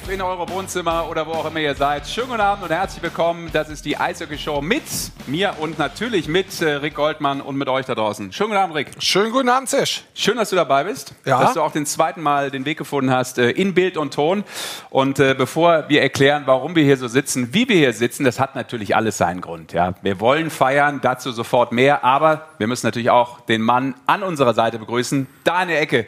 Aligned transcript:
live 0.00 0.14
in 0.14 0.22
eure 0.22 0.48
Wohnzimmer 0.48 1.08
oder 1.08 1.26
wo 1.26 1.32
auch 1.32 1.46
immer 1.46 1.60
ihr 1.60 1.74
seid. 1.74 2.06
Schönen 2.06 2.28
guten 2.28 2.40
Abend 2.40 2.64
und 2.64 2.70
herzlich 2.70 3.02
willkommen. 3.02 3.50
Das 3.52 3.68
ist 3.68 3.84
die 3.84 3.96
Eishockey 3.96 4.38
Show 4.38 4.60
mit 4.60 4.82
mir 5.26 5.54
und 5.58 5.78
natürlich 5.78 6.28
mit 6.28 6.60
äh, 6.60 6.74
Rick 6.74 6.94
Goldmann 6.94 7.40
und 7.40 7.56
mit 7.56 7.68
euch 7.68 7.86
da 7.86 7.94
draußen. 7.94 8.32
Schönen 8.32 8.50
guten 8.50 8.62
Abend, 8.62 8.76
Rick. 8.76 8.90
Schönen 8.98 9.32
guten 9.32 9.48
Abend, 9.48 9.68
Sesh. 9.68 10.04
Schön, 10.14 10.36
dass 10.36 10.50
du 10.50 10.56
dabei 10.56 10.84
bist. 10.84 11.14
Ja. 11.24 11.40
Dass 11.40 11.54
du 11.54 11.62
auch 11.62 11.72
den 11.72 11.86
zweiten 11.86 12.22
Mal 12.22 12.50
den 12.50 12.64
Weg 12.64 12.78
gefunden 12.78 13.10
hast 13.10 13.38
äh, 13.38 13.50
in 13.50 13.74
Bild 13.74 13.96
und 13.96 14.14
Ton. 14.14 14.44
Und 14.90 15.18
äh, 15.18 15.34
bevor 15.36 15.88
wir 15.88 16.02
erklären, 16.02 16.42
warum 16.46 16.76
wir 16.76 16.84
hier 16.84 16.96
so 16.96 17.08
sitzen, 17.08 17.52
wie 17.52 17.68
wir 17.68 17.76
hier 17.76 17.92
sitzen, 17.92 18.24
das 18.24 18.38
hat 18.38 18.54
natürlich 18.54 18.94
alles 18.96 19.18
seinen 19.18 19.40
Grund. 19.40 19.72
Ja. 19.72 19.94
Wir 20.02 20.20
wollen 20.20 20.50
feiern, 20.50 21.00
dazu 21.02 21.32
sofort 21.32 21.72
mehr. 21.72 22.04
Aber 22.04 22.46
wir 22.58 22.66
müssen 22.66 22.86
natürlich 22.86 23.10
auch 23.10 23.40
den 23.40 23.62
Mann 23.62 23.94
an 24.06 24.22
unserer 24.22 24.54
Seite 24.54 24.78
begrüßen. 24.78 25.26
Da 25.44 25.62
in 25.62 25.68
der 25.68 25.80
Ecke, 25.80 26.06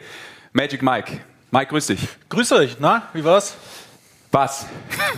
Magic 0.53 0.81
Mike. 0.81 1.19
Mike, 1.51 1.67
grüß 1.67 1.87
dich. 1.87 2.07
Grüß 2.29 2.51
euch, 2.53 2.77
na, 2.79 3.03
wie 3.13 3.23
war's? 3.23 3.55
Was? 4.33 4.65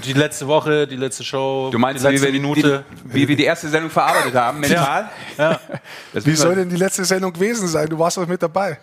Die 0.03 0.11
letzte 0.11 0.45
Woche, 0.45 0.85
die 0.85 0.97
letzte 0.97 1.23
Show, 1.23 1.69
Du 1.71 1.79
meinst, 1.79 2.03
die 2.03 2.07
wie 2.09 2.11
letzte 2.11 2.25
wir, 2.27 2.31
Minute. 2.33 2.83
Die, 3.05 3.13
wie 3.13 3.27
wir 3.29 3.35
die 3.37 3.45
erste 3.45 3.69
Sendung 3.69 3.89
verarbeitet 3.89 4.35
haben, 4.35 4.59
mental? 4.59 5.09
Ja. 5.37 5.59
Das 6.13 6.25
Wie 6.25 6.35
soll 6.35 6.55
denn 6.55 6.69
die 6.69 6.75
letzte 6.75 7.05
Sendung 7.05 7.31
gewesen 7.31 7.65
sein? 7.69 7.87
Du 7.87 7.97
warst 7.97 8.17
doch 8.17 8.27
mit 8.27 8.43
dabei. 8.43 8.77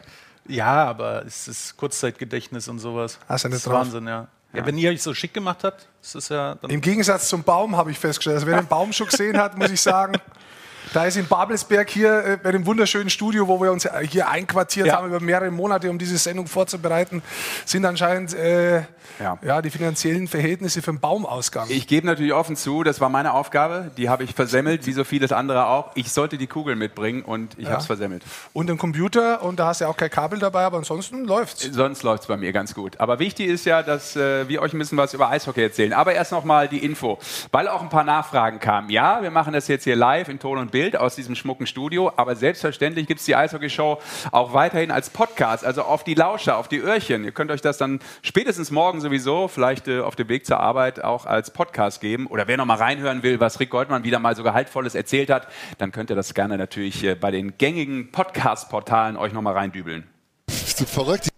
ja, 0.48 0.84
aber 0.86 1.24
es 1.26 1.48
ist 1.48 1.76
Kurzzeitgedächtnis 1.76 2.66
und 2.68 2.78
sowas. 2.78 3.18
Hast 3.28 3.44
du 3.44 3.48
nicht 3.48 3.56
das 3.56 3.60
ist 3.60 3.66
drauf? 3.66 3.74
Wahnsinn, 3.84 4.06
ja. 4.06 4.26
ja. 4.54 4.66
Wenn 4.66 4.78
ihr 4.78 4.90
euch 4.90 5.02
so 5.02 5.12
schick 5.12 5.34
gemacht 5.34 5.64
habt, 5.64 5.86
ist 6.02 6.14
es 6.14 6.30
ja 6.30 6.54
dann 6.54 6.70
Im 6.70 6.80
Gegensatz 6.80 7.28
zum 7.28 7.42
Baum 7.42 7.76
habe 7.76 7.90
ich 7.90 7.98
festgestellt. 7.98 8.36
Also 8.36 8.46
wer 8.46 8.56
den 8.56 8.66
Baum 8.66 8.90
schon 8.92 9.08
gesehen 9.08 9.36
hat, 9.36 9.56
muss 9.58 9.70
ich 9.70 9.80
sagen, 9.82 10.14
da 10.92 11.04
ist 11.06 11.16
in 11.16 11.26
Babelsberg 11.26 11.88
hier 11.90 12.24
äh, 12.24 12.36
bei 12.42 12.52
dem 12.52 12.66
wunderschönen 12.66 13.10
Studio, 13.10 13.48
wo 13.48 13.60
wir 13.60 13.72
uns 13.72 13.88
hier 14.10 14.28
einquartiert 14.28 14.86
Ja. 14.88 14.96
haben 14.96 15.08
über 15.08 15.20
mehrere 15.20 15.50
Monate, 15.50 15.88
um 15.90 15.98
diese 15.98 16.18
Sendung 16.18 16.46
vorzubereiten, 16.46 17.22
sind 17.64 17.84
anscheinend 17.84 18.34
äh, 18.34 18.82
Ja. 19.20 19.38
ja. 19.42 19.62
die 19.62 19.70
finanziellen 19.70 20.28
Verhältnisse 20.28 20.82
für 20.82 20.92
den 20.92 21.00
Baum 21.00 21.24
ausgegangen. 21.26 21.70
Ich 21.72 21.86
gebe 21.86 22.06
natürlich 22.06 22.32
offen 22.32 22.56
zu, 22.56 22.82
das 22.82 23.00
war 23.00 23.08
meine 23.08 23.32
Aufgabe, 23.34 23.90
die 23.96 24.08
habe 24.08 24.24
ich 24.24 24.34
versemmelt, 24.34 24.86
wie 24.86 24.92
so 24.92 25.04
vieles 25.04 25.32
andere 25.32 25.66
auch. 25.66 25.90
Ich 25.94 26.12
sollte 26.12 26.36
die 26.38 26.46
Kugel 26.46 26.76
mitbringen 26.76 27.22
und 27.22 27.58
ich 27.58 27.66
habe 27.68 27.78
es 27.78 27.86
versemmelt. 27.86 28.22
Und 28.52 28.68
einen 28.68 28.78
Computer 28.78 29.42
und 29.42 29.58
da 29.58 29.66
hast 29.68 29.80
du 29.80 29.84
ja 29.86 29.90
auch 29.90 29.96
kein 29.96 30.10
Kabel 30.10 30.38
dabei, 30.38 30.64
aber 30.64 30.78
ansonsten 30.78 31.24
läuft's. 31.24 31.62
Sonst 31.72 32.02
läuft 32.02 32.22
es 32.22 32.26
bei 32.28 32.36
mir 32.36 32.52
ganz 32.52 32.74
gut. 32.74 33.00
Aber 33.00 33.18
wichtig 33.18 33.48
ist 33.48 33.64
ja, 33.64 33.82
dass 33.82 34.14
äh, 34.16 34.48
wir 34.48 34.60
euch 34.60 34.72
ein 34.74 34.78
bisschen 34.78 34.98
was 34.98 35.14
über 35.14 35.28
Eishockey 35.30 35.62
erzählen. 35.62 35.92
Aber 35.92 36.12
erst 36.12 36.32
noch 36.32 36.44
mal 36.44 36.68
die 36.68 36.84
Info, 36.84 37.18
weil 37.50 37.68
auch 37.68 37.80
ein 37.82 37.88
paar 37.88 38.04
Nachfragen 38.04 38.60
kamen. 38.60 38.90
Ja, 38.90 39.22
wir 39.22 39.30
machen 39.30 39.52
das 39.52 39.68
jetzt 39.68 39.84
hier 39.84 39.96
live 39.96 40.28
in 40.28 40.38
Ton 40.38 40.58
und 40.58 40.70
Bild 40.70 40.81
aus 40.96 41.14
diesem 41.14 41.34
schmucken 41.34 41.66
Studio, 41.66 42.12
aber 42.16 42.34
selbstverständlich 42.34 43.06
gibt 43.06 43.20
es 43.20 43.26
die 43.26 43.36
Eishockey-Show 43.36 43.98
auch 44.32 44.52
weiterhin 44.52 44.90
als 44.90 45.10
Podcast, 45.10 45.64
also 45.64 45.82
auf 45.82 46.02
die 46.02 46.14
Lauscher, 46.14 46.56
auf 46.56 46.68
die 46.68 46.78
Öhrchen. 46.78 47.24
Ihr 47.24 47.32
könnt 47.32 47.50
euch 47.50 47.60
das 47.60 47.78
dann 47.78 48.00
spätestens 48.22 48.70
morgen 48.70 49.00
sowieso, 49.00 49.48
vielleicht 49.48 49.86
äh, 49.88 50.00
auf 50.00 50.16
dem 50.16 50.28
Weg 50.28 50.44
zur 50.44 50.58
Arbeit, 50.58 51.02
auch 51.04 51.24
als 51.24 51.52
Podcast 51.52 52.00
geben. 52.00 52.26
Oder 52.26 52.48
wer 52.48 52.56
noch 52.56 52.66
mal 52.66 52.76
reinhören 52.76 53.22
will, 53.22 53.38
was 53.38 53.60
Rick 53.60 53.70
Goldmann 53.70 54.04
wieder 54.04 54.18
mal 54.18 54.34
so 54.34 54.42
Gehaltvolles 54.42 54.94
erzählt 54.94 55.30
hat, 55.30 55.46
dann 55.78 55.92
könnt 55.92 56.10
ihr 56.10 56.16
das 56.16 56.34
gerne 56.34 56.58
natürlich 56.58 57.04
äh, 57.04 57.14
bei 57.14 57.30
den 57.30 57.56
gängigen 57.56 58.10
Podcast-Portalen 58.10 59.16
euch 59.16 59.32
noch 59.32 59.42
mal 59.42 59.52
reindübeln. 59.52 60.04
Bist 60.46 60.80
du 60.80 60.84
verrückt? 60.84 61.28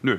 Nö. 0.00 0.18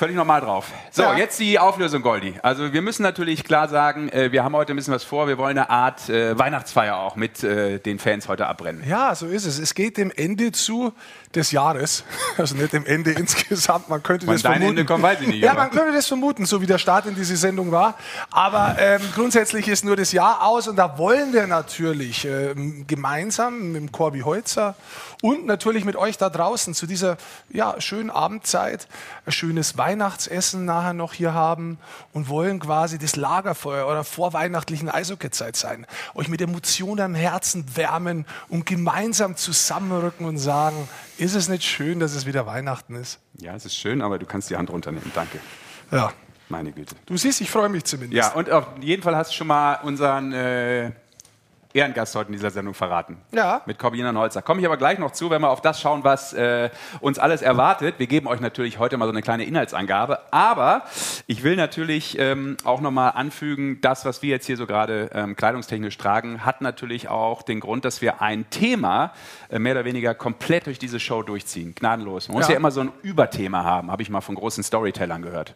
Völlig 0.00 0.16
normal 0.16 0.40
drauf. 0.40 0.64
So, 0.90 1.02
Ja. 1.02 1.14
jetzt 1.18 1.38
die 1.40 1.58
Auflösung, 1.58 2.00
Goldi. 2.00 2.32
Also 2.42 2.72
wir 2.72 2.80
müssen 2.80 3.02
natürlich 3.02 3.44
klar 3.44 3.68
sagen, 3.68 4.08
äh, 4.08 4.32
wir 4.32 4.42
haben 4.42 4.56
heute 4.56 4.72
ein 4.72 4.76
bisschen 4.76 4.94
was 4.94 5.04
vor. 5.04 5.28
Wir 5.28 5.36
wollen 5.36 5.58
eine 5.58 5.68
Art 5.68 6.08
äh, 6.08 6.38
Weihnachtsfeier 6.38 6.96
auch 6.96 7.16
mit 7.16 7.44
äh, 7.44 7.80
den 7.80 7.98
Fans 7.98 8.26
heute 8.26 8.46
abbrennen. 8.46 8.82
Ja, 8.88 9.14
so 9.14 9.26
ist 9.26 9.44
es. 9.44 9.58
Es 9.58 9.74
geht 9.74 9.98
dem 9.98 10.10
Ende 10.10 10.52
zu 10.52 10.94
des 11.34 11.52
Jahres. 11.52 12.04
Also 12.38 12.54
nicht 12.54 12.72
dem 12.72 12.86
Ende 12.86 13.10
insgesamt. 13.10 13.90
Man 13.90 14.02
könnte 14.02 14.26
Wann 14.26 14.36
das 14.36 14.40
vermuten. 14.42 14.64
Ende 14.64 14.84
kommt, 14.86 15.02
weiß 15.02 15.20
ich 15.20 15.26
nicht, 15.26 15.42
Ja, 15.42 15.52
man 15.52 15.70
könnte 15.70 15.92
das 15.92 16.06
vermuten, 16.06 16.46
so 16.46 16.62
wie 16.62 16.66
der 16.66 16.78
Start 16.78 17.04
in 17.04 17.14
diese 17.14 17.36
Sendung 17.36 17.70
war. 17.70 17.98
Aber 18.30 18.76
ähm, 18.78 19.02
grundsätzlich 19.14 19.68
ist 19.68 19.84
nur 19.84 19.94
das 19.94 20.12
Jahr 20.12 20.46
aus 20.46 20.68
und 20.68 20.76
da 20.76 20.96
wollen 20.96 21.34
wir 21.34 21.46
natürlich 21.46 22.24
ähm, 22.24 22.86
gemeinsam 22.86 23.72
mit 23.72 23.82
dem 23.82 23.92
Corby 23.92 24.20
Holzer 24.20 24.74
und 25.20 25.44
natürlich 25.44 25.84
mit 25.84 25.96
euch 25.96 26.16
da 26.16 26.30
draußen 26.30 26.72
zu 26.72 26.86
dieser 26.86 27.18
ja, 27.50 27.78
schönen 27.78 28.08
Abendzeit 28.08 28.88
ein 29.26 29.32
schönes 29.32 29.76
Weihnachtsessen 29.76 30.64
nachher 30.64 30.94
noch 30.94 31.12
hier 31.12 31.34
haben 31.34 31.78
und 32.14 32.30
wollen 32.30 32.58
quasi 32.58 32.98
das 32.98 33.16
Lagerfeuer 33.16 33.84
eurer 33.84 34.04
vorweihnachtlichen 34.04 34.88
Eishockeyzeit 34.88 35.56
sein. 35.56 35.86
Euch 36.14 36.28
mit 36.28 36.40
Emotionen 36.40 37.00
am 37.00 37.14
Herzen 37.14 37.64
wärmen 37.74 38.24
und 38.48 38.64
gemeinsam 38.64 39.36
zusammenrücken 39.36 40.24
und 40.24 40.38
sagen, 40.38 40.88
ist 41.20 41.34
es 41.34 41.48
nicht 41.48 41.64
schön, 41.64 42.00
dass 42.00 42.14
es 42.14 42.26
wieder 42.26 42.46
Weihnachten 42.46 42.94
ist? 42.94 43.20
Ja, 43.38 43.54
es 43.54 43.64
ist 43.64 43.76
schön, 43.76 44.02
aber 44.02 44.18
du 44.18 44.26
kannst 44.26 44.50
die 44.50 44.56
Hand 44.56 44.70
runternehmen. 44.70 45.10
Danke. 45.14 45.38
Ja. 45.90 46.12
Meine 46.48 46.72
Güte. 46.72 46.96
Du 47.06 47.16
siehst, 47.16 47.40
ich 47.40 47.50
freue 47.50 47.68
mich 47.68 47.84
zumindest. 47.84 48.16
Ja, 48.16 48.32
und 48.32 48.50
auf 48.50 48.66
jeden 48.80 49.02
Fall 49.02 49.14
hast 49.14 49.30
du 49.30 49.36
schon 49.36 49.46
mal 49.46 49.74
unseren 49.82 50.32
äh, 50.32 50.90
Ehrengast 51.72 52.16
heute 52.16 52.28
in 52.28 52.32
dieser 52.32 52.50
Sendung 52.50 52.74
verraten. 52.74 53.18
Ja. 53.32 53.62
Mit 53.66 53.78
Corbinian 53.78 54.18
Holzer. 54.18 54.42
Komme 54.42 54.60
ich 54.60 54.66
aber 54.66 54.76
gleich 54.76 54.98
noch 54.98 55.12
zu, 55.12 55.30
wenn 55.30 55.40
wir 55.40 55.50
auf 55.50 55.60
das 55.60 55.80
schauen, 55.80 56.02
was 56.02 56.32
äh, 56.32 56.70
uns 57.00 57.18
alles 57.20 57.42
erwartet. 57.42 57.94
Wir 57.98 58.08
geben 58.08 58.26
euch 58.26 58.40
natürlich 58.40 58.78
heute 58.78 58.96
mal 58.96 59.04
so 59.06 59.12
eine 59.12 59.22
kleine 59.22 59.44
Inhaltsangabe. 59.44 60.18
Aber 60.32 60.82
ich 61.28 61.44
will 61.44 61.54
natürlich 61.54 62.18
ähm, 62.18 62.56
auch 62.64 62.80
nochmal 62.80 63.12
anfügen, 63.14 63.80
das, 63.82 64.04
was 64.04 64.20
wir 64.22 64.30
jetzt 64.30 64.46
hier 64.46 64.56
so 64.56 64.66
gerade 64.66 65.10
ähm, 65.14 65.36
kleidungstechnisch 65.36 65.96
tragen, 65.96 66.44
hat 66.44 66.60
natürlich 66.60 67.08
auch 67.08 67.42
den 67.42 67.60
Grund, 67.60 67.84
dass 67.84 68.02
wir 68.02 68.20
ein 68.20 68.50
Thema 68.50 69.12
äh, 69.48 69.58
mehr 69.60 69.74
oder 69.74 69.84
weniger 69.84 70.14
komplett 70.14 70.66
durch 70.66 70.78
diese 70.80 70.98
Show 70.98 71.22
durchziehen. 71.22 71.74
Gnadenlos. 71.76 72.28
Man 72.28 72.38
muss 72.38 72.46
Ja. 72.48 72.52
ja 72.52 72.56
immer 72.56 72.72
so 72.72 72.80
ein 72.80 72.92
Überthema 73.02 73.62
haben, 73.62 73.92
habe 73.92 74.02
ich 74.02 74.10
mal 74.10 74.20
von 74.20 74.34
großen 74.34 74.64
Storytellern 74.64 75.22
gehört. 75.22 75.54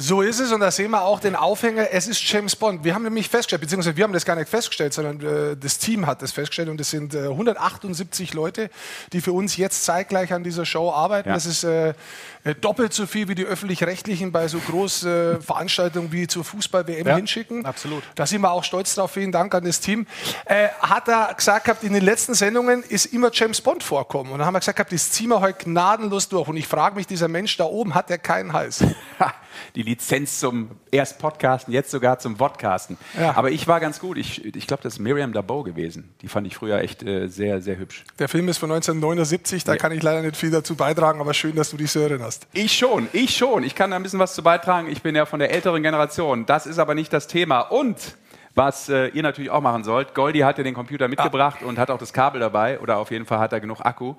So 0.00 0.22
ist 0.22 0.40
es 0.40 0.50
und 0.50 0.60
da 0.60 0.70
sehen 0.70 0.92
wir 0.92 1.02
auch 1.02 1.20
den 1.20 1.36
Aufhänger, 1.36 1.88
es 1.92 2.08
ist 2.08 2.22
James 2.26 2.56
Bond. 2.56 2.84
Wir 2.84 2.94
haben 2.94 3.02
nämlich 3.02 3.28
festgestellt, 3.28 3.60
beziehungsweise 3.60 3.98
wir 3.98 4.04
haben 4.04 4.14
das 4.14 4.24
gar 4.24 4.34
nicht 4.34 4.48
festgestellt, 4.48 4.94
sondern 4.94 5.20
äh, 5.20 5.56
das 5.58 5.76
Team 5.76 6.06
hat 6.06 6.22
das 6.22 6.32
festgestellt 6.32 6.70
und 6.70 6.80
es 6.80 6.88
sind 6.88 7.14
äh, 7.14 7.24
178 7.24 8.32
Leute, 8.32 8.70
die 9.12 9.20
für 9.20 9.32
uns 9.32 9.58
jetzt 9.58 9.84
zeitgleich 9.84 10.32
an 10.32 10.42
dieser 10.42 10.64
Show 10.64 10.90
arbeiten. 10.90 11.28
Ja. 11.28 11.34
Das 11.34 11.44
ist 11.44 11.64
äh, 11.64 11.92
äh, 12.44 12.54
doppelt 12.54 12.94
so 12.94 13.06
viel 13.06 13.28
wie 13.28 13.34
die 13.34 13.44
Öffentlich-Rechtlichen 13.44 14.32
bei 14.32 14.48
so 14.48 14.58
großen 14.58 15.36
äh, 15.36 15.40
Veranstaltungen 15.42 16.10
wie 16.12 16.26
zur 16.26 16.44
Fußball-WM 16.44 17.06
Ja, 17.06 17.16
hinschicken. 17.16 17.66
absolut. 17.66 18.02
Da 18.14 18.26
sind 18.26 18.40
wir 18.40 18.52
auch 18.52 18.64
stolz 18.64 18.94
drauf. 18.94 19.10
Vielen 19.10 19.32
Dank 19.32 19.54
an 19.54 19.66
das 19.66 19.80
Team. 19.80 20.06
Äh, 20.46 20.68
hat 20.80 21.08
er 21.08 21.34
gesagt 21.34 21.66
gehabt, 21.66 21.84
in 21.84 21.92
den 21.92 22.04
letzten 22.04 22.32
Sendungen 22.32 22.82
ist 22.84 23.04
immer 23.04 23.28
James 23.34 23.60
Bond 23.60 23.82
vorkommen. 23.82 24.32
Und 24.32 24.38
dann 24.38 24.46
haben 24.46 24.54
wir 24.54 24.60
gesagt 24.60 24.76
gehabt, 24.76 24.92
das 24.92 25.10
ziehen 25.10 25.28
wir 25.28 25.42
heute 25.42 25.62
gnadenlos 25.64 26.30
durch. 26.30 26.48
Und 26.48 26.56
ich 26.56 26.66
frage 26.66 26.96
mich, 26.96 27.06
dieser 27.06 27.28
Mensch 27.28 27.58
da 27.58 27.64
oben, 27.64 27.94
hat 27.94 28.08
der 28.08 28.16
keinen 28.16 28.54
Hals? 28.54 28.82
Die 29.74 29.82
Lizenz 29.82 30.40
zum 30.40 30.70
erst 30.90 31.18
Podcasten, 31.18 31.72
jetzt 31.72 31.90
sogar 31.90 32.18
zum 32.18 32.36
Vodcasten. 32.36 32.98
Ja. 33.18 33.36
Aber 33.36 33.50
ich 33.50 33.66
war 33.66 33.80
ganz 33.80 34.00
gut. 34.00 34.18
Ich, 34.18 34.44
ich 34.44 34.66
glaube, 34.66 34.82
das 34.82 34.94
ist 34.94 34.98
Miriam 34.98 35.32
Dabo 35.32 35.62
gewesen. 35.62 36.14
Die 36.22 36.28
fand 36.28 36.46
ich 36.46 36.56
früher 36.56 36.80
echt 36.80 37.02
äh, 37.02 37.28
sehr, 37.28 37.60
sehr 37.60 37.78
hübsch. 37.78 38.04
Der 38.18 38.28
Film 38.28 38.48
ist 38.48 38.58
von 38.58 38.70
1979, 38.70 39.64
da 39.64 39.76
kann 39.76 39.92
ich 39.92 40.02
leider 40.02 40.22
nicht 40.22 40.36
viel 40.36 40.50
dazu 40.50 40.74
beitragen, 40.74 41.20
aber 41.20 41.34
schön, 41.34 41.54
dass 41.56 41.70
du 41.70 41.76
dich 41.76 41.90
so 41.90 42.00
erinnerst. 42.00 42.46
Ich 42.52 42.76
schon, 42.76 43.08
ich 43.12 43.36
schon. 43.36 43.62
Ich 43.64 43.74
kann 43.74 43.90
da 43.90 43.96
ein 43.96 44.02
bisschen 44.02 44.18
was 44.18 44.34
zu 44.34 44.42
beitragen. 44.42 44.88
Ich 44.90 45.02
bin 45.02 45.14
ja 45.14 45.26
von 45.26 45.40
der 45.40 45.52
älteren 45.52 45.82
Generation. 45.82 46.46
Das 46.46 46.66
ist 46.66 46.78
aber 46.78 46.94
nicht 46.94 47.12
das 47.12 47.26
Thema. 47.26 47.60
Und 47.60 47.96
was 48.54 48.88
äh, 48.88 49.08
ihr 49.08 49.22
natürlich 49.22 49.50
auch 49.50 49.60
machen 49.60 49.84
sollt, 49.84 50.14
Goldi 50.14 50.40
hat 50.40 50.58
ja 50.58 50.64
den 50.64 50.74
Computer 50.74 51.08
mitgebracht 51.08 51.62
und 51.62 51.78
hat 51.78 51.90
auch 51.90 51.98
das 51.98 52.12
Kabel 52.12 52.40
dabei. 52.40 52.80
Oder 52.80 52.98
auf 52.98 53.10
jeden 53.10 53.26
Fall 53.26 53.38
hat 53.38 53.52
er 53.52 53.60
genug 53.60 53.80
Akku. 53.80 54.14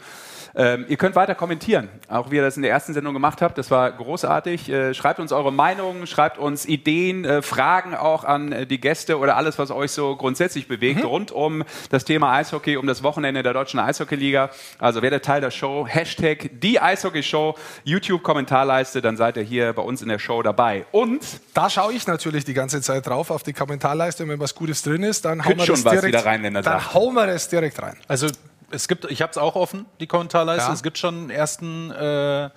Ähm, 0.55 0.85
ihr 0.87 0.97
könnt 0.97 1.15
weiter 1.15 1.35
kommentieren, 1.35 1.89
auch 2.07 2.31
wie 2.31 2.37
ihr 2.37 2.41
das 2.41 2.55
in 2.55 2.63
der 2.63 2.71
ersten 2.71 2.93
Sendung 2.93 3.13
gemacht 3.13 3.41
habt. 3.41 3.57
Das 3.57 3.71
war 3.71 3.91
großartig. 3.91 4.69
Äh, 4.69 4.93
schreibt 4.93 5.19
uns 5.19 5.31
eure 5.31 5.51
Meinungen, 5.51 6.07
schreibt 6.07 6.37
uns 6.37 6.65
Ideen, 6.65 7.23
äh, 7.25 7.41
Fragen 7.41 7.95
auch 7.95 8.23
an 8.23 8.51
äh, 8.51 8.65
die 8.65 8.79
Gäste 8.79 9.17
oder 9.17 9.37
alles, 9.37 9.59
was 9.59 9.71
euch 9.71 9.91
so 9.91 10.15
grundsätzlich 10.15 10.67
bewegt, 10.67 11.03
rund 11.05 11.31
um 11.31 11.63
das 11.89 12.05
Thema 12.05 12.33
Eishockey, 12.33 12.77
um 12.77 12.87
das 12.87 13.03
Wochenende 13.03 13.43
der 13.43 13.53
Deutschen 13.53 13.79
Eishockeyliga. 13.79 14.49
Also 14.79 15.01
werdet 15.01 15.25
Teil 15.25 15.41
der 15.41 15.51
Show. 15.51 15.85
Hashtag 15.87 16.49
die 16.61 16.79
Eishockey-Show, 16.79 17.55
YouTube-Kommentarleiste, 17.83 19.01
dann 19.01 19.17
seid 19.17 19.37
ihr 19.37 19.43
hier 19.43 19.73
bei 19.73 19.81
uns 19.81 20.01
in 20.01 20.09
der 20.09 20.19
Show 20.19 20.41
dabei. 20.41 20.85
Und 20.91 21.21
Da 21.53 21.69
schaue 21.69 21.93
ich 21.93 22.07
natürlich 22.07 22.45
die 22.45 22.53
ganze 22.53 22.81
Zeit 22.81 23.07
drauf 23.07 23.29
auf 23.29 23.43
die 23.43 23.53
Kommentarleiste 23.53 24.20
und 24.21 24.29
wenn 24.29 24.39
was 24.39 24.55
Gutes 24.55 24.81
drin 24.83 25.03
ist, 25.03 25.25
dann 25.25 25.39
hauen 25.43 25.47
Könnt 25.49 25.59
wir 25.61 25.65
schon 25.65 25.75
das 25.75 25.85
was, 25.85 26.01
direkt, 26.01 26.25
Rheinländer 26.25 26.61
dann 26.61 26.79
sagt. 26.79 26.93
hauen 26.93 27.13
wir 27.13 27.27
das 27.27 27.49
direkt 27.49 27.81
rein. 27.81 27.97
Also 28.07 28.27
es 28.73 28.87
gibt, 28.87 29.03
ich 29.11 29.21
habe 29.21 29.31
es 29.31 29.37
auch 29.37 29.55
offen, 29.55 29.85
die 29.99 30.07
Kommentarleiste. 30.07 30.67
Ja. 30.69 30.73
Es 30.73 30.81
gibt 30.81 30.97
schon 30.97 31.15
einen 31.15 31.29
ersten 31.29 31.91
äh, 31.91 32.49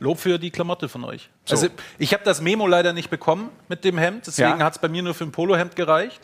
Lob 0.00 0.18
für 0.18 0.38
die 0.40 0.50
Klamotte 0.50 0.88
von 0.88 1.04
euch. 1.04 1.30
Also 1.48 1.68
ich 1.98 2.12
habe 2.12 2.24
das 2.24 2.40
Memo 2.40 2.66
leider 2.66 2.92
nicht 2.92 3.08
bekommen 3.10 3.50
mit 3.68 3.84
dem 3.84 3.96
Hemd, 3.96 4.26
deswegen 4.26 4.58
Ja. 4.58 4.64
hat 4.64 4.72
es 4.74 4.78
bei 4.80 4.88
mir 4.88 5.02
nur 5.02 5.14
für 5.14 5.22
ein 5.24 5.30
Polohemd 5.32 5.76
gereicht. 5.76 6.20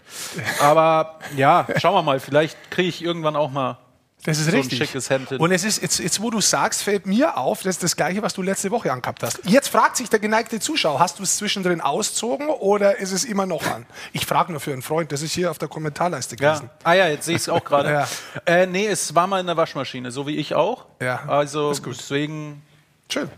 Aber 0.61 1.19
ja, 1.37 1.67
schauen 1.77 1.95
wir 1.95 2.03
mal, 2.03 2.19
vielleicht 2.19 2.71
kriege 2.73 2.89
ich 2.89 3.03
irgendwann 3.05 3.37
auch 3.37 3.51
mal 3.51 3.79
Das 4.27 4.39
ist 4.39 4.51
so 4.51 4.57
richtig. 4.57 4.81
ein 4.81 4.87
schickes 4.87 5.09
Hemd 5.09 5.29
hin. 5.31 5.39
Und 5.39 5.53
es 5.53 5.65
ist, 5.65 5.81
jetzt, 5.81 5.99
jetzt, 6.01 6.21
wo 6.21 6.31
du 6.31 6.41
sagst, 6.41 6.83
fällt 6.83 7.07
mir 7.07 7.37
auf, 7.39 7.63
das 7.63 7.77
ist 7.77 7.83
das 7.83 7.97
Gleiche, 7.97 8.21
was 8.23 8.35
du 8.35 8.43
letzte 8.43 8.71
Woche 8.71 8.93
angehabt 8.93 9.23
hast. 9.23 9.41
Jetzt 9.45 9.69
fragt 9.69 9.97
sich 9.97 10.11
der 10.11 10.19
geneigte 10.19 10.61
Zuschauer, 10.61 10.99
hast 11.01 11.19
du 11.19 11.23
es 11.23 11.37
zwischendrin 11.39 11.81
auszogen 11.81 12.49
oder 12.49 12.99
ist 12.99 13.13
es 13.13 13.25
immer 13.25 13.47
noch 13.47 13.65
an? 13.67 13.87
Ich 14.13 14.27
frage 14.27 14.53
nur 14.53 14.61
für 14.61 14.73
einen 14.73 14.83
Freund, 14.83 15.11
das 15.13 15.23
ist 15.23 15.33
hier 15.33 15.51
auf 15.51 15.59
der 15.59 15.69
Kommentarleiste 15.69 16.37
Ja. 16.39 16.55
gewesen. 16.55 16.71
Ah 16.85 16.93
ja, 16.93 17.07
jetzt 17.09 17.25
sehe 17.25 17.37
ich 17.37 17.43
es 17.43 17.49
auch 17.49 17.65
gerade. 17.65 17.89
Ja. 17.93 18.09
äh, 18.45 18.67
nee, 18.67 18.87
es 18.87 19.15
war 19.15 19.27
mal 19.27 19.41
in 19.41 19.47
der 19.47 19.57
Waschmaschine, 19.57 20.11
so 20.11 20.27
wie 20.27 20.37
ich 20.37 20.55
auch. 20.55 20.85
Ja, 21.01 21.25
Also 21.29 21.71
ist 21.71 21.83
gut. 21.83 21.97
deswegen 21.99 22.63
Schön. 23.11 23.31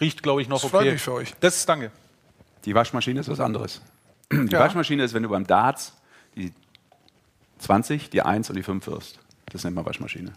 riecht, 0.00 0.22
glaube 0.22 0.42
ich, 0.42 0.48
noch 0.48 0.56
Das 0.62 0.64
okay. 0.72 0.82
freut 0.84 0.92
mich 0.94 1.02
für 1.02 1.12
euch. 1.12 1.34
Das 1.40 1.54
ist 1.56 1.68
danke. 1.68 1.92
Die 2.64 2.74
Waschmaschine 2.74 3.20
ist 3.20 3.28
was 3.28 3.38
anderes. 3.40 3.80
Die 4.32 4.52
Ja. 4.52 4.58
Waschmaschine 4.60 5.04
ist, 5.04 5.14
wenn 5.14 5.22
du 5.22 5.28
beim 5.28 5.46
Darts 5.46 5.92
die 6.34 6.52
20, 7.58 8.10
die 8.10 8.22
1 8.22 8.48
und 8.50 8.56
die 8.56 8.62
5 8.62 8.86
wirst. 8.88 9.18
Das 9.52 9.64
nennt 9.64 9.76
man 9.76 9.84
Waschmaschine. 9.86 10.32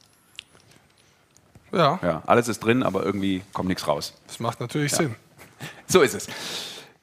Ja, 1.72 2.00
Ja, 2.04 2.22
alles 2.26 2.48
ist 2.48 2.60
drin, 2.60 2.84
aber 2.84 3.04
irgendwie 3.04 3.42
kommt 3.52 3.70
nichts 3.70 3.88
raus. 3.88 4.14
das 4.28 4.40
macht 4.40 4.60
natürlich 4.60 4.94
Sinn. 4.94 5.16
So 5.88 6.02
ist 6.02 6.14
es. 6.14 6.28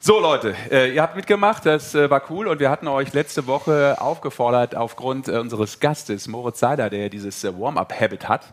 So 0.03 0.19
Leute, 0.19 0.55
äh, 0.71 0.95
ihr 0.95 1.03
habt 1.03 1.15
mitgemacht, 1.15 1.67
das 1.67 1.95
äh, 1.95 2.09
war 2.11 2.23
cool 2.31 2.47
und 2.47 2.59
wir 2.59 2.71
hatten 2.71 2.89
euch 2.89 3.13
letzte 3.13 3.47
Woche 3.47 3.97
aufgefordert, 4.01 4.75
aufgrund 4.75 5.29
äh, 5.29 5.39
unseres 5.39 5.79
Gastes 5.79 6.27
Moritz 6.27 6.59
Seider, 6.61 6.89
der 6.89 7.11
dieses 7.11 7.45
äh, 7.45 7.59
Warm-Up-Habit 7.59 8.27
hat, 8.29 8.47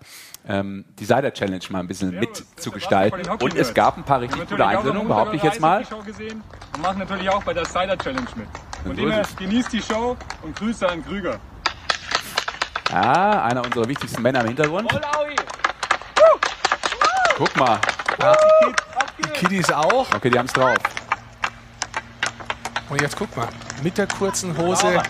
ähm, 0.45 0.83
die 1.00 1.06
Seider-Challenge 1.06 1.63
mal 1.69 1.80
ein 1.80 1.88
bisschen 1.88 2.18
mitzugestalten. 2.19 3.30
Und 3.39 3.56
es 3.56 3.74
gab 3.74 3.98
ein 3.98 4.03
paar 4.03 4.19
richtig 4.21 4.48
gute 4.50 4.65
Einsendungen, 4.65 5.07
behaupte 5.07 5.38
ich 5.38 5.44
jetzt 5.44 5.62
mal. 5.62 5.86
Gesehen 6.06 6.44
und 6.75 6.81
machen 6.81 7.00
natürlich 7.00 7.30
auch 7.30 7.44
bei 7.44 7.53
der 7.53 7.65
Cider 7.65 7.98
Challenge 7.98 8.27
mit. 8.36 8.48
Von 8.83 8.95
so 8.95 9.01
dem 9.01 9.12
her 9.12 9.24
genießt 9.39 9.71
die 9.71 9.81
Show 9.81 10.18
und 10.44 10.56
Grüße 10.56 10.88
an 10.88 11.03
Krüger. 11.06 11.39
Ja, 12.89 13.44
einer 13.44 13.63
unserer 13.63 13.88
wichtigsten 13.88 14.22
Männer 14.22 14.42
im 14.42 14.48
Hintergrund. 14.48 14.89
Guck 17.36 17.56
mal. 17.57 17.80
Die 19.19 19.30
Kiddies 19.30 19.72
auch. 19.72 20.07
Okay, 20.13 20.30
die 20.30 20.39
haben 20.39 20.45
es 20.45 20.54
drauf. 20.54 20.78
Und 22.89 23.01
jetzt 23.01 23.18
guck 23.18 23.36
mal, 23.36 23.50
mit 23.84 23.98
der 23.98 24.07
kurzen 24.07 24.57
Hose 24.57 25.01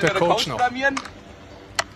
der, 0.00 0.14
Coach 0.14 0.46
noch. 0.46 0.58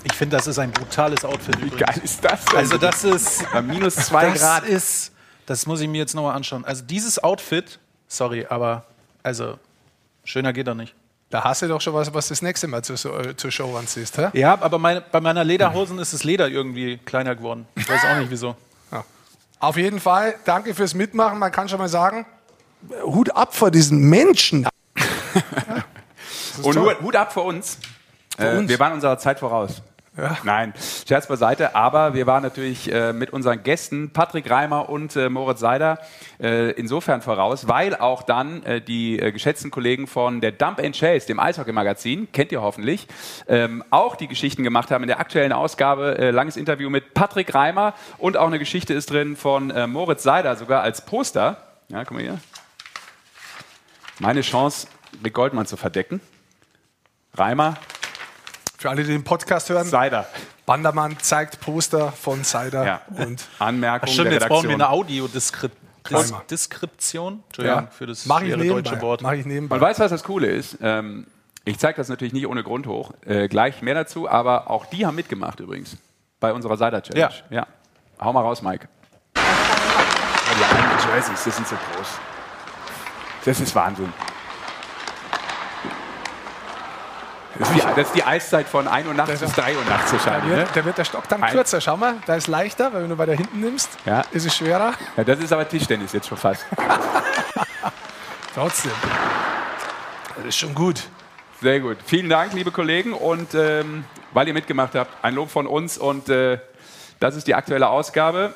Ich 0.04 0.12
finde, 0.12 0.36
das 0.36 0.46
ist 0.46 0.58
ein 0.58 0.70
brutales 0.70 1.24
Outfit. 1.24 1.60
Wie 1.64 1.70
geil 1.70 2.00
ist 2.04 2.22
das 2.22 2.44
denn? 2.44 2.58
Also 2.58 2.78
das 2.78 3.02
ist 3.02 3.50
bei 3.52 3.62
minus 3.62 3.96
zwei 3.96 4.30
das 4.30 4.40
Grad. 4.40 4.64
ist, 4.64 5.12
das 5.46 5.66
muss 5.66 5.80
ich 5.80 5.88
mir 5.88 5.98
jetzt 5.98 6.14
nochmal 6.14 6.36
anschauen. 6.36 6.64
Also 6.64 6.84
dieses 6.84 7.22
Outfit, 7.22 7.78
sorry, 8.06 8.46
aber 8.48 8.84
also 9.22 9.58
schöner 10.22 10.52
geht 10.52 10.68
er 10.68 10.74
nicht. 10.74 10.94
Da 11.30 11.42
hast 11.42 11.62
du 11.62 11.68
doch 11.68 11.80
schon 11.80 11.92
was, 11.94 12.12
was 12.14 12.28
das 12.28 12.40
nächste 12.40 12.68
Mal 12.68 12.82
zur, 12.82 13.36
zur 13.36 13.50
Show 13.50 13.76
anziehst. 13.76 14.16
Hä? 14.16 14.28
Ja, 14.32 14.58
aber 14.60 14.78
meine, 14.78 15.00
bei 15.00 15.20
meiner 15.20 15.42
Lederhosen 15.42 15.98
ist 15.98 16.12
das 16.12 16.22
Leder 16.22 16.48
irgendwie 16.48 16.98
kleiner 16.98 17.34
geworden. 17.34 17.66
Ich 17.74 17.88
weiß 17.88 18.00
auch 18.04 18.18
nicht 18.18 18.30
wieso. 18.30 18.54
Auf 19.58 19.76
jeden 19.76 20.00
Fall, 20.00 20.34
danke 20.44 20.74
fürs 20.74 20.94
Mitmachen. 20.94 21.38
Man 21.38 21.50
kann 21.50 21.68
schon 21.68 21.78
mal 21.78 21.88
sagen, 21.88 22.26
Hut 23.02 23.34
ab 23.34 23.54
vor 23.54 23.70
diesen 23.70 24.00
Menschen. 24.02 24.68
Und 26.62 26.74
toll. 26.74 26.96
Hut, 27.00 27.16
ab 27.16 27.32
für 27.32 27.40
uns. 27.40 27.78
äh, 28.38 28.56
uns. 28.56 28.68
Wir 28.68 28.78
waren 28.78 28.92
unserer 28.92 29.18
Zeit 29.18 29.40
voraus. 29.40 29.82
Ja. 30.16 30.38
Nein, 30.44 30.72
Scherz 31.06 31.26
beiseite, 31.26 31.74
aber 31.74 32.14
wir 32.14 32.26
waren 32.26 32.42
natürlich 32.42 32.90
äh, 32.90 33.12
mit 33.12 33.34
unseren 33.34 33.62
Gästen 33.62 34.10
Patrick 34.14 34.48
Reimer 34.48 34.88
und 34.88 35.14
äh, 35.14 35.28
Moritz 35.28 35.60
Seider 35.60 35.98
äh, 36.40 36.70
insofern 36.70 37.20
voraus, 37.20 37.68
weil 37.68 37.94
auch 37.94 38.22
dann 38.22 38.62
äh, 38.62 38.80
die 38.80 39.18
äh, 39.18 39.30
geschätzten 39.30 39.70
Kollegen 39.70 40.06
von 40.06 40.40
der 40.40 40.52
Dump 40.52 40.78
and 40.78 40.98
Chase, 40.98 41.26
dem 41.26 41.38
Eishockey-Magazin, 41.38 42.28
kennt 42.32 42.50
ihr 42.50 42.62
hoffentlich, 42.62 43.06
ähm, 43.46 43.84
auch 43.90 44.16
die 44.16 44.26
Geschichten 44.26 44.62
gemacht 44.62 44.90
haben 44.90 45.04
in 45.04 45.08
der 45.08 45.20
aktuellen 45.20 45.52
Ausgabe. 45.52 46.16
Äh, 46.16 46.30
langes 46.30 46.56
Interview 46.56 46.88
mit 46.88 47.12
Patrick 47.12 47.54
Reimer 47.54 47.92
und 48.16 48.38
auch 48.38 48.46
eine 48.46 48.58
Geschichte 48.58 48.94
ist 48.94 49.10
drin 49.10 49.36
von 49.36 49.72
Moritz 49.90 50.22
Seider, 50.22 50.56
sogar 50.56 50.82
als 50.82 51.04
Poster. 51.04 51.58
Ja, 51.88 52.04
guck 52.04 52.12
mal 52.12 52.22
hier. 52.22 52.38
Meine 54.18 54.40
Chance, 54.40 54.86
Rick 55.22 55.34
Goldmann 55.34 55.66
zu 55.66 55.76
verdecken. 55.76 56.20
Reimer, 57.34 57.76
Für 58.86 58.90
alle, 58.90 59.02
die 59.02 59.10
den 59.10 59.24
Podcast 59.24 59.68
hören, 59.68 59.84
Seider. 59.88 60.28
Bandermann 60.64 61.18
zeigt 61.18 61.58
Poster 61.58 62.12
von 62.12 62.44
Cider 62.44 62.86
Ja. 62.86 63.00
und 63.18 63.44
Anmerkung 63.58 64.08
Stimmt, 64.08 64.26
der 64.26 64.34
jetzt 64.34 64.46
brauchen 64.46 64.68
wir 64.68 64.76
eine 64.76 64.88
Audiodeskription. 64.90 66.32
Deskription? 66.48 67.42
Entschuldigung 67.48 67.80
Ja. 67.82 67.88
für 67.90 68.06
das 68.06 68.26
Mach 68.26 68.42
ich 68.42 68.56
nebenbei. 68.56 68.82
deutsche 68.82 69.02
Wort. 69.02 69.22
Mach 69.22 69.32
ich 69.32 69.44
nebenbei. 69.44 69.80
Weißt 69.80 69.98
du, 69.98 70.04
was 70.04 70.12
das 70.12 70.22
Coole 70.22 70.46
ist? 70.46 70.78
Ähm, 70.80 71.26
ich 71.64 71.80
zeige 71.80 71.96
das 71.96 72.08
natürlich 72.08 72.32
nicht 72.32 72.46
ohne 72.46 72.62
Grund 72.62 72.86
hoch. 72.86 73.10
Äh, 73.26 73.48
gleich 73.48 73.82
mehr 73.82 73.94
dazu, 73.94 74.28
aber 74.30 74.70
auch 74.70 74.86
die 74.86 75.04
haben 75.04 75.16
mitgemacht 75.16 75.58
übrigens. 75.58 75.96
Bei 76.38 76.52
unserer 76.52 76.76
Cider 76.76 77.02
Challenge. 77.02 77.34
Ja. 77.50 77.66
Hau 78.20 78.32
mal 78.32 78.42
raus, 78.42 78.62
Mike. 78.62 78.86
Ja, 79.34 79.42
die 80.60 80.62
einen 80.64 81.12
Jerseys, 81.12 81.42
das 81.44 81.56
sind 81.56 81.66
so 81.66 81.74
groß. 81.74 82.06
Das 83.46 83.58
ist 83.58 83.74
Wahnsinn. 83.74 84.12
Das 87.58 87.68
ist 87.70 87.74
die, 87.76 87.80
das 87.80 88.06
ist 88.08 88.14
die 88.14 88.22
Eiszeit 88.24 88.66
von 88.68 88.86
1 88.88 89.06
Uhr 89.08 89.14
nachts 89.14 89.40
bis 89.40 89.52
3 89.52 89.76
Uhr 89.76 89.84
nachts 89.84 90.10
Da 90.10 90.16
wahrscheinlich. 90.18 90.50
Ne? 90.50 90.56
wird, 90.58 90.68
da 90.76 90.84
wird 90.84 90.98
der 90.98 91.04
Stock 91.04 91.28
dann 91.28 91.40
kürzer. 91.42 91.80
Schau 91.80 91.96
mal, 91.96 92.14
da 92.26 92.34
ist 92.36 92.48
leichter, 92.48 92.92
weil 92.92 93.02
wenn 93.02 93.10
du 93.10 93.18
weiter 93.18 93.32
hinten 93.34 93.60
nimmst, 93.60 93.90
Ja. 94.04 94.22
ist 94.32 94.44
es 94.46 94.54
schwerer. 94.56 94.92
Ja, 95.16 95.24
das 95.24 95.38
ist 95.40 95.52
aber 95.52 95.68
Tischtennis 95.68 96.12
jetzt 96.12 96.28
schon 96.28 96.36
fast. 96.38 96.66
Trotzdem. 98.54 98.92
Das 100.36 100.44
ist 100.46 100.56
schon 100.56 100.74
gut. 100.74 101.02
Sehr 101.60 101.80
gut. 101.80 101.98
Vielen 102.04 102.28
Dank, 102.28 102.52
liebe 102.52 102.70
Kollegen. 102.70 103.12
Und 103.12 103.54
ähm, 103.54 104.04
weil 104.32 104.46
ihr 104.48 104.54
mitgemacht 104.54 104.94
habt, 104.94 105.12
ein 105.24 105.34
Lob 105.34 105.50
von 105.50 105.66
uns. 105.66 105.98
Und 105.98 106.28
äh, 106.28 106.58
das 107.20 107.36
ist 107.36 107.46
die 107.46 107.54
aktuelle 107.54 107.88
Ausgabe. 107.88 108.54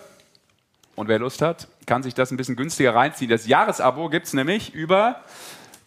Und 0.97 1.09
wer 1.09 1.19
Lust 1.19 1.41
hat, 1.41 1.69
kann 1.87 2.03
sich 2.03 2.15
das 2.15 2.31
ein 2.31 2.37
bisschen 2.37 2.57
günstiger 2.57 2.95
reinziehen. 2.95 3.31
Das 3.31 3.47
Jahresabo 3.47 4.09
gibt 4.11 4.27
es 4.27 4.35
nämlich 4.35 4.75
über 4.75 5.21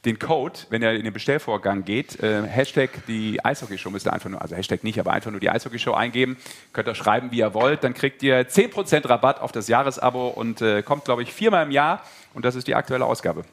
den 0.06 0.20
Code, 0.20 0.60
wenn 0.70 0.82
er 0.82 0.94
in 0.94 1.04
den 1.04 1.14
Bestellvorgang 1.14 1.86
geht. 1.86 2.22
Äh, 2.22 2.44
Hashtag 2.44 3.06
die 3.08 3.44
Eishockey-Show 3.44 3.90
müsst 3.90 4.06
ihr 4.06 4.14
einfach 4.14 4.30
nur, 4.30 4.42
also 4.42 4.56
Hashtag 4.56 4.84
nicht, 4.84 5.00
aber 5.00 5.14
einfach 5.14 5.32
nur 5.32 5.40
die 5.40 5.50
Eishockey-Show 5.50 5.94
eingeben. 5.94 6.38
Könnt 6.74 6.88
ihr 6.88 6.96
schreiben, 6.96 7.32
wie 7.32 7.40
ihr 7.40 7.54
wollt. 7.54 7.84
Dann 7.84 7.94
kriegt 7.94 8.22
ihr 8.24 8.48
10% 8.48 9.08
Rabatt 9.08 9.40
auf 9.40 9.52
das 9.52 9.68
Jahresabo 9.68 10.28
und 10.28 10.62
äh, 10.62 10.84
kommt, 10.84 11.06
glaube 11.06 11.24
ich, 11.24 11.34
viermal 11.34 11.64
im 11.66 11.72
Jahr. 11.72 12.02
Und 12.34 12.44
das 12.44 12.56
ist 12.56 12.68
die 12.68 12.76
aktuelle 12.76 13.06
Ausgabe. 13.06 13.46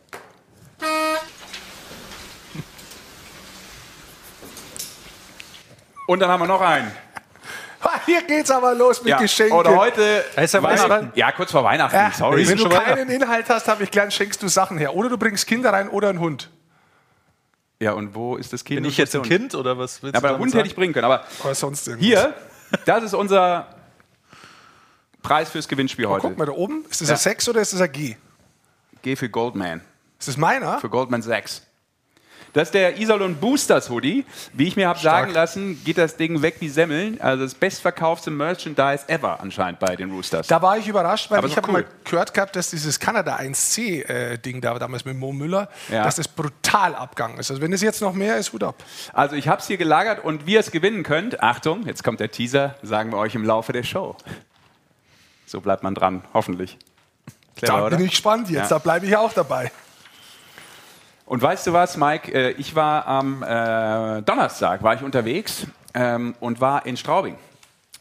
Und 6.07 6.19
dann 6.19 6.29
haben 6.29 6.41
wir 6.41 6.49
noch 6.49 6.61
einen. 6.61 6.91
Hier 8.07 8.23
geht's 8.23 8.51
aber 8.51 8.75
los 8.75 9.01
mit 9.03 9.09
Ja, 9.11 9.19
Geschenken. 9.19 9.57
Oder 9.57 9.77
heute. 9.77 10.25
Ist 10.37 10.55
ja 10.55 10.63
Weihnachten. 10.63 11.13
Ja, 11.15 11.33
kurz 11.33 11.51
vor 11.53 11.65
Weihnachten. 11.65 11.97
Ja, 11.97 12.11
Sorry. 12.13 12.47
wenn 12.47 12.57
du 12.57 12.63
schon 12.65 12.73
weiter. 12.73 12.97
keinen 12.97 13.11
Inhalt 13.11 13.49
hast, 13.49 13.69
habe 13.69 13.85
ich 13.85 13.91
gern, 13.91 14.11
schenkst 14.11 14.43
du 14.43 14.49
Sachen 14.49 14.79
her. 14.79 14.95
Oder 14.95 15.09
du 15.09 15.17
bringst 15.19 15.47
Kinder 15.47 15.73
rein 15.73 15.89
oder 15.89 16.09
einen 16.09 16.21
Hund. 16.21 16.51
Ja, 17.79 17.93
und 17.93 18.15
wo 18.15 18.37
ist 18.37 18.53
das 18.53 18.65
Kind? 18.65 18.83
Bin 18.83 18.91
ich 18.91 18.99
jetzt 18.99 19.15
ein? 19.17 19.23
Kind 19.23 19.55
oder 19.55 19.79
was 19.79 20.03
willst 20.03 20.15
Ja, 20.15 20.19
aber 20.19 20.29
du 20.29 20.35
damit 20.35 20.47
Hund 20.47 20.55
hätte 20.55 20.69
ich 20.69 20.75
bringen 20.75 20.93
können. 20.93 21.07
Aber 21.07 21.25
Oder 21.43 21.55
sonst 21.55 21.89
irgendwas. 21.89 22.07
hier, 22.07 22.35
das 22.85 23.05
ist 23.05 23.15
unser 23.15 23.67
Preis 25.23 25.51
fürs 25.51 25.67
Gewinnspiel 25.69 26.07
heute. 26.07 26.29
Guck 26.29 26.37
mal 26.39 26.45
da 26.47 26.53
oben. 26.53 26.85
Ist 26.91 27.01
das 27.01 27.09
Ja. 27.09 27.15
ein 27.15 27.19
6 27.19 27.49
oder 27.49 27.61
ist 27.61 27.73
das 27.73 27.81
ein 27.81 27.91
G? 27.93 28.17
Geh 29.03 29.17
für 29.17 29.31
Goldman. 29.31 29.81
Ist 30.19 30.29
das 30.29 30.37
meiner? 30.37 30.79
Für 30.81 30.91
Goldman 30.91 31.23
Sachs. 31.23 31.63
Das 32.53 32.69
ist 32.69 32.75
der 32.75 32.99
Iserlohn 32.99 33.37
Boosters 33.37 33.89
Hoodie. 33.91 34.25
Wie 34.53 34.67
ich 34.67 34.77
mir 34.77 34.89
habe 34.89 34.99
sagen 34.99 35.33
lassen, 35.33 35.81
geht 35.85 35.99
das 35.99 36.17
Ding 36.17 36.43
weg 36.43 36.57
wie 36.61 36.69
Semmeln. 36.69 37.21
Also 37.21 37.45
das 37.45 37.55
bestverkaufte 37.55 38.31
Merchandise 38.31 39.05
ever 39.09 39.41
anscheinend 39.41 39.79
bei 39.79 39.95
den 39.95 40.11
Roosters. 40.11 40.49
Da 40.49 40.61
war 40.61 40.77
ich 40.77 40.89
überrascht, 40.89 41.31
weil 41.31 41.39
Aber 41.39 41.47
ich 41.47 41.57
habe 41.57 41.69
cool. 41.69 41.73
mal 41.75 41.85
gehört 42.05 42.35
gehabt, 42.35 42.57
dass 42.57 42.71
dieses 42.71 42.99
Kanada 42.99 43.37
1C-Ding 43.37 44.61
da 44.61 44.79
damals 44.79 45.05
mit 45.05 45.17
Mo 45.17 45.33
Müller, 45.33 45.69
Ja. 45.91 46.03
dass 46.05 46.17
das 46.17 46.27
brutal 46.29 46.95
abgegangen 46.95 47.39
ist. 47.39 47.51
Also 47.51 47.63
wenn 47.63 47.73
es 47.73 47.83
jetzt 47.83 48.01
noch 48.03 48.15
mehr 48.15 48.37
ist, 48.39 48.53
Hut 48.53 48.65
ab. 48.65 48.83
Also 49.13 49.37
ich 49.37 49.47
habe 49.49 49.61
es 49.61 49.67
hier 49.69 49.77
gelagert 49.77 50.25
und 50.25 50.47
wie 50.47 50.55
ihr 50.55 50.61
es 50.61 50.71
gewinnen 50.73 51.03
könnt, 51.05 51.41
Achtung, 51.43 51.87
jetzt 51.87 52.03
kommt 52.03 52.19
der 52.21 52.31
Teaser, 52.31 52.75
sagen 52.83 53.13
wir 53.13 53.19
euch 53.19 53.35
im 53.35 53.45
Laufe 53.45 53.73
der 53.73 53.85
Show. 53.85 54.17
So 55.47 55.61
bleibt 55.61 55.83
man 55.83 55.95
dran, 55.95 56.23
hoffentlich. 56.35 56.79
Clever, 57.57 57.91
Da 57.91 57.97
bin 57.97 58.05
ich 58.07 58.13
gespannt 58.13 58.49
jetzt, 58.51 58.71
Ja. 58.71 58.77
da 58.77 58.79
bleibe 58.79 59.07
ich 59.07 59.17
auch 59.17 59.33
dabei. 59.33 59.71
Und 61.31 61.41
weißt 61.41 61.69
du 61.69 61.73
was, 61.73 61.97
Mike? 61.97 62.33
Äh, 62.33 62.51
Ich 62.59 62.75
war 62.75 63.07
am 63.07 63.45
äh, 63.45 64.21
Donnerstag 64.23 64.83
war 64.83 64.95
ich 64.95 65.03
unterwegs 65.03 65.65
ähm, 65.95 66.35
und 66.41 66.61
war 66.61 66.87
in 66.87 66.97
Straubing 66.97 67.37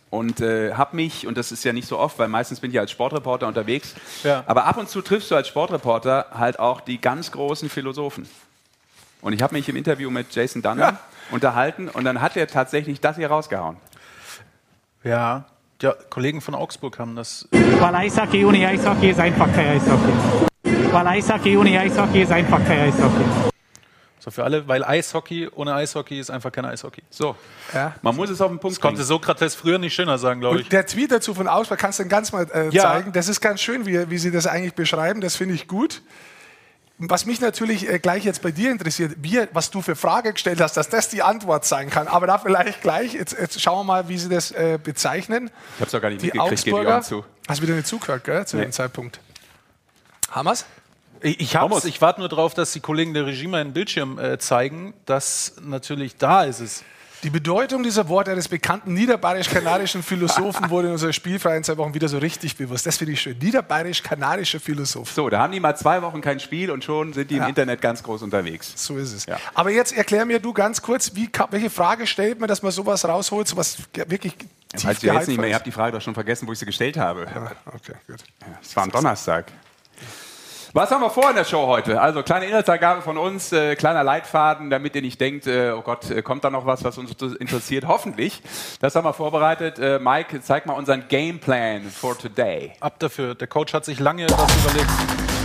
und 0.09 0.41
äh, 0.41 0.74
habe 0.74 0.95
mich 0.95 1.27
und 1.27 1.38
das 1.38 1.51
ist 1.51 1.63
ja 1.63 1.71
nicht 1.71 1.88
so 1.88 2.00
oft, 2.00 2.17
weil 2.17 2.27
meistens 2.27 2.59
bin 2.59 2.71
ich 2.71 2.79
als 2.79 2.89
Sportreporter 2.89 3.45
unterwegs. 3.48 3.93
Ja. 4.24 4.43
Aber 4.48 4.65
ab 4.65 4.77
und 4.77 4.89
zu 4.89 5.03
triffst 5.03 5.29
du 5.29 5.36
als 5.36 5.48
Sportreporter 5.48 6.25
halt 6.33 6.57
auch 6.57 6.81
die 6.81 7.00
ganz 7.00 7.31
großen 7.31 7.69
Philosophen. 7.69 8.27
Und 9.21 9.33
ich 9.33 9.43
habe 9.43 9.53
mich 9.53 9.69
im 9.69 9.75
Interview 9.75 10.09
mit 10.09 10.33
Jason 10.33 10.63
Dunham 10.63 10.79
Ja. 10.79 11.00
unterhalten 11.29 11.88
und 11.88 12.05
dann 12.05 12.21
hat 12.21 12.36
er 12.36 12.48
tatsächlich 12.48 13.00
das 13.00 13.17
hier 13.17 13.29
rausgehauen. 13.29 13.77
Ja, 15.03 15.45
ja, 15.83 15.93
Kollegen 16.09 16.41
von 16.41 16.55
Augsburg 16.55 16.98
haben 16.98 17.15
das. 17.15 17.48
Weil 17.51 17.93
Eishockey 17.93 18.43
ohne 18.43 18.67
Eishockey 18.67 19.12
ist 19.12 19.19
einfach 19.19 19.53
kein 19.53 19.67
Eishockey. 19.77 20.48
Weil 20.91 21.08
Eishockey 21.08 21.55
ohne 21.58 21.79
Eishockey 21.79 22.22
ist 22.24 22.31
einfach 22.31 22.60
kein 22.65 22.79
Eishockey. 22.79 23.24
So 24.19 24.31
für 24.31 24.43
alle, 24.43 24.67
weil 24.67 24.84
Eishockey 24.84 25.48
ohne 25.55 25.74
Eishockey 25.75 26.19
ist 26.19 26.29
einfach 26.29 26.51
kein 26.51 26.65
Eishockey. 26.65 27.03
So, 27.10 27.36
Ja. 27.74 27.93
man 28.01 28.15
muss 28.15 28.29
es 28.29 28.41
auf 28.41 28.50
den 28.50 28.60
Punkt 28.60 28.75
Das 28.77 28.81
konnte. 28.81 29.03
Sokrates 29.03 29.55
früher 29.55 29.77
nicht 29.77 29.93
schöner 29.93 30.17
sagen, 30.17 30.39
glaube 30.41 30.58
ich. 30.58 30.63
Und 30.65 30.74
der 30.74 30.86
Tweet 30.86 31.12
dazu 31.12 31.34
von 31.34 31.48
Augsburg, 31.48 31.79
kannst 31.79 32.00
du 32.00 32.03
den 32.03 32.10
ganz 32.10 32.31
mal 32.31 32.46
äh, 32.53 32.69
Ja. 32.69 32.84
zeigen? 32.84 33.13
Das 33.13 33.27
ist 33.29 33.39
ganz 33.39 33.62
schön, 33.62 33.86
wie, 33.86 34.10
wie 34.10 34.17
sie 34.17 34.31
das 34.31 34.46
eigentlich 34.48 34.74
beschreiben. 34.74 35.22
Das 35.22 35.36
finde 35.36 35.55
ich 35.55 35.67
gut. 35.67 36.01
Was 36.98 37.25
mich 37.25 37.39
natürlich 37.39 37.88
äh, 37.88 38.00
gleich 38.00 38.25
jetzt 38.25 38.41
bei 38.41 38.51
dir 38.51 38.72
interessiert, 38.72 39.13
wie, 39.22 39.39
was 39.53 39.72
du 39.72 39.81
für 39.81 39.96
Frage 39.96 40.34
gestellt 40.34 40.60
hast, 40.60 40.75
dass 40.75 40.89
das 40.89 41.08
die 41.08 41.22
Antwort 41.22 41.63
sein 41.65 41.89
kann. 41.89 42.10
Aber 42.10 42.27
da 42.27 42.39
vielleicht 42.39 42.81
gleich, 42.81 43.13
jetzt, 43.13 43.38
jetzt 43.39 43.62
schauen 43.62 43.79
wir 43.79 43.84
mal, 43.86 44.10
wie 44.10 44.17
sie 44.17 44.27
das 44.27 44.51
äh, 44.51 44.77
bezeichnen. 44.84 45.46
Ich 45.75 45.75
habe 45.75 45.86
es 45.86 45.91
doch 45.91 46.01
gar 46.01 46.10
nicht 46.10 46.22
Die 46.24 46.25
mitgekriegt, 46.25 46.65
gebe 46.65 46.81
ich 46.81 46.88
auch 46.88 47.01
zu. 47.01 47.24
hast 47.48 47.62
wieder 47.62 47.75
nicht 47.75 47.88
zugehört, 47.88 48.25
gell, 48.25 48.46
zu 48.46 48.58
Nee. 48.58 48.63
dem 48.63 48.72
Zeitpunkt. 48.74 49.22
Wir's? 50.43 50.65
Ich, 51.21 51.39
ich, 51.39 51.55
hab's, 51.55 51.69
Vamos. 51.71 51.85
ich 51.85 52.01
warte 52.01 52.19
nur 52.19 52.29
darauf, 52.29 52.53
dass 52.53 52.71
die 52.71 52.79
Kollegen 52.79 53.13
der 53.13 53.25
Regie 53.25 53.47
meinen 53.47 53.73
Bildschirm 53.73 54.17
äh, 54.19 54.38
zeigen, 54.39 54.93
dass 55.05 55.53
natürlich 55.61 56.17
da 56.17 56.43
ist 56.43 56.59
es. 56.59 56.83
Die 57.23 57.29
Bedeutung 57.29 57.83
dieser 57.83 58.07
Worte 58.07 58.31
eines 58.31 58.47
bekannten 58.47 58.93
niederbayerisch-kanadischen 58.93 60.03
Philosophen 60.03 60.69
wurde 60.69 60.88
in 60.88 60.93
unserer 60.93 61.11
spielfreien 61.11 61.65
zwei 61.65 61.75
Wochen 61.75 61.93
wieder 61.93 62.07
so 62.07 62.17
richtig 62.17 62.55
bewusst. 62.55 62.85
Das 62.85 62.95
finde 62.95 63.11
ich 63.11 63.19
schön. 63.21 63.38
Niederbayerisch-kanadischer 63.39 64.61
Philosoph. 64.61 65.11
So, 65.11 65.29
da 65.29 65.39
haben 65.41 65.51
die 65.51 65.59
mal 65.59 65.75
zwei 65.75 66.01
Wochen 66.01 66.21
kein 66.21 66.39
Spiel 66.39 66.71
und 66.71 66.85
schon 66.85 67.11
sind 67.11 67.29
die 67.29 67.35
im 67.35 67.41
Ja. 67.41 67.47
Internet 67.49 67.81
ganz 67.81 68.03
groß 68.03 68.21
unterwegs. 68.21 68.71
So 68.77 68.97
ist 68.97 69.11
es. 69.11 69.25
Ja. 69.25 69.38
Aber 69.53 69.69
jetzt 69.71 69.91
erklär 69.97 70.23
mir 70.23 70.39
du 70.39 70.53
ganz 70.53 70.81
kurz, 70.81 71.13
wie, 71.15 71.29
welche 71.49 71.69
Frage 71.69 72.07
stellt 72.07 72.39
man, 72.39 72.47
dass 72.47 72.61
man 72.63 72.71
sowas 72.71 73.03
rausholt, 73.03 73.49
sowas 73.49 73.77
wirklich 74.07 74.38
tief 74.38 74.47
Falls 74.81 75.03
ihr 75.03 75.13
jetzt 75.13 75.27
nicht 75.27 75.41
mehr, 75.41 75.49
ihr 75.49 75.55
habt 75.55 75.65
die 75.67 75.71
Frage 75.73 75.97
doch 75.97 76.01
schon 76.01 76.13
vergessen, 76.13 76.47
wo 76.47 76.53
ich 76.53 76.59
sie 76.59 76.65
gestellt 76.65 76.95
habe. 76.95 77.27
Ah, 77.27 77.51
Okay, 77.75 77.95
gut. 78.07 78.23
Es 78.61 78.73
war 78.77 78.83
am 78.83 78.91
Donnerstag. 78.91 79.51
Was 80.71 80.91
haben 80.91 81.01
wir 81.01 81.09
vor 81.09 81.31
in 81.31 81.35
der 81.35 81.45
Show 81.45 81.65
heute? 81.65 81.99
Also 81.99 82.21
kleine 82.21 82.45
Inhaltsangabe 82.45 83.01
von 83.01 83.17
uns, 83.17 83.51
äh, 83.51 83.75
kleiner 83.75 84.03
Leitfaden, 84.03 84.69
damit 84.69 84.95
ihr 84.95 85.01
nicht 85.01 85.19
denkt, 85.19 85.47
äh, 85.47 85.71
oh 85.71 85.81
Gott, 85.81 86.11
äh, 86.11 86.21
kommt 86.21 86.43
da 86.43 86.51
noch 86.51 86.67
was, 86.67 86.83
was 86.83 86.99
uns 86.99 87.11
interessiert? 87.39 87.88
Hoffentlich. 87.88 88.43
Das 88.79 88.95
haben 88.95 89.03
wir 89.03 89.13
vorbereitet. 89.13 89.79
Äh, 89.79 89.97
Mike, 89.97 90.41
zeig 90.41 90.67
mal 90.67 90.73
unseren 90.73 91.07
Gameplan 91.07 91.89
for 91.89 92.15
today. 92.15 92.73
Ab 92.81 92.99
dafür. 92.99 93.33
Der 93.33 93.47
Coach 93.47 93.73
hat 93.73 93.83
sich 93.83 93.99
lange 93.99 94.27
was 94.29 94.55
überlegt. 94.63 95.38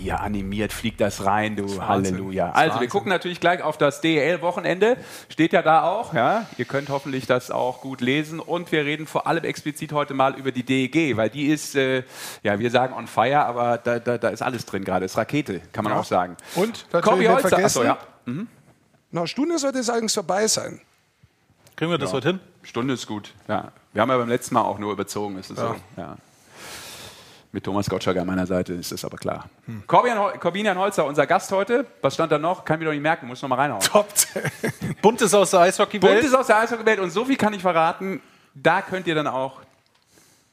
Hier, 0.00 0.20
animiert 0.20 0.72
fliegt 0.72 1.00
das 1.00 1.26
rein, 1.26 1.56
du 1.56 1.64
Wahnsinn. 1.64 2.14
Halleluja. 2.14 2.48
Das 2.48 2.56
Also 2.56 2.80
wir 2.80 2.88
gucken 2.88 3.10
natürlich 3.10 3.38
gleich 3.38 3.62
auf 3.62 3.76
das 3.76 4.00
DEL-Wochenende. 4.00 4.96
Steht 5.28 5.52
ja 5.52 5.60
da 5.60 5.82
auch. 5.82 6.14
Ja? 6.14 6.46
Ihr 6.56 6.64
könnt 6.64 6.88
hoffentlich 6.88 7.26
das 7.26 7.50
auch 7.50 7.82
gut 7.82 8.00
lesen. 8.00 8.40
Und 8.40 8.72
wir 8.72 8.86
reden 8.86 9.06
vor 9.06 9.26
allem 9.26 9.44
explizit 9.44 9.92
heute 9.92 10.14
mal 10.14 10.38
über 10.38 10.52
die 10.52 10.62
DEG, 10.62 11.16
weil 11.18 11.28
die 11.28 11.46
ist, 11.48 11.74
äh, 11.74 12.04
ja, 12.42 12.58
wir 12.58 12.70
sagen 12.70 12.94
on 12.94 13.06
fire, 13.06 13.44
aber 13.44 13.76
da, 13.76 13.98
da, 13.98 14.16
da 14.16 14.28
ist 14.30 14.40
alles 14.40 14.64
drin 14.64 14.84
gerade. 14.84 15.04
Ist 15.04 15.18
Rakete, 15.18 15.60
kann 15.72 15.84
man 15.84 15.92
auch 15.92 16.04
sagen. 16.04 16.36
Und 16.54 16.86
Holzer, 16.92 17.48
vergessen, 17.48 17.64
achso, 17.64 17.82
ja. 17.84 17.98
nach 19.10 19.20
einer 19.20 19.26
Stunde 19.26 19.58
sollte 19.58 19.80
es 19.80 19.90
eigentlich 19.90 20.14
vorbei 20.14 20.46
sein. 20.46 20.80
Kriegen 21.76 21.90
wir 21.90 21.98
das 21.98 22.12
heute 22.12 22.28
hin? 22.28 22.40
Stunde 22.62 22.94
ist 22.94 23.06
gut. 23.06 23.34
Ja. 23.48 23.72
Wir 23.92 24.02
haben 24.02 24.10
ja 24.10 24.16
beim 24.16 24.28
letzten 24.28 24.54
Mal 24.54 24.62
auch 24.62 24.78
nur 24.78 24.92
überzogen, 24.92 25.38
ist 25.38 25.50
es 25.50 25.58
so. 25.58 25.74
Ja. 25.96 26.16
Mit 27.52 27.64
Thomas 27.64 27.90
Gottschalk 27.90 28.16
an 28.16 28.26
meiner 28.26 28.46
Seite 28.46 28.74
ist 28.74 28.92
das 28.92 29.04
aber 29.04 29.16
klar. 29.16 29.50
Hm. 29.66 29.82
Corbinian, 29.86 30.38
Corbinian 30.38 30.78
Holzer, 30.78 31.04
unser 31.04 31.26
Gast 31.26 31.50
heute. 31.50 31.84
Was 32.00 32.14
stand 32.14 32.30
da 32.30 32.38
noch? 32.38 32.64
Kann 32.64 32.76
ich 32.76 32.80
mir 32.80 32.84
doch 32.86 32.92
nicht 32.92 33.02
merken, 33.02 33.26
muss 33.26 33.42
noch 33.42 33.48
mal 33.48 33.56
reinhauen. 33.56 33.82
Top 33.82 34.16
10. 34.16 34.42
Buntes 35.02 35.34
aus 35.34 35.50
der 35.50 35.60
Eishockeywelt. 35.60 36.14
Bunt 36.14 36.24
ist 36.24 36.34
aus 36.34 36.46
der 36.46 36.58
Eishockeywelt 36.58 37.00
und 37.00 37.10
so 37.10 37.24
viel 37.24 37.36
kann 37.36 37.52
ich 37.52 37.62
verraten, 37.62 38.20
da 38.54 38.82
könnt 38.82 39.08
ihr 39.08 39.16
dann 39.16 39.26
auch 39.26 39.62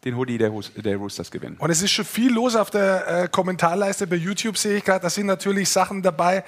den 0.06 0.16
Hoodie 0.16 0.38
der, 0.38 0.51
der 0.77 0.98
Roosters 0.98 1.30
gewinnen. 1.30 1.58
Und 1.60 1.70
es 1.70 1.82
ist 1.82 1.92
schon 1.92 2.06
viel 2.06 2.34
los 2.34 2.56
auf 2.56 2.72
der 2.72 3.24
äh, 3.24 3.27
Kommentarleiste 3.27 4.08
bei 4.08 4.16
YouTube, 4.16 4.58
sehe 4.58 4.77
ich 4.77 4.84
gerade. 4.84 5.01
Da 5.01 5.10
sind 5.10 5.25
natürlich 5.25 5.70
Sachen 5.70 6.01
dabei, 6.01 6.44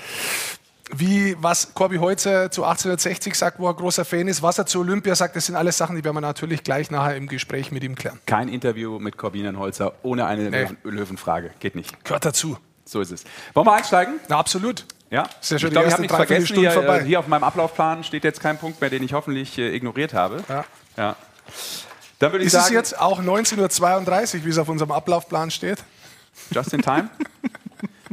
wie 0.92 1.36
was 1.40 1.74
Corby 1.74 1.98
Holzer 1.98 2.52
zu 2.52 2.64
1860 2.64 3.36
sagt, 3.36 3.60
wo 3.60 3.68
er 3.68 3.74
großer 3.74 4.06
Fan 4.06 4.28
ist, 4.28 4.42
was 4.42 4.58
er 4.58 4.66
zu 4.66 4.80
Olympia 4.80 5.16
sagt. 5.16 5.36
Das 5.36 5.46
sind 5.46 5.56
alles 5.56 5.78
Sachen, 5.78 5.96
die 5.96 6.04
werden 6.04 6.16
wir 6.16 6.22
natürlich 6.22 6.64
gleich 6.64 6.90
nachher 6.92 7.16
im 7.16 7.28
Gespräch 7.28 7.72
mit 7.72 7.84
ihm 7.84 7.96
klären. 7.96 8.20
Kein 8.26 8.50
Interview 8.50 9.00
mit 9.00 9.18
Corbinian 9.18 9.58
Holzer 9.58 9.94
ohne 10.04 10.26
eine 10.26 10.50
Nee. 10.50 10.62
Löwen 10.64 10.78
Löwenfrage. 10.84 11.52
Geht 11.60 11.76
nicht. 11.76 12.04
Gehört 12.04 12.26
dazu. 12.26 12.58
So 12.86 13.02
ist 13.02 13.12
es. 13.12 13.24
Wollen 13.54 13.68
wir 13.68 13.74
einsteigen? 13.74 14.20
Na, 14.30 14.38
absolut. 14.40 14.86
Ja. 15.12 15.28
Ist 15.42 15.52
ja 15.52 15.60
schon 15.60 15.68
ich 15.68 15.74
glaube, 15.74 15.88
ich 15.88 15.94
habe 15.94 16.02
nichts 16.02 16.16
vergessen. 16.16 16.56
Hier, 16.56 16.72
vorbei. 16.72 17.00
äh, 17.00 17.04
hier 17.04 17.20
auf 17.20 17.28
meinem 17.28 17.44
Ablaufplan 17.44 18.04
steht 18.04 18.24
jetzt 18.24 18.42
kein 18.42 18.58
Punkt 18.58 18.82
mehr, 18.82 18.90
den 18.90 19.04
ich 19.04 19.14
hoffentlich 19.14 19.58
äh, 19.58 19.76
ignoriert 19.76 20.14
habe. 20.14 20.44
Ja. 20.50 20.66
ja. 20.98 21.16
Dann 22.20 22.32
würde 22.32 22.44
ich 22.44 22.48
Ist 22.48 22.54
es 22.56 22.64
sagen, 22.64 22.76
jetzt 22.76 23.00
auch 23.00 23.22
19.32 23.22 24.38
Uhr, 24.40 24.46
wie 24.46 24.50
es 24.50 24.58
auf 24.58 24.70
unserem 24.70 24.92
Ablaufplan 24.92 25.52
steht? 25.52 25.84
just 26.52 26.74
in 26.74 26.82
time? 26.82 27.10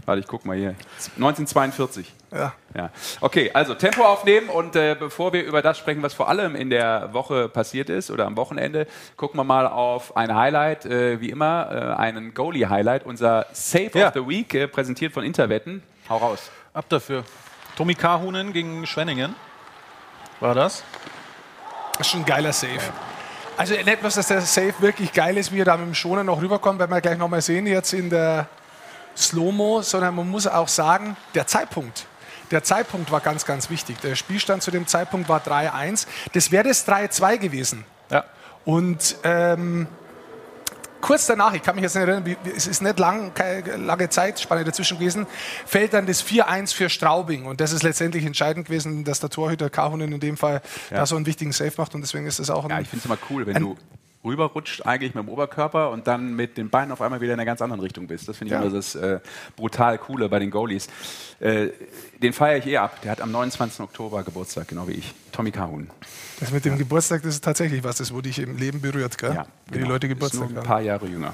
Warte, 0.07 0.21
ich 0.21 0.27
guck 0.29 0.45
mal 0.45 0.57
hier. 0.57 0.77
1942. 1.17 2.13
Ja. 2.33 2.53
Ja. 2.75 2.91
Okay, 3.21 3.51
also 3.53 3.75
Tempo 3.75 4.05
aufnehmen 4.05 4.49
und 4.49 4.77
äh, 4.77 4.97
bevor 4.99 5.33
wir 5.33 5.45
über 5.45 5.63
das 5.63 5.79
sprechen, 5.79 6.03
was 6.03 6.15
vor 6.15 6.29
allem 6.29 6.55
in 6.55 6.71
der 6.71 7.13
Woche 7.13 7.49
passiert 7.49 7.91
ist 7.91 8.11
oder 8.11 8.27
am 8.27 8.37
Wochenende, 8.37 8.87
gucken 9.17 9.39
wir 9.39 9.45
mal 9.45 9.67
auf 9.67 10.17
ein 10.17 10.35
Highlight, 10.35 10.87
äh, 10.87 11.21
wie 11.21 11.31
immer, 11.31 11.97
äh, 11.97 12.01
einen 12.01 12.35
Goalie-Highlight, 12.35 13.05
unser 13.05 13.47
Save 13.53 13.91
Ja. 13.99 14.09
of 14.09 14.15
the 14.15 14.27
Week, 14.29 14.55
äh, 14.55 14.69
präsentiert 14.69 15.13
von 15.13 15.25
Interwetten. 15.25 15.83
Hau 16.09 16.19
raus. 16.19 16.51
Ab 16.73 16.85
dafür. 16.89 17.25
Tommy 17.77 17.95
Kahunen 17.95 18.53
gegen 18.53 18.87
Schwenningen. 18.87 19.35
War 20.41 20.55
das? 20.55 20.85
Das 21.99 22.07
ist 22.07 22.11
schon 22.13 22.21
ein 22.21 22.27
geiler 22.27 22.53
Save. 22.53 22.79
Also 23.57 23.75
nicht 23.75 24.01
bloß, 24.01 24.15
dass 24.15 24.29
der 24.29 24.43
Save 24.43 24.75
wirklich 24.81 25.13
geil 25.13 25.37
ist, 25.39 25.51
wie 25.51 25.61
er 25.61 25.65
da 25.65 25.77
mit 25.77 25.87
dem 25.87 25.95
Schoner 25.95 26.23
noch 26.23 26.41
rüberkommt, 26.41 26.79
werden 26.79 26.91
wir 26.93 27.01
gleich 27.01 27.17
nochmal 27.19 27.41
sehen 27.41 27.67
jetzt 27.67 27.93
in 27.95 28.11
der 28.11 28.47
Slow-Mo, 29.17 29.83
sondern 29.83 30.15
man 30.15 30.29
muss 30.29 30.47
auch 30.47 30.69
sagen, 30.69 31.17
der 31.35 31.47
Zeitpunkt. 31.47 32.07
Der 32.51 32.63
Zeitpunkt 32.63 33.11
war 33.11 33.21
ganz, 33.21 33.45
ganz 33.45 33.71
wichtig. 33.71 34.01
Der 34.01 34.15
Spielstand 34.15 34.63
zu 34.63 34.71
dem 34.71 34.87
Zeitpunkt 34.87 35.29
war 35.29 35.41
3-1. 35.41 36.07
Das 36.33 36.53
wäre 36.53 36.69
das 36.69 36.87
3-2 36.87 37.39
gewesen. 37.39 37.85
Ja. 38.11 38.25
Und 38.65 39.17
ähm, 39.25 39.89
kurz 41.01 41.27
danach, 41.27 41.55
ich 41.55 41.63
kann 41.63 41.75
mich 41.75 41.83
jetzt 41.83 41.95
nicht 41.95 42.07
erinnern, 42.07 42.37
es 42.57 42.67
ist 42.67 42.83
nicht 42.83 42.99
lang, 42.99 43.35
keine 43.35 43.77
lange 43.77 44.09
Zeitspanne 44.09 44.65
dazwischen 44.65 44.99
gewesen, 44.99 45.27
fällt 45.65 45.93
dann 45.93 46.07
das 46.07 46.25
4-1 46.25 46.75
für 46.75 46.89
Straubing. 46.89 47.47
Und 47.47 47.61
das 47.61 47.73
ist 47.73 47.83
letztendlich 47.83 48.25
entscheidend 48.25 48.67
gewesen, 48.67 49.05
dass 49.05 49.19
der 49.19 49.31
Torhüter 49.31 49.69
Kahunen 49.71 50.13
in 50.13 50.21
dem 50.21 50.37
Fall 50.37 50.63
da 50.91 51.05
so 51.07 51.17
einen 51.17 51.27
wichtigen 51.27 51.53
Save 51.53 51.73
macht. 51.77 51.95
Und 51.95 52.03
deswegen 52.03 52.27
ist 52.27 52.39
das 52.39 52.51
auch 52.51 52.65
ein. 52.65 52.71
Ja, 52.71 52.81
ich 52.81 52.89
finde 52.89 53.01
es 53.01 53.07
immer 53.07 53.19
cool, 53.31 53.47
wenn 53.47 53.61
du 53.61 53.77
rüberrutscht 54.27 54.85
eigentlich 54.85 55.15
mit 55.15 55.25
dem 55.25 55.29
Oberkörper 55.31 55.91
und 55.91 56.07
dann 56.07 56.35
mit 56.37 56.57
den 56.59 56.69
Beinen 56.69 56.93
auf 56.93 57.01
einmal 57.01 57.21
wieder 57.21 57.33
in 57.33 57.41
einer 57.41 57.47
ganz 57.47 57.63
anderen 57.63 57.81
Richtung 57.81 58.07
bist. 58.07 58.29
Das 58.29 58.37
finde 58.37 58.55
ich 58.55 58.61
Ja. 58.61 58.65
immer 58.67 58.75
das 58.75 58.95
äh, 58.95 59.21
brutal 59.57 59.97
Coole 59.99 60.29
bei 60.29 60.39
den 60.39 60.51
Goalies. 60.51 60.89
Äh, 61.41 61.69
den 62.21 62.33
feiere 62.33 62.59
ich 62.59 62.67
eh 62.67 62.77
ab. 62.79 63.01
Der 63.03 63.13
hat 63.13 63.21
am 63.21 63.31
29. 63.31 63.81
Oktober 63.81 64.23
Geburtstag, 64.23 64.69
genau 64.69 64.87
wie 64.89 64.93
ich. 64.95 65.15
Tommy 65.33 65.51
Kahun. 65.53 65.89
das 66.41 66.51
mit 66.51 66.65
dem 66.65 66.77
Geburtstag, 66.77 67.23
das 67.23 67.35
ist 67.35 67.45
tatsächlich 67.45 67.83
was, 67.85 67.97
das 67.97 68.13
wurde 68.13 68.29
ich 68.29 68.39
im 68.39 68.57
Leben 68.59 68.81
berührt, 68.81 69.17
gell? 69.19 69.33
Ja, 69.35 69.47
Wenn 69.67 69.75
genau. 69.75 69.85
die 69.87 69.93
Leute 69.93 70.07
Ist 70.07 70.13
Geburtstag 70.15 70.51
nur 70.51 70.61
ein 70.63 70.67
paar 70.67 70.81
Jahre 70.83 71.07
jünger. 71.07 71.33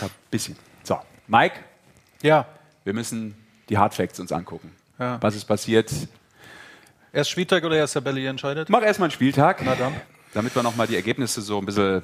Ein 0.00 0.10
bisschen. 0.30 0.56
So, 0.82 0.98
Mike, 1.28 1.56
Ja. 2.22 2.46
wir 2.84 2.92
müssen 2.94 3.34
die 3.68 3.78
Hard 3.78 3.94
Facts 3.94 4.18
uns 4.18 4.32
angucken. 4.32 4.72
Ja. 4.98 5.18
Was 5.20 5.34
ist 5.36 5.44
passiert? 5.44 5.90
Erst 7.12 7.30
Spieltag 7.30 7.64
oder 7.64 7.76
erst 7.76 7.94
Tabelle 7.94 8.26
entscheidet? 8.28 8.68
Mach 8.68 8.82
erstmal 8.82 9.06
einen 9.06 9.12
Spieltag, 9.12 9.62
Na 9.64 9.74
dann. 9.74 9.94
Damit 10.34 10.54
wir 10.54 10.62
nochmal 10.62 10.86
die 10.86 10.96
Ergebnisse 10.96 11.40
so 11.42 11.58
ein 11.58 11.66
bisschen. 11.66 12.02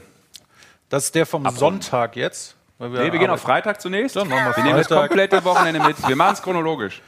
Das 0.88 1.04
ist 1.04 1.14
der 1.14 1.26
vom 1.26 1.48
Sonntag 1.50 2.16
jetzt. 2.16 2.54
weil 2.78 2.90
Nee, 2.90 3.12
wir 3.12 3.18
gehen 3.18 3.30
auf. 3.30 3.40
Freitag 3.40 3.80
zunächst. 3.80 4.16
Dann 4.16 4.28
machen 4.28 4.46
wir 4.46 4.56
wir 4.56 4.64
nehmen 4.64 4.78
das 4.78 4.86
Freitag. 4.86 5.08
komplette 5.08 5.44
Wochenende 5.44 5.80
mit. 5.80 6.06
Wir 6.08 6.16
machen 6.16 6.34
es 6.34 6.42
chronologisch. 6.42 7.02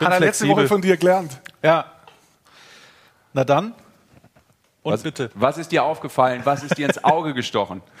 Hat 0.00 0.12
er 0.12 0.20
letzte. 0.20 0.48
Woche 0.48 0.68
von 0.68 0.80
dir 0.80 0.96
gelernt. 0.96 1.40
Ja. 1.62 1.84
Na 3.32 3.44
dann. 3.44 3.74
Und 4.88 4.94
Was, 4.94 5.02
bitte. 5.02 5.30
was 5.34 5.58
ist 5.58 5.70
dir 5.72 5.84
aufgefallen? 5.84 6.40
Was 6.44 6.62
ist 6.62 6.76
dir 6.78 6.86
ins 6.86 7.02
Auge 7.04 7.34
gestochen? 7.34 7.82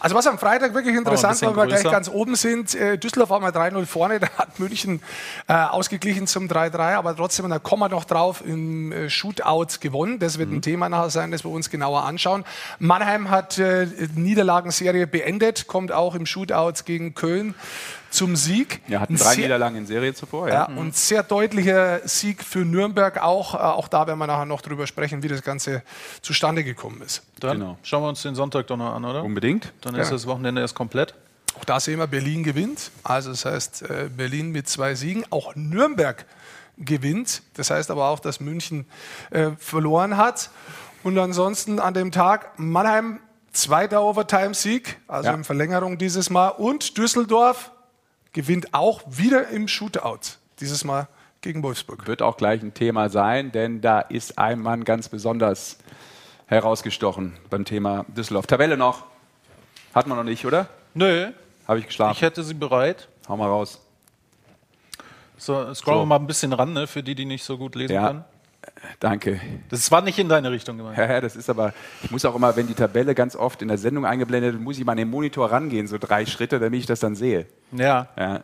Also 0.00 0.14
was 0.14 0.26
am 0.28 0.38
Freitag 0.38 0.74
wirklich 0.74 0.94
interessant 0.94 1.40
war, 1.42 1.56
weil 1.56 1.68
wir 1.68 1.76
gleich 1.80 1.90
ganz 1.90 2.08
oben 2.08 2.36
sind. 2.36 2.72
Äh, 2.74 2.98
Düsseldorf 2.98 3.30
war 3.30 3.40
mal 3.40 3.50
3-0 3.50 3.84
vorne, 3.86 4.20
da 4.20 4.28
hat 4.36 4.60
München 4.60 5.00
äh, 5.48 5.54
ausgeglichen 5.54 6.26
zum 6.28 6.46
3-3, 6.46 6.94
aber 6.94 7.16
trotzdem, 7.16 7.48
da 7.50 7.58
kommen 7.58 7.80
wir 7.82 7.88
noch 7.88 8.04
drauf, 8.04 8.42
im 8.44 8.92
äh, 8.92 9.10
Shootout 9.10 9.80
gewonnen. 9.80 10.18
Das 10.20 10.36
Mhm. 10.36 10.40
wird 10.40 10.52
ein 10.52 10.62
Thema 10.62 10.88
nachher 10.88 11.10
sein, 11.10 11.32
das 11.32 11.42
wir 11.44 11.50
uns 11.50 11.68
genauer 11.70 12.04
anschauen. 12.04 12.44
Mannheim 12.78 13.30
hat 13.30 13.58
äh, 13.58 13.88
Niederlagenserie 14.14 15.06
beendet, 15.08 15.66
kommt 15.66 15.90
auch 15.90 16.14
im 16.14 16.26
Shootout 16.26 16.84
gegen 16.84 17.14
Köln 17.14 17.54
zum 18.10 18.36
Sieg. 18.36 18.80
Wir 18.86 19.00
hatten 19.00 19.16
drei 19.16 19.34
sehr- 19.34 19.44
Niederlagen 19.44 19.76
in 19.76 19.86
Serie 19.86 20.14
zuvor. 20.14 20.48
ja, 20.48 20.68
Ja. 20.70 20.76
und 20.76 20.96
sehr 20.96 21.22
deutlicher 21.22 22.00
Sieg 22.08 22.42
für 22.42 22.60
Nürnberg 22.60 23.22
auch. 23.22 23.54
Äh, 23.54 23.58
auch 23.58 23.88
da 23.88 24.06
werden 24.06 24.18
wir 24.18 24.26
nachher 24.26 24.46
noch 24.46 24.62
drüber 24.62 24.86
sprechen, 24.86 25.22
wie 25.22 25.28
das 25.28 25.42
Ganze 25.42 25.82
zustande 26.22 26.64
gekommen 26.64 27.02
ist. 27.02 27.22
Dann 27.40 27.58
Genau. 27.60 27.78
schauen 27.82 28.02
wir 28.02 28.08
uns 28.08 28.22
den 28.22 28.34
Sonntag 28.34 28.66
doch 28.68 28.76
noch 28.76 28.94
an, 28.94 29.04
oder? 29.04 29.22
Unbedingt. 29.24 29.72
Dann 29.82 29.94
ist 29.94 30.08
Ja. 30.08 30.12
das 30.14 30.26
Wochenende 30.26 30.60
erst 30.60 30.74
komplett. 30.74 31.14
Auch 31.58 31.64
da 31.64 31.80
sehen 31.80 31.98
wir, 31.98 32.06
Berlin 32.06 32.44
gewinnt. 32.44 32.90
Also 33.02 33.30
das 33.30 33.44
heißt, 33.44 33.82
äh, 33.82 34.08
Berlin 34.16 34.52
mit 34.52 34.68
zwei 34.68 34.94
Siegen. 34.94 35.24
Auch 35.30 35.54
Nürnberg 35.56 36.24
gewinnt. 36.78 37.42
Das 37.54 37.70
heißt 37.70 37.90
aber 37.90 38.08
auch, 38.08 38.20
dass 38.20 38.40
München 38.40 38.86
äh, 39.30 39.50
verloren 39.58 40.16
hat. 40.16 40.50
Und 41.02 41.18
ansonsten 41.18 41.80
an 41.80 41.94
dem 41.94 42.12
Tag 42.12 42.58
Mannheim 42.58 43.20
zweiter 43.52 44.02
Overtime-Sieg, 44.02 44.98
also 45.08 45.30
Ja. 45.30 45.34
in 45.34 45.42
Verlängerung 45.42 45.98
dieses 45.98 46.30
Mal. 46.30 46.48
Und 46.48 46.96
Düsseldorf 46.98 47.72
gewinnt 48.32 48.74
auch 48.74 49.02
wieder 49.06 49.48
im 49.48 49.68
Shootout. 49.68 50.36
Dieses 50.60 50.84
Mal 50.84 51.08
gegen 51.40 51.62
Wolfsburg. 51.62 52.06
Wird 52.06 52.20
auch 52.22 52.36
gleich 52.36 52.62
ein 52.62 52.74
Thema 52.74 53.08
sein, 53.08 53.52
denn 53.52 53.80
da 53.80 54.00
ist 54.00 54.38
ein 54.38 54.60
Mann 54.60 54.84
ganz 54.84 55.08
besonders 55.08 55.78
herausgestochen 56.46 57.36
beim 57.50 57.64
Thema 57.64 58.04
Düsseldorf. 58.08 58.46
Tabelle 58.46 58.76
noch. 58.76 59.04
Hatten 59.94 60.08
wir 60.10 60.16
noch 60.16 60.24
nicht, 60.24 60.44
oder? 60.46 60.68
Nö, 60.94 61.30
Habe 61.66 61.78
ich 61.78 61.86
geschlafen. 61.86 62.12
ich 62.16 62.22
hätte 62.22 62.42
sie 62.42 62.54
bereit. 62.54 63.08
Hau 63.28 63.36
mal 63.36 63.46
raus. 63.48 63.80
So, 65.36 65.72
scrollen 65.74 65.98
So. 65.98 66.02
wir 66.02 66.06
mal 66.06 66.16
ein 66.16 66.26
bisschen 66.26 66.52
ran, 66.52 66.72
ne, 66.72 66.86
für 66.86 67.02
die, 67.02 67.14
die 67.14 67.24
nicht 67.24 67.44
so 67.44 67.56
gut 67.58 67.74
lesen 67.76 67.92
Ja. 67.94 68.06
können. 68.08 68.24
Danke. 69.00 69.40
Das 69.68 69.90
war 69.90 70.02
nicht 70.02 70.18
in 70.18 70.28
deine 70.28 70.50
Richtung 70.50 70.76
gemeint. 70.76 70.98
Ja, 70.98 71.10
ja, 71.10 71.20
das 71.20 71.36
ist 71.36 71.48
aber, 71.50 71.72
ich 72.02 72.10
muss 72.10 72.24
auch 72.24 72.34
immer, 72.34 72.56
wenn 72.56 72.66
die 72.66 72.74
Tabelle 72.74 73.14
ganz 73.14 73.36
oft 73.36 73.62
in 73.62 73.68
der 73.68 73.78
Sendung 73.78 74.04
eingeblendet 74.06 74.54
wird, 74.54 74.62
muss 74.62 74.78
ich 74.78 74.84
mal 74.84 74.92
an 74.92 74.98
den 74.98 75.10
Monitor 75.10 75.50
rangehen, 75.50 75.86
so 75.86 75.98
drei 75.98 76.26
Schritte, 76.26 76.58
damit 76.58 76.80
ich 76.80 76.86
das 76.86 77.00
dann 77.00 77.14
sehe. 77.14 77.46
Ja. 77.72 78.08
Ja. 78.16 78.42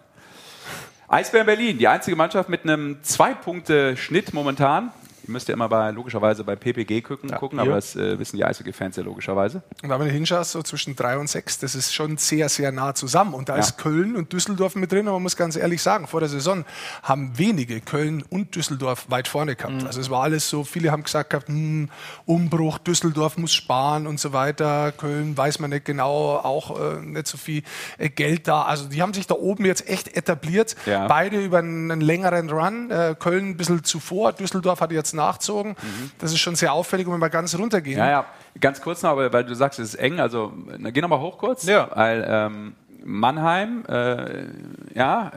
Eisbären 1.09 1.47
Berlin, 1.47 1.78
die 1.78 1.87
einzige 1.87 2.16
Mannschaft 2.16 2.49
mit 2.49 2.64
einem 2.64 3.02
Zwei-Punkte-Schnitt 3.02 4.33
momentan. 4.33 4.93
Ihr 5.26 5.33
müsst 5.33 5.49
ja 5.49 5.54
immer 5.54 5.69
bei, 5.69 5.90
logischerweise 5.90 6.45
bei 6.45 6.54
PPG 6.54 7.00
gucken, 7.00 7.31
gucken 7.31 7.59
aber 7.59 7.73
das 7.73 7.97
äh, 7.97 8.19
wissen 8.19 8.37
die 8.37 8.45
Eishockey-Fans 8.45 8.97
ja 8.97 9.02
logischerweise. 9.02 9.62
Und 9.83 9.88
wenn 9.88 9.99
du 9.99 10.07
hinschaust, 10.07 10.52
so 10.52 10.62
zwischen 10.62 10.97
drei 10.97 11.16
und 11.16 11.28
sechs, 11.28 11.59
das 11.59 11.75
ist 11.75 11.95
schon 11.95 12.19
sehr, 12.19 12.50
sehr 12.50 12.73
nah 12.73 12.95
zusammen. 12.95 13.33
Und 13.33 13.49
da 13.49 13.57
ist 13.57 13.78
Köln 13.78 14.16
und 14.16 14.33
Düsseldorf 14.33 14.76
mit 14.76 14.93
drin. 14.93 15.07
Und 15.09 15.14
man 15.14 15.23
muss 15.23 15.37
ganz 15.37 15.57
ehrlich 15.57 15.81
sagen, 15.81 16.07
vor 16.07 16.21
der 16.21 16.28
Saison 16.28 16.64
haben 17.02 17.38
wenige 17.38 17.81
Köln 17.81 18.23
und 18.28 18.54
Düsseldorf 18.54 19.07
weit 19.09 19.26
vorne 19.26 19.57
gehabt. 19.57 19.81
Mhm. 19.81 19.87
Also 19.87 20.00
es 20.00 20.11
war 20.11 20.23
alles 20.23 20.49
so, 20.49 20.62
viele 20.62 20.93
haben 20.93 21.04
gesagt 21.04 21.31
gehabt, 21.31 21.49
hm, 21.49 21.88
Umbruch, 22.26 22.76
Düsseldorf 22.78 23.38
muss 23.38 23.54
sparen 23.54 24.07
und 24.07 24.21
so 24.21 24.35
weiter. 24.35 24.93
Köln 24.93 25.37
weiß 25.37 25.59
man 25.59 25.71
nicht 25.71 25.87
genau, 25.87 26.37
auch 26.37 26.78
äh, 26.78 27.00
nicht 27.00 27.28
so 27.28 27.38
viel 27.38 27.62
äh, 27.97 28.11
Geld 28.11 28.47
da. 28.47 28.62
Also 28.62 28.88
die 28.88 29.00
haben 29.00 29.14
sich 29.14 29.26
da 29.26 29.35
oben 29.35 29.64
jetzt 29.64 29.88
echt 29.88 30.14
etabliert. 30.16 30.76
Ja. 30.85 31.07
Beide 31.07 31.43
über 31.43 31.59
einen, 31.59 31.90
einen 31.90 32.02
längeren 32.02 32.50
Run. 32.50 32.90
Äh, 32.90 33.14
Köln 33.19 33.50
ein 33.50 33.57
bisschen 33.57 33.85
zuvor, 33.85 34.35
Düsseldorf 34.35 34.83
hat 34.83 34.93
jetzt 34.93 35.13
nachgezogen. 35.14 35.76
Das 36.18 36.33
ist 36.33 36.40
schon 36.40 36.56
sehr 36.56 36.73
auffällig, 36.73 37.06
wenn 37.06 37.14
wir 37.14 37.18
mal 37.18 37.28
ganz 37.28 37.56
runtergehen. 37.56 37.99
Ja, 37.99 38.11
ja, 38.11 38.26
ganz 38.61 38.80
kurz 38.80 39.02
noch, 39.02 39.11
aber 39.11 39.33
weil 39.33 39.44
du 39.44 39.54
sagst, 39.54 39.78
es 39.78 39.90
ist 39.90 39.94
eng, 39.97 40.21
also 40.21 40.52
na, 40.78 40.90
geh 40.90 41.00
noch 41.00 41.09
mal 41.09 41.21
hoch 41.21 41.38
kurz. 41.38 41.64
Ja. 41.64 41.88
Weil 41.94 42.26
ähm, 42.28 42.75
Mannheim, 43.04 43.85
äh, 43.88 44.44
ja, 44.94 45.33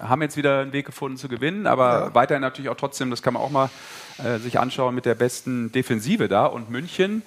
haben 0.00 0.22
jetzt 0.22 0.36
wieder 0.36 0.60
einen 0.60 0.72
Weg 0.72 0.86
gefunden 0.86 1.18
zu 1.18 1.28
gewinnen, 1.28 1.66
aber 1.66 2.14
weiterhin 2.14 2.40
natürlich 2.40 2.70
auch 2.70 2.76
trotzdem, 2.76 3.10
das 3.10 3.22
kann 3.22 3.34
man 3.34 3.42
auch 3.42 3.50
mal 3.50 3.70
äh, 4.18 4.38
sich 4.38 4.58
anschauen, 4.58 4.94
mit 4.94 5.04
der 5.04 5.14
besten 5.14 5.70
Defensive 5.72 6.28
da. 6.28 6.46
Und 6.46 6.70
München, 6.70 7.22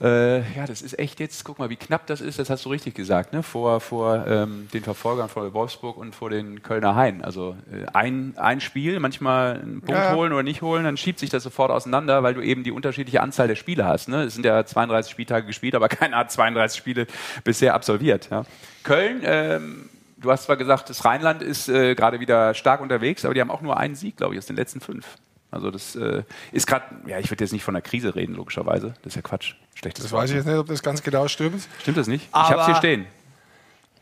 äh, 0.00 0.38
ja, 0.38 0.66
das 0.66 0.82
ist 0.82 0.98
echt 0.98 1.20
jetzt, 1.20 1.44
guck 1.44 1.58
mal, 1.58 1.70
wie 1.70 1.76
knapp 1.76 2.06
das 2.06 2.20
ist, 2.20 2.38
das 2.38 2.50
hast 2.50 2.64
du 2.64 2.68
richtig 2.68 2.94
gesagt, 2.94 3.32
ne? 3.32 3.42
vor, 3.42 3.80
vor 3.80 4.26
ähm, 4.26 4.68
den 4.74 4.82
Verfolgern, 4.82 5.28
vor 5.28 5.54
Wolfsburg 5.54 5.96
und 5.96 6.14
vor 6.14 6.28
den 6.28 6.62
Kölner 6.62 6.94
Hain. 6.94 7.24
Also 7.24 7.56
äh, 7.72 7.86
ein, 7.94 8.34
ein 8.36 8.60
Spiel, 8.60 9.00
manchmal 9.00 9.54
einen 9.54 9.80
Punkt 9.80 10.00
ja. 10.00 10.14
holen 10.14 10.32
oder 10.32 10.42
nicht 10.42 10.60
holen, 10.60 10.84
dann 10.84 10.98
schiebt 10.98 11.18
sich 11.18 11.30
das 11.30 11.42
sofort 11.42 11.70
auseinander, 11.70 12.22
weil 12.22 12.34
du 12.34 12.42
eben 12.42 12.62
die 12.62 12.72
unterschiedliche 12.72 13.22
Anzahl 13.22 13.48
der 13.48 13.56
Spiele 13.56 13.86
hast. 13.86 14.08
Ne? 14.08 14.24
Es 14.24 14.34
sind 14.34 14.44
ja 14.44 14.66
32 14.66 15.10
Spieltage 15.10 15.46
gespielt, 15.46 15.74
aber 15.74 15.88
keiner 15.88 16.18
hat 16.18 16.30
32 16.30 16.76
Spiele 16.76 17.06
bisher 17.42 17.74
absolviert. 17.74 18.28
Ja? 18.30 18.44
Köln, 18.82 19.22
ähm, 19.24 19.88
du 20.18 20.30
hast 20.30 20.44
zwar 20.44 20.56
gesagt, 20.56 20.90
das 20.90 21.06
Rheinland 21.06 21.42
ist 21.42 21.68
äh, 21.68 21.94
gerade 21.94 22.20
wieder 22.20 22.52
stark 22.52 22.82
unterwegs, 22.82 23.24
aber 23.24 23.32
die 23.32 23.40
haben 23.40 23.50
auch 23.50 23.62
nur 23.62 23.78
einen 23.78 23.94
Sieg, 23.94 24.18
glaube 24.18 24.34
ich, 24.34 24.38
aus 24.38 24.46
den 24.46 24.56
letzten 24.56 24.80
fünf. 24.80 25.06
Also 25.56 25.70
das 25.70 25.96
äh, 25.96 26.22
ist 26.52 26.66
gerade, 26.66 26.84
ja, 27.06 27.18
ich 27.18 27.30
würde 27.30 27.42
jetzt 27.42 27.52
nicht 27.52 27.64
von 27.64 27.74
der 27.74 27.82
Krise 27.82 28.14
reden, 28.14 28.34
logischerweise. 28.34 28.94
Das 29.02 29.12
ist 29.12 29.16
ja 29.16 29.22
Quatsch. 29.22 29.54
Schlechtes 29.74 30.04
Das 30.04 30.12
weiß 30.12 30.30
ich 30.30 30.36
jetzt 30.36 30.46
nicht, 30.46 30.56
ob 30.56 30.66
das 30.66 30.82
ganz 30.82 31.02
genau 31.02 31.26
stimmt. 31.28 31.66
Stimmt 31.80 31.96
das 31.96 32.06
nicht? 32.06 32.28
ich 32.28 32.34
habe 32.34 32.60
es 32.60 32.66
hier 32.66 32.76
stehen. 32.76 33.06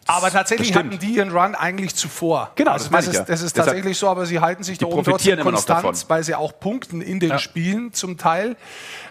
Aber 0.07 0.31
tatsächlich 0.31 0.69
Das 0.69 0.79
stimmt. 0.79 0.95
hatten 0.95 1.07
die 1.07 1.15
ihren 1.17 1.31
Run 1.31 1.55
eigentlich 1.55 1.95
zuvor. 1.95 2.53
Genau, 2.57 2.73
also 2.73 2.89
das 2.91 3.07
das, 3.07 3.07
ist, 3.09 3.15
ja. 3.15 3.25
das 3.25 3.43
ist 3.43 3.57
Deshalb- 3.57 3.67
tatsächlich 3.69 3.99
so, 3.99 4.09
aber 4.09 4.27
sie 4.27 4.41
halten 4.41 4.63
sich 4.63 4.79
da 4.79 4.87
oben 4.87 5.05
trotzdem 5.05 5.41
konstant, 5.41 6.05
weil 6.09 6.23
sie 6.25 6.35
auch 6.35 6.59
punkten 6.61 7.01
in 7.01 7.21
den 7.21 7.39
Spielen 7.39 7.93
zum 7.93 8.19
Teil. 8.19 8.57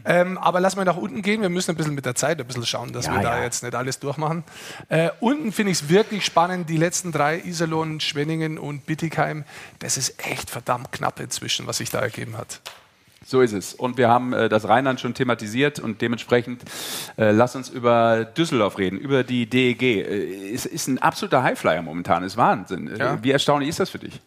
Ähm, 0.05 0.37
aber 0.37 0.59
lass 0.59 0.75
mal 0.75 0.85
nach 0.85 0.97
unten 0.97 1.21
gehen. 1.21 1.41
Wir 1.41 1.49
müssen 1.49 1.71
ein 1.71 1.77
bisschen 1.77 1.95
mit 1.95 2.05
der 2.05 2.15
Zeit 2.15 2.39
ein 2.39 2.45
bisschen 2.47 2.65
schauen, 2.65 2.91
dass 2.93 3.05
Ja, 3.07 3.13
wir 3.15 3.21
da 3.21 3.37
ja. 3.37 3.43
jetzt 3.43 3.63
nicht 3.63 3.73
alles 3.75 3.99
durchmachen. 3.99 4.43
Äh, 4.89 5.09
unten 5.19 5.51
finde 5.51 5.71
ich 5.71 5.81
es 5.81 5.89
wirklich 5.89 6.25
spannend. 6.25 6.69
Die 6.69 6.77
letzten 6.77 7.11
drei, 7.11 7.39
Iserlohn, 7.39 7.99
Schwenningen 7.99 8.57
und 8.57 8.85
Bittigheim, 8.85 9.45
das 9.79 9.97
ist 9.97 10.15
echt 10.27 10.49
verdammt 10.49 10.91
knapp 10.91 11.19
inzwischen, 11.19 11.67
was 11.67 11.77
sich 11.77 11.89
da 11.89 11.99
ergeben 11.99 12.37
hat. 12.37 12.59
So 13.25 13.41
ist 13.41 13.53
es. 13.53 13.73
Und 13.73 13.97
wir 13.97 14.09
haben 14.09 14.33
äh, 14.33 14.49
das 14.49 14.67
Rheinland 14.67 14.99
schon 14.99 15.13
thematisiert 15.13 15.79
und 15.79 16.01
dementsprechend 16.01 16.61
äh, 17.17 17.31
lass 17.31 17.55
uns 17.55 17.69
über 17.69 18.25
Düsseldorf 18.25 18.77
reden, 18.77 18.97
über 18.97 19.23
die 19.23 19.45
DEG. 19.49 19.81
Äh, 19.81 20.25
ist, 20.51 20.65
ist 20.65 20.87
ein 20.87 20.99
absoluter 20.99 21.43
Highflyer 21.43 21.81
momentan, 21.81 22.23
ist 22.23 22.37
Wahnsinn. 22.37 22.87
Äh, 22.87 22.99
Ja. 22.99 23.23
Wie 23.23 23.31
erstaunlich 23.31 23.69
ist 23.69 23.79
das 23.79 23.89
für 23.89 23.99
dich? 23.99 24.19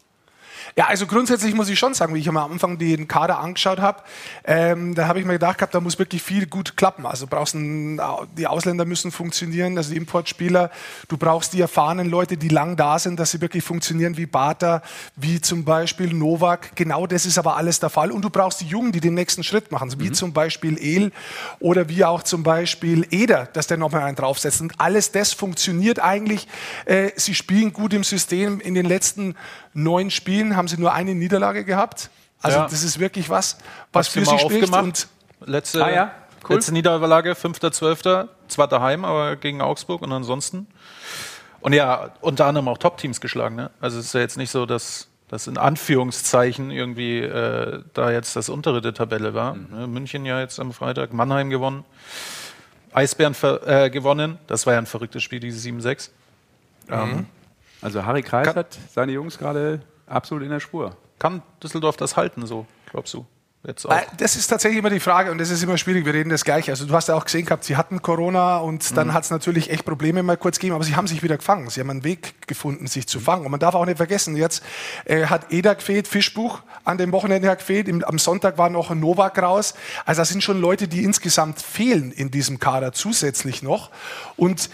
Ja, 0.78 0.88
also 0.88 1.06
grundsätzlich 1.06 1.54
muss 1.54 1.70
ich 1.70 1.78
schon 1.78 1.94
sagen, 1.94 2.14
wie 2.14 2.18
ich 2.18 2.28
am 2.28 2.36
Anfang 2.36 2.76
den 2.76 3.08
Kader 3.08 3.38
angeschaut 3.38 3.78
habe, 3.78 4.02
ähm, 4.44 4.94
da 4.94 5.08
habe 5.08 5.18
ich 5.18 5.24
mir 5.24 5.32
gedacht 5.32 5.56
gehabt, 5.56 5.74
da 5.74 5.80
muss 5.80 5.98
wirklich 5.98 6.22
viel 6.22 6.46
gut 6.46 6.76
klappen. 6.76 7.06
Also 7.06 7.26
brauchst 7.26 7.54
einen, 7.54 7.98
die 8.36 8.46
Ausländer 8.46 8.84
müssen 8.84 9.10
funktionieren, 9.10 9.78
also 9.78 9.92
die 9.92 9.96
Importspieler. 9.96 10.70
Du 11.08 11.16
brauchst 11.16 11.54
die 11.54 11.62
erfahrenen 11.62 12.10
Leute, 12.10 12.36
die 12.36 12.50
lang 12.50 12.76
da 12.76 12.98
sind, 12.98 13.18
dass 13.18 13.30
sie 13.30 13.40
wirklich 13.40 13.64
funktionieren, 13.64 14.18
wie 14.18 14.26
Bata, 14.26 14.82
wie 15.14 15.40
zum 15.40 15.64
Beispiel 15.64 16.12
Novak. 16.12 16.76
Genau 16.76 17.06
das 17.06 17.24
ist 17.24 17.38
aber 17.38 17.56
alles 17.56 17.80
der 17.80 17.88
Fall. 17.88 18.10
Und 18.10 18.20
du 18.20 18.28
brauchst 18.28 18.60
die 18.60 18.66
Jungen, 18.66 18.92
die 18.92 19.00
den 19.00 19.14
nächsten 19.14 19.44
Schritt 19.44 19.72
machen, 19.72 19.90
wie 19.98 20.12
zum 20.12 20.34
Beispiel 20.34 20.76
El 20.76 21.10
oder 21.58 21.88
wie 21.88 22.04
auch 22.04 22.22
zum 22.22 22.42
Beispiel 22.42 23.06
Eder, 23.10 23.46
dass 23.46 23.66
der 23.66 23.78
nochmal 23.78 24.02
einen 24.02 24.16
draufsetzt. 24.16 24.60
Und 24.60 24.78
alles 24.78 25.10
das 25.10 25.32
funktioniert 25.32 26.00
eigentlich. 26.00 26.46
Äh, 26.84 27.12
sie 27.16 27.34
spielen 27.34 27.72
gut 27.72 27.94
im 27.94 28.04
System. 28.04 28.60
In 28.60 28.74
den 28.74 28.84
letzten 28.84 29.36
neun 29.76 30.10
Spielen 30.10 30.56
haben 30.56 30.68
sie 30.68 30.78
nur 30.78 30.92
eine 30.92 31.14
Niederlage 31.14 31.64
gehabt. 31.64 32.10
Also 32.42 32.58
Ja. 32.58 32.64
das 32.64 32.82
ist 32.82 32.98
wirklich 32.98 33.30
was, 33.30 33.58
was 33.92 34.06
Hast 34.08 34.12
für 34.12 34.24
sie 34.24 34.38
spricht. 34.38 34.44
aufgemacht? 34.64 35.08
Und 35.40 35.48
Letzte, 35.48 35.84
Ah 35.84 35.90
ja, 35.90 36.10
cool. 36.48 36.56
letzte 36.56 36.72
Niederlage, 36.72 37.34
5.12., 37.34 38.28
zwar 38.48 38.68
daheim, 38.68 39.04
aber 39.04 39.36
gegen 39.36 39.60
Augsburg 39.60 40.02
und 40.02 40.12
ansonsten. 40.12 40.66
Und 41.60 41.72
ja, 41.72 42.10
unter 42.20 42.46
anderem 42.46 42.68
auch 42.68 42.78
Top-Teams 42.78 43.20
geschlagen. 43.20 43.56
Ne? 43.56 43.70
Also 43.80 43.98
es 43.98 44.06
ist 44.06 44.14
ja 44.14 44.20
jetzt 44.20 44.36
nicht 44.36 44.50
so, 44.50 44.66
dass 44.66 45.08
das 45.28 45.46
in 45.48 45.58
Anführungszeichen 45.58 46.70
irgendwie 46.70 47.18
äh, 47.20 47.82
da 47.92 48.10
jetzt 48.12 48.36
das 48.36 48.48
untere 48.48 48.80
der 48.80 48.94
Tabelle 48.94 49.34
war. 49.34 49.54
Mhm. 49.54 49.66
Ne? 49.78 49.86
München 49.88 50.24
ja 50.24 50.40
jetzt 50.40 50.60
am 50.60 50.72
Freitag, 50.72 51.12
Mannheim 51.12 51.50
gewonnen, 51.50 51.84
Eisbären 52.92 53.34
äh, 53.66 53.90
gewonnen. 53.90 54.38
Das 54.46 54.66
war 54.66 54.72
ja 54.74 54.78
ein 54.78 54.86
verrücktes 54.86 55.22
Spiel, 55.22 55.40
diese 55.40 55.68
7-6. 55.68 56.10
Also 57.82 58.04
Harry 58.04 58.22
Kreis 58.22 58.54
hat 58.54 58.78
seine 58.94 59.12
Jungs 59.12 59.38
gerade 59.38 59.80
absolut 60.06 60.42
in 60.44 60.50
der 60.50 60.60
Spur. 60.60 60.96
Kann 61.18 61.42
Düsseldorf 61.62 61.96
das 61.96 62.16
halten, 62.16 62.46
so, 62.46 62.66
glaubst 62.90 63.14
du? 63.14 63.24
Jetzt 63.66 63.84
auch. 63.84 63.92
Das 64.16 64.36
ist 64.36 64.46
tatsächlich 64.46 64.78
immer 64.78 64.90
die 64.90 65.00
Frage 65.00 65.32
und 65.32 65.38
das 65.38 65.50
ist 65.50 65.60
immer 65.60 65.76
schwierig. 65.76 66.04
Wir 66.06 66.14
reden 66.14 66.30
das 66.30 66.44
gleiche. 66.44 66.70
Also 66.70 66.86
du 66.86 66.94
hast 66.94 67.08
ja 67.08 67.16
auch 67.16 67.24
gesehen 67.24 67.44
gehabt, 67.46 67.64
sie 67.64 67.76
hatten 67.76 68.00
Corona 68.00 68.58
und 68.58 68.88
Mhm. 68.88 68.94
dann 68.94 69.12
hat 69.12 69.24
es 69.24 69.30
natürlich 69.30 69.70
echt 69.70 69.84
Probleme 69.84 70.22
mal 70.22 70.36
kurz 70.36 70.60
gegeben, 70.60 70.76
aber 70.76 70.84
sie 70.84 70.94
haben 70.94 71.08
sich 71.08 71.24
wieder 71.24 71.36
gefangen. 71.36 71.68
Sie 71.68 71.80
haben 71.80 71.90
einen 71.90 72.04
Weg 72.04 72.46
gefunden, 72.46 72.86
sich 72.86 73.08
zu 73.08 73.18
fangen. 73.18 73.44
Und 73.44 73.50
man 73.50 73.58
darf 73.58 73.74
auch 73.74 73.84
nicht 73.84 73.96
vergessen, 73.96 74.36
jetzt 74.36 74.62
äh, 75.04 75.26
hat 75.26 75.50
Eder 75.52 75.74
gefehlt, 75.74 76.06
Fischbuch 76.06 76.60
an 76.84 76.96
dem 76.96 77.10
Wochenende 77.10 77.50
hat 77.50 77.58
gefehlt, 77.58 77.88
Im, 77.88 78.04
am 78.04 78.20
Sonntag 78.20 78.56
war 78.56 78.70
noch 78.70 78.92
ein 78.92 79.00
Novak 79.00 79.36
raus. 79.42 79.74
Also 80.04 80.20
das 80.20 80.28
sind 80.28 80.44
schon 80.44 80.60
Leute, 80.60 80.86
die 80.86 81.02
insgesamt 81.02 81.60
fehlen 81.60 82.12
in 82.12 82.30
diesem 82.30 82.60
Kader 82.60 82.92
zusätzlich 82.92 83.64
noch. 83.64 83.90
Und 84.36 84.70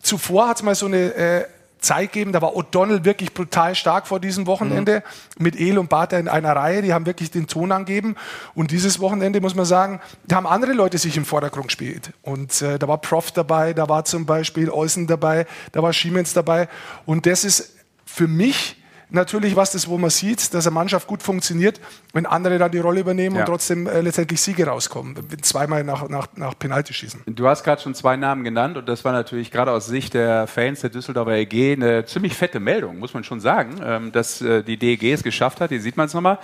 zuvor 0.00 0.46
hat 0.48 0.58
es 0.58 0.62
mal 0.62 0.76
so 0.76 0.86
eine 0.86 1.12
äh, 1.14 1.44
Zeit 1.88 2.12
gegeben, 2.12 2.32
da 2.32 2.42
war 2.42 2.54
O'Donnell 2.54 3.04
wirklich 3.04 3.32
brutal 3.32 3.74
stark 3.74 4.06
vor 4.06 4.20
diesem 4.20 4.46
Wochenende 4.46 5.02
mit 5.38 5.58
El 5.58 5.78
und 5.78 5.88
Bata 5.88 6.18
in 6.18 6.28
einer 6.28 6.54
Reihe, 6.54 6.82
die 6.82 6.92
haben 6.92 7.06
wirklich 7.06 7.30
den 7.30 7.46
Ton 7.46 7.72
angegeben. 7.72 8.14
Und 8.54 8.70
dieses 8.70 9.00
Wochenende 9.00 9.40
muss 9.40 9.54
man 9.54 9.64
sagen, 9.64 10.00
da 10.26 10.36
haben 10.36 10.46
andere 10.46 10.72
Leute 10.72 10.98
sich 10.98 11.16
im 11.16 11.24
Vordergrund 11.24 11.68
gespielt. 11.68 12.12
Und 12.22 12.62
äh, 12.62 12.78
da 12.78 12.86
war 12.88 12.98
Prof 12.98 13.32
dabei, 13.32 13.72
da 13.72 13.88
war 13.88 14.04
zum 14.04 14.26
Beispiel 14.26 14.70
Olsen 14.70 15.06
dabei, 15.06 15.46
da 15.72 15.82
war 15.82 15.92
Schiemens 15.92 16.34
dabei. 16.34 16.68
Und 17.06 17.26
das 17.26 17.44
ist 17.44 17.74
für 18.04 18.28
mich 18.28 18.77
natürlich 19.10 19.56
was, 19.56 19.72
das 19.72 19.88
wo 19.88 19.98
man 19.98 20.10
sieht, 20.10 20.52
dass 20.54 20.66
eine 20.66 20.74
Mannschaft 20.74 21.06
gut 21.06 21.22
funktioniert, 21.22 21.80
wenn 22.12 22.26
andere 22.26 22.58
dann 22.58 22.70
die 22.70 22.78
Rolle 22.78 23.00
übernehmen 23.00 23.36
Ja. 23.36 23.42
und 23.42 23.46
trotzdem 23.46 23.86
äh, 23.86 24.00
letztendlich 24.00 24.40
Siege 24.40 24.66
rauskommen, 24.66 25.14
zweimal 25.42 25.84
nach, 25.84 26.08
nach, 26.08 26.28
nach 26.36 26.58
Penalty 26.58 26.92
schießen. 26.94 27.22
Du 27.26 27.46
hast 27.48 27.64
gerade 27.64 27.80
schon 27.82 27.94
zwei 27.94 28.16
Namen 28.16 28.44
genannt 28.44 28.76
und 28.76 28.88
das 28.88 29.04
war 29.04 29.12
natürlich 29.12 29.50
gerade 29.50 29.72
aus 29.72 29.86
Sicht 29.86 30.14
der 30.14 30.46
Fans 30.46 30.80
der 30.80 30.90
Düsseldorfer 30.90 31.32
EG 31.36 31.72
eine 31.74 32.04
ziemlich 32.04 32.34
fette 32.34 32.60
Meldung, 32.60 32.98
muss 32.98 33.14
man 33.14 33.24
schon 33.24 33.40
sagen, 33.40 33.80
ähm, 33.84 34.12
dass 34.12 34.40
äh, 34.40 34.62
die 34.62 34.76
DEG 34.76 35.12
es 35.12 35.22
geschafft 35.22 35.60
hat. 35.60 35.70
Hier 35.70 35.80
sieht 35.80 35.96
man 35.96 36.06
es 36.06 36.14
nochmal. 36.14 36.38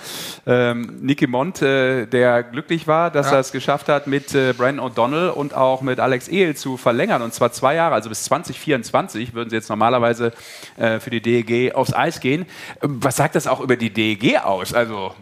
Ähm, 0.47 0.99
Nicky 1.03 1.27
Mont, 1.27 1.63
äh, 1.63 2.07
der 2.07 2.43
glücklich 2.43 2.87
war, 2.87 3.11
dass 3.11 3.31
er 3.33 3.39
es 3.41 3.53
geschafft 3.53 3.89
hat, 3.89 4.07
mit 4.07 4.35
äh, 4.35 4.53
Brandon 4.53 4.91
O'Donnell 4.91 5.29
und 5.29 5.55
auch 5.55 5.83
mit 5.83 6.01
Alex 6.01 6.29
Ehl 6.29 6.55
zu 6.57 6.77
verlängern 6.77 7.23
und 7.23 7.33
zwar 7.35 7.53
zwei 7.53 7.75
Jahre, 7.75 7.95
also 7.95 8.09
bis 8.09 8.25
2024 8.25 9.35
würden 9.35 9.51
sie 9.51 9.57
jetzt 9.57 9.69
normalerweise 9.69 10.33
äh, 10.77 11.01
für 11.01 11.11
die 11.11 11.21
DEG 11.21 11.75
aufs 11.75 11.93
Eis 11.93 12.21
gehen. 12.21 12.47
Ähm, 12.83 13.03
Was 13.03 13.17
sagt 13.17 13.35
das 13.35 13.47
auch 13.47 13.61
über 13.61 13.77
die 13.77 13.91
DEG 13.91 14.39
aus? 14.39 14.73
Also, 14.75 15.15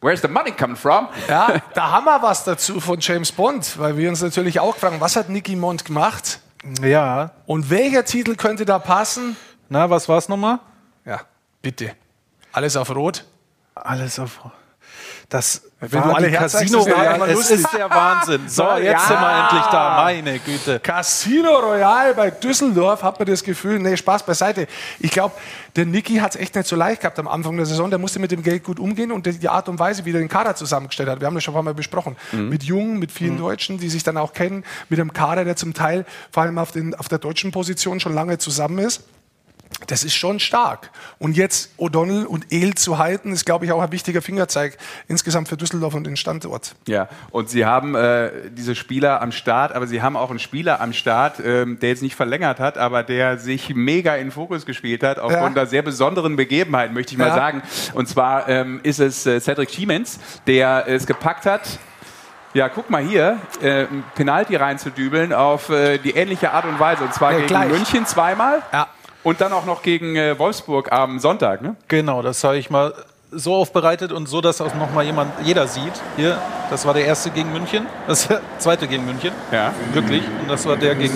where's 0.00 0.22
the 0.22 0.28
money 0.28 0.52
coming 0.52 0.76
from? 0.76 1.08
Ja, 1.28 1.60
da 1.74 1.90
haben 1.90 2.04
wir 2.04 2.22
was 2.22 2.44
dazu 2.44 2.80
von 2.80 2.98
James 3.00 3.32
Bond, 3.32 3.78
weil 3.78 3.96
wir 3.96 4.08
uns 4.08 4.22
natürlich 4.22 4.60
auch 4.60 4.76
fragen, 4.76 5.00
was 5.00 5.16
hat 5.16 5.28
Nicky 5.28 5.56
Mont 5.56 5.84
gemacht 5.84 6.40
ja, 6.82 7.30
und 7.46 7.70
welcher 7.70 8.04
Titel 8.04 8.34
könnte 8.36 8.64
da 8.64 8.78
passen? 8.78 9.36
na, 9.68 9.88
was 9.88 10.08
war's 10.08 10.28
nochmal? 10.28 10.58
Ja, 11.04 11.20
bitte. 11.62 11.94
Alles 12.52 12.76
auf 12.76 12.94
Rot. 12.94 13.24
Alles 13.74 14.18
auf. 14.18 14.40
Das 15.30 15.62
Wenn 15.78 15.92
war 15.92 16.08
du 16.08 16.14
alle 16.16 16.30
Casino 16.32 16.80
Royale. 16.80 17.32
Es 17.32 17.50
ist 17.52 17.72
der 17.72 17.88
Wahnsinn. 17.88 18.48
So, 18.48 18.64
jetzt 18.78 18.84
Ja. 18.84 18.98
sind 18.98 19.20
wir 19.20 19.40
endlich 19.44 19.62
da. 19.70 20.02
Meine 20.02 20.38
Güte. 20.40 20.80
Casino 20.80 21.56
Royal 21.60 22.14
bei 22.14 22.32
Düsseldorf 22.32 23.04
hat 23.04 23.18
man 23.20 23.28
das 23.28 23.44
Gefühl, 23.44 23.78
nee, 23.78 23.96
Spaß 23.96 24.24
beiseite. 24.24 24.66
Ich 24.98 25.12
glaube, 25.12 25.34
der 25.76 25.86
Niki 25.86 26.16
hat 26.16 26.34
es 26.34 26.40
echt 26.40 26.56
nicht 26.56 26.66
so 26.66 26.74
leicht 26.74 27.02
gehabt 27.02 27.16
am 27.20 27.28
Anfang 27.28 27.56
der 27.56 27.64
Saison. 27.64 27.90
Der 27.90 28.00
musste 28.00 28.18
mit 28.18 28.32
dem 28.32 28.42
Geld 28.42 28.64
gut 28.64 28.80
umgehen 28.80 29.12
und 29.12 29.24
die 29.24 29.48
Art 29.48 29.68
und 29.68 29.78
Weise, 29.78 30.04
wie 30.04 30.10
er 30.12 30.18
den 30.18 30.28
Kader 30.28 30.56
zusammengestellt 30.56 31.08
hat. 31.08 31.20
Wir 31.20 31.28
haben 31.28 31.34
das 31.36 31.44
schon 31.44 31.52
ein 31.52 31.56
paar 31.56 31.62
Mal 31.62 31.74
besprochen. 31.74 32.16
Mit 32.32 32.64
Jungen, 32.64 32.98
mit 32.98 33.12
vielen 33.12 33.38
Deutschen, 33.38 33.78
die 33.78 33.88
sich 33.88 34.02
dann 34.02 34.16
auch 34.16 34.32
kennen, 34.32 34.64
mit 34.88 34.98
einem 34.98 35.12
Kader, 35.12 35.44
der 35.44 35.54
zum 35.54 35.74
Teil 35.74 36.04
vor 36.32 36.42
allem 36.42 36.58
auf, 36.58 36.72
den, 36.72 36.92
auf 36.96 37.06
der 37.08 37.18
deutschen 37.18 37.52
Position 37.52 38.00
schon 38.00 38.14
lange 38.14 38.38
zusammen 38.38 38.80
ist. 38.80 39.04
Das 39.86 40.04
ist 40.04 40.14
schon 40.14 40.38
stark. 40.40 40.90
Und 41.18 41.36
jetzt 41.36 41.70
O'Donnell 41.78 42.24
und 42.24 42.52
El 42.52 42.74
zu 42.74 42.98
halten, 42.98 43.32
ist, 43.32 43.44
glaube 43.46 43.64
ich, 43.64 43.72
auch 43.72 43.80
ein 43.82 43.90
wichtiger 43.92 44.22
Fingerzeig 44.22 44.76
insgesamt 45.08 45.48
für 45.48 45.56
Düsseldorf 45.56 45.94
und 45.94 46.04
den 46.04 46.16
Standort. 46.16 46.74
Ja, 46.86 47.08
und 47.30 47.48
sie 47.48 47.64
haben 47.64 47.94
äh, 47.94 48.30
diese 48.50 48.74
Spieler 48.74 49.20
am 49.22 49.32
Start, 49.32 49.72
aber 49.72 49.86
sie 49.86 50.02
haben 50.02 50.16
auch 50.16 50.30
einen 50.30 50.38
Spieler 50.38 50.80
am 50.80 50.92
Start, 50.92 51.40
ähm, 51.44 51.78
der 51.80 51.88
jetzt 51.90 52.02
nicht 52.02 52.14
verlängert 52.14 52.60
hat, 52.60 52.78
aber 52.78 53.02
der 53.02 53.38
sich 53.38 53.74
mega 53.74 54.14
in 54.16 54.30
Fokus 54.30 54.66
gespielt 54.66 55.02
hat, 55.02 55.18
aufgrund 55.18 55.56
Ja. 55.56 55.62
einer 55.62 55.66
sehr 55.66 55.82
besonderen 55.82 56.36
Begebenheit, 56.36 56.92
möchte 56.92 57.12
ich 57.12 57.18
mal 57.18 57.28
Ja. 57.28 57.34
sagen. 57.34 57.62
Und 57.94 58.08
zwar 58.08 58.48
ähm, 58.48 58.80
ist 58.82 59.00
es 59.00 59.26
äh, 59.26 59.40
Cedric 59.40 59.70
Schiemens, 59.70 60.20
der 60.46 60.84
es 60.88 61.06
gepackt 61.06 61.46
hat, 61.46 61.78
ja, 62.52 62.68
guck 62.68 62.90
mal 62.90 63.00
hier, 63.02 63.38
äh, 63.62 63.82
ein 63.84 64.02
Penalty 64.16 64.56
reinzudübeln 64.56 65.32
auf 65.32 65.68
äh, 65.70 65.98
die 65.98 66.10
ähnliche 66.10 66.50
Art 66.50 66.64
und 66.64 66.80
Weise. 66.80 67.04
Und 67.04 67.14
zwar 67.14 67.30
Ja, 67.32 67.36
gegen 67.38 67.48
gleich. 67.48 67.68
München 67.70 68.06
zweimal 68.06 68.60
Ja. 68.72 68.88
Und 69.22 69.40
dann 69.40 69.52
auch 69.52 69.64
noch 69.66 69.82
gegen 69.82 70.16
äh, 70.16 70.38
Wolfsburg 70.38 70.92
am 70.92 71.18
Sonntag. 71.18 71.62
Ne? 71.62 71.76
Genau, 71.88 72.22
das 72.22 72.42
habe 72.44 72.58
ich 72.58 72.70
mal 72.70 72.94
so 73.32 73.54
aufbereitet 73.54 74.10
und 74.10 74.26
so, 74.28 74.40
dass 74.40 74.60
auch 74.60 74.74
noch 74.74 74.92
mal 74.92 75.04
jemand, 75.04 75.32
jeder 75.44 75.68
sieht. 75.68 75.92
Hier, 76.16 76.36
das 76.68 76.84
war 76.84 76.94
der 76.94 77.04
erste 77.04 77.30
gegen 77.30 77.52
München, 77.52 77.86
das 78.08 78.28
zweite 78.58 78.88
gegen 78.88 79.04
München. 79.04 79.32
Ja. 79.52 79.72
Glücklich. 79.92 80.22
Und 80.42 80.48
das 80.48 80.66
war 80.66 80.76
der 80.76 80.96
gegen 80.96 81.14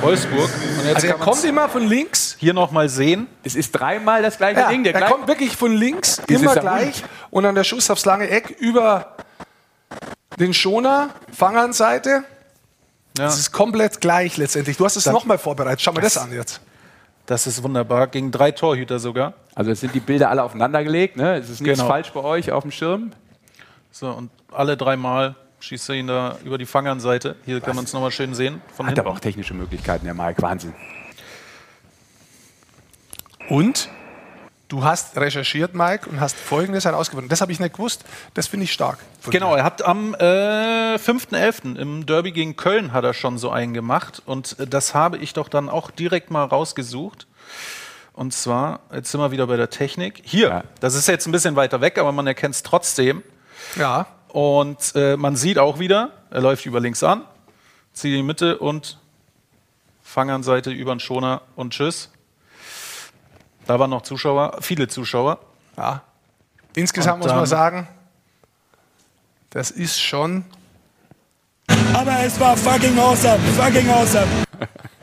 Wolfsburg. 0.00 0.48
Und 0.78 0.84
jetzt 0.86 0.94
Also 0.96 1.06
er 1.08 1.14
kommt 1.14 1.42
immer 1.44 1.68
von 1.68 1.88
links. 1.88 2.36
hier 2.38 2.54
noch 2.54 2.70
mal 2.70 2.88
sehen. 2.88 3.26
Es 3.42 3.56
ist 3.56 3.72
dreimal 3.72 4.22
das 4.22 4.36
gleiche 4.38 4.60
Ja, 4.60 4.68
Ding. 4.68 4.84
Der 4.84 4.94
er 4.94 5.10
kommt 5.10 5.26
wirklich 5.26 5.56
von 5.56 5.72
links, 5.74 6.16
Das 6.28 6.40
immer 6.40 6.54
gleich. 6.54 7.02
Und 7.30 7.42
dann 7.44 7.54
der 7.56 7.64
Schuss 7.64 7.90
aufs 7.90 8.04
lange 8.04 8.28
Eck 8.28 8.50
über 8.60 9.16
den 10.38 10.54
Schoner, 10.54 11.10
Fangernseite. 11.36 12.22
Ja, 13.18 13.24
Das 13.24 13.38
ist 13.38 13.50
komplett 13.52 14.00
gleich 14.00 14.36
letztendlich. 14.36 14.76
Du 14.76 14.84
hast 14.84 14.96
es 14.96 15.06
nochmal 15.06 15.38
vorbereitet. 15.38 15.80
Schau 15.82 15.92
mal 15.92 16.00
das 16.00 16.16
an 16.16 16.32
jetzt. 16.32 16.60
Das 17.26 17.46
ist 17.46 17.62
wunderbar. 17.62 18.06
Gegen 18.08 18.30
drei 18.30 18.50
Torhüter 18.50 18.98
sogar. 18.98 19.34
Also 19.54 19.70
es 19.70 19.80
sind 19.80 19.94
die 19.94 20.00
Bilder 20.00 20.30
alle 20.30 20.42
aufeinander 20.42 20.82
gelegt. 20.84 21.16
Ne? 21.16 21.36
Es 21.36 21.48
ist 21.50 21.60
nichts 21.60 21.78
Genau. 21.78 21.88
falsch 21.90 22.10
bei 22.12 22.20
euch 22.20 22.52
auf 22.52 22.62
dem 22.64 22.70
Schirm. 22.70 23.12
So, 23.90 24.10
und 24.10 24.30
alle 24.52 24.76
dreimal 24.76 25.34
schießt 25.60 25.88
er 25.90 25.94
ihn 25.94 26.06
da 26.08 26.36
über 26.44 26.58
die 26.58 26.66
Fangernseite. 26.66 27.36
Hier 27.46 27.60
kann 27.60 27.76
man 27.76 27.84
es 27.84 27.92
nochmal 27.92 28.10
schön 28.10 28.34
sehen. 28.34 28.60
Von 28.74 28.86
Hat 28.86 28.90
hinten. 28.94 29.00
aber 29.00 29.10
auch 29.16 29.20
technische 29.20 29.54
Möglichkeiten, 29.54 30.04
der 30.04 30.14
Mike. 30.14 30.42
Wahnsinn. 30.42 30.74
Und 33.48 33.88
du 34.74 34.84
hast 34.84 35.16
recherchiert, 35.16 35.74
Mike, 35.74 36.08
und 36.10 36.20
hast 36.20 36.36
Folgendes 36.36 36.84
herausgefunden. 36.84 37.28
Das 37.28 37.40
habe 37.40 37.52
ich 37.52 37.60
nicht 37.60 37.74
gewusst. 37.74 38.04
Das 38.34 38.46
finde 38.48 38.64
ich 38.64 38.72
stark. 38.72 38.98
Genau, 39.30 39.54
er 39.54 39.62
hat 39.64 39.82
am 39.82 40.14
äh, 40.14 40.96
5.11. 40.96 41.76
im 41.76 42.06
Derby 42.06 42.32
gegen 42.32 42.56
Köln 42.56 42.92
hat 42.92 43.04
er 43.04 43.14
schon 43.14 43.38
so 43.38 43.50
einen 43.50 43.72
gemacht. 43.74 44.22
Und 44.26 44.58
äh, 44.58 44.66
das 44.66 44.94
habe 44.94 45.18
ich 45.18 45.32
doch 45.32 45.48
dann 45.48 45.68
auch 45.68 45.90
direkt 45.90 46.30
mal 46.30 46.44
rausgesucht. 46.44 47.26
Und 48.12 48.32
zwar, 48.32 48.80
jetzt 48.92 49.10
sind 49.10 49.20
wir 49.20 49.30
wieder 49.30 49.46
bei 49.46 49.56
der 49.56 49.70
Technik. 49.70 50.20
Hier, 50.24 50.48
Ja. 50.48 50.64
das 50.80 50.94
ist 50.94 51.06
jetzt 51.08 51.26
ein 51.26 51.32
bisschen 51.32 51.56
weiter 51.56 51.80
weg, 51.80 51.98
aber 51.98 52.12
man 52.12 52.26
erkennt 52.26 52.54
es 52.54 52.62
trotzdem. 52.62 53.22
Ja. 53.76 54.06
Und 54.28 54.92
äh, 54.96 55.16
man 55.16 55.36
sieht 55.36 55.58
auch 55.58 55.78
wieder, 55.78 56.10
er 56.30 56.40
läuft 56.40 56.66
über 56.66 56.80
links 56.80 57.02
an, 57.04 57.22
zieht 57.92 58.10
in 58.12 58.18
die 58.18 58.22
Mitte 58.24 58.58
und 58.58 58.98
Fangernseite 60.02 60.70
über 60.70 60.94
den 60.94 61.00
Schoner 61.00 61.42
und 61.56 61.72
tschüss. 61.72 62.10
Da 63.66 63.78
waren 63.78 63.90
noch 63.90 64.02
Zuschauer, 64.02 64.58
viele 64.60 64.88
Zuschauer. 64.88 65.38
ja. 65.76 66.02
Insgesamt 66.76 67.22
Und 67.22 67.28
muss 67.28 67.36
man 67.36 67.46
sagen, 67.46 67.86
das 69.50 69.70
ist 69.70 70.00
schon. 70.00 70.44
Aber 71.92 72.18
es 72.24 72.38
war 72.40 72.56
fucking 72.56 72.98
awesome, 72.98 73.38
fucking 73.56 73.88
awesome. 73.88 74.26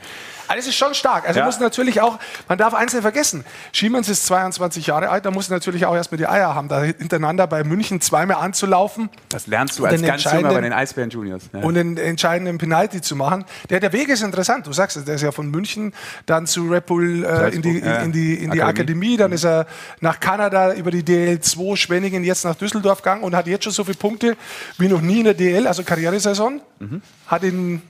Also 0.52 0.66
das 0.66 0.74
ist 0.74 0.78
schon 0.78 0.94
stark. 0.94 1.26
Also 1.26 1.40
Ja. 1.40 1.46
muss 1.46 1.60
natürlich 1.60 2.00
auch, 2.00 2.18
man 2.48 2.58
darf 2.58 2.74
eins 2.74 2.92
nicht 2.92 3.02
vergessen. 3.02 3.44
Schiemens 3.72 4.08
ist 4.08 4.26
22 4.26 4.86
Jahre 4.86 5.08
alt, 5.08 5.24
da 5.24 5.30
muss 5.30 5.48
natürlich 5.48 5.86
auch 5.86 5.94
erstmal 5.94 6.18
die 6.18 6.26
Eier 6.26 6.54
haben, 6.54 6.68
da 6.68 6.82
hintereinander 6.82 7.46
bei 7.46 7.64
München 7.64 8.00
zweimal 8.00 8.36
anzulaufen 8.36 9.08
Das 9.28 9.46
lernst 9.46 9.78
du 9.78 9.86
als 9.86 10.02
ganz 10.02 10.24
junger 10.24 10.52
bei 10.52 10.60
den 10.60 10.72
Eisbären 10.72 11.10
Juniors. 11.10 11.44
Ja. 11.52 11.60
und 11.60 11.74
den 11.74 11.96
entscheidenden 11.96 12.58
Penalty 12.58 13.00
zu 13.00 13.16
machen. 13.16 13.44
Der, 13.70 13.80
der 13.80 13.92
Weg 13.92 14.08
ist 14.08 14.22
interessant. 14.22 14.66
Du 14.66 14.72
sagst 14.72 14.96
es, 14.96 15.04
der 15.04 15.14
ist 15.14 15.22
ja 15.22 15.32
von 15.32 15.50
München 15.50 15.92
dann 16.26 16.46
zu 16.46 16.68
Red 16.68 16.86
Bull 16.86 17.24
äh, 17.24 17.54
in, 17.54 17.62
die, 17.62 17.78
in, 17.78 17.84
in 17.86 18.12
die, 18.12 18.34
in 18.34 18.50
die 18.50 18.62
Akademie. 18.62 18.82
Akademie. 18.82 19.16
Dann 19.16 19.32
ist 19.32 19.44
er 19.44 19.66
nach 20.00 20.20
Kanada 20.20 20.74
über 20.74 20.90
die 20.90 21.02
DL2 21.02 21.76
Schwenningen 21.76 22.24
jetzt 22.24 22.44
nach 22.44 22.54
Düsseldorf 22.54 22.98
gegangen 23.02 23.22
und 23.22 23.34
hat 23.34 23.46
jetzt 23.46 23.64
schon 23.64 23.72
so 23.72 23.84
viele 23.84 23.96
Punkte 23.96 24.36
wie 24.78 24.88
noch 24.88 25.00
nie 25.00 25.18
in 25.20 25.24
der 25.24 25.34
DL, 25.34 25.66
also 25.66 25.82
Karrieresaison. 25.82 26.60
Mhm. 26.78 27.02
Hat 27.26 27.42
in 27.42 27.82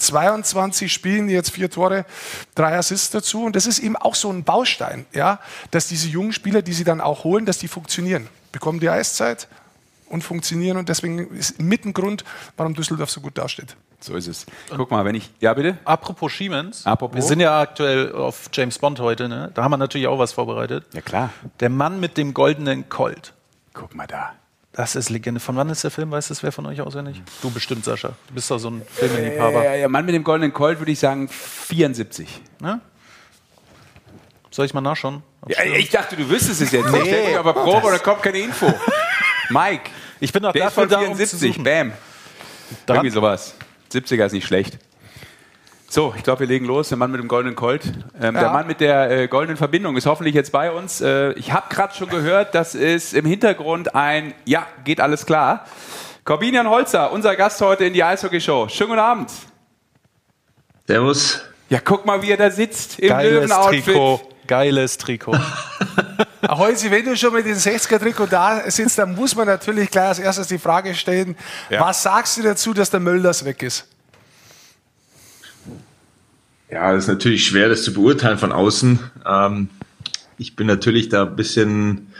22 0.00 0.92
Spielen 0.92 1.28
jetzt 1.28 1.50
vier 1.50 1.70
Tore, 1.70 2.04
drei 2.54 2.76
Assists 2.76 3.10
dazu. 3.10 3.44
Und 3.44 3.56
das 3.56 3.66
ist 3.66 3.78
eben 3.78 3.96
auch 3.96 4.14
so 4.14 4.30
ein 4.30 4.44
Baustein, 4.44 5.06
ja, 5.12 5.40
dass 5.70 5.88
diese 5.88 6.08
jungen 6.08 6.32
Spieler, 6.32 6.62
die 6.62 6.72
sie 6.72 6.84
dann 6.84 7.00
auch 7.00 7.24
holen, 7.24 7.46
dass 7.46 7.58
die 7.58 7.68
funktionieren. 7.68 8.28
Bekommen 8.52 8.80
die 8.80 8.88
Eiszeit 8.90 9.46
und 10.08 10.22
funktionieren. 10.22 10.76
Und 10.76 10.88
deswegen 10.88 11.30
ist 11.36 11.60
mit 11.60 11.84
ein 11.84 11.92
Grund, 11.92 12.24
warum 12.56 12.74
Düsseldorf 12.74 13.10
so 13.10 13.20
gut 13.20 13.38
dasteht. 13.38 13.76
so 14.00 14.16
ist 14.16 14.26
es. 14.26 14.46
Guck 14.74 14.90
mal, 14.90 15.04
wenn 15.04 15.14
ich. 15.14 15.30
Ja, 15.40 15.54
bitte? 15.54 15.78
Apropos 15.84 16.36
Siemens, 16.36 16.84
Apropos? 16.86 17.14
wir 17.14 17.22
sind 17.22 17.40
ja 17.40 17.60
aktuell 17.60 18.12
auf 18.12 18.50
James 18.52 18.78
Bond 18.78 18.98
heute, 19.00 19.28
ne? 19.28 19.50
da 19.54 19.62
haben 19.62 19.70
wir 19.70 19.76
natürlich 19.76 20.06
auch 20.08 20.18
was 20.18 20.32
vorbereitet. 20.32 20.84
Ja, 20.92 21.00
klar. 21.00 21.30
Der 21.60 21.68
Mann 21.68 22.00
mit 22.00 22.16
dem 22.16 22.34
goldenen 22.34 22.88
Colt. 22.88 23.34
Guck 23.72 23.94
mal 23.94 24.06
da. 24.06 24.32
Das 24.72 24.94
ist 24.94 25.10
Legende. 25.10 25.40
Von 25.40 25.56
wann 25.56 25.68
ist 25.68 25.82
der 25.82 25.90
Film? 25.90 26.10
Weiß 26.12 26.28
das 26.28 26.42
wer 26.42 26.52
von 26.52 26.64
euch 26.66 26.80
auswendig? 26.80 27.20
Du 27.42 27.50
bestimmt, 27.50 27.84
Sascha. 27.84 28.10
Du 28.28 28.34
bist 28.34 28.50
doch 28.50 28.58
so 28.58 28.70
ein 28.70 28.82
Filmliebhaber. 28.88 29.64
Ja, 29.64 29.74
ja, 29.74 29.88
Mann 29.88 30.06
mit 30.06 30.14
dem 30.14 30.22
goldenen 30.22 30.52
Colt 30.52 30.78
würde 30.78 30.92
ich 30.92 30.98
sagen 31.00 31.28
74. 31.28 32.40
Ne? 32.60 32.80
Soll 34.52 34.66
ich 34.66 34.74
mal 34.74 34.80
nachschauen? 34.80 35.22
Ja, 35.48 35.64
ich 35.64 35.90
dachte, 35.90 36.16
du 36.16 36.28
wüsstest 36.28 36.60
es 36.60 36.70
jetzt. 36.70 36.90
Nee. 36.90 36.98
Ich 37.00 37.28
mich 37.28 37.38
aber 37.38 37.52
Probe 37.52 37.90
da 37.90 37.98
kommt 37.98 38.22
keine 38.22 38.38
Info. 38.38 38.66
Mike, 39.50 39.90
ich 40.20 40.32
bin 40.32 40.42
doch 40.42 40.52
der 40.52 40.68
ist 40.68 40.76
dafür 40.76 40.82
von 40.82 40.88
da, 40.88 40.98
um 40.98 41.16
zu 41.16 41.26
74. 41.26 41.52
suchen. 41.54 41.64
Bam. 41.64 41.92
Dann- 42.86 42.96
Irgendwie 42.96 43.10
sowas. 43.10 43.54
70er 43.92 44.26
ist 44.26 44.32
nicht 44.32 44.46
schlecht. 44.46 44.78
So, 45.92 46.14
ich 46.16 46.22
glaube, 46.22 46.40
wir 46.40 46.46
legen 46.46 46.66
los. 46.66 46.88
Der 46.88 46.96
Mann 46.98 47.10
mit 47.10 47.20
dem 47.20 47.26
goldenen 47.26 47.56
Colt. 47.56 47.82
Ähm, 48.20 48.34
Der 48.34 48.44
Ja. 48.44 48.52
Mann 48.52 48.68
mit 48.68 48.80
der 48.80 49.10
äh, 49.10 49.26
goldenen 49.26 49.56
Verbindung 49.56 49.96
ist 49.96 50.06
hoffentlich 50.06 50.36
jetzt 50.36 50.52
bei 50.52 50.70
uns. 50.70 51.00
Äh, 51.00 51.32
ich 51.32 51.52
habe 51.52 51.66
gerade 51.68 51.92
schon 51.96 52.08
gehört, 52.08 52.54
das 52.54 52.76
ist 52.76 53.12
im 53.12 53.26
Hintergrund 53.26 53.92
ein, 53.96 54.32
ja, 54.44 54.66
geht 54.84 55.00
alles 55.00 55.26
klar. 55.26 55.66
Corbinian 56.24 56.68
Holzer, 56.70 57.10
unser 57.10 57.34
Gast 57.34 57.60
heute 57.60 57.86
in 57.86 57.92
die 57.92 58.04
Eishockey-Show. 58.04 58.68
Schönen 58.68 58.90
guten 58.90 59.00
Abend. 59.00 59.32
Servus. 60.86 61.40
Ja, 61.68 61.80
guck 61.84 62.06
mal, 62.06 62.22
wie 62.22 62.30
er 62.30 62.36
da 62.36 62.50
sitzt 62.52 63.00
im 63.00 63.08
Geiles 63.08 63.32
Löwen-Outfit. 63.50 63.84
Trikot. 63.86 64.20
Geiles 64.46 64.96
Trikot. 64.96 65.36
Holzi, 66.48 66.90
wenn 66.92 67.04
du 67.04 67.16
schon 67.16 67.32
mit 67.32 67.46
dem 67.46 67.56
60er-Trikot 67.56 68.26
da 68.26 68.70
sitzt, 68.70 68.96
dann 68.98 69.16
muss 69.16 69.34
man 69.34 69.46
natürlich 69.48 69.90
gleich 69.90 70.06
als 70.06 70.18
erstes 70.20 70.46
die 70.46 70.58
Frage 70.58 70.94
stellen, 70.94 71.36
Ja. 71.68 71.80
was 71.80 72.02
sagst 72.04 72.36
du 72.36 72.42
dazu, 72.42 72.74
dass 72.74 72.90
der 72.90 73.00
Mölders 73.00 73.44
weg 73.44 73.60
ist? 73.64 73.86
Ja, 76.70 76.92
das 76.92 77.04
ist 77.04 77.08
natürlich 77.08 77.46
schwer, 77.46 77.68
das 77.68 77.82
zu 77.82 77.92
beurteilen 77.92 78.38
von 78.38 78.52
außen. 78.52 78.98
Ähm, 79.26 79.68
ich 80.38 80.54
bin 80.54 80.66
natürlich 80.66 81.08
da 81.08 81.24
ein 81.24 81.36
bisschen 81.36 82.12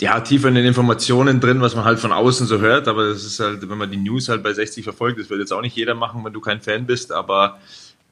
ja, 0.00 0.20
tiefer 0.20 0.48
in 0.48 0.54
den 0.54 0.66
Informationen 0.66 1.40
drin, 1.40 1.62
was 1.62 1.74
man 1.74 1.84
halt 1.84 1.98
von 1.98 2.12
außen 2.12 2.46
so 2.46 2.60
hört. 2.60 2.86
Aber 2.86 3.08
das 3.08 3.24
ist 3.24 3.40
halt, 3.40 3.68
wenn 3.68 3.78
man 3.78 3.90
die 3.90 3.96
News 3.96 4.28
halt 4.28 4.42
bei 4.42 4.52
60 4.52 4.84
verfolgt, 4.84 5.18
das 5.18 5.30
wird 5.30 5.40
jetzt 5.40 5.52
auch 5.52 5.62
nicht 5.62 5.74
jeder 5.74 5.94
machen, 5.94 6.22
wenn 6.24 6.34
du 6.34 6.40
kein 6.40 6.60
Fan 6.60 6.86
bist. 6.86 7.12
Aber 7.12 7.58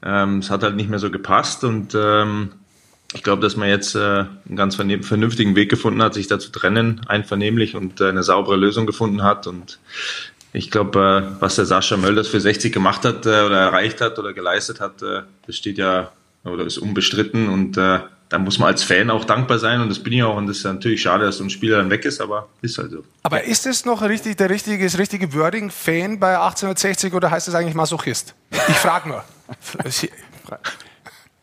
ähm, 0.01 0.39
es 0.39 0.49
hat 0.49 0.63
halt 0.63 0.75
nicht 0.75 0.89
mehr 0.89 0.99
so 0.99 1.11
gepasst. 1.11 1.63
Und 1.63 1.95
ähm, 1.95 2.53
ich 3.13 3.21
glaube, 3.21 3.43
dass 3.43 3.55
man 3.55 3.69
jetzt 3.69 3.95
äh, 3.95 3.99
einen 3.99 4.55
ganz 4.55 4.75
vernünftigen 4.75 5.55
Weg 5.55 5.69
gefunden 5.69 6.01
hat, 6.01 6.15
sich 6.15 6.25
da 6.25 6.39
zu 6.39 6.51
trennen, 6.51 7.01
einvernehmlich 7.07 7.75
und 7.75 8.01
äh, 8.01 8.09
eine 8.09 8.23
saubere 8.23 8.55
Lösung 8.55 8.87
gefunden 8.87 9.21
hat. 9.21 9.45
Und 9.45 9.79
ich 10.55 10.71
glaube, 10.71 11.35
äh, 11.37 11.41
was 11.41 11.55
der 11.55 11.65
Sascha 11.65 11.97
Mölders 11.97 12.27
für 12.27 12.39
60 12.39 12.73
gemacht 12.73 13.03
hat 13.03 13.25
äh, 13.25 13.41
oder 13.41 13.59
erreicht 13.59 14.01
hat 14.01 14.17
oder 14.17 14.33
geleistet 14.33 14.79
hat, 14.79 15.01
äh, 15.01 15.21
das 15.45 15.57
steht 15.57 15.77
ja 15.77 16.11
oder 16.43 16.65
ist 16.65 16.77
unbestritten 16.77 17.49
und 17.49 17.75
da 17.75 18.07
muss 18.37 18.59
man 18.59 18.67
als 18.67 18.83
Fan 18.83 19.09
auch 19.09 19.25
dankbar 19.25 19.57
sein 19.57 19.81
und 19.81 19.89
das 19.89 19.97
bin 19.97 20.13
ich 20.13 20.21
auch 20.21 20.37
und 20.37 20.45
das 20.45 20.57
ist 20.57 20.63
natürlich 20.63 21.01
schade, 21.01 21.25
dass 21.25 21.37
so 21.37 21.43
ein 21.43 21.49
Spieler 21.49 21.77
dann 21.77 21.89
weg 21.89 22.05
ist, 22.05 22.21
aber 22.21 22.49
ist 22.61 22.77
halt 22.77 22.91
so. 22.91 23.03
Aber 23.23 23.43
ist 23.45 23.65
es 23.65 23.83
noch 23.83 24.03
richtig, 24.03 24.37
der 24.37 24.51
richtige, 24.51 24.83
das 24.83 24.99
richtige 24.99 25.33
Wording 25.33 25.71
Fan 25.71 26.19
bei 26.19 26.37
1860 26.37 27.15
oder 27.15 27.31
heißt 27.31 27.47
es 27.47 27.55
eigentlich 27.55 27.73
Masochist? 27.73 28.35
Ich 28.51 28.75
frage 28.75 29.09
nur. 29.09 29.23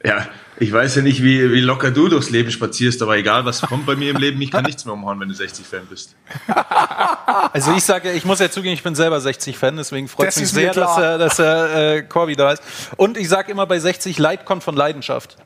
Ja, 0.05 0.27
ich 0.62 0.72
weiß 0.72 0.96
ja 0.96 1.03
nicht, 1.03 1.22
wie, 1.22 1.53
wie 1.53 1.61
locker 1.61 1.90
du 1.90 2.09
durchs 2.09 2.31
Leben 2.31 2.51
spazierst, 2.51 3.03
aber 3.03 3.16
egal, 3.16 3.44
was 3.44 3.61
kommt 3.62 3.85
bei 3.85 3.96
mir 3.96 4.11
im 4.11 4.16
Leben, 4.16 4.40
ich 4.40 4.51
kann 4.51 4.64
nichts 4.64 4.85
mehr 4.85 4.94
umhauen, 4.94 5.18
wenn 5.20 5.29
du 5.29 5.35
60-Fan 5.35 5.87
bist. 5.90 6.14
Also 7.55 7.72
ich 7.72 7.85
sage, 7.85 8.12
ich 8.12 8.25
muss 8.25 8.38
ja 8.40 8.51
zugeben, 8.51 8.75
ich 8.75 8.83
bin 8.83 8.94
selber 8.94 9.18
60-Fan, 9.18 9.77
deswegen 9.77 10.09
freut 10.09 10.29
es 10.29 10.37
mich 10.38 10.48
sehr, 10.51 10.72
dass, 10.72 10.96
er, 10.96 11.18
dass 11.18 11.38
er 11.38 11.96
äh, 11.96 12.03
Corby 12.03 12.37
da 12.37 12.53
ist. 12.53 12.62
Und 12.96 13.16
ich 13.18 13.29
sage 13.29 13.51
immer 13.51 13.66
bei 13.66 13.79
60, 13.79 14.18
Leid 14.18 14.44
kommt 14.44 14.62
von 14.62 14.75
Leidenschaft. 14.77 15.37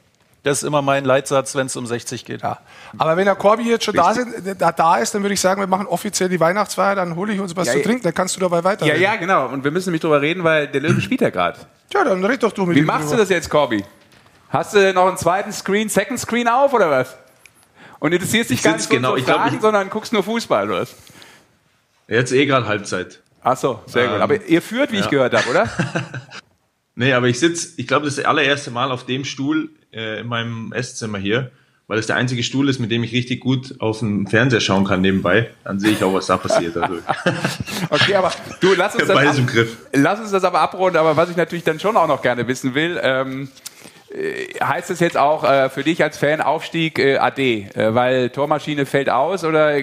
Das 0.43 0.59
ist 0.59 0.65
immer 0.65 0.83
mein 0.83 1.05
Leitsatz, 1.05 1.57
wenn 1.57 1.67
es 1.67 1.75
um 1.77 1.87
60 1.87 2.25
geht. 2.25 2.43
Ja. 2.43 2.59
Aber 2.99 3.17
wenn 3.17 3.25
der 3.25 3.35
Corby 3.35 3.65
jetzt 3.69 3.85
schon 3.85 3.95
da, 3.95 4.15
sind, 4.15 4.29
da, 4.61 4.71
da 4.71 4.97
ist, 4.99 5.15
dann 5.15 5.23
würde 5.23 5.35
ich 5.35 5.41
sagen, 5.41 5.61
wir 5.61 5.67
machen 5.67 5.87
offiziell 5.87 6.29
die 6.29 6.39
Weihnachtsfeier, 6.39 6.95
dann 6.95 7.17
hole 7.17 7.33
ich 7.33 7.41
uns 7.41 7.57
was 7.57 7.67
Ja, 7.67 7.73
zu 7.73 7.79
ja. 7.79 7.85
trinken, 7.85 8.03
dann 8.05 8.15
kannst 8.15 8.37
du 8.37 8.41
dabei 8.41 8.63
weiter. 8.63 8.87
Ja, 8.87 8.95
ja, 8.95 9.17
genau. 9.17 9.47
Und 9.49 9.65
wir 9.65 9.71
müssen 9.73 9.89
nämlich 9.89 10.03
drüber 10.03 10.21
reden, 10.21 10.45
weil 10.45 10.69
der 10.69 10.81
Löwe 10.83 11.01
spielt 11.01 11.21
ja 11.23 11.31
gerade. 11.31 11.59
Tja, 11.91 12.05
dann 12.05 12.25
red 12.25 12.43
doch 12.43 12.53
du 12.53 12.67
mit 12.67 12.77
Wie 12.77 12.81
ihm 12.81 12.87
machst 12.87 13.07
du 13.07 13.11
drüber. 13.11 13.23
das 13.23 13.31
jetzt, 13.31 13.49
Corby? 13.51 13.85
Hast 14.51 14.75
du 14.75 14.93
noch 14.95 15.09
einen 15.09 15.17
zweiten 15.17 15.53
Screen, 15.53 15.89
Second 15.89 16.19
Screen 16.21 16.49
auf 16.49 16.73
oder 16.73 16.91
was? 16.91 17.17
Und 17.99 18.13
interessierst 18.13 18.51
dich 18.51 18.59
Ich 18.59 18.65
gar 18.65 18.75
nicht 18.77 18.87
für 18.87 18.95
genau, 18.97 19.13
unsere 19.15 19.21
ich 19.21 19.27
glaub, 19.27 19.41
Fragen, 19.43 19.57
ich- 19.57 19.63
sondern 19.63 19.91
guckst 19.91 20.13
nur 20.13 20.23
Fußball, 20.23 20.69
oder 20.69 20.81
was? 20.83 20.95
Jetzt 22.09 22.33
eh 22.33 22.47
gerade 22.47 22.67
Halbzeit. 22.67 23.21
Ach 23.43 23.57
so, 23.57 23.81
sehr 23.87 24.07
gut. 24.07 24.17
Ähm, 24.17 24.23
Aber 24.23 24.45
ihr 24.45 24.63
führt, 24.63 24.93
wie 24.93 24.99
ich 24.99 25.09
gehört 25.11 25.35
habe, 25.35 25.49
oder? 25.51 25.69
Nee, 26.99 27.13
aber 27.13 27.27
ich 27.29 27.39
sitze, 27.39 27.75
ich 27.77 27.87
glaube, 27.87 28.07
das 28.07 28.15
ist 28.15 28.21
das 28.21 28.25
allererste 28.25 28.71
Mal 28.71 28.91
auf 28.91 29.05
dem 29.05 29.27
Stuhl 29.27 29.69
äh, 29.93 30.21
in 30.21 30.29
meinem 30.29 30.73
Esszimmer 30.73 31.19
hier, 31.19 31.51
weil 31.89 31.99
es 31.99 32.07
der 32.07 32.17
einzige 32.17 32.43
Stuhl 32.43 32.71
ist, 32.71 32.79
mit 32.79 32.91
dem 32.91 33.05
ich 33.05 33.13
richtig 33.13 33.41
gut 33.43 33.75
auf 33.81 33.99
den 33.99 34.27
Fernseher 34.27 34.61
schauen 34.63 34.85
kann 34.87 35.03
nebenbei. 35.03 35.51
Dann 35.65 35.79
sehe 35.79 35.91
ich 35.91 36.03
auch, 36.03 36.15
was 36.15 36.25
da 36.25 36.39
passiert. 36.39 36.75
Also, 36.79 36.95
Okay, 37.91 38.15
aber 38.15 38.33
du, 38.61 38.73
lass 38.73 38.95
uns, 38.97 39.09
das 39.09 39.11
ab, 39.39 39.47
Griff. 39.47 39.77
lass 39.93 40.21
uns 40.21 40.31
das 40.31 40.43
aber 40.43 40.61
abrunden. 40.61 40.97
Aber 40.97 41.19
was 41.19 41.29
ich 41.29 41.37
natürlich 41.37 41.65
dann 41.65 41.79
schon 41.79 41.99
auch 41.99 42.09
noch 42.09 42.23
gerne 42.23 42.49
wissen 42.49 42.75
will, 42.75 42.99
ähm, 43.03 43.43
äh, 43.43 43.96
heißt 44.63 44.91
es 44.91 45.01
jetzt 45.01 45.17
auch 45.17 45.45
äh, 45.45 45.69
für 45.69 45.85
dich 45.85 46.03
als 46.03 46.17
Fan 46.17 46.41
Aufstieg 46.41 46.99
äh, 46.99 47.19
AD, 47.19 47.69
äh, 47.75 47.95
weil 47.95 48.31
Tormaschine 48.31 48.87
fällt 48.87 49.11
aus 49.11 49.45
oder 49.45 49.83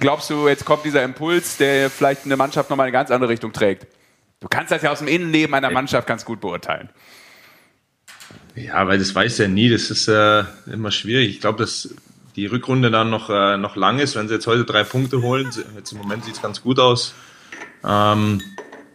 glaubst 0.00 0.30
du, 0.30 0.48
jetzt 0.48 0.64
kommt 0.64 0.84
dieser 0.84 1.04
Impuls, 1.04 1.56
der 1.58 1.90
vielleicht 1.90 2.24
eine 2.24 2.36
Mannschaft 2.36 2.70
nochmal 2.70 2.88
in 2.88 2.94
eine 2.94 3.00
ganz 3.00 3.10
andere 3.10 3.30
Richtung 3.30 3.52
trägt? 3.52 3.86
Du 4.40 4.48
kannst 4.48 4.72
das 4.72 4.82
ja 4.82 4.90
aus 4.90 4.98
dem 4.98 5.08
Innenleben 5.08 5.54
einer 5.54 5.70
Mannschaft 5.70 6.06
ganz 6.06 6.24
gut 6.24 6.40
beurteilen. 6.40 6.90
Ja, 8.54 8.86
weil 8.88 8.98
das 8.98 9.14
weiß 9.14 9.38
ja 9.38 9.48
nie, 9.48 9.68
das 9.68 9.90
ist 9.90 10.08
äh, 10.08 10.44
immer 10.72 10.90
schwierig. 10.90 11.30
Ich 11.30 11.40
glaube, 11.40 11.58
dass 11.58 11.94
die 12.34 12.46
Rückrunde 12.46 12.90
dann 12.90 13.10
noch, 13.10 13.30
äh, 13.30 13.56
noch 13.56 13.76
lang 13.76 13.98
ist. 13.98 14.16
Wenn 14.16 14.28
sie 14.28 14.34
jetzt 14.34 14.46
heute 14.46 14.64
drei 14.64 14.84
Punkte 14.84 15.22
holen, 15.22 15.50
jetzt 15.76 15.92
im 15.92 15.98
Moment 15.98 16.24
sieht 16.24 16.34
es 16.34 16.42
ganz 16.42 16.62
gut 16.62 16.80
aus. 16.80 17.14
Ähm, 17.84 18.42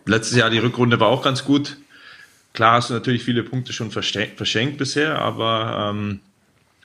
letztes 0.05 0.37
Jahr 0.37 0.49
die 0.49 0.59
Rückrunde 0.59 0.99
war 0.99 1.07
auch 1.07 1.23
ganz 1.23 1.45
gut. 1.45 1.77
Klar 2.53 2.73
hast 2.73 2.91
du 2.91 2.93
natürlich 2.93 3.23
viele 3.23 3.43
Punkte 3.43 3.73
schon 3.73 3.89
verschenkt 3.89 4.77
bisher, 4.77 5.19
aber 5.19 5.89
ähm, 5.91 6.19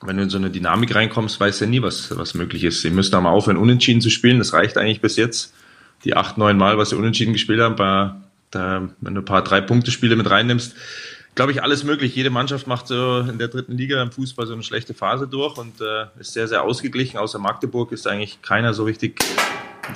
wenn 0.01 0.17
du 0.17 0.23
in 0.23 0.29
so 0.29 0.37
eine 0.37 0.49
Dynamik 0.49 0.95
reinkommst, 0.95 1.39
weißt 1.39 1.61
du 1.61 1.65
ja 1.65 1.71
nie, 1.71 1.81
was, 1.81 2.17
was 2.17 2.33
möglich 2.33 2.63
ist. 2.63 2.81
Sie 2.81 2.89
müssen 2.89 3.11
da 3.11 3.21
mal 3.21 3.29
aufhören, 3.29 3.57
unentschieden 3.57 4.01
zu 4.01 4.09
spielen. 4.09 4.39
Das 4.39 4.53
reicht 4.53 4.77
eigentlich 4.77 5.01
bis 5.01 5.15
jetzt. 5.15 5.53
Die 6.05 6.15
acht, 6.15 6.37
neun 6.37 6.57
Mal, 6.57 6.77
was 6.77 6.89
sie 6.89 6.95
unentschieden 6.95 7.33
gespielt 7.33 7.59
haben, 7.59 7.75
bei, 7.75 8.11
da, 8.51 8.89
wenn 9.01 9.13
du 9.13 9.21
ein 9.21 9.25
paar 9.25 9.43
Drei-Punkte-Spiele 9.43 10.15
mit 10.15 10.29
reinnimmst, 10.29 10.75
glaube 11.35 11.51
ich, 11.51 11.61
alles 11.61 11.83
möglich. 11.83 12.15
Jede 12.15 12.29
Mannschaft 12.29 12.65
macht 12.65 12.87
so 12.87 13.19
in 13.19 13.37
der 13.37 13.49
dritten 13.49 13.77
Liga 13.77 14.01
im 14.01 14.11
Fußball 14.11 14.47
so 14.47 14.53
eine 14.53 14.63
schlechte 14.63 14.93
Phase 14.93 15.27
durch 15.27 15.57
und 15.57 15.81
äh, 15.81 16.05
ist 16.19 16.33
sehr, 16.33 16.47
sehr 16.47 16.63
ausgeglichen. 16.63 17.17
Außer 17.17 17.37
Magdeburg 17.37 17.91
ist 17.91 18.07
eigentlich 18.07 18.41
keiner 18.41 18.73
so 18.73 18.85
richtig 18.85 19.19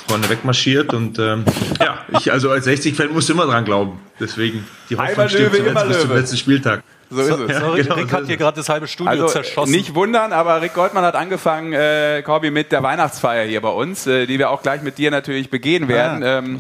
vorne 0.08 0.30
wegmarschiert. 0.30 0.94
Und 0.94 1.20
ähm, 1.20 1.46
ja, 1.80 2.00
ich 2.18 2.32
also 2.32 2.52
als 2.52 2.68
60-Fan 2.68 3.12
muss 3.12 3.30
immer 3.30 3.46
dran 3.46 3.66
glauben. 3.66 4.00
Deswegen, 4.20 4.66
die 4.90 4.96
Hoffnung 4.96 5.10
Einmal 5.10 5.30
stirbt 5.30 5.58
Löwe, 5.58 5.58
zuletzt 5.58 5.84
immer 5.84 5.86
bis 5.86 6.02
zum 6.02 6.16
letzten 6.16 6.38
Spieltag. 6.38 6.84
So 7.10 7.22
ist 7.22 7.30
es. 7.30 7.52
Ja, 7.52 7.60
Sorry, 7.60 7.84
genau, 7.84 7.96
Rick 7.96 8.10
so 8.10 8.18
hat 8.18 8.26
hier 8.26 8.38
gerade 8.38 8.58
das 8.58 8.70
halbe 8.70 8.88
Studio 8.88 9.12
Also 9.12 9.28
zerschossen. 9.28 9.72
nicht 9.72 9.94
wundern, 9.94 10.34
aber 10.34 10.62
Rick 10.62 10.74
Goldmann 10.74 11.04
hat 11.04 11.16
angefangen, 11.16 11.74
äh, 11.74 12.24
Corby, 12.24 12.50
mit 12.50 12.72
der 12.72 12.82
Weihnachtsfeier 12.82 13.46
hier 13.46 13.62
bei 13.62 13.70
uns, 13.70 14.08
äh, 14.08 14.26
die 14.26 14.40
wir 14.40 14.50
auch 14.50 14.64
gleich 14.64 14.82
mit 14.82 14.98
dir 14.98 15.12
natürlich 15.12 15.50
begehen 15.50 15.88
werden. 15.88 16.24
Ah, 16.24 16.40
ähm, 16.40 16.58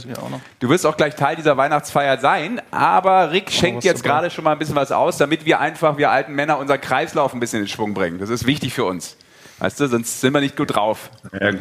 du 0.60 0.70
wirst 0.70 0.86
auch 0.86 0.96
gleich 0.96 1.16
Teil 1.16 1.36
dieser 1.36 1.58
Weihnachtsfeier 1.58 2.20
sein, 2.20 2.62
aber 2.70 3.32
Rick 3.32 3.52
schenkt 3.52 3.78
was 3.78 3.86
jetzt 3.86 4.04
gerade 4.04 4.30
schon 4.30 4.44
mal 4.44 4.52
ein 4.52 4.60
bisschen 4.60 4.76
was 4.76 4.92
aus, 4.92 5.18
damit 5.18 5.46
wir 5.46 5.60
einfach, 5.60 5.98
wir 5.98 6.12
alten 6.12 6.34
Männer, 6.34 6.60
unseren 6.60 6.82
Kreislauf 6.82 7.34
ein 7.34 7.40
bisschen 7.40 7.62
in 7.62 7.68
Schwung 7.68 7.94
bringen. 7.94 8.20
Das 8.20 8.30
ist 8.30 8.46
wichtig 8.46 8.74
für 8.74 8.86
uns. 8.86 9.18
Weißt 9.60 9.80
du, 9.80 9.88
sonst 9.88 10.22
sind 10.22 10.34
wir 10.34 10.42
nicht 10.42 10.56
gut 10.58 10.76
drauf. 10.76 11.10
Ja, 11.40 11.52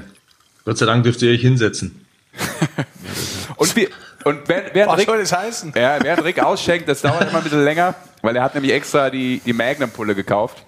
Gott 0.65 0.79
sei 0.79 0.87
Dank 0.87 1.05
dürft 1.05 1.23
ihr 1.23 1.33
euch 1.33 1.41
hinsetzen. 1.41 2.05
Und, 3.57 3.77
wir, 3.77 3.89
und 4.25 4.49
während, 4.49 4.75
während 4.75 4.99
Rick 4.99 5.07
soll 5.07 5.19
das 5.19 5.33
heißen? 5.33 5.73
Ja, 5.77 6.03
während 6.03 6.25
Rick 6.25 6.43
ausschenkt, 6.43 6.89
das 6.89 7.03
dauert 7.03 7.29
immer 7.29 7.39
ein 7.39 7.45
bisschen 7.45 7.63
länger, 7.63 7.95
weil 8.23 8.35
er 8.35 8.43
hat 8.43 8.55
nämlich 8.55 8.73
extra 8.73 9.09
die, 9.11 9.41
die 9.45 9.53
Magnum-Pulle 9.53 10.17
gekauft. 10.17 10.65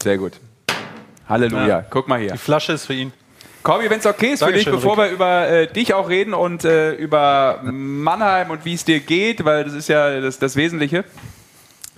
Sehr 0.00 0.18
gut. 0.18 0.34
Halleluja. 1.28 1.66
Ja. 1.66 1.84
Guck 1.88 2.06
mal 2.06 2.20
hier. 2.20 2.32
Die 2.32 2.38
Flasche 2.38 2.72
ist 2.72 2.86
für 2.86 2.94
ihn. 2.94 3.12
Corby, 3.62 3.90
wenn 3.90 3.98
es 3.98 4.06
okay 4.06 4.32
ist 4.32 4.44
für 4.44 4.52
dich, 4.52 4.64
Dankeschön, 4.64 4.72
bevor 4.74 4.96
wir 4.96 5.10
über 5.10 5.48
äh, 5.48 5.66
dich 5.66 5.94
auch 5.94 6.08
reden 6.08 6.32
und 6.32 6.64
äh, 6.64 6.92
über 6.92 7.60
Mannheim 7.64 8.50
und 8.50 8.64
wie 8.64 8.74
es 8.74 8.84
dir 8.84 9.00
geht, 9.00 9.44
weil 9.44 9.64
das 9.64 9.74
ist 9.74 9.88
ja 9.88 10.20
das, 10.20 10.38
das 10.38 10.54
Wesentliche. 10.54 11.04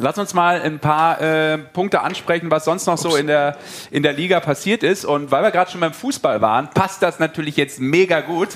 Lass 0.00 0.16
uns 0.18 0.32
mal 0.34 0.60
ein 0.62 0.78
paar 0.78 1.20
äh, 1.20 1.58
Punkte 1.58 2.00
ansprechen, 2.00 2.50
was 2.50 2.64
sonst 2.64 2.86
noch 2.86 2.96
so 2.98 3.16
in 3.16 3.26
der, 3.26 3.56
in 3.90 4.02
der 4.02 4.12
Liga 4.14 4.40
passiert 4.40 4.82
ist. 4.82 5.04
Und 5.04 5.30
weil 5.30 5.42
wir 5.42 5.50
gerade 5.50 5.70
schon 5.70 5.80
beim 5.80 5.92
Fußball 5.92 6.40
waren, 6.40 6.70
passt 6.70 7.02
das 7.02 7.18
natürlich 7.18 7.56
jetzt 7.56 7.80
mega 7.80 8.20
gut, 8.20 8.48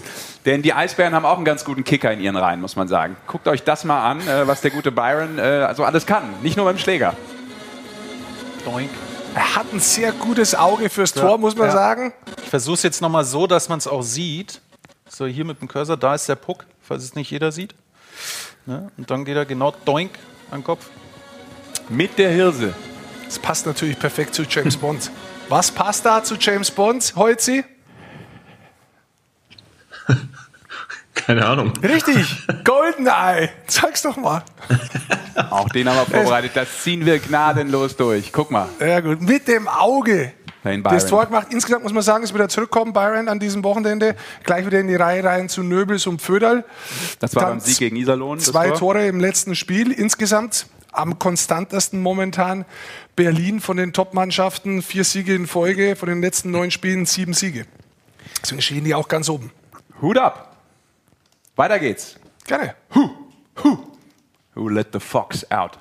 denn 0.46 0.62
die 0.62 0.72
Eisbären 0.72 1.14
haben 1.14 1.26
auch 1.26 1.36
einen 1.36 1.44
ganz 1.44 1.64
guten 1.64 1.84
Kicker 1.84 2.10
in 2.12 2.20
ihren 2.20 2.36
Reihen, 2.36 2.60
muss 2.60 2.76
man 2.76 2.88
sagen. 2.88 3.16
Guckt 3.26 3.46
euch 3.46 3.62
das 3.62 3.84
mal 3.84 4.10
an, 4.10 4.20
äh, 4.26 4.46
was 4.46 4.62
der 4.62 4.70
gute 4.70 4.90
Byron 4.90 5.38
äh, 5.38 5.42
also 5.42 5.84
alles 5.84 6.06
kann. 6.06 6.24
Nicht 6.42 6.56
nur 6.56 6.64
beim 6.66 6.78
Schläger. 6.78 7.14
Doink. 8.64 8.90
Er 9.34 9.56
hat 9.56 9.72
ein 9.72 9.80
sehr 9.80 10.12
gutes 10.12 10.54
Auge 10.54 10.88
fürs 10.88 11.12
Tor, 11.12 11.38
muss 11.38 11.56
man 11.56 11.66
Ja. 11.66 11.72
sagen. 11.72 12.12
Ich 12.42 12.48
versuche 12.50 12.74
es 12.74 12.82
jetzt 12.84 13.02
nochmal 13.02 13.24
so, 13.24 13.46
dass 13.46 13.68
man 13.68 13.78
es 13.78 13.86
auch 13.86 14.02
sieht. 14.02 14.60
So, 15.08 15.26
hier 15.26 15.44
mit 15.44 15.60
dem 15.60 15.68
Cursor, 15.68 15.96
da 15.96 16.14
ist 16.14 16.28
der 16.28 16.36
Puck, 16.36 16.64
falls 16.80 17.02
es 17.04 17.14
nicht 17.14 17.30
jeder 17.30 17.52
sieht. 17.52 17.74
Ne? 18.64 18.90
Und 18.96 19.10
dann 19.10 19.24
geht 19.24 19.36
er 19.36 19.44
genau 19.44 19.74
doink 19.84 20.12
an 20.50 20.60
den 20.60 20.64
Kopf. 20.64 20.86
Mit 21.88 22.18
der 22.18 22.30
Hirse. 22.30 22.74
Das 23.24 23.38
passt 23.38 23.66
natürlich 23.66 23.98
perfekt 23.98 24.34
zu 24.34 24.42
James 24.42 24.76
Bond. 24.76 25.10
Was 25.48 25.70
passt 25.70 26.06
da 26.06 26.22
zu 26.22 26.36
James 26.36 26.70
Bond, 26.70 27.12
Holzi? 27.16 27.64
Keine 31.14 31.46
Ahnung. 31.46 31.72
Richtig, 31.82 32.46
Goldeneye. 32.64 33.50
Sag's 33.66 34.02
doch 34.02 34.16
mal. 34.16 34.42
Auch 35.50 35.68
den 35.68 35.88
haben 35.88 35.96
wir 35.96 36.06
vorbereitet. 36.06 36.52
Das 36.54 36.82
ziehen 36.82 37.04
wir 37.06 37.18
gnadenlos 37.18 37.96
durch. 37.96 38.32
Guck 38.32 38.50
mal. 38.50 38.68
Ja 38.80 39.00
gut, 39.00 39.20
mit 39.20 39.48
dem 39.48 39.68
Auge. 39.68 40.32
Das 40.82 41.06
Tor 41.06 41.26
gemacht. 41.26 41.48
Insgesamt 41.50 41.82
muss 41.82 41.92
man 41.92 42.02
sagen, 42.02 42.24
ist 42.24 42.32
wieder 42.32 42.48
zurückkommen, 42.48 42.94
Byron, 42.94 43.28
an 43.28 43.38
diesem 43.38 43.62
Wochenende. 43.64 44.16
Gleich 44.44 44.64
wieder 44.64 44.80
in 44.80 44.88
die 44.88 44.96
Reihe 44.96 45.22
rein 45.22 45.50
zu 45.50 45.62
Nöbels 45.62 46.06
und 46.06 46.22
Pföderl. 46.22 46.64
Das 47.18 47.34
war 47.36 47.42
Dann 47.42 47.52
beim 47.52 47.60
Sieg 47.60 47.78
gegen 47.78 47.96
Iserlohn. 47.96 48.40
Zwei 48.40 48.68
Tor. 48.68 48.78
Tore 48.78 49.06
im 49.06 49.20
letzten 49.20 49.54
Spiel. 49.56 49.92
Insgesamt 49.92 50.66
am 50.94 51.18
konstantesten 51.18 52.00
momentan 52.00 52.64
Berlin 53.16 53.60
von 53.60 53.76
den 53.76 53.92
Top-Mannschaften. 53.92 54.82
Vier 54.82 55.04
Siege 55.04 55.34
in 55.34 55.46
Folge, 55.46 55.96
von 55.96 56.08
den 56.08 56.20
letzten 56.20 56.50
neun 56.50 56.70
Spielen 56.70 57.06
sieben 57.06 57.34
Siege. 57.34 57.66
Deswegen 58.42 58.62
stehen 58.62 58.84
die 58.84 58.94
auch 58.94 59.08
ganz 59.08 59.28
oben. 59.28 59.50
Hut 60.00 60.18
ab. 60.18 60.56
Weiter 61.56 61.78
geht's. 61.78 62.16
Gerne. 62.46 62.74
Who 64.54 64.68
let 64.68 64.88
the 64.92 65.00
fox 65.00 65.50
out? 65.50 65.78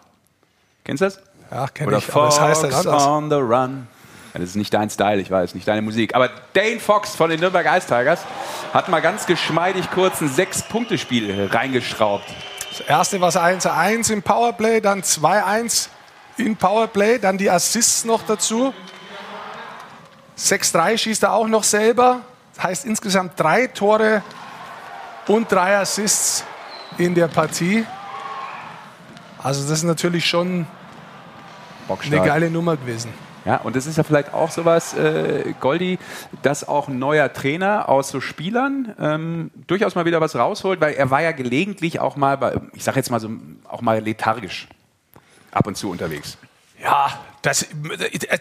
Kennst 0.84 1.02
du 1.02 1.06
das? 1.06 1.19
Ja, 1.52 1.67
kenne 1.67 1.89
Oder 1.89 1.97
ich. 1.97 2.04
Aber 2.06 2.23
Fox 2.23 2.36
das 2.36 2.43
heißt 2.43 2.63
halt 2.63 2.73
anders. 2.73 3.06
on 3.06 3.30
the 3.30 3.36
run. 3.36 3.88
Ja, 4.34 4.39
das 4.39 4.49
ist 4.49 4.56
nicht 4.56 4.73
dein 4.73 4.89
Style, 4.89 5.21
ich 5.21 5.30
weiß, 5.30 5.54
nicht 5.54 5.67
deine 5.67 5.84
Musik. 5.84 6.15
Aber 6.15 6.30
Dane 6.54 6.80
Fox 6.80 7.15
von 7.15 7.30
den 7.30 7.39
Nürnberg 7.39 7.67
Ice 7.78 7.86
Tigers 7.88 8.21
hat 8.73 8.89
mal 8.89 8.99
ganz 9.02 9.28
geschmeidig 9.28 9.91
kurz 9.91 10.21
ein 10.21 10.30
Sechs-Punkte-Spiel 10.30 11.49
reingeschraubt. 11.52 12.26
Das 12.77 12.88
erste 12.88 13.21
war 13.21 13.29
1-1 13.29 14.12
im 14.12 14.23
Powerplay, 14.23 14.81
dann 14.81 15.03
2-1 15.03 15.89
in 16.38 16.55
Powerplay, 16.55 17.19
dann 17.19 17.38
die 17.38 17.49
Assists 17.49 18.03
noch 18.03 18.23
dazu. 18.25 18.73
6-3 20.39 20.97
schießt 20.97 21.23
er 21.23 21.33
auch 21.33 21.47
noch 21.47 21.63
selber. 21.63 22.21
Das 22.55 22.63
heißt 22.63 22.86
insgesamt 22.86 23.39
drei 23.39 23.67
Tore 23.67 24.23
und 25.27 25.51
drei 25.51 25.77
Assists 25.77 26.43
in 26.97 27.13
der 27.13 27.27
Partie. 27.27 27.86
Also 29.38 29.62
das 29.62 29.79
ist 29.79 29.83
natürlich 29.83 30.25
schon 30.25 30.65
eine 31.88 32.21
geile 32.21 32.49
Nummer 32.49 32.75
gewesen. 32.75 33.13
Ja, 33.45 33.58
und 33.58 33.75
das 33.75 33.86
ist 33.88 33.97
ja 33.97 34.03
vielleicht 34.03 34.34
auch 34.34 34.51
sowas, 34.51 34.93
äh, 34.93 35.53
Goldi, 35.60 35.99
dass 36.43 36.67
auch 36.67 36.88
ein 36.88 36.97
neuer 36.97 37.32
Trainer 37.34 37.89
aus 37.89 38.10
so 38.10 38.21
Spielern 38.21 38.95
ähm, 38.99 39.51
durchaus 39.67 39.95
mal 39.95 40.06
wieder 40.06 40.21
was 40.21 40.36
rausholt, 40.36 40.79
weil 40.79 40.93
er 40.93 41.10
war 41.10 41.21
ja 41.21 41.32
gelegentlich 41.34 41.99
auch 41.99 42.15
mal, 42.15 42.38
bei, 42.38 42.56
ich 42.73 42.84
sag 42.84 42.95
jetzt 42.95 43.12
mal 43.12 43.19
so, 43.19 43.29
auch 43.67 43.82
mal 43.82 44.01
lethargisch 44.01 44.67
ab 45.51 45.67
und 45.67 45.75
zu 45.75 45.89
unterwegs. 45.89 46.38
Ja, 46.82 47.19
dass, 47.41 47.65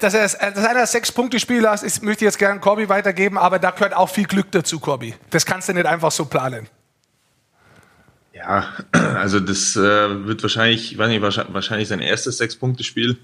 dass, 0.01 0.15
er, 0.15 0.51
dass 0.53 0.65
einer 0.65 0.87
sechs 0.87 1.11
Punkte 1.11 1.41
Spieler 1.41 1.75
ist, 1.75 1.83
ist, 1.83 2.03
möchte 2.03 2.25
ich 2.25 2.29
jetzt 2.29 2.39
gerne 2.39 2.61
Corby 2.61 2.89
weitergeben, 2.89 3.39
aber 3.39 3.59
da 3.59 3.71
gehört 3.71 3.95
auch 3.95 4.09
viel 4.09 4.27
Glück 4.27 4.51
dazu, 4.53 4.79
Corby. 4.79 5.15
Das 5.31 5.47
kannst 5.47 5.69
du 5.69 5.73
nicht 5.73 5.87
einfach 5.87 6.13
so 6.13 6.25
planen. 6.25 6.69
Ja, 8.33 8.73
also 8.93 9.41
das 9.41 9.77
äh, 9.77 10.27
wird 10.27 10.43
wahrscheinlich, 10.43 10.93
ich 10.93 10.99
weiß 10.99 11.09
nicht, 11.09 11.23
wahrscheinlich, 11.23 11.55
wahrscheinlich 11.55 11.89
sein 11.89 12.01
erstes 12.01 12.39
Sechs-Punkte-Spiel. 12.39 13.19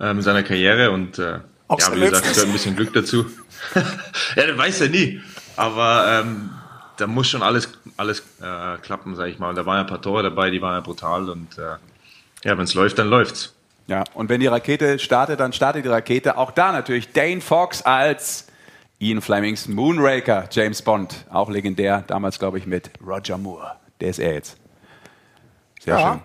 Ähm, 0.00 0.16
in 0.18 0.22
seiner 0.22 0.42
Karriere 0.42 0.90
und 0.90 1.18
äh, 1.18 1.22
ja, 1.32 1.40
wie 1.94 2.00
gesagt, 2.00 2.22
gehört 2.22 2.46
ein 2.46 2.52
bisschen 2.52 2.76
Glück 2.76 2.92
dazu. 2.92 3.26
ja, 4.36 4.46
das 4.46 4.56
weiß 4.56 4.80
ja 4.80 4.88
nie. 4.88 5.20
Aber 5.56 6.22
ähm, 6.24 6.50
da 6.96 7.06
muss 7.06 7.28
schon 7.28 7.42
alles, 7.42 7.72
alles 7.96 8.20
äh, 8.40 8.76
klappen, 8.82 9.16
sag 9.16 9.26
ich 9.28 9.38
mal. 9.38 9.48
Und 9.50 9.56
da 9.56 9.66
waren 9.66 9.76
ja 9.76 9.80
ein 9.82 9.86
paar 9.88 10.00
Tore 10.02 10.22
dabei, 10.22 10.50
die 10.50 10.62
waren 10.62 10.74
ja 10.74 10.80
brutal 10.80 11.28
und 11.28 11.58
äh, 11.58 11.76
ja, 12.44 12.56
wenn 12.56 12.64
es 12.64 12.74
läuft, 12.74 12.98
dann 12.98 13.08
läuft's. 13.08 13.54
Ja, 13.88 14.04
und 14.14 14.28
wenn 14.28 14.40
die 14.40 14.46
Rakete 14.48 14.98
startet, 14.98 15.40
dann 15.40 15.52
startet 15.52 15.84
die 15.84 15.88
Rakete. 15.88 16.36
Auch 16.36 16.50
da 16.50 16.72
natürlich 16.72 17.12
Dane 17.12 17.40
Fox 17.40 17.82
als 17.82 18.46
Ian 18.98 19.20
Flemings 19.20 19.68
Moonraker, 19.68 20.48
James 20.50 20.82
Bond, 20.82 21.26
auch 21.30 21.50
legendär, 21.50 22.02
damals 22.06 22.38
glaube 22.38 22.58
ich 22.58 22.66
mit 22.66 22.90
Roger 23.04 23.38
Moore. 23.38 23.72
Der 24.00 24.10
ist 24.10 24.18
er 24.18 24.34
jetzt. 24.34 24.56
Sehr 25.80 25.98
Ja. 25.98 26.12
schön. 26.12 26.22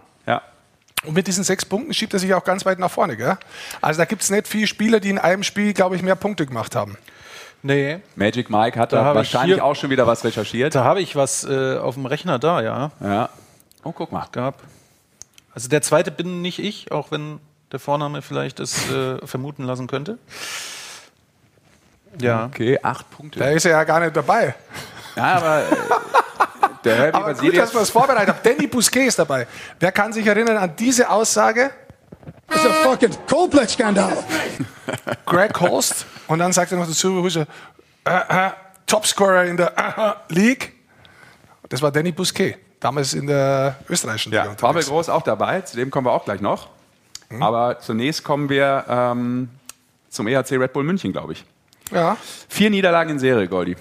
Und 1.04 1.14
mit 1.16 1.26
diesen 1.28 1.44
sechs 1.44 1.66
Punkten 1.66 1.94
schiebt 1.94 2.14
er 2.14 2.20
sich 2.20 2.34
auch 2.34 2.44
ganz 2.44 2.66
weit 2.66 2.78
nach 2.80 2.92
vorne. 2.92 3.18
Gell? 3.18 3.38
Also 3.82 3.98
da 4.00 4.06
gibt 4.06 4.22
es 4.22 4.30
nicht 4.30 4.48
viele 4.48 4.68
Spieler, 4.68 5.00
die 5.00 5.10
in 5.10 5.18
einem 5.18 5.44
Spiel, 5.44 5.74
glaube 5.74 5.96
ich, 5.96 6.04
mehr 6.04 6.16
Punkte 6.16 6.46
gemacht 6.46 6.76
haben. 6.76 6.98
Nee, 7.64 8.00
Magic 8.16 8.50
Mike 8.50 8.80
hat 8.80 8.92
Da 8.94 9.04
da 9.04 9.16
wahrscheinlich 9.16 9.56
hier- 9.56 9.66
auch 9.66 9.76
schon 9.76 9.90
wieder 9.92 10.08
was 10.08 10.24
recherchiert. 10.24 10.74
da 10.76 10.84
habe 10.84 11.02
ich 11.02 11.16
was 11.16 11.44
äh, 11.44 11.78
auf 11.78 11.94
dem 11.96 12.06
Rechner 12.08 12.40
da, 12.40 12.62
ja. 12.62 12.92
Ja. 13.00 13.30
Oh, 13.84 13.92
guck 13.92 14.12
mal. 14.12 14.26
Gab. 14.32 14.62
Also 15.54 15.70
der 15.70 15.82
zweite 15.82 16.12
bin 16.12 16.42
nicht 16.42 16.60
ich, 16.60 16.92
auch 16.92 17.12
wenn 17.12 17.40
der 17.72 17.80
Vorname 17.80 18.22
vielleicht 18.22 18.60
es 18.60 18.90
äh, 18.92 19.26
vermuten 19.26 19.64
lassen 19.64 19.88
könnte. 19.88 20.18
Ja. 22.20 22.46
Okay, 22.46 22.80
acht 22.82 23.10
Punkte. 23.12 23.40
Da 23.40 23.46
ist 23.50 23.66
er 23.66 23.72
ja 23.72 23.84
gar 23.84 24.00
nicht 24.00 24.16
dabei. 24.16 24.56
Ja, 25.16 25.24
aber 25.36 25.60
äh, 25.60 25.66
der 26.84 26.96
Herbie 26.96 27.18
Aber 27.18 27.34
gut, 27.34 27.58
dass 27.58 27.74
wir 27.74 27.82
es 27.82 27.90
vorbereitet 27.90 28.30
haben. 28.30 28.40
Danny 28.44 28.68
Bousquet 28.68 29.08
ist 29.08 29.20
dabei. 29.20 29.48
Wer 29.80 29.92
kann 29.92 30.14
sich 30.14 30.26
erinnern 30.26 30.58
an 30.58 30.76
diese 30.76 31.10
Aussage? 31.10 31.72
It's 32.54 32.66
a 32.66 32.70
fucking 32.84 33.16
Coldplay-Skandal. 33.28 34.18
Greg 35.26 35.60
Holst. 35.60 36.06
Und 36.28 36.40
dann 36.40 36.52
sagt 36.52 36.72
er 36.72 36.78
noch 36.78 36.88
dazu, 36.88 37.26
äh, 37.26 37.46
äh, 38.06 38.52
Topscorer 38.86 39.46
in 39.46 39.58
der 39.58 39.78
äh, 40.30 40.34
League. 40.34 40.74
Das 41.70 41.82
war 41.82 41.92
Danny 41.92 42.12
Bousquet. 42.12 42.58
Damals 42.80 43.14
in 43.14 43.28
der 43.28 43.78
österreichischen 43.88 44.32
Liga 44.32 44.46
Ja, 44.46 44.50
Pavel 44.52 44.68
unterwegs. 44.70 44.88
Groß 44.88 45.10
auch 45.10 45.22
dabei, 45.22 45.62
zu 45.62 45.78
dem 45.78 45.92
kommen 45.92 46.08
wir 46.08 46.12
auch 46.12 46.26
gleich 46.26 46.42
noch. 46.42 46.70
Aber 47.40 47.80
zunächst 47.80 48.24
kommen 48.26 48.50
wir 48.50 48.84
ähm, 48.90 49.50
zum 50.10 50.28
EHC 50.28 50.54
Red 50.54 50.74
Bull 50.74 50.84
München, 50.84 51.14
glaube 51.14 51.34
ich. 51.34 51.46
Ja. 51.92 52.18
Vier 52.50 52.70
Niederlagen 52.70 53.12
in 53.12 53.20
Serie, 53.20 53.48
Goldi. 53.48 53.78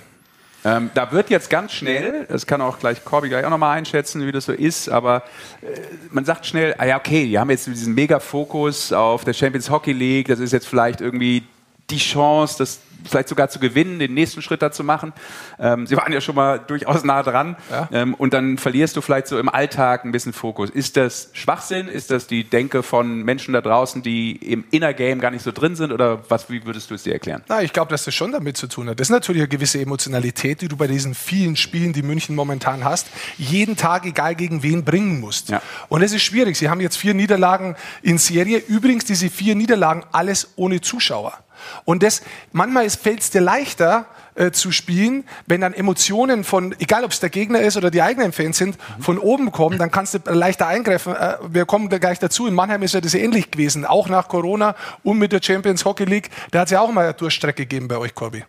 Ähm, 0.64 0.90
da 0.94 1.10
wird 1.10 1.30
jetzt 1.30 1.48
ganz 1.48 1.72
schnell, 1.72 2.26
das 2.28 2.46
kann 2.46 2.60
auch 2.60 2.78
gleich 2.78 3.04
Corby 3.04 3.30
gleich 3.30 3.44
auch 3.44 3.50
nochmal 3.50 3.78
einschätzen, 3.78 4.26
wie 4.26 4.32
das 4.32 4.44
so 4.44 4.52
ist, 4.52 4.90
aber 4.90 5.22
äh, 5.62 5.80
man 6.10 6.24
sagt 6.26 6.44
schnell, 6.44 6.74
ah 6.76 6.84
ja, 6.84 6.98
okay, 6.98 7.26
die 7.26 7.38
haben 7.38 7.48
jetzt 7.50 7.66
diesen 7.66 7.94
Mega-Fokus 7.94 8.92
auf 8.92 9.24
der 9.24 9.32
Champions 9.32 9.70
Hockey 9.70 9.92
League, 9.92 10.28
das 10.28 10.38
ist 10.38 10.52
jetzt 10.52 10.68
vielleicht 10.68 11.00
irgendwie 11.00 11.44
die 11.88 11.98
Chance, 11.98 12.56
das 12.58 12.80
vielleicht 13.08 13.28
sogar 13.28 13.48
zu 13.48 13.58
gewinnen, 13.58 13.98
den 13.98 14.14
nächsten 14.14 14.42
Schritt 14.42 14.62
da 14.62 14.72
zu 14.72 14.84
machen. 14.84 15.12
Ähm, 15.58 15.86
sie 15.86 15.96
waren 15.96 16.12
ja 16.12 16.20
schon 16.20 16.34
mal 16.34 16.58
durchaus 16.58 17.04
nah 17.04 17.22
dran. 17.22 17.56
Ja. 17.70 17.88
Ähm, 17.92 18.14
und 18.14 18.34
dann 18.34 18.58
verlierst 18.58 18.96
du 18.96 19.00
vielleicht 19.00 19.26
so 19.26 19.38
im 19.38 19.48
Alltag 19.48 20.04
ein 20.04 20.12
bisschen 20.12 20.32
Fokus. 20.32 20.70
Ist 20.70 20.96
das 20.96 21.30
Schwachsinn? 21.32 21.88
Ist 21.88 22.10
das 22.10 22.26
die 22.26 22.44
Denke 22.44 22.82
von 22.82 23.22
Menschen 23.22 23.54
da 23.54 23.60
draußen, 23.60 24.02
die 24.02 24.36
im 24.36 24.64
Inner 24.70 24.94
Game 24.94 25.20
gar 25.20 25.30
nicht 25.30 25.42
so 25.42 25.52
drin 25.52 25.76
sind? 25.76 25.92
Oder 25.92 26.22
was, 26.28 26.50
wie 26.50 26.64
würdest 26.64 26.90
du 26.90 26.94
es 26.94 27.02
dir 27.02 27.12
erklären? 27.12 27.42
Na, 27.48 27.62
ich 27.62 27.72
glaube, 27.72 27.90
dass 27.90 28.04
das 28.04 28.14
schon 28.14 28.32
damit 28.32 28.56
zu 28.56 28.66
tun 28.66 28.88
hat. 28.88 29.00
Das 29.00 29.08
ist 29.08 29.12
natürlich 29.12 29.42
eine 29.42 29.48
gewisse 29.48 29.80
Emotionalität, 29.80 30.60
die 30.60 30.68
du 30.68 30.76
bei 30.76 30.86
diesen 30.86 31.14
vielen 31.14 31.56
Spielen, 31.56 31.92
die 31.92 32.02
München 32.02 32.34
momentan 32.34 32.84
hast, 32.84 33.08
jeden 33.38 33.76
Tag, 33.76 34.04
egal 34.06 34.34
gegen 34.34 34.62
wen, 34.62 34.84
bringen 34.84 35.20
musst. 35.20 35.48
Ja. 35.48 35.62
Und 35.88 36.02
es 36.02 36.12
ist 36.12 36.22
schwierig. 36.22 36.56
Sie 36.56 36.68
haben 36.68 36.80
jetzt 36.80 36.96
vier 36.96 37.14
Niederlagen 37.14 37.76
in 38.02 38.18
Serie. 38.18 38.58
Übrigens, 38.58 39.04
diese 39.04 39.30
vier 39.30 39.54
Niederlagen, 39.54 40.04
alles 40.12 40.52
ohne 40.56 40.80
Zuschauer. 40.80 41.38
Und 41.84 42.02
das, 42.02 42.22
manchmal 42.52 42.88
fällt 42.90 43.20
es 43.20 43.30
dir 43.30 43.40
leichter, 43.40 44.06
äh, 44.34 44.52
zu 44.52 44.70
spielen, 44.72 45.24
wenn 45.46 45.60
dann 45.60 45.74
Emotionen 45.74 46.44
von, 46.44 46.74
egal 46.78 47.04
ob 47.04 47.10
es 47.10 47.20
der 47.20 47.30
Gegner 47.30 47.60
ist 47.60 47.76
oder 47.76 47.90
die 47.90 48.00
eigenen 48.00 48.32
Fans 48.32 48.58
sind, 48.58 48.76
von 49.00 49.18
oben 49.18 49.52
kommen, 49.52 49.78
dann 49.78 49.90
kannst 49.90 50.14
du 50.14 50.18
leichter 50.32 50.66
eingreifen. 50.66 51.14
Äh, 51.14 51.36
wir 51.48 51.66
kommen 51.66 51.88
da 51.88 51.98
gleich 51.98 52.18
dazu. 52.20 52.46
In 52.46 52.54
Mannheim 52.54 52.82
ist 52.82 52.94
ja 52.94 53.00
das 53.00 53.14
ähnlich 53.14 53.50
gewesen, 53.50 53.84
auch 53.84 54.08
nach 54.08 54.28
Corona 54.28 54.76
und 55.02 55.18
mit 55.18 55.32
der 55.32 55.40
Champions 55.42 55.84
Hockey 55.84 56.04
League. 56.04 56.30
Da 56.52 56.60
hat 56.60 56.68
es 56.68 56.72
ja 56.72 56.80
auch 56.80 56.92
mal 56.92 57.04
eine 57.04 57.14
Durchstrecke 57.14 57.66
gegeben 57.66 57.88
bei 57.88 57.98
euch, 57.98 58.14
Corby. 58.14 58.44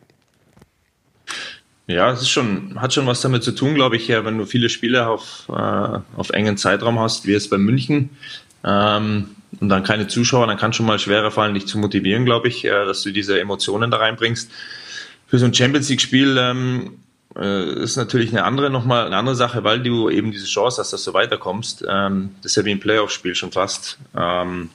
Ja, 1.87 2.11
es 2.11 2.21
ist 2.21 2.29
schon, 2.29 2.79
hat 2.79 2.93
schon 2.93 3.05
was 3.07 3.21
damit 3.21 3.43
zu 3.43 3.51
tun, 3.51 3.75
glaube 3.75 3.97
ich, 3.97 4.07
ja, 4.07 4.23
wenn 4.23 4.37
du 4.37 4.45
viele 4.45 4.69
Spiele 4.69 5.07
auf, 5.07 5.49
äh, 5.49 5.53
auf 5.53 6.29
engen 6.29 6.55
Zeitraum 6.57 6.99
hast, 6.99 7.25
wie 7.25 7.33
es 7.33 7.49
bei 7.49 7.57
München, 7.57 8.11
ähm, 8.63 9.35
und 9.59 9.69
dann 9.69 9.83
keine 9.83 10.07
Zuschauer, 10.07 10.47
dann 10.47 10.57
kann 10.57 10.73
schon 10.73 10.85
mal 10.85 10.99
schwerer 10.99 11.31
fallen, 11.31 11.53
dich 11.53 11.67
zu 11.67 11.77
motivieren, 11.77 12.25
glaube 12.25 12.47
ich, 12.47 12.65
äh, 12.65 12.69
dass 12.85 13.01
du 13.03 13.11
diese 13.11 13.39
Emotionen 13.39 13.91
da 13.91 13.97
reinbringst. 13.97 14.49
Für 15.27 15.39
so 15.39 15.45
ein 15.45 15.53
Champions 15.53 15.89
League-Spiel 15.89 16.37
ähm, 16.39 16.91
äh, 17.35 17.83
ist 17.83 17.97
natürlich 17.97 18.31
eine 18.31 18.43
andere, 18.43 18.69
nochmal 18.69 19.05
eine 19.05 19.17
andere 19.17 19.35
Sache, 19.35 19.63
weil 19.63 19.81
du 19.81 20.09
eben 20.09 20.31
diese 20.31 20.45
Chance 20.45 20.81
hast, 20.81 20.93
dass 20.93 21.03
du 21.03 21.13
weiterkommst. 21.13 21.85
Ähm, 21.87 22.31
das 22.41 22.53
ist 22.53 22.55
ja 22.57 22.65
wie 22.65 22.71
ein 22.71 22.79
Playoff-Spiel 22.79 23.35
schon 23.35 23.51
fast. 23.51 23.97
Ähm, 24.15 24.69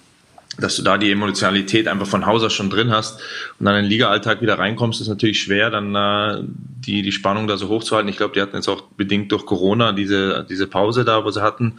dass 0.58 0.76
du 0.76 0.82
da 0.82 0.96
die 0.96 1.10
Emotionalität 1.10 1.86
einfach 1.86 2.06
von 2.06 2.24
Haus 2.24 2.42
aus 2.42 2.52
schon 2.52 2.70
drin 2.70 2.90
hast 2.90 3.20
und 3.58 3.66
dann 3.66 3.76
in 3.76 3.82
den 3.82 3.90
Liga-Alltag 3.90 4.40
wieder 4.40 4.58
reinkommst, 4.58 5.00
ist 5.00 5.08
natürlich 5.08 5.42
schwer, 5.42 5.70
dann 5.70 5.94
äh, 5.94 6.42
die, 6.86 7.02
die 7.02 7.12
Spannung 7.12 7.46
da 7.46 7.56
so 7.56 7.68
hochzuhalten. 7.68 8.08
Ich 8.08 8.16
glaube, 8.16 8.34
die 8.34 8.40
hatten 8.40 8.56
jetzt 8.56 8.68
auch 8.68 8.82
bedingt 8.96 9.32
durch 9.32 9.44
Corona 9.44 9.92
diese, 9.92 10.46
diese 10.48 10.66
Pause 10.66 11.04
da, 11.04 11.24
wo 11.24 11.30
sie 11.30 11.42
hatten, 11.42 11.78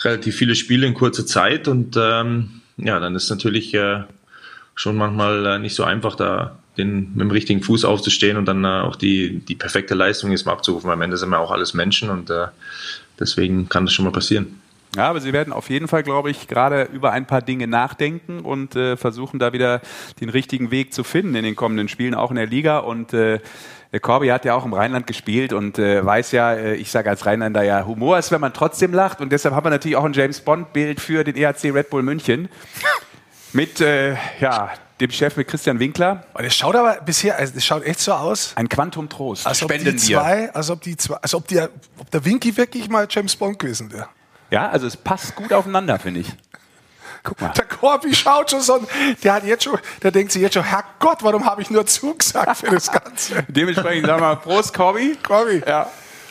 relativ 0.00 0.36
viele 0.36 0.54
Spiele 0.54 0.86
in 0.86 0.94
kurzer 0.94 1.26
Zeit 1.26 1.68
und 1.68 1.96
ähm, 1.96 2.60
ja, 2.76 3.00
dann 3.00 3.14
ist 3.14 3.30
natürlich 3.30 3.72
äh, 3.74 4.02
schon 4.74 4.96
manchmal 4.96 5.46
äh, 5.46 5.58
nicht 5.58 5.74
so 5.74 5.84
einfach, 5.84 6.14
da 6.14 6.58
den, 6.76 7.12
mit 7.12 7.20
dem 7.20 7.30
richtigen 7.30 7.62
Fuß 7.62 7.84
aufzustehen 7.84 8.36
und 8.36 8.46
dann 8.46 8.64
äh, 8.64 8.68
auch 8.68 8.96
die, 8.96 9.38
die 9.40 9.54
perfekte 9.54 9.94
Leistung 9.94 10.30
jetzt 10.30 10.46
mal 10.46 10.52
abzurufen. 10.52 10.90
Am 10.90 11.00
Ende 11.00 11.16
sind 11.16 11.30
wir 11.30 11.38
auch 11.38 11.50
alles 11.50 11.74
Menschen 11.74 12.10
und 12.10 12.30
äh, 12.30 12.46
deswegen 13.18 13.68
kann 13.68 13.86
das 13.86 13.94
schon 13.94 14.04
mal 14.04 14.12
passieren. 14.12 14.60
Ja, 14.94 15.10
aber 15.10 15.20
sie 15.20 15.34
werden 15.34 15.52
auf 15.52 15.68
jeden 15.68 15.88
Fall, 15.88 16.02
glaube 16.02 16.30
ich, 16.30 16.48
gerade 16.48 16.84
über 16.84 17.12
ein 17.12 17.26
paar 17.26 17.42
Dinge 17.42 17.66
nachdenken 17.66 18.40
und 18.40 18.76
äh, 18.76 18.96
versuchen 18.96 19.38
da 19.38 19.52
wieder 19.52 19.82
den 20.20 20.30
richtigen 20.30 20.70
Weg 20.70 20.94
zu 20.94 21.04
finden 21.04 21.34
in 21.34 21.44
den 21.44 21.56
kommenden 21.56 21.88
Spielen, 21.88 22.14
auch 22.14 22.30
in 22.30 22.36
der 22.36 22.46
Liga. 22.46 22.78
Und 22.78 23.12
äh, 23.12 23.40
der 23.96 24.00
Corby 24.02 24.28
hat 24.28 24.44
ja 24.44 24.54
auch 24.54 24.66
im 24.66 24.74
Rheinland 24.74 25.06
gespielt 25.06 25.54
und 25.54 25.78
äh, 25.78 26.04
weiß 26.04 26.32
ja, 26.32 26.52
äh, 26.52 26.74
ich 26.74 26.90
sage 26.90 27.08
als 27.08 27.24
Rheinländer 27.24 27.62
ja, 27.62 27.86
Humor 27.86 28.18
ist, 28.18 28.30
wenn 28.30 28.42
man 28.42 28.52
trotzdem 28.52 28.92
lacht. 28.92 29.22
Und 29.22 29.32
deshalb 29.32 29.54
haben 29.54 29.64
wir 29.64 29.70
natürlich 29.70 29.96
auch 29.96 30.04
ein 30.04 30.12
James 30.12 30.42
Bond-Bild 30.42 31.00
für 31.00 31.24
den 31.24 31.34
EHC 31.34 31.70
Red 31.72 31.88
Bull 31.88 32.02
München 32.02 32.50
mit 33.54 33.80
äh, 33.80 34.16
ja, 34.38 34.70
dem 35.00 35.10
Chef 35.10 35.34
mit 35.38 35.48
Christian 35.48 35.78
Winkler. 35.78 36.24
Und 36.34 36.44
es 36.44 36.54
schaut 36.54 36.76
aber 36.76 37.00
bisher, 37.06 37.38
also 37.38 37.58
schaut 37.58 37.84
echt 37.84 38.00
so 38.00 38.12
aus, 38.12 38.52
Ein 38.56 38.68
Quantum 38.68 39.08
Trost. 39.08 39.46
als 39.46 39.62
ob 39.62 39.72
die 39.72 39.80
spenden 39.80 39.98
wir. 39.98 40.18
zwei, 40.18 40.52
als 40.52 40.68
ob 40.68 40.82
die 40.82 40.94
zwei, 40.98 41.16
als 41.16 41.32
ob 41.32 41.48
der, 41.48 41.70
ob 41.96 42.10
der 42.10 42.22
Winky 42.22 42.54
wirklich 42.54 42.90
mal 42.90 43.06
James 43.08 43.34
Bond 43.34 43.58
gewesen 43.58 43.90
wäre. 43.94 44.08
Ja, 44.50 44.68
also 44.68 44.86
es 44.86 44.98
passt 44.98 45.34
gut 45.36 45.54
aufeinander, 45.54 45.98
finde 45.98 46.20
ich. 46.20 46.28
Guck 47.26 47.40
mal. 47.40 47.48
Der 47.56 47.64
Corby 47.64 48.14
schaut 48.14 48.50
schon 48.52 48.60
so, 48.60 48.86
der 49.24 49.32
hat 49.34 49.44
jetzt 49.44 49.64
schon, 49.64 49.78
der 50.02 50.12
denkt 50.12 50.30
sich 50.32 50.40
jetzt 50.42 50.54
schon, 50.54 50.62
Herrgott, 50.62 51.18
warum 51.22 51.44
habe 51.44 51.60
ich 51.60 51.70
nur 51.70 51.84
zugesagt 51.84 52.56
für 52.58 52.70
das 52.70 52.90
Ganze? 52.92 53.42
Dementsprechend 53.48 54.06
sagen 54.06 54.22
wir 54.22 54.36
Prost, 54.36 54.72
Corby. 54.72 55.16
Corby, 55.26 55.62
Ja, 55.66 55.90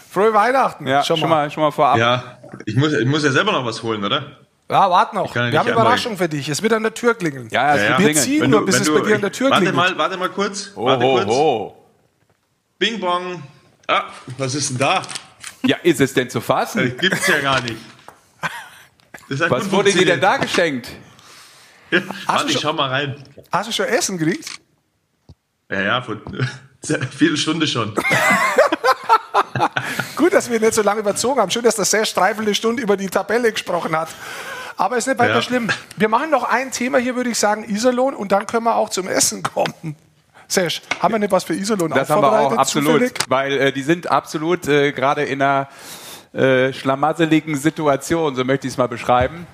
frohe 0.09 0.33
Weihnachten. 0.33 0.87
ja 0.87 1.03
schon, 1.03 1.19
mal. 1.19 1.51
schon 1.51 1.63
mal 1.63 1.71
vorab. 1.71 1.97
Ja, 1.97 2.37
ich 2.65 2.75
muss, 2.77 2.93
ich 2.93 3.05
muss 3.05 3.23
ja 3.23 3.31
selber 3.31 3.51
noch 3.51 3.65
was 3.65 3.83
holen, 3.83 4.03
oder? 4.05 4.37
Ja, 4.69 4.89
warte 4.89 5.15
noch. 5.15 5.35
ja 5.35 5.51
Wir 5.51 5.59
haben 5.59 5.67
eine 5.67 5.75
Überraschung 5.75 6.17
für 6.17 6.27
dich. 6.29 6.47
Es 6.49 6.61
wird 6.63 6.71
an 6.73 6.81
der 6.83 6.93
Tür 6.93 7.13
klingeln. 7.13 7.49
Ja, 7.51 7.75
es 7.75 7.81
Ja, 7.83 7.89
wird 7.89 7.99
ja. 7.99 8.07
Wir 8.07 8.15
ziehen 8.15 8.41
Wenn 8.43 8.49
nur, 8.51 8.59
du- 8.61 8.65
bis 8.67 8.79
es 8.79 8.87
du- 8.87 8.97
bei 8.99 9.05
dir 9.05 9.15
an 9.15 9.21
der 9.21 9.31
Tür 9.31 9.49
warte 9.51 9.65
klingelt. 9.65 9.75
mal, 9.91 9.97
warte 9.97 10.17
mal 10.17 10.29
kurz. 10.29 10.71
Oh, 10.75 10.85
warte 10.85 11.03
kurz. 11.05 11.25
oh, 11.27 11.75
oh. 11.77 11.85
Bing 12.79 12.99
bong. 12.99 13.43
Ah, 13.87 14.05
was 14.37 14.55
ist 14.55 14.69
denn 14.71 14.77
da? 14.79 15.01
Ja, 15.65 15.77
ist 15.83 16.01
es 16.01 16.13
denn 16.13 16.29
zu 16.29 16.41
fassen? 16.41 16.89
Das 16.89 16.97
gibt's 17.01 17.27
ja 17.27 17.39
gar 17.41 17.61
nicht. 17.61 17.75
Das 19.29 19.49
Was 19.49 19.71
wurde 19.71 19.91
dir 19.91 20.05
denn 20.05 20.21
da 20.21 20.37
geschenkt? 20.37 20.89
Warte, 22.25 22.51
ich 22.51 22.59
schau 22.59 22.73
mal 22.73 22.89
rein. 22.89 23.23
Hast 23.51 23.69
du 23.69 23.73
schon 23.73 23.85
Essen 23.85 24.17
gekriegt? 24.17 24.49
Ja, 25.71 25.81
ja, 25.81 26.01
vor 26.01 26.17
einer 26.27 27.07
Viertelstunde 27.07 27.67
schon. 27.67 27.93
Gut, 30.15 30.33
dass 30.33 30.49
wir 30.49 30.59
nicht 30.59 30.73
so 30.73 30.81
lange 30.81 30.99
überzogen 30.99 31.39
haben. 31.39 31.51
Schön, 31.51 31.63
dass 31.63 31.75
der 31.75 31.85
Sesh 31.85 32.13
dreiviertel 32.13 32.53
Stunde 32.55 32.81
über 32.83 32.97
die 32.97 33.07
Tabelle 33.07 33.51
gesprochen 33.51 33.95
hat. 33.97 34.09
Aber 34.77 34.97
ist 34.97 35.07
nicht 35.07 35.17
weiter 35.19 35.35
Ja. 35.35 35.41
schlimm. 35.41 35.69
Wir 35.95 36.09
machen 36.09 36.29
noch 36.29 36.43
ein 36.43 36.71
Thema 36.71 36.97
hier, 36.97 37.15
würde 37.15 37.29
ich 37.29 37.39
sagen, 37.39 37.63
Iserlohn, 37.67 38.13
und 38.13 38.31
dann 38.31 38.45
können 38.45 38.65
wir 38.65 38.75
auch 38.75 38.89
zum 38.89 39.07
Essen 39.07 39.41
kommen. 39.41 39.95
Sesh, 40.47 40.81
haben 40.99 41.13
wir 41.13 41.19
nicht 41.19 41.31
was 41.31 41.45
für 41.45 41.53
Iserlohn 41.55 41.91
Das 41.91 42.09
haben 42.09 42.21
wir 42.21 42.31
auch 42.31 42.51
absolut, 42.57 42.91
Zufällig? 42.93 43.13
weil 43.29 43.53
äh, 43.53 43.71
die 43.71 43.81
sind 43.83 44.07
absolut 44.11 44.67
äh, 44.67 44.91
gerade 44.91 45.23
in 45.23 45.41
einer 45.41 45.69
äh, 46.35 46.73
schlamasseligen 46.73 47.55
Situation, 47.55 48.35
so 48.35 48.43
möchte 48.43 48.67
ich 48.67 48.73
es 48.73 48.77
mal 48.77 48.87
beschreiben. 48.87 49.47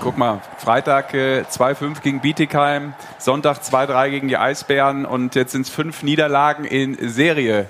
Guck 0.00 0.18
mal, 0.18 0.40
Freitag 0.58 1.14
äh, 1.14 1.42
2-5 1.42 2.02
gegen 2.02 2.20
Bietigheim, 2.20 2.94
Sonntag 3.18 3.62
2-3 3.62 4.10
gegen 4.10 4.28
die 4.28 4.36
Eisbären 4.36 5.06
und 5.06 5.34
jetzt 5.34 5.52
sind 5.52 5.62
es 5.62 5.70
fünf 5.70 6.02
Niederlagen 6.02 6.64
in 6.64 6.96
Serie. 7.08 7.66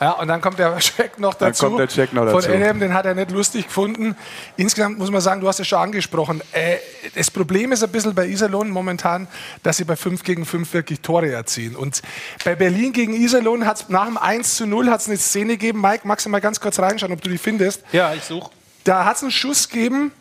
Ja, 0.00 0.12
und 0.12 0.28
dann 0.28 0.40
kommt 0.40 0.58
der 0.58 0.76
Check 0.78 1.18
noch 1.18 1.34
Dann 1.34 1.50
dazu. 1.50 1.66
kommt 1.66 1.78
der 1.78 1.88
Check 1.88 2.12
noch 2.12 2.24
Von 2.30 2.42
dazu. 2.42 2.52
Adam, 2.52 2.80
den 2.80 2.94
hat 2.94 3.06
er 3.06 3.14
nicht 3.14 3.30
lustig 3.30 3.66
gefunden. 3.66 4.16
Insgesamt 4.56 4.98
muss 4.98 5.10
man 5.10 5.20
sagen, 5.20 5.40
du 5.40 5.48
hast 5.48 5.60
es 5.60 5.68
schon 5.68 5.78
angesprochen. 5.78 6.42
Äh, 6.52 6.76
das 7.14 7.30
Problem 7.30 7.72
ist 7.72 7.82
ein 7.82 7.90
bisschen 7.90 8.14
bei 8.14 8.26
Iserlohn 8.26 8.70
momentan, 8.70 9.28
dass 9.62 9.76
sie 9.76 9.84
bei 9.84 9.96
5 9.96 10.22
gegen 10.24 10.44
5 10.44 10.72
wirklich 10.74 11.00
Tore 11.00 11.30
erzielen. 11.30 11.76
Und 11.76 12.02
bei 12.44 12.54
Berlin 12.54 12.92
gegen 12.92 13.14
Iserlohn 13.14 13.66
hat 13.66 13.82
es 13.82 13.88
nach 13.88 14.06
dem 14.06 14.18
1 14.18 14.56
zu 14.56 14.66
0 14.66 14.90
hat's 14.90 15.06
eine 15.06 15.16
Szene 15.16 15.52
gegeben. 15.52 15.80
Mike, 15.80 16.06
magst 16.06 16.26
du 16.26 16.30
mal 16.30 16.40
ganz 16.40 16.60
kurz 16.60 16.78
reinschauen, 16.78 17.12
ob 17.12 17.20
du 17.22 17.30
die 17.30 17.38
findest? 17.38 17.82
Ja, 17.92 18.12
ich 18.14 18.24
suche. 18.24 18.50
Da 18.84 19.04
hat 19.04 19.16
es 19.16 19.22
einen 19.22 19.30
Schuss 19.30 19.68
gegeben 19.68 20.12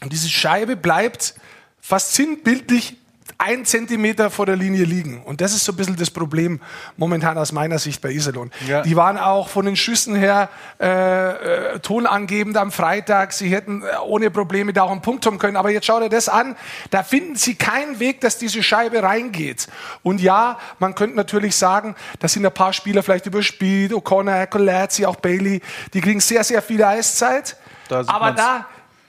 und 0.00 0.12
diese 0.12 0.28
Scheibe 0.28 0.74
bleibt 0.74 1.34
fast 1.80 2.14
sinnbildlich 2.14 2.96
ein 3.42 3.64
Zentimeter 3.64 4.30
vor 4.30 4.46
der 4.46 4.56
Linie 4.56 4.84
liegen. 4.84 5.22
Und 5.22 5.40
das 5.40 5.52
ist 5.52 5.64
so 5.64 5.72
ein 5.72 5.76
bisschen 5.76 5.96
das 5.96 6.10
Problem 6.10 6.60
momentan 6.96 7.36
aus 7.38 7.50
meiner 7.52 7.78
Sicht 7.78 8.00
bei 8.00 8.10
Iserlohn. 8.10 8.50
Ja. 8.68 8.82
Die 8.82 8.94
waren 8.96 9.18
auch 9.18 9.48
von 9.48 9.66
den 9.66 9.74
Schüssen 9.74 10.14
her 10.14 10.48
äh, 10.80 11.74
äh, 11.74 11.78
tonangebend 11.80 12.56
am 12.56 12.70
Freitag. 12.70 13.32
Sie 13.32 13.48
hätten 13.48 13.82
äh, 13.82 13.98
ohne 14.04 14.30
Probleme 14.30 14.72
da 14.72 14.82
auch 14.84 14.92
einen 14.92 15.02
Punkt 15.02 15.26
haben 15.26 15.38
können. 15.38 15.56
Aber 15.56 15.70
jetzt 15.70 15.86
schaut 15.86 16.02
ihr 16.02 16.08
das 16.08 16.28
an. 16.28 16.56
Da 16.90 17.02
finden 17.02 17.36
sie 17.36 17.56
keinen 17.56 17.98
Weg, 17.98 18.20
dass 18.20 18.38
diese 18.38 18.62
Scheibe 18.62 19.02
reingeht. 19.02 19.66
Und 20.02 20.20
ja, 20.20 20.58
man 20.78 20.94
könnte 20.94 21.16
natürlich 21.16 21.56
sagen, 21.56 21.96
da 22.20 22.28
sind 22.28 22.46
ein 22.46 22.54
paar 22.54 22.72
Spieler 22.72 23.02
vielleicht 23.02 23.26
überspielt. 23.26 23.92
O'Connor, 23.92 24.46
Colazzi, 24.46 25.04
auch 25.04 25.16
Bailey. 25.16 25.60
Die 25.94 26.00
kriegen 26.00 26.20
sehr, 26.20 26.44
sehr 26.44 26.62
viel 26.62 26.82
Eiszeit. 26.84 27.56
Da 27.88 28.00
aber 28.06 28.26
man's. 28.26 28.36
da, 28.36 28.66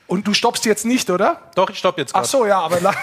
und 0.07 0.27
du 0.27 0.33
stoppst 0.33 0.65
jetzt 0.65 0.85
nicht, 0.85 1.09
oder? 1.09 1.39
Doch, 1.55 1.69
ich 1.69 1.77
stopp 1.77 1.97
jetzt 1.97 2.13
Ach 2.13 2.21
grad. 2.21 2.29
so, 2.29 2.45
ja, 2.45 2.59
aber 2.59 2.79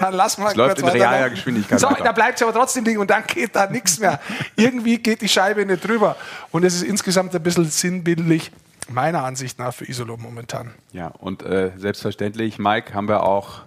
dann 0.00 0.14
lass 0.14 0.38
mal 0.38 0.54
läuft 0.56 0.80
kurz 0.80 0.94
in 0.94 1.00
realer 1.00 1.30
Geschwindigkeit 1.30 1.80
So, 1.80 1.88
weiter. 1.90 2.04
da 2.04 2.12
bleibt 2.12 2.36
es 2.36 2.42
aber 2.42 2.52
trotzdem 2.52 2.84
liegen 2.84 2.98
und 3.00 3.10
dann 3.10 3.24
geht 3.26 3.54
da 3.54 3.66
nichts 3.68 3.98
mehr. 3.98 4.20
Irgendwie 4.56 4.98
geht 4.98 5.20
die 5.20 5.28
Scheibe 5.28 5.64
nicht 5.66 5.86
drüber. 5.86 6.16
Und 6.50 6.64
es 6.64 6.74
ist 6.74 6.82
insgesamt 6.82 7.34
ein 7.34 7.42
bisschen 7.42 7.64
sinnbildlich, 7.64 8.50
meiner 8.88 9.24
Ansicht 9.24 9.58
nach, 9.58 9.74
für 9.74 9.88
Isolo 9.88 10.16
momentan. 10.16 10.72
Ja, 10.92 11.08
und 11.08 11.42
äh, 11.42 11.72
selbstverständlich, 11.76 12.58
Mike, 12.58 12.94
haben 12.94 13.08
wir 13.08 13.22
auch 13.24 13.62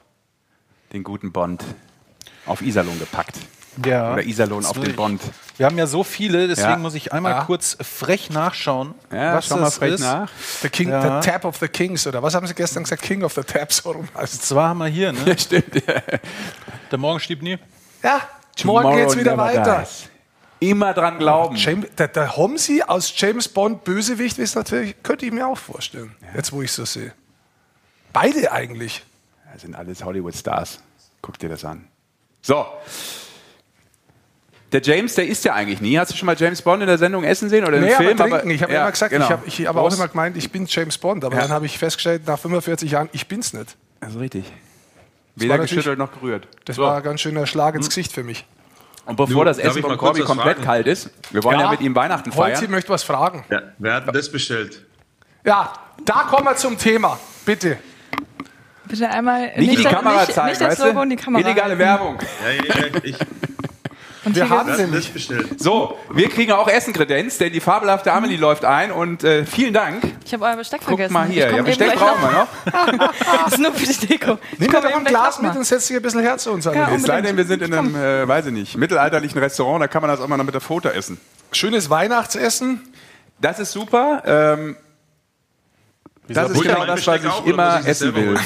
den 0.93 1.03
guten 1.03 1.31
Bond 1.31 1.63
auf 2.45 2.61
Iserlohn 2.61 2.97
gepackt. 2.99 3.35
Ja. 3.85 4.13
Oder 4.13 4.23
Iserlohn 4.23 4.65
auf 4.65 4.73
den 4.73 4.89
ich. 4.91 4.95
Bond. 4.95 5.21
Wir 5.61 5.67
haben 5.67 5.77
ja 5.77 5.85
so 5.85 6.03
viele, 6.03 6.47
deswegen 6.47 6.69
Ja. 6.71 6.77
muss 6.77 6.95
ich 6.95 7.13
einmal 7.13 7.33
Ja. 7.33 7.43
kurz 7.43 7.77
frech 7.79 8.31
nachschauen, 8.31 8.95
Ja, 9.11 9.35
was 9.35 9.45
schau 9.45 9.57
mal 9.57 9.61
das 9.65 9.77
frech 9.77 9.93
ist. 9.93 9.99
nach. 9.99 10.27
The 10.63 10.69
King, 10.69 10.89
Ja. 10.89 11.21
the 11.21 11.29
Tap 11.29 11.45
of 11.45 11.57
the 11.57 11.67
Kings, 11.67 12.07
oder 12.07 12.23
was 12.23 12.33
haben 12.33 12.47
sie 12.47 12.55
gestern 12.55 12.81
gesagt? 12.81 13.03
King 13.03 13.21
of 13.23 13.33
the 13.33 13.43
Taps, 13.43 13.77
so 13.77 13.91
rum 13.91 14.07
heißt 14.17 14.43
Zwar 14.43 14.69
haben 14.69 14.79
wir 14.79 14.87
hier, 14.87 15.11
ne? 15.13 15.19
Ja, 15.23 15.37
stimmt. 15.37 15.83
Der 16.91 16.97
Morgen 16.97 17.19
stieb 17.19 17.43
nie. 17.43 17.59
Ja, 18.01 18.21
morgen 18.63 18.95
geht's 18.95 19.15
wieder 19.15 19.35
never 19.35 19.43
weiter. 19.43 19.85
dies. 19.87 20.09
Immer 20.67 20.95
dran 20.95 21.19
glauben. 21.19 21.55
James, 21.57 21.85
der, 21.95 22.07
der 22.07 22.35
Homsi 22.35 22.81
aus 22.81 23.13
James 23.15 23.47
Bond 23.47 23.83
Bösewicht 23.83 24.39
ist 24.39 24.55
natürlich, 24.55 24.95
könnte 25.03 25.27
ich 25.27 25.31
mir 25.31 25.45
auch 25.45 25.57
vorstellen, 25.59 26.15
jetzt 26.35 26.51
wo 26.51 26.63
ich 26.63 26.71
so 26.71 26.85
sehe. 26.85 27.13
Beide 28.13 28.51
eigentlich. 28.51 29.03
Das 29.53 29.61
sind 29.61 29.75
alles 29.75 30.03
Hollywood-Stars. 30.03 30.79
Guck 31.21 31.37
dir 31.37 31.49
das 31.49 31.63
an. 31.65 31.87
So. 32.41 32.65
Der 34.71 34.81
James, 34.81 35.15
der 35.15 35.27
isst 35.27 35.43
ja 35.43 35.53
eigentlich 35.53 35.81
nie. 35.81 35.97
Hast 35.99 36.11
du 36.11 36.15
schon 36.15 36.25
mal 36.27 36.35
James 36.37 36.61
Bond 36.61 36.81
in 36.81 36.87
der 36.87 36.97
Sendung 36.97 37.23
essen 37.25 37.49
sehen 37.49 37.65
oder 37.65 37.77
im 37.77 37.83
Nee, 37.83 37.91
Film? 37.91 38.19
aber 38.19 38.29
trinken. 38.29 38.51
ich 38.51 38.63
habe 38.63 38.71
ja, 38.73 38.81
immer 38.83 38.91
gesagt, 38.91 39.11
genau. 39.11 39.25
ich 39.25 39.31
habe 39.31 39.43
ich 39.45 39.67
hab 39.67 39.75
auch 39.75 39.93
immer 39.93 40.07
gemeint, 40.07 40.37
ich 40.37 40.49
bin 40.51 40.65
James 40.67 40.97
Bond. 40.97 41.25
Aber 41.25 41.35
Ja. 41.35 41.41
dann 41.41 41.51
habe 41.51 41.65
ich 41.65 41.77
festgestellt, 41.77 42.25
nach 42.25 42.39
45 42.39 42.89
Jahren, 42.91 43.09
ich 43.11 43.27
bin's 43.27 43.51
nicht. 43.53 43.75
Also 43.99 44.19
richtig. 44.19 44.45
Weder 45.35 45.57
geschüttelt 45.59 45.97
noch 45.99 46.11
gerührt. 46.13 46.47
Das 46.65 46.75
So. 46.77 46.83
Hm. 46.83 46.89
war 46.89 46.97
ein 46.97 47.03
ganz 47.03 47.21
schöner 47.21 47.45
Schlag 47.47 47.75
ins 47.75 47.89
Gesicht 47.89 48.11
für 48.13 48.23
mich. 48.23 48.45
Und 49.05 49.15
bevor 49.17 49.43
Du, 49.43 49.49
das 49.49 49.57
Essen 49.57 49.81
von 49.81 49.97
Corby 49.97 50.21
komplett 50.21 50.57
fragen? 50.57 50.65
kalt 50.65 50.87
ist, 50.87 51.09
wir 51.31 51.43
wollen 51.43 51.59
ja, 51.59 51.71
mit 51.71 51.81
ihm 51.81 51.95
Weihnachten 51.95 52.33
Holzi 52.35 52.55
feiern. 52.59 52.71
möchte 52.71 52.89
was 52.91 53.03
fragen. 53.03 53.43
Ja, 53.49 53.61
wer 53.79 53.95
hat 53.95 54.05
denn 54.07 54.13
das 54.13 54.31
bestellt? 54.31 54.85
Ja, 55.43 55.73
da 56.05 56.23
kommen 56.29 56.45
wir 56.45 56.55
zum 56.55 56.77
Thema. 56.77 57.19
Bitte. 57.45 57.77
Bitte 58.85 59.09
einmal 59.09 59.51
Nicht, 59.57 59.79
die 59.79 59.83
das- 59.83 59.93
Kamera 59.93 60.21
nicht, 60.21 60.33
zeigen, 60.33 60.49
nicht 60.49 60.61
das 60.61 60.67
weißt 60.69 60.79
Logo 60.81 60.93
du? 60.97 61.01
in 61.03 61.09
die 61.11 61.15
Kamera. 61.15 61.41
Illegale. 61.49 61.77
Werbung. 61.79 62.19
Ja, 62.43 62.51
ja, 62.51 62.87
ja, 62.87 62.99
ich, 63.03 63.15
Und 64.23 64.35
Wir 64.35 64.49
haben 64.49 64.75
sie 64.75 64.85
nicht. 64.85 65.13
bestellt? 65.13 65.59
So, 65.59 65.97
wir 66.11 66.29
kriegen 66.29 66.51
auch 66.51 66.67
Essenkredenz, 66.67 67.39
denn 67.39 67.51
die 67.51 67.59
fabelhafte 67.59 68.13
Amelie 68.13 68.37
läuft 68.37 68.65
ein 68.65 68.91
und 68.91 69.23
äh, 69.23 69.45
vielen 69.45 69.73
Dank. 69.73 70.03
Ich 70.23 70.33
habe 70.33 70.45
euer 70.45 70.57
Besteck 70.57 70.81
Guck 70.81 70.89
vergessen. 70.89 71.13
mal 71.13 71.27
hier. 71.27 71.49
Ja, 71.51 71.61
Besteck 71.63 71.95
brauchen 71.95 72.21
wir 72.21 72.31
noch. 72.31 73.11
Das 73.43 73.53
ist 73.53 73.59
nur 73.59 73.73
für 73.73 73.85
die 73.85 74.07
Deko. 74.07 74.37
Nimm 74.59 74.71
doch 74.71 74.83
ein 74.83 75.03
Glas 75.05 75.41
mit 75.41 75.55
und 75.55 75.63
setz 75.65 75.87
dich 75.87 75.97
ein 75.97 76.03
bisschen 76.03 76.21
her 76.21 76.37
zu 76.37 76.51
uns. 76.51 76.65
Ja, 76.65 76.71
Annelies. 76.71 77.01
Es 77.01 77.07
sei 77.07 77.21
denn, 77.21 77.35
wir 77.35 77.45
sind 77.45 77.63
in 77.63 77.73
einem, 77.73 77.95
äh, 77.95 78.27
weiß 78.27 78.45
ich 78.45 78.53
nicht, 78.53 78.77
mittelalterlichen 78.77 79.39
Restaurant, 79.39 79.81
da 79.81 79.87
kann 79.87 80.01
man 80.01 80.11
das 80.11 80.19
auch 80.21 80.27
mal 80.27 80.37
noch 80.37 80.45
mit 80.45 80.53
der 80.53 80.61
Foto 80.61 80.89
essen. 80.89 81.19
Schönes 81.51 81.89
Weihnachtsessen. 81.89 82.81
Das 83.39 83.59
ist 83.59 83.71
super. 83.71 84.21
Ähm, 84.25 84.75
das 86.27 86.51
ist 86.51 86.61
genau 86.61 86.77
mein 86.79 86.87
das, 86.87 87.07
was 87.07 87.21
ich 87.23 87.45
immer 87.47 87.85
essen 87.85 88.13
will. 88.15 88.39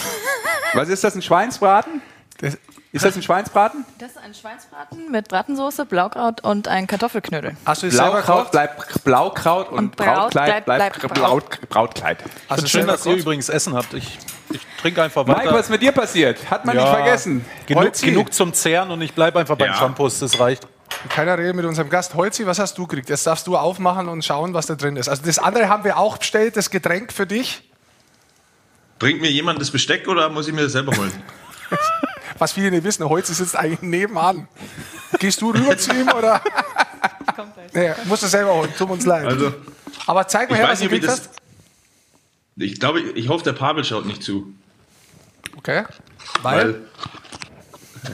Was 0.73 0.89
ist 0.89 1.03
das, 1.03 1.15
ein 1.15 1.21
Schweinsbraten? 1.21 2.01
Das, 2.39 2.57
Ist 2.95 3.03
das 3.05 3.15
ein 3.15 3.21
Schweinsbraten? 3.23 3.85
Das 3.99 4.11
ist 4.11 4.17
ein 4.17 4.33
Schweinsbraten 4.33 5.11
mit 5.11 5.27
Bratensoße, 5.27 5.85
Blaukraut 5.85 6.41
und 6.41 6.67
ein 6.69 6.87
Kartoffelknödel. 6.87 7.57
hast 7.65 7.83
du 7.83 7.89
Blaukraut 7.89 8.51
bleibt 8.51 9.03
Blaukraut 9.03 9.69
und, 9.69 9.77
Und 9.77 9.95
Braut 9.97 10.15
Brautkleid 10.31 10.65
bleibt- 10.65 10.99
bleibt, 11.01 11.13
Braut, 11.13 11.59
Brautkleid. 11.69 12.19
Du 12.57 12.65
schön, 12.67 12.87
dass 12.87 13.05
ihr 13.05 13.15
übrigens 13.15 13.49
Essen 13.49 13.75
habt. 13.75 13.93
Ich, 13.93 14.17
ich 14.49 14.61
trinke 14.81 15.03
einfach 15.03 15.25
Mike, 15.25 15.39
weiter. 15.39 15.53
was 15.53 15.61
ist 15.65 15.69
mit 15.71 15.81
dir 15.81 15.91
passiert? 15.91 16.49
Hat 16.49 16.63
man 16.65 16.75
nicht 16.77 16.87
vergessen. 16.87 17.43
Genug, 17.65 17.93
genug 18.01 18.33
zum 18.33 18.53
Zehren 18.53 18.89
und 18.91 19.01
ich 19.01 19.13
bleibe 19.13 19.39
einfach 19.39 19.57
beim 19.57 19.71
Ja. 19.71 19.75
Shampoos, 19.75 20.19
das 20.19 20.39
reicht. 20.39 20.65
Keiner 21.09 21.37
redet 21.37 21.55
mit 21.55 21.65
unserem 21.65 21.89
Gast. 21.89 22.15
Holzi, 22.15 22.45
was 22.47 22.59
hast 22.59 22.77
du 22.77 22.87
gekriegt? 22.87 23.09
Jetzt 23.09 23.27
darfst 23.27 23.45
du 23.45 23.57
aufmachen 23.57 24.07
und 24.07 24.23
schauen, 24.23 24.53
was 24.53 24.67
da 24.67 24.75
drin 24.75 24.95
ist. 24.95 25.09
Also 25.09 25.23
das 25.25 25.37
andere 25.37 25.67
haben 25.67 25.83
wir 25.83 25.97
auch 25.97 26.17
bestellt, 26.17 26.55
das 26.55 26.69
Getränk 26.69 27.11
für 27.11 27.27
dich. 27.27 27.69
Bringt 28.99 29.19
mir 29.19 29.29
jemand 29.29 29.59
das 29.59 29.69
Besteck 29.69 30.07
oder 30.07 30.29
muss 30.29 30.47
ich 30.47 30.53
mir 30.53 30.61
das 30.63 30.71
selber 30.71 30.95
holen? 30.95 31.11
Was 32.37 32.53
viele 32.53 32.71
nicht 32.71 32.83
wissen, 32.83 33.07
Holzi 33.07 33.33
sitzt 33.33 33.55
eigentlich 33.55 33.81
nebenan. 33.81 34.47
Gehst 35.19 35.41
du 35.41 35.51
rüber 35.51 35.77
zu 35.77 35.91
ihm 35.93 36.09
oder? 36.09 36.41
Nee, 37.73 37.93
musst 38.05 38.23
du 38.23 38.27
selber 38.27 38.53
holen, 38.53 38.73
tut 38.77 38.89
uns 38.89 39.05
leid. 39.05 39.25
Also, 39.25 39.53
Aber 40.05 40.27
zeig 40.27 40.49
mal 40.49 40.55
ich 40.55 40.61
her, 40.61 40.67
weiß 40.69 40.73
was 40.73 40.79
du 40.79 40.85
nicht, 40.85 40.91
wie 40.93 40.99
gekriegt 40.99 41.19
das. 41.19 41.29
hast. 41.29 41.41
Ich 42.57 42.79
glaube, 42.79 43.01
ich, 43.01 43.15
ich 43.15 43.29
hoffe, 43.29 43.43
der 43.43 43.53
Pavel 43.53 43.83
schaut 43.83 44.05
nicht 44.05 44.23
zu. 44.23 44.53
Okay. 45.57 45.83
Weil? 46.41 46.57
Weil. 46.57 46.81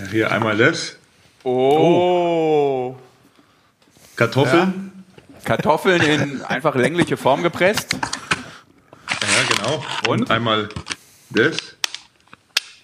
Ja, 0.06 0.08
Hier 0.12 0.32
einmal 0.32 0.58
das. 0.58 0.96
Oh. 1.44 2.96
Kartoffeln. 4.16 5.04
Kartoffeln 5.44 6.02
in 6.02 6.42
einfach 6.44 6.76
längliche 6.76 7.18
Form 7.18 7.42
gepresst. 7.44 7.94
Ja, 7.94 9.56
genau. 9.56 9.84
Und 10.08 10.30
einmal 10.30 10.70
das. 11.32 11.58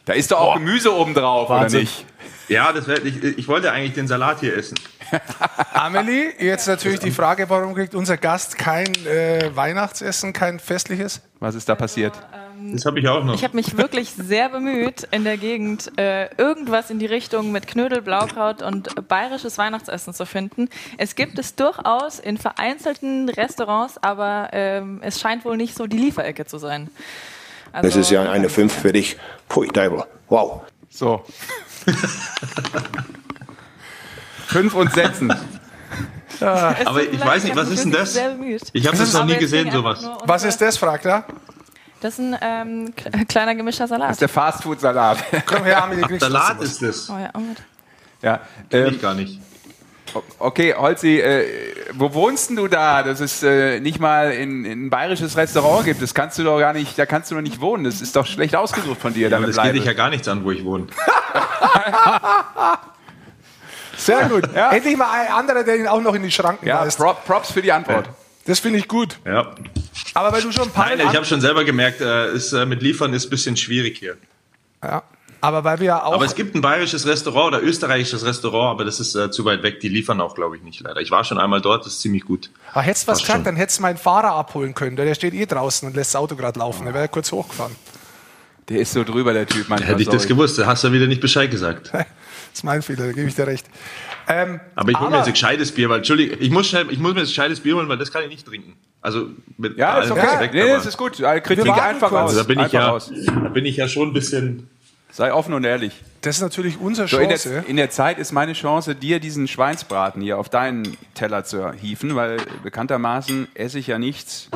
Da 0.07 0.13
ist 0.13 0.31
doch 0.31 0.39
auch 0.39 0.53
Gemüse 0.53 0.95
oben 0.95 1.13
drauf, 1.13 1.49
oder 1.49 1.69
nicht? 1.69 2.05
Ja, 2.47 2.71
das 2.71 2.87
wär, 2.87 3.03
ich, 3.05 3.21
ich 3.21 3.47
wollte 3.49 3.73
eigentlich 3.73 3.93
den 3.93 4.07
Salat 4.07 4.39
hier 4.39 4.55
essen. 4.55 4.79
Amelie, 5.73 6.31
jetzt 6.39 6.65
natürlich 6.65 7.01
die 7.01 7.11
Frage, 7.11 7.49
warum 7.49 7.75
kriegt 7.75 7.93
unser 7.93 8.15
Gast 8.15 8.57
kein 8.57 8.87
äh, 9.05 9.51
Weihnachtsessen, 9.53 10.31
kein 10.31 10.59
festliches? 10.59 11.21
Was 11.41 11.55
ist 11.55 11.67
da 11.67 11.75
passiert? 11.75 12.13
Das 12.71 12.85
habe 12.85 13.01
ich 13.01 13.07
auch 13.09 13.21
noch. 13.23 13.35
Ich 13.35 13.43
habe 13.43 13.57
mich 13.57 13.77
wirklich 13.77 14.11
sehr 14.11 14.47
bemüht, 14.47 15.05
in 15.11 15.25
der 15.25 15.35
Gegend 15.35 15.91
äh, 15.99 16.33
irgendwas 16.37 16.89
in 16.89 16.99
die 16.99 17.05
Richtung 17.05 17.51
mit 17.51 17.67
Knödel, 17.67 18.01
Blaukraut 18.01 18.61
und 18.61 19.07
bayerisches 19.09 19.57
Weihnachtsessen 19.57 20.13
zu 20.13 20.25
finden. 20.25 20.69
Es 20.97 21.15
gibt 21.15 21.37
es 21.37 21.55
durchaus 21.55 22.19
in 22.19 22.37
vereinzelten 22.37 23.27
Restaurants, 23.27 24.01
aber 24.01 24.51
ähm, 24.53 25.01
es 25.03 25.19
scheint 25.19 25.43
wohl 25.43 25.57
nicht 25.57 25.75
so 25.75 25.85
die 25.85 25.97
Lieferecke 25.97 26.45
zu 26.45 26.59
sein. 26.59 26.89
Also, 27.71 27.87
Das 27.87 27.95
ist 27.97 28.09
ja 28.11 28.29
eine 28.29 28.49
5 28.49 28.73
für 28.73 28.91
dich. 28.93 29.17
Pui, 29.49 29.67
Teufel. 29.67 30.03
Wow. 30.29 30.61
So. 30.89 31.23
Fünf 34.47 34.73
und 34.73 34.93
setzen. 34.93 35.31
es 36.39 36.41
Aber 36.41 36.99
tut 37.01 37.13
ich 37.13 37.25
weiß 37.25 37.43
nicht, 37.43 37.55
was 37.55 37.69
ist 37.69 37.83
denn 37.83 37.91
das? 37.91 38.13
Sehr 38.13 38.29
bemüht. 38.29 38.61
Ich 38.73 38.87
habe 38.87 38.97
das 38.97 39.11
noch 39.13 39.21
Aber 39.21 39.29
nie 39.29 39.33
es 39.35 39.39
gesehen, 39.39 39.71
sowas. 39.71 40.07
Was 40.25 40.43
ist 40.43 40.59
das, 40.61 40.77
fragt 40.77 41.05
er. 41.05 41.25
Das 41.99 42.13
ist 42.13 42.19
ein 42.19 42.37
ähm, 42.41 42.93
k- 42.95 43.25
kleiner 43.25 43.55
gemischter 43.55 43.85
Das 43.85 43.89
Salat. 43.89 44.11
ist 44.11 44.21
der 44.21 44.29
Fastfood-Salat. 44.29 45.17
Komm 45.47 45.63
her, 45.63 45.83
Amelie, 45.83 46.03
kriegst 46.03 46.21
du 46.21 46.31
Salat 46.31 46.61
ist 46.61 46.81
das. 46.81 47.09
Oh 47.09 47.17
ja, 47.17 47.29
oh 47.33 47.39
Gott. 47.39 47.57
ja. 48.21 48.39
Ähm, 48.71 48.93
ich 48.93 49.01
gar 49.01 49.15
nicht. 49.15 49.39
Okay, 50.39 50.73
Holzi, 50.73 51.19
äh, 51.19 51.45
wo 51.93 52.13
wohnst 52.13 52.49
denn 52.49 52.55
du 52.57 52.67
da? 52.67 53.03
Dass 53.03 53.19
es 53.19 53.43
äh, 53.43 53.79
nicht 53.79 53.99
mal 53.99 54.31
in, 54.31 54.65
in 54.65 54.85
ein 54.85 54.89
bayerisches 54.89 55.37
Restaurant 55.37 55.85
gibt. 55.85 56.01
Das 56.01 56.13
kannst 56.13 56.37
du 56.37 56.43
doch 56.43 56.59
gar 56.59 56.73
nicht, 56.73 56.97
da 56.97 57.05
kannst 57.05 57.31
du 57.31 57.35
doch 57.35 57.41
nicht 57.41 57.61
wohnen. 57.61 57.83
Das 57.83 58.01
ist 58.01 58.15
doch 58.15 58.25
schlecht 58.25 58.55
ausgesucht 58.55 58.99
von 58.99 59.13
dir, 59.13 59.29
deine 59.29 59.47
das 59.47 59.61
geht 59.61 59.75
dich 59.75 59.85
ja 59.85 59.93
gar 59.93 60.09
nichts 60.09 60.27
an, 60.27 60.43
wo 60.43 60.51
ich 60.51 60.63
wohne. 60.63 60.87
Sehr 63.97 64.29
gut. 64.29 64.47
Ja. 64.55 64.71
Endlich 64.71 64.95
mal 64.95 65.09
ein 65.11 65.31
anderer, 65.31 65.63
der 65.63 65.77
ihn 65.77 65.87
auch 65.87 66.01
noch 66.01 66.13
in 66.13 66.23
die 66.23 66.31
Schranken 66.31 66.67
ja, 66.67 66.81
weist. 66.81 66.97
Prop, 66.97 67.25
Props 67.25 67.51
für 67.51 67.61
die 67.61 67.71
Antwort. 67.71 68.09
Das 68.45 68.59
finde 68.59 68.79
ich 68.79 68.87
gut. 68.87 69.19
Ja. 69.25 69.55
Aber 70.13 70.31
weil 70.31 70.41
du 70.41 70.51
schon 70.51 70.65
ein 70.65 70.71
paar 70.71 70.85
Nein, 70.95 70.99
ich 70.99 71.15
habe 71.15 71.25
schon 71.25 71.41
selber 71.41 71.65
gemerkt, 71.65 71.99
äh, 71.99 72.31
ist, 72.31 72.53
äh, 72.53 72.65
mit 72.65 72.81
Liefern 72.81 73.13
ist 73.13 73.25
ein 73.25 73.29
bisschen 73.29 73.57
schwierig 73.57 73.97
hier. 73.97 74.17
ja. 74.83 75.03
Aber 75.41 75.63
weil 75.63 75.79
wir 75.79 75.87
ja 75.87 76.03
auch. 76.03 76.13
Aber 76.13 76.25
es 76.25 76.33
gibt 76.35 76.55
ein 76.55 76.61
bayerisches 76.61 77.05
Restaurant 77.05 77.47
oder 77.55 77.61
österreichisches 77.63 78.25
Restaurant, 78.25 78.71
aber 78.71 78.85
das 78.85 78.99
ist 78.99 79.15
äh, 79.15 79.29
zu 79.31 79.45
weit 79.45 79.61
weg. 79.63 79.79
Die 79.79 79.89
liefern 79.89 80.19
auch, 80.21 80.33
glaube 80.35 80.55
ich, 80.57 80.63
nicht 80.63 80.79
leider. 80.81 80.99
Ich 81.01 81.11
war 81.11 81.23
schon 81.23 81.37
einmal 81.37 81.61
dort, 81.61 81.85
das 81.85 81.93
ist 81.93 82.01
ziemlich 82.01 82.25
gut. 82.25 82.49
Ah, 82.73 82.81
hättest 82.81 83.07
du 83.07 83.11
was 83.11 83.19
gesagt, 83.21 83.45
dann 83.45 83.55
hättest 83.55 83.77
du 83.79 83.83
meinen 83.83 83.97
Fahrer 83.97 84.31
abholen 84.33 84.73
können. 84.73 84.95
Der 84.95 85.13
steht 85.15 85.33
eh 85.33 85.45
draußen 85.45 85.87
und 85.87 85.95
lässt 85.95 86.13
das 86.15 86.19
Auto 86.21 86.35
gerade 86.35 86.57
laufen. 86.59 86.85
Der 86.85 86.93
wäre 86.93 87.07
kurz 87.07 87.31
hochgefahren. 87.31 87.75
Der 88.69 88.79
ist 88.81 88.91
so 88.93 89.03
drüber, 89.03 89.31
der 89.31 89.45
Typ. 89.47 89.69
Manchmal, 89.69 89.91
Hätte 89.91 90.01
ich 90.01 90.07
das 90.09 90.23
sorry. 90.23 90.27
gewusst, 90.33 90.57
da 90.59 90.65
hast 90.65 90.83
du 90.83 90.91
wieder 90.91 91.07
nicht 91.07 91.21
Bescheid 91.21 91.49
gesagt. 91.51 91.91
Das 92.49 92.61
ist 92.61 92.63
mein 92.63 92.81
Fehler, 92.81 93.05
da 93.05 93.11
gebe 93.11 93.27
ich 93.27 93.35
dir 93.35 93.45
recht. 93.45 93.67
Ähm, 94.27 94.59
Aber 94.73 94.89
ich 94.89 94.97
hole 94.99 95.09
mir 95.11 95.17
aber- 95.17 95.17
jetzt 95.17 95.27
ein 95.27 95.33
gescheites 95.33 95.71
Bier, 95.71 95.89
weil, 95.89 95.97
Entschuldige, 95.97 96.37
ich 96.37 96.49
muss, 96.49 96.67
schnell, 96.67 96.87
ich 96.89 96.97
muss 96.97 97.13
mir 97.13 97.19
jetzt 97.19 97.27
ein 97.27 97.31
gescheites 97.35 97.59
Bier 97.59 97.75
holen, 97.75 97.87
weil 97.87 97.99
das 97.99 98.11
kann 98.11 98.23
ich 98.23 98.29
nicht 98.29 98.47
trinken. 98.47 98.73
Also, 98.99 99.27
mit 99.59 99.77
Ja, 99.77 99.99
ist 99.99 100.09
okay. 100.09 100.21
Respekt, 100.21 100.53
nee, 100.55 100.61
aber- 100.63 100.71
das 100.73 100.87
ist 100.87 100.97
gut. 100.97 101.21
Also 101.21 101.43
Kritik 101.43 101.69
einfach 101.71 102.09
kurz. 102.09 102.19
raus. 102.19 102.29
Also 102.31 102.41
da 102.41 102.47
bin 102.47 102.59
ich 102.65 102.71
ja, 102.71 102.87
raus. 102.87 103.11
da 103.27 103.31
bin 103.49 103.65
ich 103.67 103.77
ja 103.77 103.87
schon 103.87 104.07
ein 104.09 104.13
bisschen. 104.13 104.67
Sei 105.17 105.33
offen 105.33 105.55
und 105.55 105.63
ehrlich. 105.63 105.93
das 106.21 106.35
ist 106.35 106.41
natürlich 106.43 106.77
unsere 106.79 107.07
So, 107.07 107.17
in, 107.17 107.29
Chance. 107.29 107.49
der, 107.49 107.65
in 107.65 107.75
der 107.77 107.89
Zeit 107.89 108.19
ist 108.19 108.31
meine 108.33 108.53
Chance, 108.53 108.93
dir 108.93 109.19
diesen 109.19 109.47
Schweinsbraten 109.47 110.21
hier 110.21 110.37
auf 110.37 110.47
deinen 110.47 110.95
Teller 111.15 111.43
zu 111.43 111.71
hieven, 111.73 112.15
weil 112.15 112.37
bekanntermaßen 112.61 113.47
esse 113.55 113.79
ich 113.79 113.87
ja 113.87 113.97
nichts. 113.97 114.47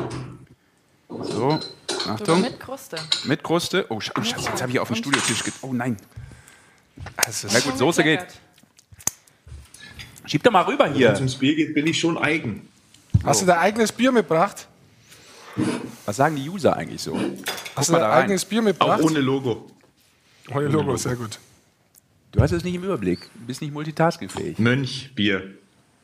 So, 1.08 1.58
Achtung, 2.08 2.42
mit 2.42 2.60
Kruste. 2.60 2.96
mit 3.24 3.42
Kruste. 3.42 3.86
Oh, 3.88 3.96
Sch- 3.96 4.12
oh 4.16 4.22
Scheiße, 4.22 4.50
jetzt 4.50 4.62
habe 4.62 4.70
ich 4.70 4.78
auf 4.78 4.86
den 4.86 4.96
Studiotisch 4.98 5.42
ge... 5.42 5.52
Oh 5.62 5.72
nein. 5.72 5.96
Also, 7.16 7.48
Na 7.52 7.58
gut, 7.58 7.76
Soße 7.76 8.04
geht. 8.04 8.24
Schieb 10.26 10.44
doch 10.44 10.52
mal 10.52 10.62
rüber 10.62 10.84
Wenn 10.84 10.94
hier. 10.94 11.10
es 11.10 11.18
ums 11.18 11.34
Bier 11.34 11.56
geht, 11.56 11.74
bin 11.74 11.88
ich 11.88 11.98
schon 11.98 12.16
eigen. 12.16 12.68
hast 13.24 13.42
du 13.42 13.46
dein 13.46 13.58
eigenes 13.58 13.90
Bier 13.90 14.12
mitgebracht? 14.12 14.68
Was 16.06 16.14
sagen 16.16 16.36
die 16.36 16.48
User 16.48 16.76
eigentlich 16.76 17.02
so? 17.02 17.18
Hast 17.74 17.88
du 17.88 17.94
dein 17.94 18.04
eigenes 18.04 18.44
Bier 18.44 18.60
Auch 18.60 18.64
mitgebracht? 18.66 19.02
ohne 19.02 19.18
Logo. 19.18 19.68
Ohne 20.50 20.66
Logo, 20.68 20.96
sehr 20.96 21.16
gut. 21.16 21.38
Du 22.32 22.40
hast 22.40 22.52
es 22.52 22.64
nicht 22.64 22.74
im 22.74 22.82
Überblick. 22.84 23.20
Du 23.34 23.46
bist 23.46 23.60
nicht 23.60 23.72
multitaskingfähig. 23.72 24.58
Mönch, 24.58 25.12
Bier. 25.14 25.54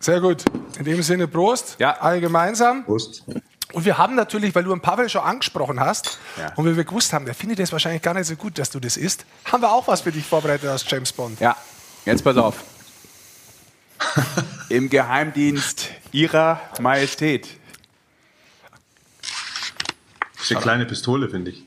Sehr 0.01 0.21
gut. 0.21 0.45
In 0.79 0.85
dem 0.85 1.03
Sinne, 1.03 1.27
Prost. 1.27 1.77
Ja. 1.79 1.99
Alle 2.01 2.21
gemeinsam. 2.21 2.85
Prost. 2.85 3.25
Und 3.73 3.85
wir 3.85 3.99
haben 3.99 4.15
natürlich, 4.15 4.55
weil 4.55 4.65
du 4.65 4.71
den 4.71 4.81
Pavel 4.81 5.09
schon 5.09 5.23
angesprochen 5.23 5.81
hast 5.81 6.19
Ja. 6.39 6.53
und 6.55 6.65
wir 6.65 6.85
gewusst 6.85 7.13
haben, 7.13 7.25
der 7.27 7.35
findet 7.35 7.59
es 7.61 7.73
wahrscheinlich 7.73 8.01
gar 8.01 8.15
nicht 8.15 8.27
so 8.27 8.37
gut, 8.37 8.59
dass 8.59 8.71
du 8.71 8.81
das 8.81 8.97
isst, 8.97 9.27
haben 9.45 9.63
wir 9.63 9.71
auch 9.73 9.89
was 9.89 10.03
für 10.03 10.13
dich 10.13 10.25
vorbereitet 10.25 10.69
aus 10.71 10.85
James 10.89 11.13
Bond. 11.13 11.39
Ja, 11.41 11.57
jetzt 12.07 12.23
pass 12.25 12.37
auf. 12.37 12.63
Im 14.69 14.89
Geheimdienst 14.89 15.89
ihrer 16.13 16.61
Majestät. 16.81 17.49
Das 20.35 20.45
ist 20.45 20.53
eine 20.53 20.61
kleine 20.61 20.87
Pistole, 20.87 21.29
finde 21.29 21.51
ich. 21.51 21.65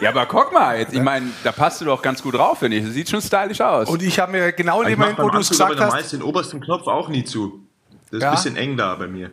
Ja, 0.00 0.10
aber 0.10 0.26
guck 0.26 0.52
mal, 0.52 0.78
jetzt, 0.78 0.92
ich 0.92 1.00
meine, 1.00 1.30
da 1.42 1.52
passt 1.52 1.80
du 1.80 1.84
doch 1.86 2.02
ganz 2.02 2.22
gut 2.22 2.34
drauf, 2.34 2.58
finde 2.58 2.76
ich. 2.76 2.84
Das 2.84 2.92
sieht 2.94 3.08
schon 3.08 3.22
stylisch 3.22 3.60
aus. 3.60 3.88
Und 3.88 4.02
ich 4.02 4.18
habe 4.18 4.32
mir 4.32 4.52
genau 4.52 4.82
in 4.82 4.88
Ich 4.88 4.94
dem 4.94 5.00
Moment, 5.00 5.18
wo 5.18 5.30
du 5.30 5.38
es 5.38 5.48
gesagt 5.48 5.80
hast, 5.80 5.92
meist 5.92 6.12
den 6.12 6.22
obersten 6.22 6.60
Knopf 6.60 6.86
auch 6.86 7.08
nie 7.08 7.24
zu. 7.24 7.66
Das 8.10 8.18
ist 8.18 8.22
Ja. 8.22 8.28
ein 8.30 8.34
bisschen 8.36 8.56
eng 8.56 8.76
da 8.76 8.94
bei 8.94 9.06
mir. 9.06 9.30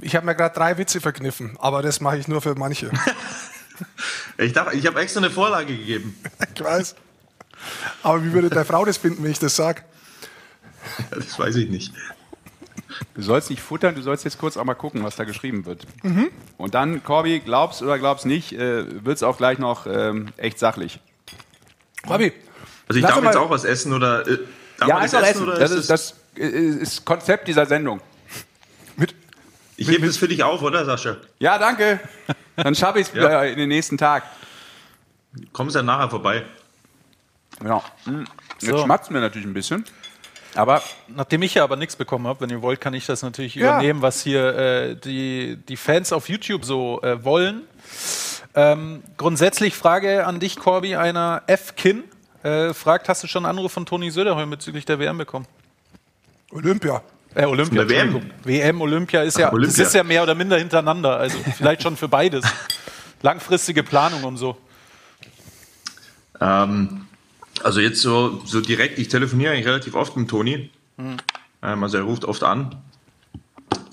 ich 0.00 0.14
habe 0.14 0.24
mir 0.26 0.34
gerade 0.34 0.54
drei 0.54 0.78
Witze 0.78 1.00
verkniffen, 1.00 1.56
aber 1.60 1.82
das 1.82 2.00
mache 2.00 2.18
ich 2.18 2.28
nur 2.28 2.40
für 2.40 2.54
manche. 2.54 2.90
Ich, 4.38 4.52
dachte, 4.54 4.74
ich 4.76 4.86
habe 4.86 4.98
extra 5.00 5.20
eine 5.20 5.28
Vorlage 5.30 5.76
gegeben. 5.76 6.18
ich 6.54 6.64
weiß. 6.64 6.94
Aber 8.02 8.24
wie 8.24 8.32
würde 8.32 8.48
deine 8.48 8.64
Frau 8.64 8.84
das 8.86 8.96
finden, 8.96 9.22
wenn 9.22 9.30
ich 9.30 9.38
das 9.38 9.54
sage? 9.56 9.82
Das 11.10 11.38
weiß 11.38 11.56
ich 11.56 11.68
nicht. 11.68 11.92
Du 13.14 13.22
sollst 13.22 13.50
nicht 13.50 13.60
futtern, 13.62 13.94
du 13.94 14.02
sollst 14.02 14.24
jetzt 14.24 14.38
kurz 14.38 14.56
auch 14.56 14.64
mal 14.64 14.74
gucken, 14.74 15.02
was 15.02 15.16
da 15.16 15.24
geschrieben 15.24 15.66
wird. 15.66 15.86
Und 16.56 16.74
dann, 16.74 17.02
Corby, 17.02 17.40
glaubst 17.40 17.82
oder 17.82 17.98
glaubst 17.98 18.26
nicht, 18.26 18.52
äh, 18.52 19.04
wird 19.04 19.16
es 19.16 19.22
auch 19.22 19.36
gleich 19.38 19.58
noch 19.58 19.86
ähm, 19.86 20.28
echt 20.36 20.58
sachlich. 20.58 21.00
Robby, 22.08 22.32
Also 22.88 23.00
ich 23.00 23.04
darf 23.04 23.16
mal- 23.20 23.26
jetzt 23.30 23.36
auch 23.36 23.50
was 23.50 23.64
essen 23.64 23.92
oder. 23.92 24.20
Äh, 24.26 24.38
darf 24.78 24.88
ja, 24.88 24.94
man 24.94 25.02
einfach 25.02 25.22
essen. 25.22 25.42
oder 25.42 25.58
Das 25.58 25.70
ist 25.72 25.78
ist 25.80 25.90
das 25.90 26.14
äh, 26.36 26.46
ist 26.46 27.04
Konzept 27.04 27.48
dieser 27.48 27.66
Sendung. 27.66 28.00
mit, 28.96 29.14
Ich 29.76 29.88
hebe 29.88 30.06
das 30.06 30.16
für 30.16 30.28
dich 30.28 30.42
auf, 30.44 30.62
oder 30.62 30.84
Sascha? 30.84 31.16
Ja, 31.40 31.58
danke. 31.58 31.98
Dann 32.54 32.74
schaffe 32.76 33.00
ich 33.00 33.08
es 33.08 33.14
Ja. 33.20 33.42
in 33.44 33.58
den 33.58 33.68
nächsten 33.68 33.98
Tag. 33.98 34.22
Kommst 35.52 35.74
ja 35.74 35.82
nachher 35.82 36.08
vorbei. 36.08 36.44
Ja. 37.64 37.82
Hm. 38.04 38.26
Jetzt 38.60 38.70
So. 38.70 38.84
schmatzt 38.84 39.10
mir 39.10 39.20
natürlich 39.20 39.46
ein 39.46 39.54
bisschen. 39.54 39.84
Aber 40.56 40.82
Nachdem 41.08 41.42
ich 41.42 41.54
ja 41.54 41.64
aber 41.64 41.76
nichts 41.76 41.96
bekommen 41.96 42.26
habe, 42.26 42.40
wenn 42.40 42.50
ihr 42.50 42.62
wollt, 42.62 42.80
kann 42.80 42.94
ich 42.94 43.06
das 43.06 43.22
natürlich 43.22 43.54
Ja. 43.54 43.74
übernehmen, 43.74 44.02
was 44.02 44.22
hier 44.22 44.56
äh, 44.56 44.96
die, 44.96 45.56
die 45.68 45.76
Fans 45.76 46.12
auf 46.12 46.28
YouTube 46.28 46.64
so 46.64 47.00
äh, 47.02 47.22
wollen. 47.24 47.62
Ähm, 48.54 49.02
grundsätzlich 49.16 49.74
Frage 49.74 50.26
an 50.26 50.40
dich, 50.40 50.56
Corby, 50.56 50.96
einer 50.96 51.42
F. 51.46 51.76
Kin. 51.76 52.04
Äh, 52.42 52.72
fragt, 52.74 53.08
hast 53.08 53.22
du 53.22 53.26
schon 53.26 53.44
einen 53.44 53.56
Anruf 53.58 53.72
von 53.72 53.86
Toni 53.86 54.10
Söderholm 54.10 54.50
bezüglich 54.50 54.84
der 54.84 54.98
WM 54.98 55.18
bekommen? 55.18 55.46
Olympia. 56.52 57.02
Äh, 57.34 57.44
Olympia, 57.44 57.86
WM? 57.88 58.30
WM, 58.44 58.80
Olympia 58.80 59.22
ist 59.22 59.36
ja, 59.36 59.52
Olympia. 59.52 59.76
Das 59.78 59.88
ist 59.88 59.94
ja 59.94 60.02
mehr 60.04 60.22
oder 60.22 60.34
minder 60.34 60.56
hintereinander. 60.56 61.16
Also 61.18 61.36
vielleicht 61.56 61.82
schon 61.82 61.96
für 61.96 62.08
beides. 62.08 62.44
Langfristige 63.20 63.82
Planung 63.82 64.24
und 64.24 64.36
so. 64.38 64.56
Ähm, 66.40 67.06
also 67.62 67.80
jetzt 67.80 68.00
so, 68.00 68.42
so 68.44 68.60
direkt, 68.60 68.98
ich 68.98 69.08
telefoniere 69.08 69.52
eigentlich 69.52 69.66
relativ 69.66 69.94
oft 69.94 70.16
mit 70.16 70.28
Toni. 70.28 70.70
Ähm, 71.62 71.82
also 71.82 71.96
er 71.96 72.04
ruft 72.04 72.24
oft 72.24 72.42
an 72.42 72.76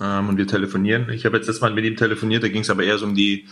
ähm, 0.00 0.28
und 0.28 0.36
wir 0.36 0.46
telefonieren. 0.46 1.10
Ich 1.10 1.24
habe 1.26 1.36
jetzt 1.36 1.48
das 1.48 1.60
Mal 1.60 1.72
mit 1.72 1.84
ihm 1.84 1.96
telefoniert, 1.96 2.42
da 2.42 2.48
ging 2.48 2.62
es 2.62 2.70
aber 2.70 2.84
eher 2.84 2.98
so 2.98 3.06
um 3.06 3.14
die 3.14 3.46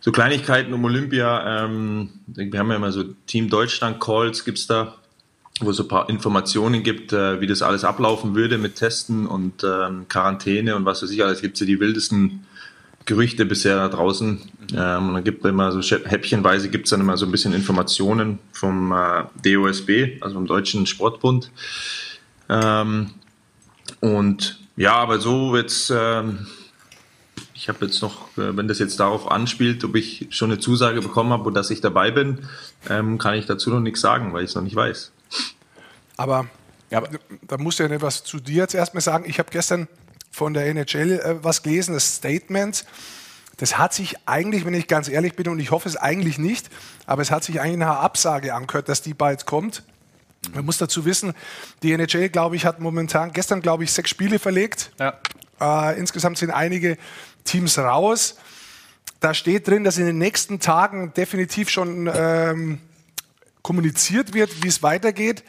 so 0.00 0.12
Kleinigkeiten 0.12 0.74
um 0.74 0.84
Olympia. 0.84 1.64
Ähm, 1.64 2.10
wir 2.26 2.58
haben 2.58 2.70
ja 2.70 2.76
immer 2.76 2.92
so 2.92 3.04
Team 3.26 3.48
Deutschland 3.48 4.00
Calls 4.00 4.44
gibt's 4.44 4.66
da, 4.66 4.96
wo 5.60 5.70
es 5.70 5.76
so 5.76 5.84
ein 5.84 5.88
paar 5.88 6.10
Informationen 6.10 6.82
gibt, 6.82 7.12
äh, 7.12 7.40
wie 7.40 7.46
das 7.46 7.62
alles 7.62 7.84
ablaufen 7.84 8.34
würde 8.34 8.58
mit 8.58 8.76
Testen 8.76 9.26
und 9.26 9.64
ähm, 9.64 10.06
Quarantäne 10.08 10.76
und 10.76 10.84
was 10.84 11.02
weiß 11.02 11.10
ich 11.10 11.24
alles. 11.24 11.40
Gibt 11.40 11.54
es 11.54 11.60
ja 11.60 11.66
die 11.66 11.80
wildesten 11.80 12.44
Gerüchte 13.06 13.46
bisher 13.46 13.76
da 13.76 13.88
draußen. 13.88 14.40
Ähm, 14.76 15.08
und 15.08 15.14
dann 15.14 15.24
gibt 15.24 15.44
es 15.44 15.48
immer 15.50 15.70
so 15.72 15.80
häppchenweise 15.80 16.68
gibt 16.68 16.86
es 16.86 16.90
dann 16.90 17.00
immer 17.00 17.16
so 17.16 17.26
ein 17.26 17.32
bisschen 17.32 17.54
Informationen 17.54 18.38
vom 18.52 18.92
äh, 18.92 19.24
DOSB, 19.42 20.18
also 20.20 20.34
vom 20.34 20.46
Deutschen 20.46 20.86
Sportbund. 20.86 21.50
Ähm, 22.48 23.10
und 24.00 24.58
ja, 24.76 24.94
aber 24.94 25.20
so 25.20 25.56
jetzt, 25.56 25.92
ähm, 25.94 26.46
ich 27.54 27.68
habe 27.68 27.86
jetzt 27.86 28.02
noch, 28.02 28.36
äh, 28.36 28.56
wenn 28.56 28.68
das 28.68 28.78
jetzt 28.78 28.98
darauf 28.98 29.30
anspielt, 29.30 29.84
ob 29.84 29.94
ich 29.94 30.26
schon 30.30 30.50
eine 30.50 30.60
Zusage 30.60 31.00
bekommen 31.00 31.32
habe 31.32 31.44
und 31.44 31.54
dass 31.54 31.70
ich 31.70 31.80
dabei 31.80 32.10
bin, 32.10 32.46
ähm, 32.88 33.18
kann 33.18 33.34
ich 33.34 33.46
dazu 33.46 33.70
noch 33.70 33.80
nichts 33.80 34.00
sagen, 34.00 34.32
weil 34.32 34.44
ich 34.44 34.50
es 34.50 34.56
noch 34.56 34.62
nicht 34.62 34.76
weiß. 34.76 35.12
Aber, 36.16 36.46
Ja, 36.90 37.02
da 37.42 37.58
musst 37.58 37.78
du 37.78 37.82
ja 37.82 37.88
nicht 37.88 38.02
was 38.02 38.22
zu 38.22 38.38
dir 38.38 38.62
jetzt 38.62 38.74
erstmal 38.74 39.00
sagen. 39.00 39.24
Ich 39.26 39.38
habe 39.38 39.50
gestern 39.50 39.88
von 40.30 40.54
der 40.54 40.66
NHL 40.66 41.12
äh, 41.12 41.36
was 41.42 41.62
gelesen, 41.62 41.94
das 41.94 42.16
Statement. 42.16 42.84
Das 43.56 43.78
hat 43.78 43.94
sich 43.94 44.16
eigentlich, 44.26 44.64
wenn 44.64 44.74
ich 44.74 44.88
ganz 44.88 45.08
ehrlich 45.08 45.34
bin, 45.34 45.48
und 45.48 45.58
ich 45.58 45.70
hoffe 45.70 45.88
es 45.88 45.96
eigentlich 45.96 46.38
nicht, 46.38 46.68
aber 47.06 47.22
es 47.22 47.30
hat 47.30 47.44
sich 47.44 47.60
eigentlich 47.60 47.82
einer 47.82 48.00
Absage 48.00 48.54
angehört, 48.54 48.88
dass 48.88 49.02
die 49.02 49.14
bald 49.14 49.46
kommt. 49.46 49.82
Man 50.52 50.64
muss 50.64 50.78
dazu 50.78 51.04
wissen, 51.04 51.32
die 51.82 51.92
NHL, 51.92 52.28
glaube 52.28 52.56
ich, 52.56 52.66
hat 52.66 52.80
momentan 52.80 53.32
gestern, 53.32 53.62
glaube 53.62 53.84
ich, 53.84 53.92
sechs 53.92 54.10
Spiele 54.10 54.38
verlegt. 54.38 54.92
Ja. 54.98 55.18
Äh, 55.60 55.98
insgesamt 55.98 56.38
sind 56.38 56.50
einige 56.50 56.98
Teams 57.44 57.78
raus. 57.78 58.36
Da 59.20 59.32
steht 59.32 59.68
drin, 59.68 59.84
dass 59.84 59.96
in 59.96 60.06
den 60.06 60.18
nächsten 60.18 60.60
Tagen 60.60 61.14
definitiv 61.14 61.70
schon 61.70 62.10
ähm, 62.14 62.80
kommuniziert 63.62 64.34
wird, 64.34 64.62
wie 64.62 64.68
es 64.68 64.82
weitergeht. 64.82 65.42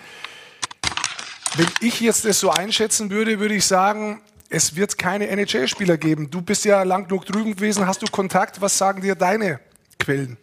Wenn 1.58 1.68
ich 1.82 2.00
jetzt 2.00 2.26
das 2.26 2.40
so 2.40 2.52
einschätzen 2.52 3.10
würde, 3.10 3.40
würde 3.40 3.56
ich 3.56 3.66
sagen, 3.66 4.22
es 4.50 4.76
wird 4.76 4.98
keine 4.98 5.28
NHL-Spieler 5.28 5.98
geben. 5.98 6.30
Du 6.30 6.42
bist 6.42 6.66
ja 6.66 6.84
lang 6.84 7.08
genug 7.08 7.26
drüben 7.26 7.56
gewesen, 7.56 7.88
hast 7.88 8.02
du 8.02 8.06
Kontakt? 8.08 8.62
Was 8.62 8.78
sagen 8.78 9.02
dir 9.02 9.16
deine 9.16 9.60
Quellen? 10.00 10.38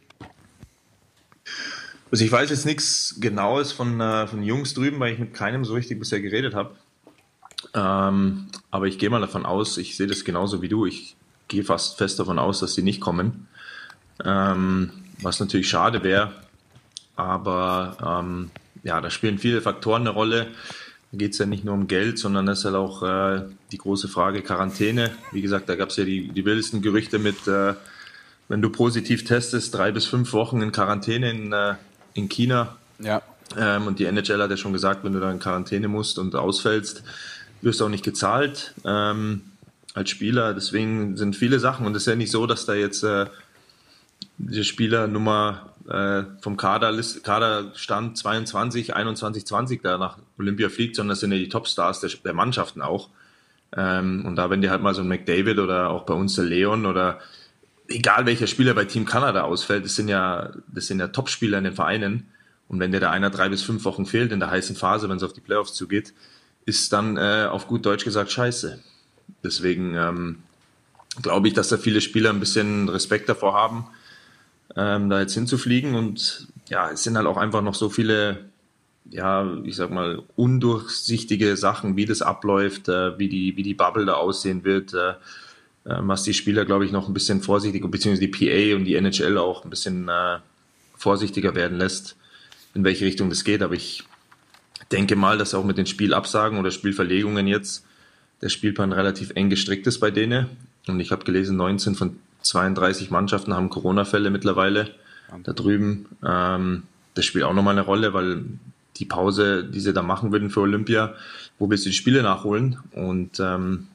Also 2.10 2.24
ich 2.24 2.32
weiß 2.32 2.50
jetzt 2.50 2.66
nichts 2.66 3.16
Genaues 3.20 3.72
von, 3.72 4.00
äh, 4.00 4.26
von 4.26 4.42
Jungs 4.42 4.74
drüben, 4.74 5.00
weil 5.00 5.14
ich 5.14 5.18
mit 5.18 5.32
keinem 5.32 5.64
so 5.64 5.74
richtig 5.74 5.98
bisher 5.98 6.20
geredet 6.20 6.54
habe. 6.54 6.76
Ähm, 7.74 8.48
aber 8.70 8.86
ich 8.86 8.98
gehe 8.98 9.08
mal 9.08 9.20
davon 9.20 9.46
aus, 9.46 9.78
ich 9.78 9.96
sehe 9.96 10.06
das 10.06 10.24
genauso 10.24 10.60
wie 10.60 10.68
du. 10.68 10.84
Ich 10.84 11.16
gehe 11.48 11.64
fast 11.64 11.96
fest 11.96 12.18
davon 12.18 12.38
aus, 12.38 12.60
dass 12.60 12.74
die 12.74 12.82
nicht 12.82 13.00
kommen. 13.00 13.48
Ähm, 14.24 14.90
was 15.22 15.40
natürlich 15.40 15.68
schade 15.68 16.02
wäre. 16.02 16.32
Aber 17.16 17.96
ähm, 18.22 18.50
ja, 18.82 19.00
da 19.00 19.10
spielen 19.10 19.38
viele 19.38 19.62
Faktoren 19.62 20.02
eine 20.02 20.10
Rolle. 20.10 20.48
Da 21.12 21.18
geht 21.18 21.32
es 21.32 21.38
ja 21.38 21.46
nicht 21.46 21.64
nur 21.64 21.74
um 21.74 21.88
Geld, 21.88 22.18
sondern 22.18 22.48
es 22.48 22.60
ist 22.60 22.64
halt 22.64 22.74
auch 22.74 23.02
äh, 23.02 23.42
die 23.70 23.78
große 23.78 24.08
Frage 24.08 24.40
Quarantäne. 24.42 25.10
Wie 25.30 25.42
gesagt, 25.42 25.68
da 25.68 25.76
gab 25.76 25.90
es 25.90 25.96
ja 25.96 26.04
die, 26.04 26.28
die 26.28 26.44
wildesten 26.44 26.80
Gerüchte 26.80 27.18
mit, 27.18 27.46
äh, 27.46 27.74
wenn 28.48 28.62
du 28.62 28.70
positiv 28.70 29.24
testest, 29.24 29.74
drei 29.74 29.92
bis 29.92 30.06
fünf 30.06 30.32
Wochen 30.32 30.62
in 30.62 30.72
Quarantäne 30.72 31.30
in, 31.30 31.52
äh, 31.52 31.74
in 32.14 32.30
China. 32.30 32.76
Ja. 32.98 33.22
Ähm, 33.58 33.86
und 33.86 33.98
die 33.98 34.06
NHL 34.06 34.42
hat 34.42 34.50
ja 34.50 34.56
schon 34.56 34.72
gesagt, 34.72 35.04
wenn 35.04 35.12
du 35.12 35.20
da 35.20 35.30
in 35.30 35.38
Quarantäne 35.38 35.86
musst 35.86 36.18
und 36.18 36.34
ausfällst, 36.34 37.02
wirst 37.60 37.80
du 37.80 37.84
auch 37.84 37.90
nicht 37.90 38.04
gezahlt 38.04 38.74
ähm, 38.84 39.42
als 39.94 40.10
Spieler. 40.10 40.54
Deswegen 40.54 41.18
sind 41.18 41.36
viele 41.36 41.58
Sachen. 41.58 41.86
Und 41.86 41.94
es 41.94 42.04
ist 42.04 42.06
ja 42.06 42.16
nicht 42.16 42.30
so, 42.30 42.46
dass 42.46 42.64
da 42.64 42.72
jetzt 42.72 43.02
äh, 43.04 43.26
diese 44.42 44.64
Spielernummer 44.64 45.72
äh, 45.88 46.24
vom 46.40 46.56
Kader, 46.56 46.92
Kaderstand 47.22 48.18
22, 48.18 48.94
21, 48.94 49.46
20 49.46 49.82
da 49.82 49.98
nach 49.98 50.18
Olympia 50.38 50.68
fliegt, 50.68 50.96
sondern 50.96 51.10
das 51.10 51.20
sind 51.20 51.32
ja 51.32 51.38
die 51.38 51.48
Topstars 51.48 52.00
der, 52.00 52.10
der 52.24 52.34
Mannschaften 52.34 52.82
auch. 52.82 53.08
Ähm, 53.76 54.24
und 54.26 54.36
da, 54.36 54.50
wenn 54.50 54.60
dir 54.60 54.70
halt 54.70 54.82
mal 54.82 54.94
so 54.94 55.02
ein 55.02 55.08
McDavid 55.08 55.58
oder 55.58 55.90
auch 55.90 56.04
bei 56.04 56.14
uns 56.14 56.34
der 56.34 56.44
Leon 56.44 56.86
oder 56.86 57.20
egal 57.88 58.26
welcher 58.26 58.46
Spieler 58.46 58.74
bei 58.74 58.84
Team 58.84 59.04
Kanada 59.04 59.42
ausfällt, 59.42 59.84
das 59.84 59.94
sind 59.94 60.08
ja, 60.08 60.50
das 60.68 60.86
sind 60.88 60.98
ja 60.98 61.08
Topspieler 61.08 61.58
in 61.58 61.64
den 61.64 61.74
Vereinen. 61.74 62.28
Und 62.68 62.80
wenn 62.80 62.90
dir 62.90 63.00
da 63.00 63.10
einer 63.10 63.30
drei 63.30 63.48
bis 63.48 63.62
fünf 63.62 63.84
Wochen 63.84 64.06
fehlt 64.06 64.32
in 64.32 64.40
der 64.40 64.50
heißen 64.50 64.76
Phase, 64.76 65.08
wenn 65.08 65.18
es 65.18 65.22
auf 65.22 65.32
die 65.32 65.40
Playoffs 65.40 65.74
zugeht, 65.74 66.14
ist 66.64 66.92
dann 66.92 67.16
äh, 67.16 67.46
auf 67.50 67.66
gut 67.66 67.86
Deutsch 67.86 68.04
gesagt 68.04 68.30
scheiße. 68.30 68.82
Deswegen 69.44 69.94
ähm, 69.94 70.42
glaube 71.20 71.48
ich, 71.48 71.54
dass 71.54 71.68
da 71.68 71.76
viele 71.76 72.00
Spieler 72.00 72.30
ein 72.30 72.40
bisschen 72.40 72.88
Respekt 72.88 73.28
davor 73.28 73.54
haben, 73.54 73.86
ähm, 74.76 75.10
da 75.10 75.20
jetzt 75.20 75.34
hinzufliegen. 75.34 75.94
Und 75.94 76.48
ja, 76.68 76.90
es 76.90 77.02
sind 77.02 77.16
halt 77.16 77.26
auch 77.26 77.36
einfach 77.36 77.62
noch 77.62 77.74
so 77.74 77.88
viele, 77.88 78.46
ja, 79.10 79.58
ich 79.64 79.76
sag 79.76 79.90
mal, 79.90 80.22
undurchsichtige 80.36 81.56
Sachen, 81.56 81.96
wie 81.96 82.06
das 82.06 82.22
abläuft, 82.22 82.88
äh, 82.88 83.18
wie, 83.18 83.28
die, 83.28 83.56
wie 83.56 83.62
die 83.62 83.74
Bubble 83.74 84.06
da 84.06 84.14
aussehen 84.14 84.64
wird, 84.64 84.94
äh, 84.94 85.10
äh, 85.10 85.98
was 86.00 86.22
die 86.22 86.34
Spieler, 86.34 86.64
glaube 86.64 86.84
ich, 86.84 86.92
noch 86.92 87.08
ein 87.08 87.14
bisschen 87.14 87.42
vorsichtiger, 87.42 87.88
beziehungsweise 87.88 88.28
die 88.28 88.72
PA 88.72 88.76
und 88.76 88.84
die 88.84 88.94
NHL 88.94 89.38
auch 89.38 89.64
ein 89.64 89.70
bisschen 89.70 90.08
äh, 90.08 90.38
vorsichtiger 90.96 91.54
werden 91.54 91.78
lässt, 91.78 92.16
in 92.74 92.84
welche 92.84 93.04
Richtung 93.04 93.28
das 93.28 93.44
geht. 93.44 93.62
Aber 93.62 93.74
ich 93.74 94.04
denke 94.90 95.16
mal, 95.16 95.38
dass 95.38 95.54
auch 95.54 95.64
mit 95.64 95.78
den 95.78 95.86
Spielabsagen 95.86 96.58
oder 96.58 96.70
Spielverlegungen 96.70 97.46
jetzt 97.46 97.84
der 98.40 98.48
Spielplan 98.48 98.92
relativ 98.92 99.32
eng 99.34 99.50
gestrickt 99.50 99.86
ist 99.86 100.00
bei 100.00 100.10
denen. 100.10 100.48
Und 100.86 101.00
ich 101.00 101.12
habe 101.12 101.24
gelesen, 101.24 101.56
19 101.56 101.94
von 101.94 102.18
32 102.42 103.10
Mannschaften 103.10 103.54
haben 103.54 103.70
Corona-Fälle 103.70 104.30
mittlerweile 104.30 104.90
da 105.44 105.52
drüben. 105.52 106.06
Ähm, 106.24 106.82
das 107.14 107.24
spielt 107.24 107.44
auch 107.44 107.54
nochmal 107.54 107.72
eine 107.72 107.86
Rolle, 107.86 108.12
weil 108.14 108.44
die 108.96 109.04
Pause, 109.04 109.64
die 109.64 109.80
sie 109.80 109.92
da 109.92 110.02
machen 110.02 110.32
würden 110.32 110.50
für 110.50 110.60
Olympia, 110.60 111.14
wo 111.58 111.70
willst 111.70 111.84
du 111.84 111.90
die 111.90 111.96
Spiele 111.96 112.22
nachholen? 112.22 112.78
Und 112.92 113.40
ähm, 113.40 113.88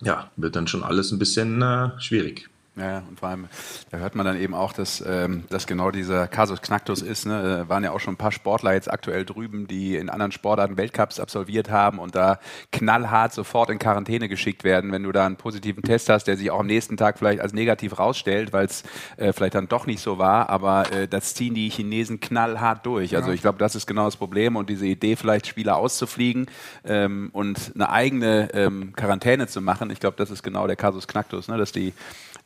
ja, 0.00 0.30
wird 0.36 0.56
dann 0.56 0.66
schon 0.66 0.82
alles 0.82 1.12
ein 1.12 1.18
bisschen 1.18 1.62
äh, 1.62 1.90
schwierig. 1.98 2.48
Ja, 2.76 3.04
und 3.08 3.20
vor 3.20 3.28
allem, 3.28 3.46
da 3.90 3.98
hört 3.98 4.16
man 4.16 4.26
dann 4.26 4.36
eben 4.36 4.52
auch, 4.52 4.72
dass 4.72 5.00
ähm, 5.06 5.44
das 5.48 5.68
genau 5.68 5.92
dieser 5.92 6.26
Kasus 6.26 6.60
Knacktus 6.60 7.02
ist. 7.02 7.24
Ne? 7.24 7.40
Da 7.40 7.68
waren 7.68 7.84
ja 7.84 7.92
auch 7.92 8.00
schon 8.00 8.14
ein 8.14 8.18
paar 8.18 8.32
Sportler 8.32 8.74
jetzt 8.74 8.90
aktuell 8.90 9.24
drüben, 9.24 9.68
die 9.68 9.94
in 9.94 10.10
anderen 10.10 10.32
Sportarten 10.32 10.76
Weltcups 10.76 11.20
absolviert 11.20 11.70
haben 11.70 12.00
und 12.00 12.16
da 12.16 12.40
knallhart 12.72 13.32
sofort 13.32 13.70
in 13.70 13.78
Quarantäne 13.78 14.28
geschickt 14.28 14.64
werden, 14.64 14.90
wenn 14.90 15.04
du 15.04 15.12
da 15.12 15.24
einen 15.24 15.36
positiven 15.36 15.84
Test 15.84 16.08
hast, 16.08 16.24
der 16.24 16.36
sich 16.36 16.50
auch 16.50 16.58
am 16.58 16.66
nächsten 16.66 16.96
Tag 16.96 17.18
vielleicht 17.18 17.40
als 17.40 17.52
negativ 17.52 17.96
rausstellt, 17.96 18.52
weil 18.52 18.66
es 18.66 18.82
äh, 19.18 19.32
vielleicht 19.32 19.54
dann 19.54 19.68
doch 19.68 19.86
nicht 19.86 20.00
so 20.00 20.18
war. 20.18 20.50
Aber 20.50 20.92
äh, 20.92 21.06
das 21.06 21.34
ziehen 21.34 21.54
die 21.54 21.68
Chinesen 21.68 22.18
knallhart 22.18 22.84
durch. 22.84 23.14
Also 23.14 23.30
ich 23.30 23.40
glaube, 23.40 23.58
das 23.58 23.76
ist 23.76 23.86
genau 23.86 24.06
das 24.06 24.16
Problem 24.16 24.56
und 24.56 24.68
diese 24.68 24.86
Idee, 24.86 25.14
vielleicht 25.14 25.46
Spieler 25.46 25.76
auszufliegen 25.76 26.46
ähm, 26.84 27.30
und 27.32 27.70
eine 27.76 27.88
eigene 27.90 28.52
ähm, 28.52 28.92
Quarantäne 28.96 29.46
zu 29.46 29.60
machen. 29.60 29.90
Ich 29.90 30.00
glaube, 30.00 30.16
das 30.16 30.32
ist 30.32 30.42
genau 30.42 30.66
der 30.66 30.74
Kasus 30.74 31.06
Knacktus, 31.06 31.46
ne? 31.46 31.56
dass 31.56 31.70
die 31.70 31.92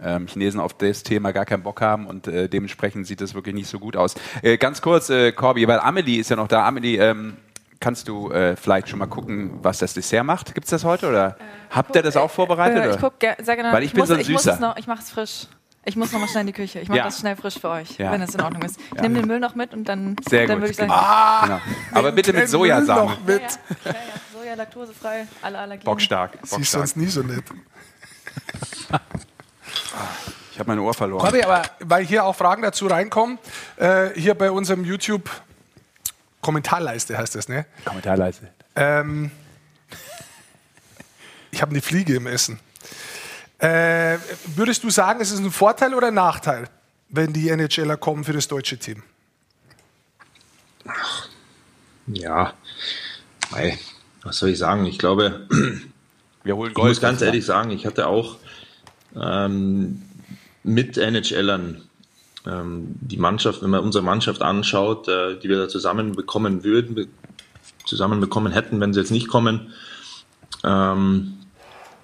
ähm, 0.01 0.27
Chinesen 0.29 0.61
auf 0.61 0.75
das 0.75 1.03
Thema 1.03 1.33
gar 1.33 1.45
keinen 1.45 1.63
Bock 1.63 1.81
haben 1.81 2.07
und 2.07 2.27
äh, 2.29 2.49
dementsprechend 2.49 3.07
sieht 3.07 3.21
das 3.21 3.35
wirklich 3.35 3.55
nicht 3.55 3.69
so 3.69 3.79
gut 3.79 3.97
aus. 3.97 4.15
Äh, 4.43 4.57
ganz 4.59 4.81
kurz, 4.83 5.11
äh, 5.11 5.33
Corby, 5.33 5.67
weil 5.69 5.81
Amelie 5.81 6.21
ist 6.21 6.31
ja 6.31 6.37
noch 6.37 6.49
da. 6.49 6.67
Amelie, 6.67 6.99
ähm, 6.99 7.37
kannst 7.81 8.09
du 8.09 8.31
äh, 8.31 8.57
vielleicht 8.57 8.89
schon 8.89 8.99
mal 8.99 9.07
gucken, 9.07 9.59
was 9.63 9.79
das 9.79 9.95
Dessert 9.95 10.25
macht? 10.25 10.55
Gibt 10.55 10.67
es 10.67 10.71
das 10.71 10.85
heute 10.85 11.09
oder 11.09 11.37
habt 11.71 11.95
ihr 11.97 12.03
das 12.03 12.17
auch 12.17 12.31
vorbereitet? 12.31 12.79
Äh, 12.79 12.87
ich 12.91 12.93
oder? 12.99 13.11
gucke 13.11 13.37
sehr 13.43 13.57
gerne. 13.57 13.73
Weil 13.73 13.83
ich 13.83 13.93
bin 13.93 14.01
muss, 14.01 14.09
so 14.09 14.15
ein 14.15 14.21
ich 14.21 14.27
Süßer. 14.27 14.55
es 14.55 14.61
noch, 14.61 14.77
ich 14.77 14.87
mache 14.87 15.01
es 15.03 15.11
frisch. 15.11 15.47
Ich 15.85 15.97
muss 15.97 16.13
noch 16.13 16.21
mal 16.21 16.29
schnell 16.29 16.43
in 16.43 16.49
die 16.49 16.53
Küche. 16.53 16.81
Ich 16.81 16.89
mache 16.89 16.99
Ja. 16.99 17.05
das 17.05 17.19
schnell 17.21 17.35
frisch 17.37 17.59
für 17.59 17.71
euch, 17.71 17.97
Ja. 17.99 18.13
wenn 18.13 18.21
es 18.21 18.35
in 18.35 18.41
Ordnung 18.43 18.63
ist. 18.63 18.79
Ich 18.95 19.01
nehme 19.01 19.15
den 19.21 19.27
Müll 19.27 19.41
noch 19.41 19.55
mit 19.55 19.73
und 19.73 19.89
dann, 19.89 20.17
Sehr 20.29 20.47
dann 20.47 20.57
gut, 20.57 20.63
würde 20.65 20.71
ich 20.73 20.77
sagen, 20.77 20.91
genau. 20.91 21.01
Ah, 21.01 21.43
Genau. 21.47 21.61
Aber 21.99 22.13
bitte 22.13 22.33
mit 22.35 22.49
Sojasamen. 22.49 23.05
Noch 23.05 23.25
mit. 23.25 23.41
Ja, 23.41 23.49
ja, 23.85 23.91
ja, 23.93 23.95
Soja, 24.39 24.55
laktosefrei, 24.55 25.27
alle 25.41 25.59
Allergien. 25.59 25.85
Bockstark. 25.85 26.33
Sie 26.35 26.39
ist 26.43 26.51
Bockstark. 26.51 26.81
sonst 26.89 26.97
nie 26.99 27.07
so 27.07 27.23
nett. 27.23 27.43
Ich 30.53 30.59
habe 30.59 30.71
mein 30.71 30.79
Ohr 30.79 30.93
verloren. 30.95 31.23
Corby, 31.23 31.43
aber 31.43 31.63
weil 31.81 32.05
hier 32.05 32.25
auch 32.25 32.35
Fragen 32.35 32.63
dazu 32.63 32.87
reinkommen, 32.87 33.39
äh, 33.77 34.11
hier 34.15 34.35
bei 34.35 34.51
unserem 34.51 34.85
YouTube 34.85 35.31
Kommentarleiste 36.41 37.17
heißt 37.19 37.35
das, 37.35 37.49
ne? 37.49 37.67
Kommentarleiste. 37.85 38.49
Ähm, 38.77 39.31
ich 41.51 41.63
habe 41.63 41.71
eine 41.73 41.83
Fliege 41.83 42.15
im 42.17 42.27
Essen. 42.27 42.59
Äh, 43.59 44.19
würdest 44.55 44.85
du 44.85 44.91
sagen, 44.91 45.21
es 45.21 45.31
ist 45.33 45.41
ein 45.41 45.51
Vorteil 45.51 45.95
oder 45.95 46.09
ein 46.09 46.15
Nachteil, 46.15 46.69
wenn 47.09 47.33
die 47.33 47.49
NHLer 47.51 47.97
kommen 47.97 48.23
für 48.25 48.33
das 48.33 48.47
deutsche 48.49 48.79
Team? 48.79 49.03
Ja, 52.07 52.53
Mei, 53.51 53.79
was 54.23 54.39
soll 54.39 54.51
ich 54.51 54.59
sagen? 54.59 54.87
Ich 54.87 54.99
glaube, 54.99 55.47
Wir 56.45 56.57
holen 56.57 56.71
ich 56.71 56.75
Gold. 56.75 56.89
muss 56.89 57.01
ganz 57.01 57.21
ehrlich 57.21 57.45
sagen, 57.45 57.71
ich 57.71 57.85
hatte 57.87 58.07
auch 58.07 58.37
ähm, 59.15 60.03
mit 60.63 60.97
NHLern 60.97 61.83
ähm, 62.47 62.95
die 63.01 63.17
Mannschaft, 63.17 63.63
wenn 63.63 63.71
man 63.71 63.81
unsere 63.81 64.05
Mannschaft 64.05 64.43
anschaut, 64.43 65.09
äh, 65.09 65.39
die 65.39 65.49
wir 65.49 65.59
da 65.59 65.69
zusammen 65.69 66.15
bekommen 66.15 66.65
würden, 66.65 67.09
zusammen 67.85 68.21
bekommen 68.21 68.53
hätten, 68.53 68.81
wenn 68.81 68.93
sie 68.93 69.01
jetzt 69.01 69.11
nicht 69.11 69.29
kommen, 69.29 69.73
ähm, 70.65 71.35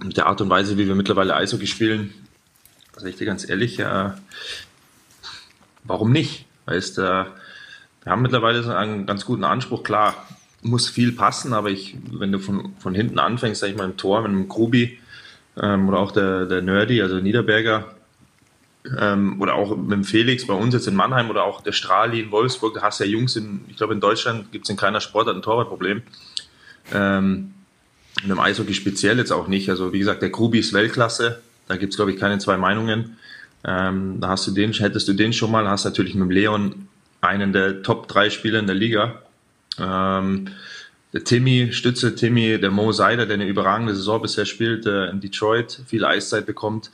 mit 0.02 0.16
der 0.16 0.26
Art 0.26 0.40
und 0.40 0.50
Weise, 0.50 0.76
wie 0.76 0.86
wir 0.86 0.94
mittlerweile 0.94 1.36
Eishockey 1.36 1.66
spielen, 1.66 2.12
sage 2.94 3.10
ich 3.10 3.16
dir 3.16 3.26
ganz 3.26 3.48
ehrlich, 3.48 3.78
äh, 3.78 4.10
warum 5.84 6.12
nicht? 6.12 6.46
Weißt, 6.66 6.98
äh, 6.98 7.02
wir 7.02 8.12
haben 8.12 8.22
mittlerweile 8.22 8.62
so 8.62 8.72
einen 8.72 9.06
ganz 9.06 9.24
guten 9.24 9.44
Anspruch, 9.44 9.82
klar, 9.82 10.14
muss 10.62 10.88
viel 10.88 11.12
passen, 11.12 11.52
aber 11.52 11.70
ich, 11.70 11.96
wenn 12.10 12.32
du 12.32 12.38
von, 12.38 12.74
von 12.78 12.94
hinten 12.94 13.18
anfängst, 13.18 13.60
sag 13.60 13.68
ich 13.68 13.76
mal, 13.76 13.84
im 13.84 13.96
Tor 13.96 14.22
mit 14.22 14.30
einem 14.30 14.48
Grubi 14.48 14.98
ähm, 15.60 15.88
oder 15.88 15.98
auch 15.98 16.12
der, 16.12 16.46
der 16.46 16.62
Nerdy, 16.62 17.02
also 17.02 17.16
Niederberger, 17.16 17.94
ähm, 18.98 19.40
oder 19.40 19.54
auch 19.54 19.76
mit 19.76 19.92
dem 19.92 20.04
Felix 20.04 20.46
bei 20.46 20.54
uns 20.54 20.74
jetzt 20.74 20.86
in 20.86 20.94
Mannheim 20.94 21.30
oder 21.30 21.44
auch 21.44 21.62
der 21.62 21.72
Strahli 21.72 22.20
in 22.20 22.30
Wolfsburg, 22.30 22.74
da 22.74 22.82
hast 22.82 23.00
du 23.00 23.04
ja 23.04 23.10
Jungs 23.10 23.36
in, 23.36 23.64
ich 23.68 23.76
glaube 23.76 23.94
in 23.94 24.00
Deutschland 24.00 24.52
gibt 24.52 24.66
es 24.66 24.70
in 24.70 24.76
keiner 24.76 25.00
Sportart 25.00 25.36
ein 25.36 25.42
Torwartproblem. 25.42 26.02
Ähm, 26.92 27.54
und 28.22 28.30
im 28.30 28.38
Eishockey 28.38 28.74
speziell 28.74 29.18
jetzt 29.18 29.32
auch 29.32 29.48
nicht. 29.48 29.70
Also 29.70 29.92
wie 29.92 29.98
gesagt, 29.98 30.22
der 30.22 30.30
Grubi 30.30 30.58
ist 30.58 30.72
Weltklasse, 30.72 31.40
da 31.66 31.76
gibt 31.76 31.92
es 31.92 31.96
glaube 31.96 32.12
ich 32.12 32.18
keine 32.18 32.38
zwei 32.38 32.56
Meinungen. 32.56 33.16
Ähm, 33.66 34.20
da 34.20 34.28
hast 34.28 34.46
du 34.46 34.50
den, 34.50 34.72
hättest 34.72 35.08
du 35.08 35.14
den 35.14 35.32
schon 35.32 35.50
mal, 35.50 35.66
hast 35.66 35.84
natürlich 35.84 36.14
mit 36.14 36.24
dem 36.24 36.30
Leon 36.30 36.88
einen 37.22 37.52
der 37.54 37.82
Top 37.82 38.06
drei 38.08 38.28
Spieler 38.28 38.58
in 38.58 38.66
der 38.66 38.76
Liga. 38.76 39.22
Ähm, 39.78 40.48
der 41.14 41.22
Timmy, 41.22 41.72
Stütze 41.72 42.16
Timmy, 42.16 42.58
der 42.60 42.72
Mo 42.72 42.90
Seider, 42.90 43.24
der 43.24 43.34
eine 43.34 43.46
überragende 43.46 43.94
Saison 43.94 44.20
bisher 44.20 44.44
spielt, 44.44 44.84
äh, 44.84 45.06
in 45.06 45.20
Detroit 45.20 45.80
viel 45.86 46.04
Eiszeit 46.04 46.44
bekommt. 46.44 46.90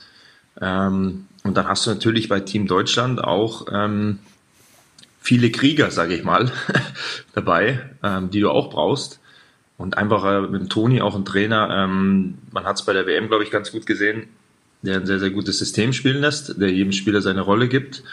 Ähm, 0.61 1.25
und 1.43 1.57
dann 1.57 1.67
hast 1.67 1.87
du 1.87 1.89
natürlich 1.89 2.29
bei 2.29 2.39
Team 2.39 2.67
Deutschland 2.67 3.23
auch 3.23 3.65
ähm, 3.73 4.19
viele 5.19 5.49
Krieger, 5.49 5.89
sage 5.89 6.13
ich 6.13 6.23
mal, 6.23 6.51
dabei, 7.33 7.79
ähm, 8.03 8.29
die 8.29 8.39
du 8.39 8.51
auch 8.51 8.69
brauchst. 8.69 9.19
Und 9.77 9.97
einfach 9.97 10.23
äh, 10.23 10.41
mit 10.47 10.69
Toni 10.69 11.01
auch 11.01 11.15
ein 11.15 11.25
Trainer, 11.25 11.69
ähm, 11.71 12.37
man 12.51 12.65
hat 12.65 12.75
es 12.75 12.85
bei 12.85 12.93
der 12.93 13.07
WM, 13.07 13.27
glaube 13.27 13.43
ich, 13.43 13.49
ganz 13.49 13.71
gut 13.71 13.87
gesehen, 13.87 14.27
der 14.83 14.97
ein 14.97 15.07
sehr, 15.07 15.19
sehr 15.19 15.31
gutes 15.31 15.57
System 15.57 15.93
spielen 15.93 16.21
lässt, 16.21 16.61
der 16.61 16.71
jedem 16.71 16.91
Spieler 16.91 17.21
seine 17.23 17.41
Rolle 17.41 17.67
gibt, 17.67 18.03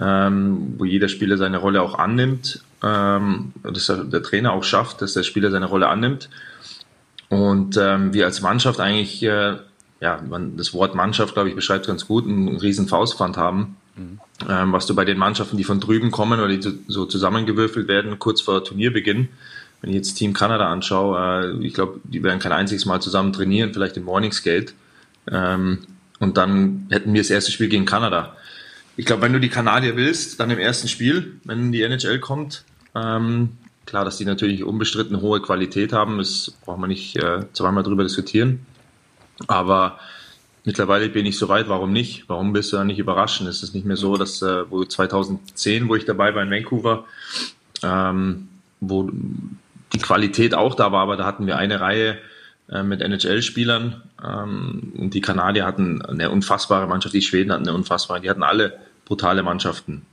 ähm, 0.00 0.76
wo 0.78 0.86
jeder 0.86 1.08
Spieler 1.08 1.36
seine 1.36 1.58
Rolle 1.58 1.82
auch 1.82 1.98
annimmt, 1.98 2.62
ähm, 2.82 3.52
dass 3.62 3.86
der, 3.86 4.22
Trainer 4.22 4.52
auch 4.52 4.64
schafft, 4.64 5.02
dass 5.02 5.14
der 5.14 5.22
Spieler 5.22 5.50
seine 5.50 5.66
Rolle 5.66 5.88
annimmt. 5.88 6.28
Und 7.28 7.76
ähm, 7.76 8.12
wir 8.12 8.26
als 8.26 8.40
Mannschaft 8.40 8.80
eigentlich, 8.80 9.22
äh, 9.22 9.56
ja, 10.00 10.20
man, 10.28 10.56
das 10.56 10.72
Wort 10.74 10.94
Mannschaft, 10.94 11.34
glaube 11.34 11.48
ich, 11.48 11.54
beschreibt 11.54 11.86
ganz 11.86 12.06
gut, 12.06 12.26
einen 12.26 12.56
riesen 12.56 12.88
Faustpfand 12.88 13.36
haben. 13.36 13.76
Ähm, 14.48 14.72
was 14.72 14.86
du 14.86 14.94
bei 14.94 15.04
den 15.04 15.18
Mannschaften, 15.18 15.56
die 15.56 15.64
von 15.64 15.80
drüben 15.80 16.10
kommen 16.10 16.40
oder 16.40 16.48
die 16.48 16.80
so- 16.88 17.04
zusammengewürfelt 17.04 17.86
werden, 17.86 18.18
kurz 18.18 18.40
vor 18.40 18.64
Turnierbeginn, 18.64 19.28
wenn 19.82 19.90
ich 19.90 19.96
jetzt 19.96 20.14
Team 20.14 20.32
Kanada 20.32 20.70
anschaue, 20.70 21.58
äh, 21.60 21.66
ich 21.66 21.74
glaube, 21.74 22.00
die 22.04 22.22
werden 22.22 22.38
kein 22.38 22.52
einziges 22.52 22.86
Mal 22.86 23.00
zusammen 23.00 23.32
trainieren, 23.32 23.72
vielleicht 23.72 23.96
im 23.96 24.04
Morningskate. 24.04 24.72
Ähm, 25.30 25.80
und 26.18 26.36
dann 26.36 26.86
hätten 26.90 27.12
wir 27.12 27.20
das 27.20 27.30
erste 27.30 27.52
Spiel 27.52 27.68
gegen 27.68 27.84
Kanada. 27.84 28.36
Ich 28.96 29.06
glaube, 29.06 29.22
wenn 29.22 29.32
du 29.32 29.40
die 29.40 29.48
Kanadier 29.48 29.96
willst, 29.96 30.40
dann 30.40 30.50
im 30.50 30.58
ersten 30.58 30.88
Spiel, 30.88 31.40
wenn 31.44 31.72
die 31.72 31.82
NHL 31.82 32.18
kommt, 32.18 32.64
ähm, 32.94 33.50
klar, 33.86 34.04
dass 34.04 34.18
die 34.18 34.24
natürlich 34.24 34.64
unbestritten 34.64 35.20
hohe 35.20 35.40
Qualität 35.40 35.92
haben, 35.92 36.18
das 36.18 36.52
braucht 36.64 36.78
man 36.78 36.88
nicht 36.88 37.16
äh, 37.16 37.44
zweimal 37.52 37.82
drüber 37.82 38.02
diskutieren. 38.02 38.64
Aber 39.46 39.98
mittlerweile 40.64 41.08
bin 41.08 41.26
ich 41.26 41.38
so 41.38 41.48
weit, 41.48 41.68
warum 41.68 41.92
nicht? 41.92 42.28
Warum 42.28 42.52
bist 42.52 42.72
du 42.72 42.76
da 42.76 42.84
nicht 42.84 42.98
überraschen? 42.98 43.46
Es 43.46 43.62
ist 43.62 43.74
nicht 43.74 43.86
mehr 43.86 43.96
so, 43.96 44.16
dass 44.16 44.42
äh, 44.42 44.70
wo 44.70 44.84
2010, 44.84 45.88
wo 45.88 45.96
ich 45.96 46.04
dabei 46.04 46.34
war 46.34 46.42
in 46.42 46.50
Vancouver, 46.50 47.04
ähm, 47.82 48.48
wo 48.80 49.10
die 49.92 49.98
Qualität 49.98 50.54
auch 50.54 50.74
da 50.74 50.92
war, 50.92 51.02
aber 51.02 51.16
da 51.16 51.24
hatten 51.24 51.46
wir 51.46 51.56
eine 51.56 51.80
Reihe 51.80 52.18
äh, 52.70 52.82
mit 52.82 53.00
NHL-Spielern 53.00 54.02
ähm, 54.24 54.92
und 54.96 55.14
die 55.14 55.20
Kanadier 55.20 55.66
hatten 55.66 56.02
eine 56.02 56.30
unfassbare 56.30 56.86
Mannschaft, 56.86 57.14
die 57.14 57.22
Schweden 57.22 57.52
hatten 57.52 57.66
eine 57.66 57.76
unfassbare, 57.76 58.20
die 58.20 58.30
hatten 58.30 58.42
alle 58.42 58.78
brutale 59.04 59.42
Mannschaften. 59.42 60.06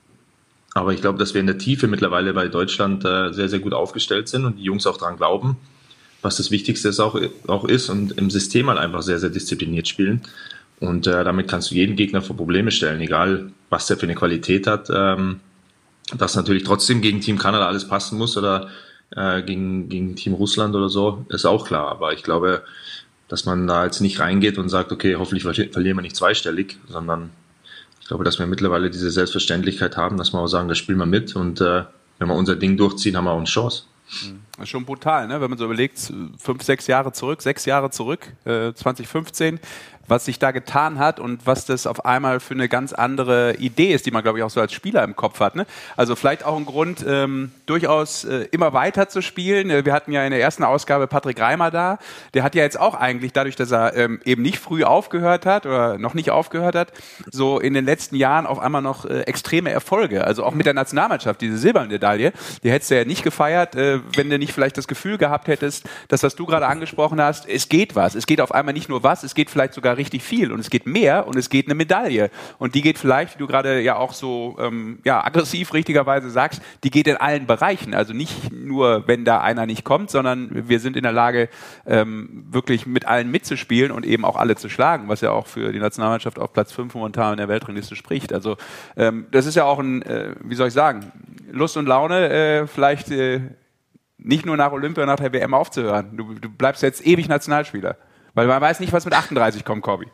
Aber 0.77 0.93
ich 0.93 1.01
glaube, 1.01 1.17
dass 1.17 1.33
wir 1.33 1.41
in 1.41 1.47
der 1.47 1.57
Tiefe 1.57 1.87
mittlerweile 1.87 2.33
bei 2.33 2.47
Deutschland 2.47 3.03
äh, 3.03 3.33
sehr, 3.33 3.49
sehr 3.49 3.59
gut 3.59 3.73
aufgestellt 3.73 4.27
sind 4.27 4.45
und 4.45 4.59
die 4.59 4.63
Jungs 4.63 4.85
auch 4.85 4.97
daran 4.97 5.17
glauben, 5.17 5.57
was 6.21 6.37
das 6.37 6.51
Wichtigste 6.51 6.89
ist 6.89 6.99
auch, 6.99 7.19
auch 7.47 7.65
ist 7.65 7.89
und 7.89 8.11
im 8.17 8.29
System 8.29 8.69
halt 8.69 8.77
einfach 8.77 9.01
sehr, 9.01 9.17
sehr 9.17 9.31
diszipliniert 9.31 9.87
spielen. 9.87 10.21
Und 10.79 11.07
äh, 11.07 11.23
damit 11.23 11.47
kannst 11.47 11.71
du 11.71 11.75
jeden 11.75 11.95
Gegner 11.95 12.21
vor 12.21 12.37
Probleme 12.37 12.69
stellen, 12.69 13.01
egal 13.01 13.51
was 13.71 13.87
der 13.87 13.97
für 13.97 14.03
eine 14.03 14.13
Qualität 14.13 14.67
hat. 14.67 14.89
Ähm, 14.93 15.39
dass 16.15 16.35
natürlich 16.35 16.63
trotzdem 16.63 17.01
gegen 17.01 17.21
Team 17.21 17.39
Kanada 17.39 17.67
alles 17.67 17.87
passen 17.87 18.17
muss 18.19 18.37
oder 18.37 18.69
äh, 19.15 19.41
gegen, 19.41 19.89
gegen 19.89 20.15
Team 20.15 20.33
Russland 20.33 20.75
oder 20.75 20.89
so, 20.89 21.25
ist 21.29 21.45
auch 21.45 21.65
klar. 21.65 21.89
Aber 21.89 22.13
ich 22.13 22.21
glaube, 22.21 22.61
dass 23.27 23.45
man 23.45 23.65
da 23.65 23.85
jetzt 23.85 23.99
nicht 23.99 24.19
reingeht 24.19 24.59
und 24.59 24.69
sagt, 24.69 24.91
okay, 24.91 25.15
hoffentlich 25.15 25.43
verlieren 25.43 25.97
wir 25.97 26.03
nicht 26.03 26.15
zweistellig, 26.15 26.77
sondern 26.87 27.31
ich 28.07 28.09
glaube, 28.09 28.23
dass 28.23 28.39
wir 28.39 28.47
mittlerweile 28.47 28.89
diese 28.89 29.11
Selbstverständlichkeit 29.11 29.97
haben, 29.97 30.15
dass 30.15 30.31
wir 30.31 30.39
auch 30.39 30.47
sagen, 30.47 30.69
das 30.69 30.77
spielen 30.77 30.97
wir 30.97 31.05
mit 31.05 31.35
und 31.35 31.59
äh, 31.59 31.83
wenn 32.19 32.29
wir 32.29 32.35
unser 32.35 32.55
Ding 32.55 32.77
durchziehen, 32.77 33.17
haben 33.17 33.25
wir 33.25 33.31
auch 33.31 33.37
eine 33.37 33.43
Chance. 33.43 33.83
Das 34.53 34.63
ist 34.63 34.69
schon 34.69 34.85
brutal, 34.85 35.27
ne? 35.27 35.41
wenn 35.41 35.49
man 35.49 35.59
so 35.59 35.65
überlegt, 35.65 35.99
fünf, 36.37 36.63
sechs 36.63 36.87
Jahre 36.87 37.11
zurück, 37.11 37.41
sechs 37.41 37.65
Jahre 37.65 37.89
zurück, 37.89 38.31
äh, 38.45 38.71
2015, 38.71 39.59
was 40.07 40.25
sich 40.25 40.39
da 40.39 40.51
getan 40.51 40.99
hat 40.99 41.19
und 41.19 41.45
was 41.45 41.65
das 41.65 41.85
auf 41.87 42.05
einmal 42.05 42.39
für 42.39 42.53
eine 42.53 42.69
ganz 42.69 42.93
andere 42.93 43.55
Idee 43.55 43.93
ist, 43.93 44.05
die 44.05 44.11
man, 44.11 44.23
glaube 44.23 44.39
ich, 44.39 44.43
auch 44.43 44.49
so 44.49 44.61
als 44.61 44.73
Spieler 44.73 45.03
im 45.03 45.15
Kopf 45.15 45.39
hat. 45.39 45.55
Ne? 45.55 45.65
Also 45.95 46.15
vielleicht 46.15 46.43
auch 46.45 46.57
ein 46.57 46.65
Grund, 46.65 47.05
ähm, 47.07 47.51
durchaus 47.65 48.23
äh, 48.23 48.47
immer 48.51 48.73
weiter 48.73 49.09
zu 49.09 49.21
spielen. 49.21 49.69
Äh, 49.69 49.85
wir 49.85 49.93
hatten 49.93 50.11
ja 50.11 50.23
in 50.23 50.31
der 50.31 50.41
ersten 50.41 50.63
Ausgabe 50.63 51.07
Patrick 51.07 51.39
Reimer 51.39 51.71
da. 51.71 51.99
Der 52.33 52.43
hat 52.43 52.55
ja 52.55 52.63
jetzt 52.63 52.79
auch 52.79 52.95
eigentlich, 52.95 53.33
dadurch, 53.33 53.55
dass 53.55 53.71
er 53.71 53.95
ähm, 53.95 54.19
eben 54.25 54.41
nicht 54.41 54.59
früh 54.59 54.83
aufgehört 54.83 55.45
hat 55.45 55.65
oder 55.65 55.97
noch 55.97 56.13
nicht 56.13 56.31
aufgehört 56.31 56.75
hat, 56.75 56.93
so 57.29 57.59
in 57.59 57.73
den 57.73 57.85
letzten 57.85 58.15
Jahren 58.15 58.45
auf 58.45 58.59
einmal 58.59 58.81
noch 58.81 59.05
äh, 59.05 59.21
extreme 59.21 59.69
Erfolge. 59.69 60.23
Also 60.23 60.43
auch 60.43 60.53
mit 60.53 60.65
der 60.65 60.73
Nationalmannschaft, 60.73 61.41
diese 61.41 61.57
silberne 61.57 61.89
Medaille, 61.89 62.31
die 62.63 62.71
hättest 62.71 62.91
du 62.91 62.97
ja 62.97 63.05
nicht 63.05 63.23
gefeiert, 63.23 63.75
äh, 63.75 63.99
wenn 64.15 64.29
du 64.29 64.39
nicht 64.39 64.53
vielleicht 64.53 64.77
das 64.77 64.87
Gefühl 64.87 65.17
gehabt 65.17 65.47
hättest, 65.47 65.87
dass 66.07 66.23
was 66.23 66.35
du 66.35 66.45
gerade 66.45 66.67
angesprochen 66.67 67.21
hast, 67.21 67.47
es 67.47 67.69
geht 67.69 67.95
was. 67.95 68.15
Es 68.15 68.25
geht 68.25 68.41
auf 68.41 68.53
einmal 68.53 68.73
nicht 68.73 68.89
nur 68.89 69.03
was, 69.03 69.23
es 69.23 69.35
geht 69.35 69.49
vielleicht 69.49 69.73
sogar 69.73 69.96
richtig 69.97 70.23
viel 70.23 70.51
und 70.51 70.59
es 70.59 70.69
geht 70.69 70.85
mehr 70.85 71.27
und 71.27 71.35
es 71.35 71.49
geht 71.49 71.67
eine 71.67 71.75
Medaille. 71.75 72.29
Und 72.57 72.75
die 72.75 72.81
geht 72.81 72.97
vielleicht, 72.97 73.35
wie 73.35 73.39
du 73.39 73.47
gerade 73.47 73.81
ja 73.81 73.95
auch 73.95 74.13
so 74.13 74.57
ähm, 74.59 74.99
ja, 75.03 75.23
aggressiv 75.23 75.73
richtigerweise 75.73 76.29
sagst, 76.29 76.61
die 76.83 76.91
geht 76.91 77.07
in 77.07 77.17
allen 77.17 77.47
Bereichen. 77.47 77.93
Also 77.93 78.13
nicht 78.13 78.51
nur, 78.51 79.07
wenn 79.07 79.25
da 79.25 79.41
einer 79.41 79.65
nicht 79.65 79.83
kommt, 79.83 80.09
sondern 80.09 80.69
wir 80.69 80.79
sind 80.79 80.95
in 80.95 81.03
der 81.03 81.11
Lage, 81.11 81.49
ähm, 81.85 82.45
wirklich 82.49 82.85
mit 82.85 83.05
allen 83.05 83.31
mitzuspielen 83.31 83.91
und 83.91 84.05
eben 84.05 84.25
auch 84.25 84.37
alle 84.37 84.55
zu 84.55 84.69
schlagen, 84.69 85.07
was 85.07 85.21
ja 85.21 85.31
auch 85.31 85.47
für 85.47 85.71
die 85.71 85.79
Nationalmannschaft 85.79 86.39
auf 86.39 86.53
Platz 86.53 86.71
5 86.71 86.93
momentan 86.93 87.33
in 87.33 87.37
der 87.37 87.47
Weltrangliste 87.47 87.95
spricht. 87.95 88.33
Also 88.33 88.57
ähm, 88.95 89.27
das 89.31 89.45
ist 89.45 89.55
ja 89.55 89.65
auch 89.65 89.79
ein, 89.79 90.01
äh, 90.03 90.35
wie 90.43 90.55
soll 90.55 90.67
ich 90.67 90.73
sagen, 90.73 91.11
Lust 91.51 91.77
und 91.77 91.85
Laune, 91.85 92.29
äh, 92.29 92.67
vielleicht 92.67 93.11
äh, 93.11 93.41
nicht 94.17 94.45
nur 94.45 94.57
nach 94.57 94.71
Olympia, 94.71 95.05
nach 95.05 95.17
der 95.17 95.31
WM 95.33 95.53
aufzuhören. 95.53 96.17
Du, 96.17 96.33
du 96.33 96.49
bleibst 96.49 96.83
jetzt 96.83 97.05
ewig 97.05 97.29
Nationalspieler. 97.29 97.97
Weil 98.37 98.45
man 98.45 98.61
weiß 98.61 98.81
nicht, 98.81 98.93
was 98.93 99.03
mit 99.03 99.15
38 99.15 99.65
kommt, 99.65 99.81
Corby. 99.81 100.05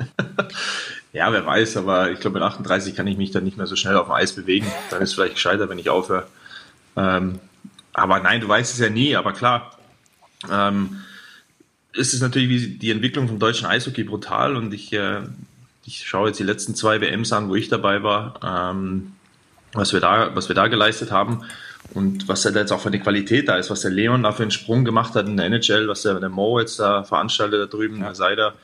ja, 1.12 1.32
wer 1.32 1.46
weiß, 1.46 1.76
aber 1.76 2.10
ich 2.10 2.18
glaube, 2.18 2.40
mit 2.40 2.42
38 2.42 2.96
kann 2.96 3.06
ich 3.06 3.16
mich 3.16 3.30
dann 3.30 3.44
nicht 3.44 3.56
mehr 3.56 3.68
so 3.68 3.76
schnell 3.76 3.96
auf 3.96 4.08
dem 4.08 4.14
Eis 4.14 4.32
bewegen. 4.32 4.66
Dann 4.90 5.00
ist 5.00 5.10
es 5.10 5.14
vielleicht 5.14 5.34
gescheiter, 5.34 5.68
wenn 5.68 5.78
ich 5.78 5.88
aufhöre. 5.88 6.26
Ähm, 6.96 7.38
aber 7.92 8.18
nein, 8.18 8.40
du 8.40 8.48
weißt 8.48 8.74
es 8.74 8.80
ja 8.80 8.90
nie, 8.90 9.14
aber 9.14 9.32
klar. 9.32 9.78
Ähm, 10.50 11.02
ist 11.92 12.14
es 12.14 12.20
natürlich 12.20 12.80
die 12.80 12.90
Entwicklung 12.90 13.28
vom 13.28 13.38
deutschen 13.38 13.68
Eishockey 13.68 14.02
brutal 14.02 14.56
und 14.56 14.74
ich, 14.74 14.92
äh, 14.92 15.20
ich 15.84 16.04
schaue 16.04 16.30
jetzt 16.30 16.40
die 16.40 16.44
letzten 16.44 16.74
zwei 16.74 17.00
WMs 17.00 17.32
an, 17.32 17.48
wo 17.48 17.54
ich 17.54 17.68
dabei 17.68 18.02
war, 18.02 18.40
ähm, 18.42 19.12
was, 19.72 19.92
wir 19.92 20.00
da, 20.00 20.34
was 20.34 20.48
wir 20.48 20.56
da 20.56 20.66
geleistet 20.66 21.12
haben. 21.12 21.44
Und 21.94 22.26
was 22.28 22.42
da 22.42 22.50
jetzt 22.50 22.72
auch 22.72 22.80
für 22.80 22.88
eine 22.88 23.00
Qualität 23.00 23.48
da 23.48 23.56
ist, 23.56 23.70
was 23.70 23.82
der 23.82 23.90
Leon 23.90 24.22
da 24.22 24.32
für 24.32 24.42
einen 24.42 24.50
Sprung 24.50 24.84
gemacht 24.84 25.14
hat 25.14 25.26
in 25.26 25.36
der 25.36 25.46
NHL, 25.46 25.88
was 25.88 26.02
der, 26.02 26.18
der 26.20 26.30
Mo 26.30 26.58
jetzt 26.58 26.78
da 26.78 27.04
veranstaltet 27.04 27.60
da 27.60 27.66
drüben, 27.66 27.98
ja. 27.98 28.06
der 28.06 28.14
Seider, 28.14 28.54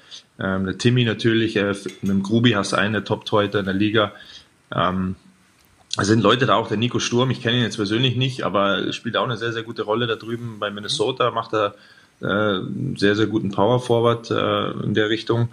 ähm, 0.41 0.65
der 0.65 0.79
Timmy 0.79 1.05
natürlich, 1.05 1.57
äh, 1.57 1.75
mit 2.01 2.11
dem 2.11 2.23
Grubi 2.23 2.53
hast 2.53 2.73
du 2.73 2.77
einen 2.77 2.95
der 2.95 3.05
Top-Torhüter 3.05 3.61
in 3.61 3.67
der 3.67 3.75
Liga. 3.75 4.13
Ähm, 4.75 5.17
da 5.97 6.05
sind 6.05 6.23
Leute 6.23 6.47
da 6.47 6.55
auch, 6.55 6.69
der 6.69 6.77
Nico 6.77 7.01
Sturm, 7.01 7.31
ich 7.31 7.43
kenne 7.43 7.59
ihn 7.59 7.63
jetzt 7.63 7.77
persönlich 7.77 8.17
nicht, 8.17 8.45
aber 8.45 8.93
spielt 8.93 9.17
auch 9.17 9.25
eine 9.25 9.37
sehr, 9.37 9.53
sehr 9.53 9.63
gute 9.63 9.83
Rolle 9.83 10.07
da 10.07 10.17
drüben 10.17 10.59
bei 10.59 10.71
Minnesota, 10.71 11.31
macht 11.31 11.53
er 11.55 11.75
äh, 12.21 12.27
einen 12.27 12.95
sehr, 12.97 13.15
sehr 13.15 13.27
guten 13.27 13.51
Power 13.51 13.81
Forward 13.81 14.31
äh, 14.31 14.85
in 14.85 14.95
der 14.95 15.09
Richtung. 15.09 15.49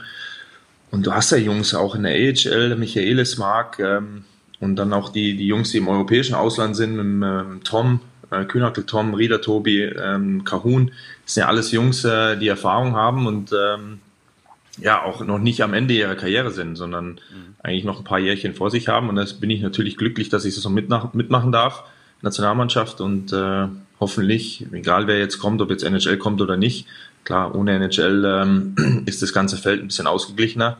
Und 0.91 1.05
du 1.05 1.13
hast 1.13 1.31
ja 1.31 1.37
Jungs 1.37 1.73
auch 1.73 1.95
in 1.95 2.03
der 2.03 2.13
AHL, 2.13 2.69
der 2.69 2.77
Michaelis 2.77 3.37
Mark, 3.37 3.79
ähm, 3.79 4.23
und 4.59 4.75
dann 4.75 4.93
auch 4.93 5.09
die, 5.09 5.35
die 5.35 5.47
Jungs, 5.47 5.71
die 5.71 5.77
im 5.77 5.87
europäischen 5.87 6.35
Ausland 6.35 6.75
sind, 6.75 6.95
mit 6.95 7.27
ähm, 7.27 7.61
Tom, 7.63 7.99
äh, 8.31 8.45
Kühnackel 8.45 8.85
Tom, 8.85 9.13
Rieder 9.13 9.41
Tobi, 9.41 9.83
ähm, 9.83 10.43
Kahun, 10.43 10.91
das 11.23 11.33
sind 11.33 11.41
ja 11.41 11.47
alles 11.47 11.71
Jungs, 11.71 12.03
äh, 12.05 12.37
die 12.37 12.47
Erfahrung 12.47 12.95
haben 12.95 13.27
und 13.27 13.51
ähm, 13.51 13.99
ja 14.77 15.03
auch 15.03 15.23
noch 15.25 15.39
nicht 15.39 15.61
am 15.61 15.73
Ende 15.73 15.93
ihrer 15.93 16.15
Karriere 16.15 16.51
sind, 16.51 16.75
sondern 16.75 17.05
mhm. 17.05 17.55
eigentlich 17.63 17.85
noch 17.85 17.99
ein 17.99 18.03
paar 18.03 18.19
Jährchen 18.19 18.53
vor 18.53 18.69
sich 18.71 18.87
haben. 18.87 19.09
Und 19.09 19.15
da 19.15 19.25
bin 19.39 19.49
ich 19.49 19.61
natürlich 19.61 19.97
glücklich, 19.97 20.29
dass 20.29 20.45
ich 20.45 20.53
das 20.53 20.63
so 20.63 20.69
mitmachen 20.69 21.51
darf, 21.51 21.83
Nationalmannschaft 22.21 23.01
und 23.01 23.31
äh, 23.31 23.67
hoffentlich, 23.99 24.65
egal 24.71 25.07
wer 25.07 25.19
jetzt 25.19 25.39
kommt, 25.39 25.61
ob 25.61 25.69
jetzt 25.69 25.83
NHL 25.83 26.17
kommt 26.17 26.41
oder 26.41 26.57
nicht, 26.57 26.87
klar, 27.23 27.55
ohne 27.55 27.73
NHL 27.73 28.25
ähm, 28.25 29.03
ist 29.05 29.21
das 29.21 29.33
ganze 29.33 29.57
Feld 29.57 29.81
ein 29.81 29.87
bisschen 29.87 30.07
ausgeglichener. 30.07 30.77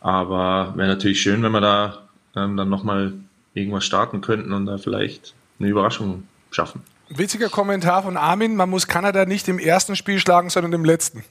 Aber 0.00 0.74
wäre 0.76 0.88
natürlich 0.88 1.20
schön, 1.20 1.42
wenn 1.42 1.52
wir 1.52 1.60
da 1.60 2.03
ähm, 2.36 2.56
dann 2.56 2.68
nochmal 2.68 3.12
irgendwas 3.54 3.84
starten 3.84 4.20
könnten 4.20 4.52
und 4.52 4.66
da 4.66 4.78
vielleicht 4.78 5.34
eine 5.58 5.68
Überraschung 5.68 6.24
schaffen. 6.50 6.82
Witziger 7.08 7.48
Kommentar 7.48 8.02
von 8.02 8.16
Armin, 8.16 8.56
man 8.56 8.70
muss 8.70 8.86
Kanada 8.86 9.26
nicht 9.26 9.46
im 9.48 9.58
ersten 9.58 9.94
Spiel 9.94 10.18
schlagen, 10.18 10.50
sondern 10.50 10.72
im 10.72 10.84
letzten. 10.84 11.22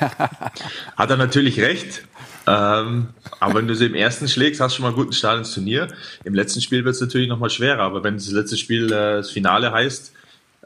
Hat 0.96 1.10
er 1.10 1.16
natürlich 1.16 1.60
recht. 1.60 2.04
Ähm, 2.46 3.08
aber 3.40 3.54
wenn 3.54 3.68
du 3.68 3.74
sie 3.74 3.86
im 3.86 3.94
ersten 3.94 4.28
schlägst, 4.28 4.60
hast 4.60 4.72
du 4.72 4.76
schon 4.76 4.82
mal 4.82 4.88
einen 4.88 4.96
guten 4.96 5.12
Start 5.12 5.38
ins 5.38 5.52
Turnier. 5.52 5.88
Im 6.24 6.34
letzten 6.34 6.60
Spiel 6.60 6.84
wird 6.84 6.94
es 6.94 7.00
natürlich 7.00 7.28
nochmal 7.28 7.50
schwerer, 7.50 7.82
aber 7.82 8.04
wenn 8.04 8.14
das 8.14 8.30
letzte 8.30 8.56
Spiel 8.56 8.86
äh, 8.86 9.16
das 9.16 9.30
Finale 9.30 9.72
heißt 9.72 10.12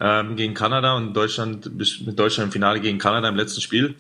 ähm, 0.01 0.37
gegen 0.37 0.55
Kanada 0.55 0.97
und 0.97 1.15
Deutschland 1.15 1.75
mit 1.77 2.19
Deutschland 2.19 2.49
im 2.49 2.53
Finale 2.53 2.81
gegen 2.81 2.99
Kanada 2.99 3.29
im 3.29 3.37
letzten 3.37 3.61
Spiel, 3.61 3.95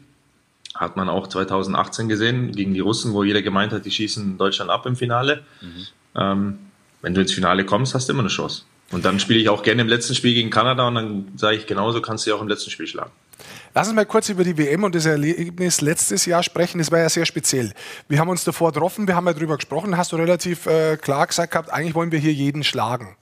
hat 0.75 0.97
man 0.97 1.09
auch 1.09 1.27
2018 1.27 2.09
gesehen 2.09 2.53
gegen 2.53 2.75
die 2.75 2.81
Russen, 2.81 3.12
wo 3.12 3.25
jeder 3.25 3.43
gemeint 3.43 3.73
hat, 3.73 3.85
die 3.85 3.91
schießen 3.91 4.39
Deutschland 4.39 4.71
ab 4.71 4.87
im 4.87 4.97
Finale. 4.97 5.43
Mhm. 5.61 5.87
Ähm, 6.16 6.59
wenn 7.03 7.14
du 7.14 7.21
ins 7.21 7.33
Finale 7.33 7.64
kommst, 7.64 7.95
hast 7.95 8.09
du 8.09 8.12
immer 8.12 8.21
eine 8.21 8.29
Chance. 8.29 8.62
Und 8.93 9.05
dann 9.05 9.21
spiele 9.21 9.39
ich 9.39 9.49
auch 9.49 9.62
gerne 9.62 9.83
im 9.83 9.89
letzten 9.89 10.14
Spiel 10.14 10.35
gegen 10.35 10.51
Kanada 10.51 10.87
und 10.89 10.95
dann 10.97 11.33
sage 11.37 11.57
ich, 11.57 11.66
genauso 11.66 12.01
kannst 12.01 12.27
du 12.27 12.35
auch 12.35 12.41
im 12.41 12.49
letzten 12.49 12.71
Spiel 12.71 12.87
schlagen. 12.87 13.12
Lass 13.73 13.87
uns 13.87 13.95
mal 13.95 14.05
kurz 14.05 14.29
über 14.29 14.43
die 14.43 14.59
WM 14.59 14.83
und 14.83 14.95
das 14.95 15.07
Erlebnis 15.07 15.81
letztes 15.81 16.27
Jahr 16.27 16.43
sprechen. 16.43 16.79
Das 16.79 16.91
war 16.91 16.99
ja 16.99 17.09
sehr 17.09 17.25
speziell. 17.25 17.73
Wir 18.09 18.18
haben 18.18 18.29
uns 18.29 18.43
davor 18.43 18.73
getroffen, 18.73 19.07
wir 19.07 19.14
haben 19.14 19.27
ja 19.27 19.33
darüber 19.33 19.57
gesprochen, 19.57 19.97
hast 19.97 20.11
du 20.11 20.16
relativ 20.16 20.66
äh, 20.66 20.97
klar 20.97 21.27
gesagt 21.29 21.53
gehabt, 21.53 21.73
eigentlich 21.73 21.95
wollen 21.95 22.11
wir 22.11 22.18
hier 22.18 22.33
jeden 22.33 22.64
schlagen. 22.64 23.16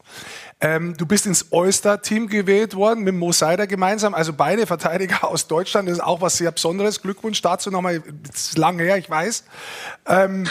Ähm, 0.61 0.97
du 0.97 1.07
bist 1.07 1.27
ins 1.27 1.53
Oyster-Team 1.53 2.29
gewählt 2.29 2.75
worden 2.75 3.05
mit 3.05 3.15
Mo 3.15 3.31
Seider 3.31 3.69
gemeinsam, 3.69 4.13
also 4.13 4.33
beide 4.33 4.67
Verteidiger 4.67 5.29
aus 5.29 5.47
Deutschland. 5.47 5.89
Das 5.89 5.99
ist 5.99 6.05
auch 6.05 6.21
was 6.21 6.37
sehr 6.37 6.51
Besonderes. 6.51 7.01
Glückwunsch 7.01 7.41
dazu 7.43 7.71
nochmal. 7.71 8.03
Das 8.25 8.49
ist 8.49 8.59
lange 8.59 8.83
her, 8.83 8.99
ich 8.99 9.09
weiß. 9.09 9.45
Ähm, 10.07 10.49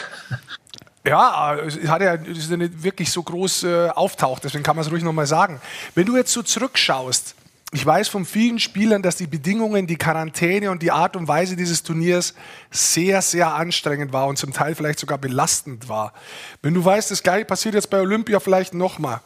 ja, 1.06 1.56
es 1.56 1.88
hat 1.90 2.02
ja 2.02 2.16
nicht 2.16 2.84
wirklich 2.84 3.12
so 3.12 3.22
groß 3.22 3.64
äh, 3.64 3.90
auftaucht, 3.90 4.46
deswegen 4.46 4.64
kann 4.64 4.78
man 4.78 4.86
es 4.86 4.92
ruhig 4.92 5.04
nochmal 5.04 5.28
sagen. 5.28 5.60
Wenn 5.94 6.06
du 6.06 6.16
jetzt 6.16 6.32
so 6.32 6.42
zurückschaust, 6.42 7.36
ich 7.74 7.86
weiß 7.86 8.08
von 8.08 8.24
vielen 8.24 8.60
Spielern, 8.60 9.02
dass 9.02 9.18
die 9.18 9.28
Bedingungen, 9.28 9.88
die 9.88 9.98
Quarantäne 9.98 10.72
und 10.72 10.82
die 10.82 10.92
Art 10.92 11.18
und 11.18 11.28
Weise 11.28 11.58
dieses 11.58 11.84
Turniers 11.84 12.34
sehr, 12.72 13.22
sehr 13.22 13.54
anstrengend 13.56 14.14
war 14.14 14.28
und 14.28 14.38
zum 14.38 14.54
Teil 14.54 14.74
vielleicht 14.74 15.00
sogar 15.00 15.18
belastend 15.18 15.90
war. 15.90 16.14
Wenn 16.62 16.74
du 16.74 16.86
weißt, 16.86 17.12
das 17.12 17.24
gleiche 17.24 17.44
passiert 17.44 17.76
jetzt 17.76 17.90
bei 17.90 18.00
Olympia 18.00 18.40
vielleicht 18.40 18.74
nochmal, 18.74 19.20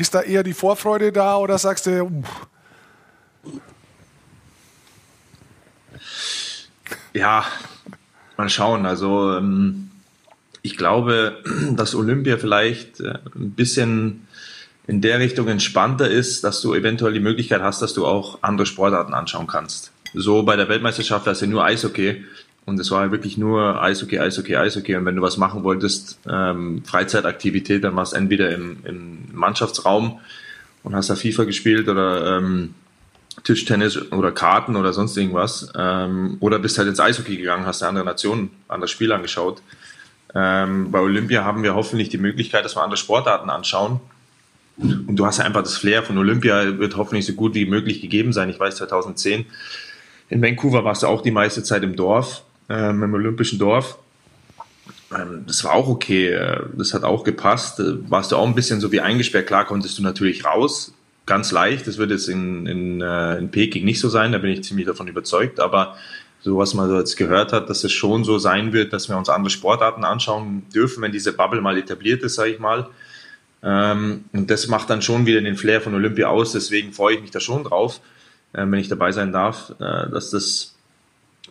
ist 0.00 0.14
da 0.14 0.22
eher 0.22 0.42
die 0.42 0.54
Vorfreude 0.54 1.12
da 1.12 1.36
oder 1.36 1.58
sagst 1.58 1.86
du, 1.86 2.04
uff. 2.04 2.48
Ja, 7.12 7.44
mal 8.36 8.48
schauen. 8.48 8.86
Also 8.86 9.36
ähm, 9.36 9.90
ich 10.62 10.76
glaube, 10.76 11.42
dass 11.72 11.94
Olympia 11.94 12.38
vielleicht 12.38 13.00
äh, 13.00 13.18
ein 13.34 13.52
bisschen 13.52 14.26
in 14.86 15.00
der 15.02 15.18
Richtung 15.18 15.48
entspannter 15.48 16.08
ist, 16.08 16.44
dass 16.44 16.62
du 16.62 16.74
eventuell 16.74 17.12
die 17.12 17.20
Möglichkeit 17.20 17.60
hast, 17.60 17.82
dass 17.82 17.92
du 17.92 18.06
auch 18.06 18.38
andere 18.42 18.66
Sportarten 18.66 19.12
anschauen 19.12 19.46
kannst. 19.46 19.92
So 20.14 20.42
bei 20.42 20.56
der 20.56 20.68
Weltmeisterschaft, 20.68 21.26
da 21.26 21.32
ist 21.32 21.42
ja 21.42 21.46
nur 21.46 21.64
Eishockey. 21.64 22.24
Und 22.66 22.78
es 22.78 22.90
war 22.90 23.10
wirklich 23.10 23.38
nur 23.38 23.82
Eishockey, 23.82 24.18
Eishockey, 24.18 24.56
Eishockey. 24.56 24.94
Und 24.96 25.04
wenn 25.04 25.16
du 25.16 25.22
was 25.22 25.36
machen 25.36 25.64
wolltest, 25.64 26.18
ähm, 26.28 26.82
Freizeitaktivität, 26.84 27.82
dann 27.82 27.96
warst 27.96 28.12
du 28.12 28.16
entweder 28.16 28.54
im, 28.54 28.78
im 28.84 29.18
Mannschaftsraum 29.32 30.20
und 30.82 30.94
hast 30.94 31.10
da 31.10 31.16
FIFA 31.16 31.44
gespielt 31.44 31.88
oder 31.88 32.38
ähm, 32.38 32.74
Tischtennis 33.44 34.12
oder 34.12 34.32
Karten 34.32 34.76
oder 34.76 34.92
sonst 34.92 35.16
irgendwas. 35.16 35.72
Ähm, 35.76 36.36
oder 36.40 36.58
bist 36.58 36.78
halt 36.78 36.88
ins 36.88 37.00
Eishockey 37.00 37.36
gegangen, 37.36 37.66
hast 37.66 37.82
dir 37.82 37.88
andere 37.88 38.04
Nationen, 38.04 38.50
andere 38.68 38.88
Spiele 38.88 39.14
angeschaut. 39.14 39.62
Ähm, 40.34 40.90
bei 40.90 41.00
Olympia 41.00 41.44
haben 41.44 41.62
wir 41.62 41.74
hoffentlich 41.74 42.08
die 42.08 42.18
Möglichkeit, 42.18 42.64
dass 42.64 42.76
wir 42.76 42.82
andere 42.82 42.98
Sportarten 42.98 43.50
anschauen. 43.50 44.00
Und 44.76 45.16
du 45.16 45.26
hast 45.26 45.40
einfach 45.40 45.62
das 45.62 45.76
Flair 45.76 46.02
von 46.02 46.16
Olympia, 46.16 46.78
wird 46.78 46.96
hoffentlich 46.96 47.26
so 47.26 47.34
gut 47.34 47.54
wie 47.54 47.66
möglich 47.66 48.00
gegeben 48.00 48.32
sein. 48.32 48.48
Ich 48.48 48.58
weiß, 48.58 48.76
2010 48.76 49.46
in 50.30 50.40
Vancouver 50.40 50.84
warst 50.84 51.02
du 51.02 51.08
auch 51.08 51.22
die 51.22 51.32
meiste 51.32 51.62
Zeit 51.62 51.82
im 51.82 51.96
Dorf, 51.96 52.44
ähm, 52.70 53.02
im 53.02 53.12
olympischen 53.12 53.58
Dorf. 53.58 53.98
Ähm, 55.14 55.44
das 55.46 55.64
war 55.64 55.72
auch 55.72 55.88
okay, 55.88 56.28
äh, 56.28 56.60
das 56.74 56.94
hat 56.94 57.02
auch 57.02 57.24
gepasst. 57.24 57.80
Äh, 57.80 58.08
warst 58.08 58.32
du 58.32 58.36
auch 58.36 58.46
ein 58.46 58.54
bisschen 58.54 58.80
so 58.80 58.92
wie 58.92 59.00
eingesperrt. 59.00 59.46
Klar 59.46 59.66
konntest 59.66 59.98
du 59.98 60.02
natürlich 60.02 60.44
raus, 60.44 60.94
ganz 61.26 61.50
leicht. 61.50 61.86
Das 61.86 61.98
wird 61.98 62.10
jetzt 62.10 62.28
in, 62.28 62.66
in, 62.66 63.00
äh, 63.00 63.38
in 63.38 63.50
Peking 63.50 63.84
nicht 63.84 64.00
so 64.00 64.08
sein, 64.08 64.32
da 64.32 64.38
bin 64.38 64.52
ich 64.52 64.62
ziemlich 64.62 64.86
davon 64.86 65.08
überzeugt. 65.08 65.58
Aber 65.58 65.96
so 66.42 66.56
was 66.56 66.72
man 66.72 66.94
jetzt 66.96 67.16
gehört 67.16 67.52
hat, 67.52 67.68
dass 67.68 67.84
es 67.84 67.92
schon 67.92 68.24
so 68.24 68.38
sein 68.38 68.72
wird, 68.72 68.92
dass 68.92 69.08
wir 69.08 69.16
uns 69.18 69.28
andere 69.28 69.50
Sportarten 69.50 70.04
anschauen 70.04 70.62
dürfen, 70.74 71.02
wenn 71.02 71.12
diese 71.12 71.32
Bubble 71.32 71.60
mal 71.60 71.76
etabliert 71.76 72.22
ist, 72.22 72.36
sage 72.36 72.52
ich 72.52 72.58
mal. 72.60 72.88
Ähm, 73.62 74.24
und 74.32 74.50
das 74.50 74.68
macht 74.68 74.88
dann 74.88 75.02
schon 75.02 75.26
wieder 75.26 75.40
den 75.42 75.56
Flair 75.56 75.82
von 75.82 75.94
Olympia 75.94 76.28
aus. 76.28 76.52
Deswegen 76.52 76.92
freue 76.92 77.16
ich 77.16 77.20
mich 77.20 77.30
da 77.30 77.40
schon 77.40 77.64
drauf, 77.64 78.00
wenn 78.52 78.74
ich 78.74 78.88
dabei 78.88 79.12
sein 79.12 79.30
darf, 79.30 79.72
dass 79.78 80.30
das 80.30 80.69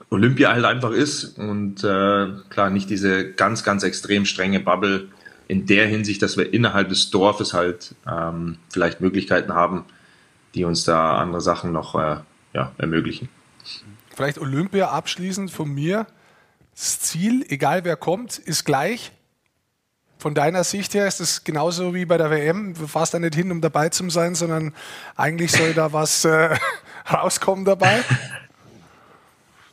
Olympia 0.10 0.52
halt 0.52 0.66
einfach 0.66 0.92
ist 0.92 1.38
und 1.38 1.84
äh, 1.84 2.28
klar 2.50 2.70
nicht 2.70 2.90
diese 2.90 3.32
ganz, 3.32 3.64
ganz 3.64 3.84
extrem 3.84 4.26
strenge 4.26 4.60
Bubble 4.60 5.10
in 5.48 5.66
der 5.66 5.88
Hinsicht, 5.88 6.22
dass 6.22 6.38
wir 6.38 6.54
innerhalb 6.54 6.90
des 6.90 7.10
Dorfes 7.12 7.54
halt 7.54 7.96
ähm, 8.08 8.58
vielleicht 8.70 9.02
Möglichkeiten 9.02 9.54
haben, 9.54 9.86
die 10.56 10.64
uns 10.64 10.84
da 10.84 11.18
andere 11.18 11.42
Sachen 11.42 11.72
noch 11.72 11.96
äh, 11.96 12.18
ja, 12.54 12.72
ermöglichen. 12.78 13.30
Vielleicht 14.16 14.40
Olympia 14.40 14.90
abschließend 14.90 15.52
von 15.52 15.70
mir. 15.70 16.08
Das 16.76 17.00
Ziel, 17.00 17.46
egal 17.50 17.84
wer 17.84 17.96
kommt, 17.96 18.38
ist 18.38 18.66
gleich. 18.66 19.12
Von 20.18 20.34
deiner 20.34 20.64
Sicht 20.64 20.94
her 20.96 21.08
ist 21.08 21.22
es 21.22 21.44
genauso 21.44 21.94
wie 21.96 22.06
bei 22.06 22.18
der 22.18 22.30
WM. 22.30 22.74
Du 22.74 22.88
fährst 22.88 23.14
da 23.14 23.20
nicht 23.20 23.36
hin, 23.36 23.52
um 23.52 23.62
dabei 23.62 23.90
zu 23.90 24.10
sein, 24.10 24.36
sondern 24.36 24.74
eigentlich 25.16 25.52
soll 25.52 25.74
da 25.74 25.94
was 25.94 26.26
äh, 26.26 26.58
rauskommen 27.12 27.64
dabei. 27.64 28.04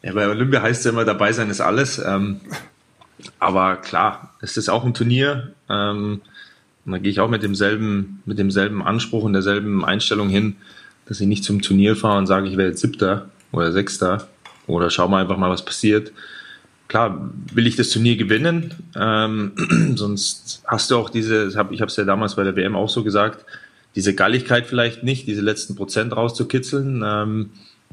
Ja, 0.03 0.13
bei 0.13 0.29
Olympia 0.29 0.63
heißt 0.63 0.81
es 0.81 0.85
ja 0.85 0.91
immer, 0.93 1.05
dabei 1.05 1.33
sein 1.33 1.51
ist 1.51 1.61
alles. 1.61 1.99
Ähm, 1.99 2.41
aber 3.39 3.77
klar, 3.77 4.35
es 4.41 4.57
ist 4.57 4.69
auch 4.69 4.85
ein 4.85 4.95
Turnier. 4.95 5.53
Ähm, 5.69 6.21
und 6.85 6.93
da 6.93 6.99
gehe 6.99 7.11
ich 7.11 7.21
auch 7.21 7.29
mit 7.29 7.43
demselben, 7.43 8.23
mit 8.27 8.39
demselben 8.39 8.83
Anspruch 8.83 9.25
und 9.25 9.33
derselben 9.33 9.85
Einstellung 9.85 10.29
hin, 10.29 10.57
dass 11.07 11.21
ich 11.21 11.27
nicht 11.27 11.45
zum 11.45 11.61
Turnier 11.63 11.97
fahre 11.97 12.19
und 12.19 12.27
sage, 12.27 12.49
ich 12.49 12.57
werde 12.57 12.71
jetzt 12.71 12.81
Siebter 12.81 13.29
oder 13.53 13.73
Sechster 13.73 14.29
oder 14.67 14.91
schau 14.91 15.09
mal 15.09 15.23
einfach 15.23 15.37
mal, 15.37 15.51
was 15.51 15.65
passiert. 15.65 16.13
Klar, 16.89 17.31
will 17.53 17.67
ich 17.67 17.75
das 17.75 17.91
Turnier 17.91 18.17
gewinnen, 18.17 18.75
ähm, 18.95 19.53
sonst 19.97 20.63
hast 20.67 20.91
du 20.91 20.97
auch 20.97 21.11
diese, 21.11 21.49
ich 21.49 21.57
habe 21.57 21.75
es 21.75 21.97
ja 21.97 22.05
damals 22.05 22.37
bei 22.37 22.45
der 22.45 22.55
WM 22.55 22.77
auch 22.77 22.89
so 22.89 23.03
gesagt, 23.03 23.45
diese 23.97 24.15
Galligkeit 24.15 24.67
vielleicht 24.67 25.03
nicht, 25.03 25.27
diese 25.27 25.41
letzten 25.41 25.75
Prozent 25.75 26.15
rauszukitzeln. 26.15 27.03
Ähm, 27.05 27.51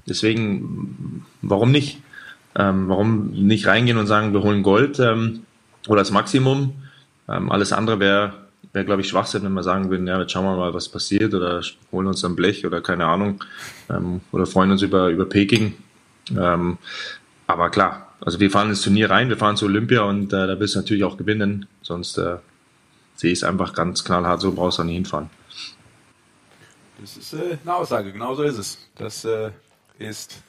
Deswegen, 0.08 1.26
warum 1.42 1.72
nicht? 1.72 2.02
Ähm, 2.56 2.88
warum 2.88 3.32
nicht 3.32 3.66
reingehen 3.66 3.98
und 3.98 4.08
sagen, 4.08 4.34
wir 4.34 4.44
holen 4.44 4.64
Gold 4.64 5.00
ähm, 5.00 5.44
oder 5.88 6.02
das 6.02 6.12
Maximum? 6.12 6.74
Ähm, 7.28 7.52
alles 7.52 7.74
andere 7.74 8.00
wäre, 8.00 8.34
wär, 8.74 8.84
glaube 8.84 9.02
ich, 9.02 9.08
Schwachsinn, 9.08 9.44
wenn 9.44 9.54
wir 9.54 9.64
sagen 9.64 9.90
würden, 9.90 10.06
ja, 10.08 10.20
jetzt 10.20 10.32
schauen 10.32 10.46
wir 10.46 10.56
mal, 10.56 10.74
was 10.74 10.90
passiert 10.90 11.34
oder 11.34 11.62
holen 11.92 12.08
uns 12.08 12.24
ein 12.24 12.36
Blech 12.36 12.66
oder 12.66 12.82
keine 12.82 13.06
Ahnung 13.06 13.44
ähm, 13.90 14.22
oder 14.32 14.46
freuen 14.46 14.72
uns 14.72 14.82
über, 14.82 15.10
über 15.10 15.26
Peking. 15.26 15.74
Ähm, 16.38 16.78
aber 17.48 17.70
klar, 17.70 18.14
also 18.22 18.40
wir 18.40 18.52
fahren 18.52 18.70
ins 18.70 18.82
Turnier 18.82 19.10
rein, 19.10 19.30
wir 19.30 19.38
fahren 19.38 19.58
zu 19.58 19.66
Olympia 19.66 20.04
und 20.04 20.32
äh, 20.32 20.48
da 20.48 20.60
willst 20.60 20.76
du 20.76 20.80
natürlich 20.80 21.04
auch 21.04 21.18
gewinnen, 21.18 21.66
sonst 21.82 22.18
äh, 22.18 22.38
sehe 23.16 23.32
ich 23.32 23.40
es 23.40 23.44
einfach 23.44 23.74
ganz 23.74 24.04
knallhart, 24.04 24.42
so 24.42 24.54
brauchst 24.54 24.80
du 24.80 24.84
nicht 24.84 24.96
hinfahren. 24.96 25.30
Das 27.02 27.18
ist 27.18 27.34
äh, 27.34 27.58
eine 27.62 27.76
Aussage, 27.76 28.14
genau 28.14 28.34
so 28.34 28.44
ist 28.44 28.58
es. 28.58 28.78
Das 28.96 29.26
äh, 29.26 29.52
ist 30.00 30.42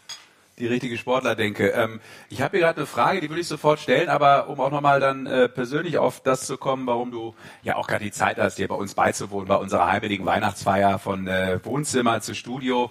die 0.58 0.66
richtige 0.66 0.96
Sportlerdenke. 0.98 1.70
Ähm, 1.70 2.00
ich 2.28 2.40
habe 2.40 2.56
hier 2.56 2.66
gerade 2.66 2.78
eine 2.78 2.86
Frage, 2.86 3.20
die 3.20 3.28
würde 3.28 3.40
ich 3.40 3.48
sofort 3.48 3.80
stellen, 3.80 4.08
aber 4.08 4.48
um 4.48 4.60
auch 4.60 4.70
nochmal 4.70 5.00
dann 5.00 5.26
äh, 5.26 5.48
persönlich 5.48 5.98
auf 5.98 6.20
das 6.20 6.46
zu 6.46 6.56
kommen, 6.56 6.86
warum 6.86 7.10
du 7.10 7.34
ja 7.62 7.76
auch 7.76 7.88
gerade 7.88 8.04
die 8.04 8.12
Zeit 8.12 8.38
hast, 8.38 8.56
hier 8.56 8.68
bei 8.68 8.74
uns 8.74 8.94
beizuwohnen, 8.94 9.48
bei 9.48 9.56
unserer 9.56 9.90
heimeligen 9.90 10.26
Weihnachtsfeier 10.26 10.98
von 10.98 11.26
äh, 11.26 11.58
Wohnzimmer 11.64 12.20
zu 12.20 12.34
Studio. 12.34 12.90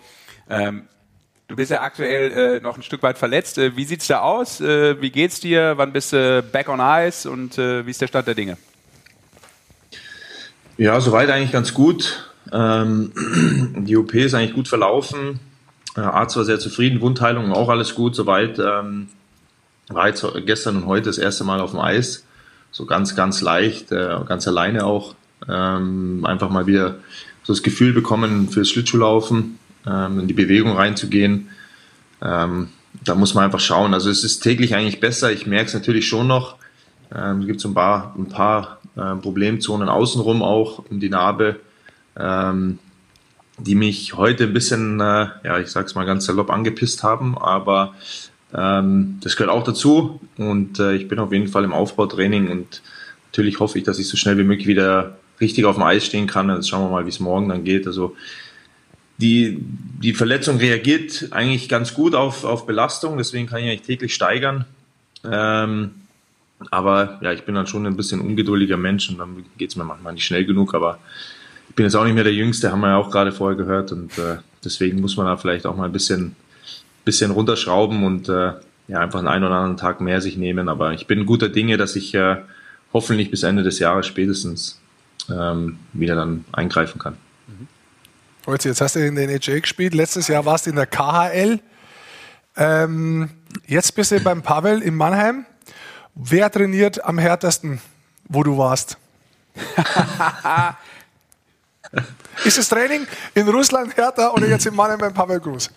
Ähm, 0.49 0.87
du 1.47 1.55
bist 1.55 1.71
ja 1.71 1.81
aktuell 1.81 2.31
äh, 2.31 2.59
noch 2.59 2.75
ein 2.75 2.83
Stück 2.83 3.01
weit 3.01 3.17
verletzt. 3.17 3.57
Äh, 3.57 3.77
wie 3.77 3.85
sieht's 3.85 4.07
da 4.07 4.19
aus? 4.19 4.59
Äh, 4.59 5.01
wie 5.01 5.11
geht's 5.11 5.39
dir? 5.39 5.77
Wann 5.77 5.93
bist 5.93 6.11
du 6.11 6.43
back 6.43 6.67
on 6.67 6.81
ice 6.81 7.29
und 7.29 7.57
äh, 7.57 7.85
wie 7.85 7.91
ist 7.91 8.01
der 8.01 8.07
Stand 8.07 8.27
der 8.27 8.35
Dinge? 8.35 8.57
Ja, 10.77 10.99
soweit 10.99 11.29
eigentlich 11.29 11.51
ganz 11.53 11.73
gut. 11.73 12.29
Ähm, 12.51 13.13
die 13.87 13.95
OP 13.95 14.13
ist 14.15 14.33
eigentlich 14.33 14.53
gut 14.53 14.67
verlaufen 14.67 15.39
Arzt 16.01 16.35
war 16.37 16.43
sehr 16.43 16.59
zufrieden, 16.59 17.01
Wundheilung 17.01 17.51
auch 17.53 17.69
alles 17.69 17.95
gut 17.95 18.15
soweit. 18.15 18.59
Ähm, 18.59 19.09
war 19.89 20.07
jetzt 20.07 20.25
gestern 20.45 20.77
und 20.77 20.85
heute 20.85 21.05
das 21.05 21.17
erste 21.17 21.43
Mal 21.43 21.59
auf 21.59 21.71
dem 21.71 21.79
Eis. 21.79 22.25
So 22.71 22.85
ganz, 22.85 23.15
ganz 23.15 23.41
leicht, 23.41 23.91
äh, 23.91 24.17
ganz 24.27 24.47
alleine 24.47 24.85
auch. 24.85 25.15
Ähm, 25.47 26.25
einfach 26.25 26.49
mal 26.49 26.65
wieder 26.67 26.95
so 27.43 27.53
das 27.53 27.63
Gefühl 27.63 27.93
bekommen, 27.93 28.49
fürs 28.49 28.69
Schlittschuhlaufen, 28.69 29.59
ähm, 29.85 30.21
in 30.21 30.27
die 30.27 30.33
Bewegung 30.33 30.75
reinzugehen. 30.75 31.49
Ähm, 32.21 32.69
da 33.03 33.15
muss 33.15 33.33
man 33.33 33.43
einfach 33.43 33.59
schauen. 33.59 33.93
Also 33.93 34.09
es 34.09 34.23
ist 34.23 34.39
täglich 34.39 34.75
eigentlich 34.75 34.99
besser. 34.99 35.31
Ich 35.31 35.45
merke 35.45 35.67
es 35.67 35.73
natürlich 35.73 36.07
schon 36.07 36.27
noch. 36.27 36.55
Ähm, 37.13 37.41
es 37.41 37.47
gibt 37.47 37.59
so 37.59 37.69
ein 37.69 37.73
paar, 37.73 38.15
ein 38.17 38.29
paar 38.29 38.79
äh, 38.95 39.15
Problemzonen 39.15 39.89
außenrum 39.89 40.41
auch 40.41 40.83
um 40.89 40.99
die 40.99 41.09
Narbe. 41.09 41.57
Ähm, 42.17 42.79
die 43.57 43.75
mich 43.75 44.15
heute 44.15 44.45
ein 44.45 44.53
bisschen, 44.53 44.99
äh, 44.99 45.27
ja, 45.43 45.59
ich 45.59 45.69
sag's 45.69 45.95
mal 45.95 46.05
ganz 46.05 46.25
salopp 46.25 46.49
angepisst 46.49 47.03
haben, 47.03 47.37
aber 47.37 47.93
ähm, 48.53 49.19
das 49.21 49.35
gehört 49.35 49.55
auch 49.55 49.63
dazu 49.63 50.19
und 50.37 50.79
äh, 50.79 50.95
ich 50.95 51.07
bin 51.07 51.19
auf 51.19 51.31
jeden 51.31 51.47
Fall 51.47 51.63
im 51.63 51.73
Aufbautraining 51.73 52.49
und 52.49 52.81
natürlich 53.27 53.59
hoffe 53.59 53.77
ich, 53.77 53.83
dass 53.83 53.99
ich 53.99 54.07
so 54.07 54.17
schnell 54.17 54.37
wie 54.37 54.43
möglich 54.43 54.67
wieder 54.67 55.17
richtig 55.39 55.65
auf 55.65 55.75
dem 55.75 55.83
Eis 55.83 56.05
stehen 56.05 56.27
kann. 56.27 56.49
Jetzt 56.49 56.69
schauen 56.69 56.85
wir 56.85 56.91
mal, 56.91 57.05
wie 57.05 57.09
es 57.09 57.19
morgen 57.19 57.49
dann 57.49 57.63
geht. 57.63 57.87
Also 57.87 58.15
die, 59.17 59.57
die 59.59 60.13
Verletzung 60.13 60.57
reagiert 60.57 61.27
eigentlich 61.31 61.69
ganz 61.69 61.93
gut 61.93 62.15
auf, 62.15 62.43
auf 62.43 62.65
Belastung, 62.65 63.17
deswegen 63.17 63.47
kann 63.47 63.59
ich 63.59 63.69
eigentlich 63.69 63.81
täglich 63.81 64.13
steigern. 64.13 64.65
Ähm, 65.23 65.91
aber 66.71 67.19
ja, 67.21 67.31
ich 67.31 67.43
bin 67.43 67.55
dann 67.55 67.67
schon 67.67 67.85
ein 67.85 67.97
bisschen 67.97 68.21
ungeduldiger 68.21 68.77
Mensch 68.77 69.09
und 69.09 69.17
dann 69.17 69.45
geht's 69.57 69.75
mir 69.75 69.83
manchmal 69.83 70.13
nicht 70.13 70.25
schnell 70.25 70.45
genug, 70.45 70.73
aber 70.73 70.99
ich 71.73 71.75
bin 71.75 71.87
jetzt 71.87 71.95
auch 71.95 72.03
nicht 72.05 72.13
mehr 72.13 72.23
der 72.23 72.35
Jüngste, 72.35 72.71
haben 72.71 72.81
wir 72.81 72.89
ja 72.89 72.97
auch 72.97 73.09
gerade 73.09 73.31
vorher 73.31 73.57
gehört 73.57 73.91
und 73.91 74.15
äh, 74.19 74.37
deswegen 74.63 75.01
muss 75.01 75.17
man 75.17 75.25
da 75.25 75.37
vielleicht 75.37 75.65
auch 75.65 75.75
mal 75.75 75.85
ein 75.85 75.91
bisschen, 75.91 76.35
bisschen 77.03 77.31
runterschrauben 77.31 78.03
und 78.03 78.29
äh, 78.29 78.51
ja, 78.87 78.99
einfach 78.99 79.17
einen, 79.17 79.27
einen 79.27 79.43
oder 79.43 79.55
anderen 79.55 79.77
Tag 79.77 79.99
mehr 79.99 80.21
sich 80.21 80.37
nehmen. 80.37 80.69
Aber 80.69 80.93
ich 80.93 81.07
bin 81.07 81.25
guter 81.25 81.49
Dinge, 81.49 81.77
dass 81.77 81.95
ich 81.95 82.13
äh, 82.13 82.35
hoffentlich 82.93 83.31
bis 83.31 83.41
Ende 83.41 83.63
des 83.63 83.79
Jahres 83.79 84.05
spätestens 84.05 84.79
ähm, 85.31 85.79
wieder 85.93 86.13
dann 86.13 86.45
eingreifen 86.51 86.99
kann. 86.99 87.17
Mhm. 87.47 87.67
Jetzt 88.61 88.79
hast 88.79 88.95
du 88.95 88.99
in 88.99 89.15
der 89.15 89.27
NHL 89.27 89.61
gespielt, 89.61 89.95
letztes 89.95 90.27
Jahr 90.27 90.45
warst 90.45 90.67
du 90.67 90.69
in 90.69 90.75
der 90.75 90.85
KHL. 90.85 91.59
Ähm, 92.55 93.31
jetzt 93.65 93.95
bist 93.95 94.11
du 94.11 94.19
beim 94.19 94.43
Pavel 94.43 94.79
in 94.83 94.93
Mannheim. 94.93 95.47
Wer 96.13 96.51
trainiert 96.51 97.03
am 97.03 97.17
härtesten, 97.17 97.81
wo 98.29 98.43
du 98.43 98.59
warst? 98.59 98.99
Ist 102.43 102.57
das 102.57 102.69
Training 102.69 103.07
in 103.35 103.47
Russland 103.47 103.95
härter 103.95 104.33
oder 104.33 104.47
jetzt 104.47 104.65
in 104.65 104.75
Mannheim 104.75 104.99
beim 104.99 105.13
Pavel 105.13 105.39
Groß? 105.39 105.69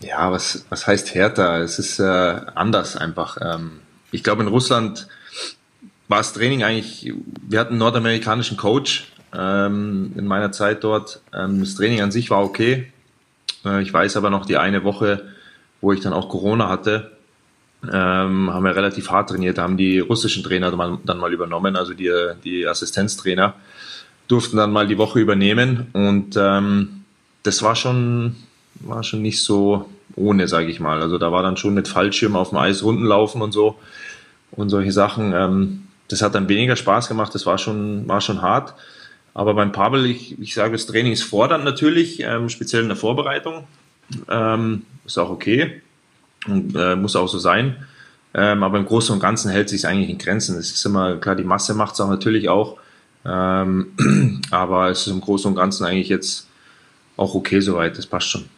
Ja, 0.00 0.30
was, 0.30 0.66
was 0.68 0.86
heißt 0.86 1.14
härter? 1.14 1.60
Es 1.60 1.78
ist 1.78 1.98
äh, 1.98 2.04
anders 2.54 2.96
einfach. 2.96 3.38
Ähm, 3.40 3.80
ich 4.10 4.22
glaube, 4.22 4.42
in 4.42 4.48
Russland 4.48 5.08
war 6.08 6.18
das 6.18 6.32
Training 6.32 6.62
eigentlich, 6.62 7.12
wir 7.42 7.58
hatten 7.58 7.70
einen 7.70 7.78
nordamerikanischen 7.78 8.56
Coach 8.56 9.10
ähm, 9.34 10.12
in 10.16 10.26
meiner 10.26 10.52
Zeit 10.52 10.84
dort. 10.84 11.22
Ähm, 11.34 11.60
das 11.60 11.74
Training 11.74 12.02
an 12.02 12.12
sich 12.12 12.30
war 12.30 12.44
okay. 12.44 12.92
Äh, 13.64 13.82
ich 13.82 13.92
weiß 13.92 14.16
aber 14.16 14.30
noch 14.30 14.46
die 14.46 14.58
eine 14.58 14.84
Woche, 14.84 15.24
wo 15.80 15.92
ich 15.92 16.00
dann 16.00 16.12
auch 16.12 16.28
Corona 16.28 16.68
hatte, 16.68 17.16
ähm, 17.84 18.52
haben 18.52 18.64
wir 18.64 18.76
relativ 18.76 19.10
hart 19.10 19.30
trainiert. 19.30 19.58
Da 19.58 19.62
haben 19.62 19.76
die 19.76 19.98
russischen 19.98 20.42
Trainer 20.42 20.70
dann 20.70 21.18
mal, 21.18 21.32
übernommen, 21.32 21.76
also 21.76 21.94
die, 21.94 22.12
die 22.44 22.66
Assistenztrainer 22.66 23.54
durften 24.28 24.56
dann 24.56 24.72
mal 24.72 24.86
die 24.86 24.98
Woche 24.98 25.20
übernehmen 25.20 25.86
und 25.92 26.36
ähm, 26.36 27.04
das 27.42 27.62
war 27.62 27.76
schon, 27.76 28.36
war 28.80 29.02
schon 29.02 29.22
nicht 29.22 29.42
so 29.42 29.88
ohne, 30.16 30.48
sage 30.48 30.68
ich 30.68 30.80
mal. 30.80 31.00
Also 31.00 31.18
da 31.18 31.30
war 31.30 31.42
dann 31.42 31.56
schon 31.56 31.74
mit 31.74 31.88
Fallschirm 31.88 32.36
auf 32.36 32.50
dem 32.50 32.58
Eis 32.58 32.82
rundenlaufen 32.82 33.42
und 33.42 33.52
so 33.52 33.76
und 34.50 34.70
solche 34.70 34.92
Sachen. 34.92 35.32
Ähm, 35.32 35.82
das 36.08 36.22
hat 36.22 36.34
dann 36.34 36.48
weniger 36.48 36.76
Spaß 36.76 37.08
gemacht, 37.08 37.34
das 37.34 37.46
war 37.46 37.58
schon, 37.58 38.08
war 38.08 38.20
schon 38.20 38.42
hart. 38.42 38.74
Aber 39.34 39.54
beim 39.54 39.72
Pavel, 39.72 40.06
ich, 40.06 40.40
ich 40.40 40.54
sage, 40.54 40.72
das 40.72 40.86
Training 40.86 41.12
ist 41.12 41.24
fordernd 41.24 41.64
natürlich, 41.64 42.20
ähm, 42.20 42.48
speziell 42.48 42.82
in 42.82 42.88
der 42.88 42.96
Vorbereitung. 42.96 43.64
Ähm, 44.30 44.82
ist 45.04 45.18
auch 45.18 45.30
okay 45.30 45.82
und 46.46 46.74
äh, 46.76 46.96
muss 46.96 47.16
auch 47.16 47.28
so 47.28 47.38
sein. 47.38 47.76
Ähm, 48.34 48.62
aber 48.62 48.78
im 48.78 48.86
Großen 48.86 49.12
und 49.14 49.20
Ganzen 49.20 49.50
hält 49.50 49.68
sich 49.68 49.86
eigentlich 49.86 50.10
in 50.10 50.18
Grenzen. 50.18 50.56
Es 50.58 50.70
ist 50.70 50.84
immer 50.84 51.16
klar, 51.16 51.36
die 51.36 51.44
Masse 51.44 51.74
macht 51.74 51.94
es 51.94 52.00
auch 52.00 52.08
natürlich 52.08 52.48
auch. 52.48 52.76
Ähm, 53.26 54.40
aber 54.50 54.90
es 54.90 55.06
ist 55.06 55.12
im 55.12 55.20
Großen 55.20 55.50
und 55.50 55.56
Ganzen 55.56 55.84
eigentlich 55.84 56.08
jetzt 56.08 56.48
auch 57.16 57.34
okay 57.34 57.60
soweit. 57.60 57.98
Das 57.98 58.06
passt 58.06 58.28
schon. 58.28 58.48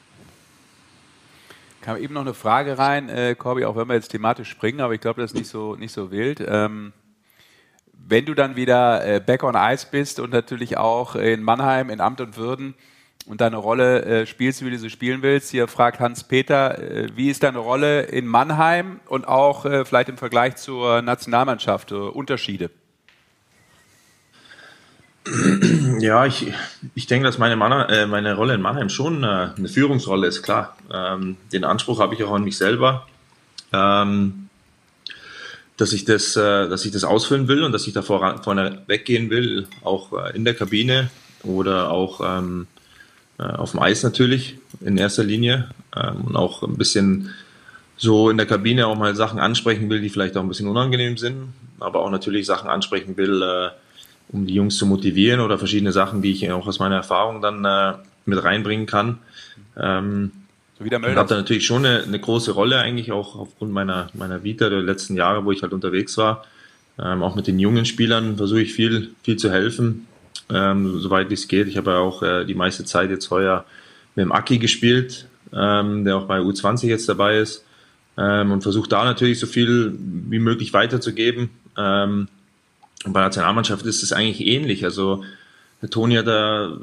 Kam 1.81 1.97
eben 1.97 2.14
noch 2.14 2.23
eine 2.23 2.35
Frage 2.35 2.77
rein, 2.77 3.09
äh, 3.09 3.35
Corby, 3.35 3.64
auch 3.64 3.77
wenn 3.77 3.89
wir 3.89 3.95
jetzt 3.95 4.09
thematisch 4.09 4.51
springen, 4.51 4.81
aber 4.81 4.95
ich 4.95 5.01
glaube, 5.01 5.23
das 5.23 5.33
ist 5.33 5.39
nicht 5.39 5.49
so, 5.49 5.75
nicht 5.77 5.93
so 5.93 6.11
wild. 6.11 6.45
Ähm, 6.47 6.93
wenn 8.07 8.27
du 8.27 8.35
dann 8.35 8.57
wieder 8.57 9.07
äh, 9.07 9.21
back 9.21 9.43
on 9.43 9.55
ice 9.55 9.87
bist 9.91 10.21
und 10.21 10.33
natürlich 10.33 10.77
auch 10.77 11.14
in 11.14 11.43
Mannheim, 11.43 11.91
in 11.91 12.01
Amt 12.01 12.21
und 12.21 12.37
Würden 12.37 12.75
und 13.27 13.41
deine 13.41 13.57
Rolle 13.57 14.05
äh, 14.05 14.27
spielst, 14.27 14.64
wie 14.64 14.71
du 14.71 14.79
sie 14.79 14.91
spielen 14.91 15.23
willst, 15.23 15.51
hier 15.51 15.69
fragt 15.69 16.01
Hans-Peter, 16.01 16.79
äh, 16.79 17.09
wie 17.14 17.31
ist 17.31 17.43
deine 17.43 17.59
Rolle 17.59 18.03
in 18.03 18.27
Mannheim 18.27 19.01
und 19.09 19.29
auch 19.29 19.64
äh, 19.64 19.85
vielleicht 19.85 20.09
im 20.09 20.19
Vergleich 20.19 20.57
zur 20.57 21.01
Nationalmannschaft, 21.03 21.93
Unterschiede? 21.93 22.71
Ja, 26.01 26.26
ich, 26.26 26.53
ich 26.95 27.07
denke, 27.07 27.26
dass 27.26 27.39
meine, 27.39 27.57
Mann, 27.57 27.72
äh, 27.89 28.07
meine 28.07 28.35
Rolle 28.35 28.55
in 28.55 28.62
Mannheim 28.62 28.89
schon 28.89 29.24
äh, 29.24 29.49
eine 29.57 29.68
Führungsrolle 29.68 30.26
ist, 30.26 30.43
klar. 30.43 30.76
Ähm, 30.93 31.37
den 31.53 31.64
Anspruch 31.64 32.01
habe 32.01 32.14
ich 32.14 32.22
auch 32.24 32.33
an 32.33 32.45
mich 32.45 32.57
selber, 32.57 33.07
ähm, 33.72 34.49
dass, 35.76 35.93
ich 35.93 36.05
das, 36.05 36.37
äh, 36.37 36.68
dass 36.68 36.85
ich 36.85 36.93
das 36.93 37.05
ausfüllen 37.05 37.49
will 37.49 37.64
und 37.64 37.72
dass 37.72 37.87
ich 37.87 37.93
da 37.93 38.03
vor, 38.03 38.43
vorne 38.43 38.83
weggehen 38.87 39.31
will, 39.31 39.66
auch 39.83 40.12
äh, 40.12 40.37
in 40.37 40.45
der 40.45 40.55
Kabine 40.55 41.11
oder 41.43 41.91
auch 41.91 42.20
ähm, 42.24 42.66
äh, 43.39 43.45
auf 43.45 43.72
dem 43.72 43.81
Eis 43.81 44.03
natürlich 44.03 44.59
in 44.81 44.97
erster 44.97 45.24
Linie 45.24 45.70
ähm, 45.97 46.26
und 46.26 46.37
auch 46.37 46.62
ein 46.62 46.76
bisschen 46.76 47.31
so 47.97 48.31
in 48.31 48.37
der 48.37 48.47
Kabine 48.47 48.87
auch 48.87 48.97
mal 48.97 49.16
Sachen 49.16 49.41
ansprechen 49.41 49.91
will, 49.91 50.01
die 50.01 50.09
vielleicht 50.09 50.37
auch 50.37 50.43
ein 50.43 50.49
bisschen 50.49 50.68
unangenehm 50.68 51.16
sind, 51.16 51.53
aber 51.81 52.01
auch 52.01 52.11
natürlich 52.11 52.47
Sachen 52.47 52.70
ansprechen 52.70 53.16
will, 53.16 53.43
äh, 53.43 53.70
um 54.31 54.47
die 54.47 54.55
Jungs 54.55 54.76
zu 54.76 54.87
motivieren 54.87 55.41
oder 55.41 55.59
verschiedene 55.59 55.93
Sachen, 55.93 56.22
die 56.22 56.33
ich 56.33 56.51
auch 56.51 56.66
aus 56.66 56.79
meiner 56.79 56.97
Erfahrung 56.97 57.41
dann 57.41 57.64
äh, 57.64 57.95
mit 58.26 58.43
reinbringen 58.43 58.87
kann. 58.87 59.18
Ähm, 59.76 60.33
so 60.79 60.85
wie 60.85 60.91
der 60.91 60.99
Mölders. 60.99 61.18
habe 61.18 61.29
da 61.29 61.37
natürlich 61.37 61.66
schon 61.66 61.85
eine, 61.85 62.03
eine, 62.03 62.20
große 62.20 62.53
Rolle 62.53 62.79
eigentlich 62.79 63.11
auch 63.11 63.37
aufgrund 63.37 63.72
meiner, 63.72 64.09
meiner 64.14 64.45
Vita 64.45 64.68
der 64.68 64.81
letzten 64.81 65.16
Jahre, 65.16 65.45
wo 65.45 65.53
ich 65.53 65.62
halt 65.62 65.72
unterwegs 65.72 66.16
war. 66.18 66.45
Ähm, 66.99 67.22
auch 67.22 67.35
mit 67.35 67.47
den 67.47 67.59
jungen 67.59 67.85
Spielern 67.85 68.37
versuche 68.37 68.61
ich 68.61 68.74
viel, 68.74 69.11
viel 69.22 69.37
zu 69.37 69.51
helfen, 69.51 70.07
ähm, 70.51 71.01
soweit 71.01 71.33
es 71.33 71.49
geht. 71.49 71.68
Ich 71.68 71.76
habe 71.76 71.93
ja 71.93 71.99
auch 71.99 72.22
äh, 72.22 72.45
die 72.45 72.55
meiste 72.55 72.85
Zeit 72.85 73.11
jetzt 73.11 73.31
heuer 73.31 73.64
mit 74.14 74.24
dem 74.24 74.33
Aki 74.33 74.59
gespielt, 74.59 75.26
ähm, 75.53 76.05
der 76.05 76.16
auch 76.16 76.26
bei 76.26 76.41
U20 76.41 76.87
jetzt 76.87 77.09
dabei 77.09 77.39
ist 77.39 77.64
ähm, 78.16 78.51
und 78.51 78.62
versuche 78.62 78.89
da 78.89 79.05
natürlich 79.05 79.39
so 79.39 79.47
viel 79.47 79.97
wie 79.99 80.41
möglich 80.41 80.72
weiterzugeben. 80.72 81.51
Ähm, 81.76 82.29
und 83.05 83.12
bei 83.12 83.20
der 83.20 83.28
Nationalmannschaft 83.28 83.86
ist 83.86 84.03
es 84.03 84.12
eigentlich 84.12 84.46
ähnlich. 84.46 84.84
Also 84.84 85.24
der 85.80 85.90
Toni 85.90 86.16
hat 86.16 86.26
da 86.26 86.76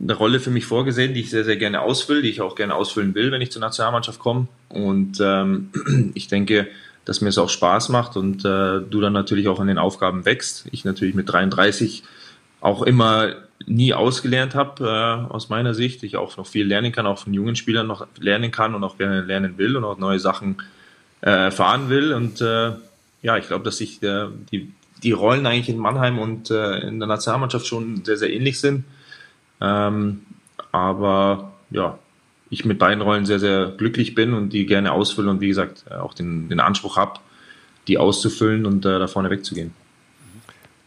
eine 0.00 0.14
Rolle 0.14 0.40
für 0.40 0.50
mich 0.50 0.64
vorgesehen, 0.64 1.14
die 1.14 1.20
ich 1.20 1.30
sehr, 1.30 1.44
sehr 1.44 1.56
gerne 1.56 1.80
ausfülle, 1.80 2.22
die 2.22 2.30
ich 2.30 2.40
auch 2.40 2.54
gerne 2.54 2.74
ausfüllen 2.74 3.14
will, 3.14 3.32
wenn 3.32 3.42
ich 3.42 3.50
zur 3.50 3.60
Nationalmannschaft 3.60 4.20
komme. 4.20 4.46
Und 4.68 5.18
ähm, 5.20 5.70
ich 6.14 6.28
denke, 6.28 6.68
dass 7.04 7.20
mir 7.20 7.30
es 7.30 7.38
auch 7.38 7.48
Spaß 7.48 7.88
macht 7.88 8.16
und 8.16 8.44
äh, 8.44 8.80
du 8.80 9.00
dann 9.00 9.12
natürlich 9.12 9.48
auch 9.48 9.58
an 9.58 9.66
den 9.66 9.78
Aufgaben 9.78 10.24
wächst. 10.24 10.66
Ich 10.70 10.84
natürlich 10.84 11.14
mit 11.14 11.30
33 11.30 12.04
auch 12.60 12.82
immer 12.82 13.34
nie 13.66 13.94
ausgelernt 13.94 14.54
habe, 14.54 14.84
äh, 14.84 15.32
aus 15.32 15.48
meiner 15.48 15.74
Sicht. 15.74 16.02
Ich 16.04 16.16
auch 16.16 16.36
noch 16.36 16.46
viel 16.46 16.66
lernen 16.66 16.92
kann, 16.92 17.06
auch 17.06 17.18
von 17.18 17.34
jungen 17.34 17.56
Spielern 17.56 17.86
noch 17.86 18.06
lernen 18.18 18.52
kann 18.52 18.74
und 18.74 18.84
auch 18.84 18.96
gerne 18.96 19.22
lernen 19.22 19.58
will 19.58 19.76
und 19.76 19.84
auch 19.84 19.98
neue 19.98 20.20
Sachen 20.20 20.58
äh, 21.22 21.30
erfahren 21.30 21.88
will. 21.88 22.12
Und 22.12 22.40
äh, 22.40 22.72
ja, 23.22 23.36
ich 23.36 23.48
glaube, 23.48 23.64
dass 23.64 23.78
sich 23.78 24.02
äh, 24.02 24.26
die 24.52 24.72
die 25.02 25.12
Rollen 25.12 25.46
eigentlich 25.46 25.68
in 25.68 25.78
Mannheim 25.78 26.18
und 26.18 26.50
äh, 26.50 26.78
in 26.80 26.98
der 26.98 27.08
Nationalmannschaft 27.08 27.66
schon 27.66 28.04
sehr, 28.04 28.16
sehr 28.16 28.32
ähnlich 28.32 28.60
sind. 28.60 28.84
Ähm, 29.60 30.22
aber 30.72 31.52
ja, 31.70 31.98
ich 32.50 32.64
mit 32.64 32.78
beiden 32.78 33.02
Rollen 33.02 33.26
sehr, 33.26 33.38
sehr 33.38 33.72
glücklich 33.76 34.14
bin 34.14 34.34
und 34.34 34.52
die 34.52 34.66
gerne 34.66 34.92
ausfülle 34.92 35.30
und 35.30 35.40
wie 35.40 35.48
gesagt 35.48 35.90
auch 35.90 36.14
den, 36.14 36.48
den 36.48 36.60
Anspruch 36.60 36.96
habe, 36.96 37.20
die 37.88 37.98
auszufüllen 37.98 38.66
und 38.66 38.84
äh, 38.84 38.98
da 38.98 39.06
vorne 39.06 39.30
wegzugehen 39.30 39.72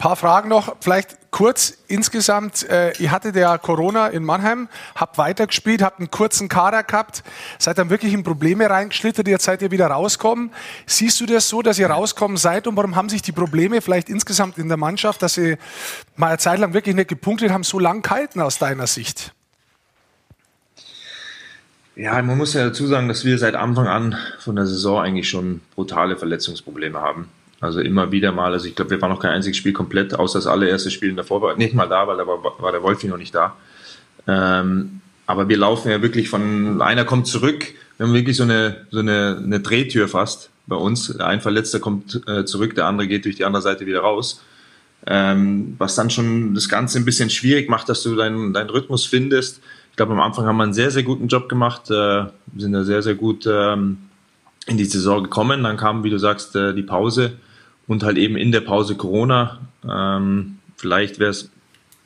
paar 0.04 0.18
Fragen 0.18 0.50
noch, 0.50 0.76
vielleicht 0.82 1.32
kurz 1.32 1.78
insgesamt. 1.88 2.70
Äh, 2.70 2.92
ihr 3.00 3.10
hattet 3.10 3.38
ja 3.38 3.58
Corona 3.58 4.08
in 4.08 4.26
Mannheim, 4.26 4.68
habt 4.96 5.18
weitergespielt, 5.18 5.82
habt 5.82 6.00
einen 6.00 6.12
kurzen 6.12 6.50
Kader 6.50 6.84
gehabt, 6.84 7.24
seid 7.58 7.78
dann 7.78 7.90
wirklich 7.90 8.12
in 8.12 8.22
Probleme 8.22 8.70
reingeschlittert, 8.70 9.30
jetzt 9.30 9.46
seid 9.46 9.62
ihr 9.62 9.72
wieder 9.72 9.88
rauskommen. 9.88 10.52
Siehst 10.86 11.22
du 11.22 11.26
das 11.26 11.48
so, 11.48 11.62
dass 11.62 11.80
ihr 11.80 11.90
rauskommen 11.90 12.36
seid 12.36 12.68
und 12.68 12.76
warum 12.76 12.98
haben 12.98 13.08
sich 13.08 13.22
die 13.22 13.32
Probleme 13.32 13.80
vielleicht 13.80 14.10
insgesamt 14.10 14.58
in 14.58 14.68
der 14.68 14.76
Mannschaft, 14.76 15.22
dass 15.22 15.36
sie 15.36 15.56
mal 16.18 16.28
eine 16.28 16.38
Zeit 16.38 16.60
lang 16.60 16.74
wirklich 16.74 16.96
nicht 16.96 17.08
gepunktet 17.08 17.52
haben, 17.52 17.64
so 17.64 17.80
lang 17.80 18.02
gehalten 18.02 18.42
aus 18.42 18.60
deiner 18.60 18.88
Sicht? 18.88 19.32
Ja, 21.96 22.22
man 22.22 22.38
muss 22.38 22.54
ja 22.54 22.66
dazu 22.66 22.88
sagen, 22.88 23.08
dass 23.08 23.24
wir 23.24 23.38
seit 23.38 23.56
Anfang 23.56 23.88
an 23.88 24.18
von 24.40 24.58
der 24.58 24.66
Saison 24.66 25.00
eigentlich 25.00 25.30
schon 25.30 25.62
brutale 25.76 26.18
Verletzungsprobleme 26.18 27.00
haben. 27.00 27.30
Also 27.64 27.80
immer 27.80 28.12
wieder 28.12 28.34
mal, 28.34 28.52
also 28.52 28.68
ich 28.68 28.76
glaube, 28.76 28.92
wir 28.92 29.02
waren 29.02 29.10
noch 29.10 29.22
kein 29.22 29.32
einziges 29.32 29.56
Spiel 29.56 29.72
komplett, 29.72 30.14
außer 30.14 30.38
das 30.38 30.48
allererste 30.48 30.92
Spiel 30.92 31.10
in 31.10 31.16
der 31.16 31.24
Vorbereitung, 31.24 31.60
nicht 31.60 31.74
mal 31.74 31.88
da, 31.88 32.06
weil 32.06 32.18
da 32.18 32.28
war, 32.28 32.44
war 32.60 32.72
der 32.74 32.84
Wolfi 32.84 33.08
noch 33.08 33.18
nicht 33.18 33.34
da. 33.34 33.56
Ähm, 34.28 35.00
aber 35.28 35.48
wir 35.48 35.56
laufen 35.56 35.90
ja 35.90 36.02
wirklich 36.02 36.28
von, 36.28 36.82
einer 36.82 37.06
kommt 37.06 37.26
zurück, 37.26 37.74
wir 37.96 38.06
haben 38.06 38.14
wirklich 38.14 38.36
so 38.36 38.44
eine, 38.44 38.86
so 38.92 39.00
eine, 39.00 39.42
eine 39.42 39.62
Drehtür 39.62 40.10
fast 40.10 40.50
bei 40.68 40.76
uns. 40.76 41.18
Ein 41.22 41.40
Verletzter 41.40 41.80
kommt 41.80 42.22
äh, 42.28 42.44
zurück, 42.44 42.76
der 42.76 42.86
andere 42.86 43.08
geht 43.08 43.24
durch 43.24 43.38
die 43.38 43.46
andere 43.46 43.62
Seite 43.62 43.86
wieder 43.86 44.02
raus. 44.02 44.44
Ähm, 45.08 45.76
was 45.78 45.96
dann 45.96 46.10
schon 46.10 46.54
das 46.56 46.68
Ganze 46.68 46.98
ein 46.98 47.06
bisschen 47.06 47.30
schwierig 47.30 47.70
macht, 47.70 47.88
dass 47.88 48.04
du 48.04 48.14
deinen, 48.18 48.52
deinen 48.52 48.72
Rhythmus 48.72 49.06
findest. 49.06 49.62
Ich 49.92 49.96
glaube, 49.96 50.12
am 50.12 50.20
Anfang 50.20 50.46
haben 50.48 50.58
wir 50.58 50.64
einen 50.64 50.74
sehr, 50.74 50.92
sehr 50.92 51.04
guten 51.04 51.30
Job 51.30 51.48
gemacht, 51.48 51.90
äh, 51.92 52.26
sind 52.58 52.74
da 52.74 52.84
sehr, 52.84 53.02
sehr 53.02 53.16
gut 53.16 53.48
ähm, 53.48 54.00
in 54.68 54.76
die 54.76 54.86
Saison 54.86 55.24
gekommen. 55.24 55.64
Dann 55.64 55.78
kam, 55.78 56.04
wie 56.04 56.10
du 56.10 56.20
sagst, 56.20 56.58
äh, 56.58 56.74
die 56.74 56.84
Pause 56.84 57.38
und 57.88 58.04
halt 58.04 58.18
eben 58.18 58.38
in 58.38 58.52
der 58.52 58.62
Pause 58.62 58.96
Corona. 58.96 59.60
Ähm, 59.90 60.60
vielleicht 60.78 61.20
wäre 61.20 61.32
es 61.32 61.50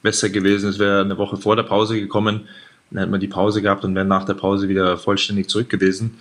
besser 0.02 0.30
gewesen, 0.30 0.70
es 0.70 0.80
wäre 0.80 1.02
eine 1.02 1.18
Woche 1.18 1.38
vor 1.38 1.56
der 1.56 1.64
Pause 1.64 2.00
gekommen, 2.00 2.48
dann 2.90 3.00
hätte 3.00 3.12
man 3.12 3.20
die 3.20 3.28
Pause 3.28 3.62
gehabt 3.62 3.84
und 3.84 3.96
wäre 3.96 4.06
nach 4.06 4.26
der 4.26 4.36
Pause 4.36 4.70
wieder 4.70 4.98
vollständig 4.98 5.50
zurück 5.50 5.70
gewesen. 5.70 6.18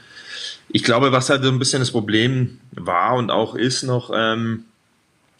Ich 0.69 0.83
glaube, 0.83 1.13
was 1.13 1.31
halt 1.31 1.45
so 1.45 1.49
ein 1.49 1.59
bisschen 1.59 1.81
das 1.81 1.93
Problem 1.93 2.59
war 2.73 3.15
und 3.15 3.31
auch 3.31 3.55
ist 3.55 3.85
noch, 3.85 4.11
ähm, 4.13 4.65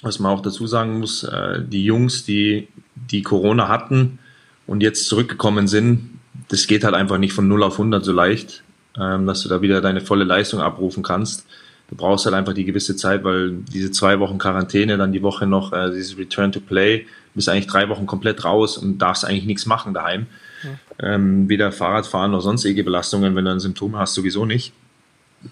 was 0.03 0.21
man 0.21 0.31
auch 0.33 0.43
dazu 0.43 0.67
sagen 0.67 1.01
muss, 1.01 1.25
äh, 1.25 1.61
die 1.67 1.85
Jungs, 1.85 2.25
die, 2.25 2.69
die 2.95 3.23
Corona 3.23 3.69
hatten 3.69 4.19
und 4.67 4.83
jetzt 4.83 5.09
zurückgekommen 5.09 5.67
sind, 5.67 6.11
das 6.49 6.67
geht 6.67 6.85
halt 6.85 6.95
einfach 6.95 7.19
nicht 7.19 7.33
von 7.33 7.49
0 7.49 7.63
auf 7.65 7.75
100 7.75 8.05
so 8.05 8.13
leicht, 8.13 8.63
ähm, 8.97 9.27
dass 9.27 9.43
du 9.43 9.49
da 9.49 9.63
wieder 9.63 9.81
deine 9.81 10.01
volle 10.01 10.25
Leistung 10.25 10.61
abrufen 10.61 11.03
kannst 11.03 11.47
du 11.89 11.97
brauchst 11.97 12.25
halt 12.27 12.35
einfach 12.35 12.55
die 12.55 12.65
gewisse 12.65 12.97
Zeit, 12.97 13.25
weil 13.25 13.53
diese 13.73 13.91
zwei 13.91 14.19
Wochen 14.21 14.39
Quarantäne, 14.39 14.97
dann 14.97 15.13
die 15.13 15.23
Woche 15.23 15.47
noch 15.47 15.73
äh, 15.73 15.91
dieses 15.91 16.19
Return 16.19 16.53
to 16.53 16.61
Play, 16.61 17.07
bist 17.35 17.49
eigentlich 17.49 17.67
drei 17.67 17.89
Wochen 17.89 18.07
komplett 18.07 18.45
raus 18.45 18.79
und 18.79 18.99
darfst 18.99 19.25
eigentlich 19.25 19.45
nichts 19.45 19.67
machen 19.67 19.95
daheim. 19.95 20.27
Ja. 20.63 21.15
Ähm, 21.15 21.49
weder 21.49 21.71
Fahrradfahren 21.71 22.33
noch 22.33 22.41
sonstige 22.41 22.83
Belastungen, 22.83 23.37
wenn 23.37 23.45
du 23.45 23.53
ein 23.53 23.61
Symptom 23.61 23.97
hast, 23.97 24.15
sowieso 24.15 24.47
nicht. 24.47 24.73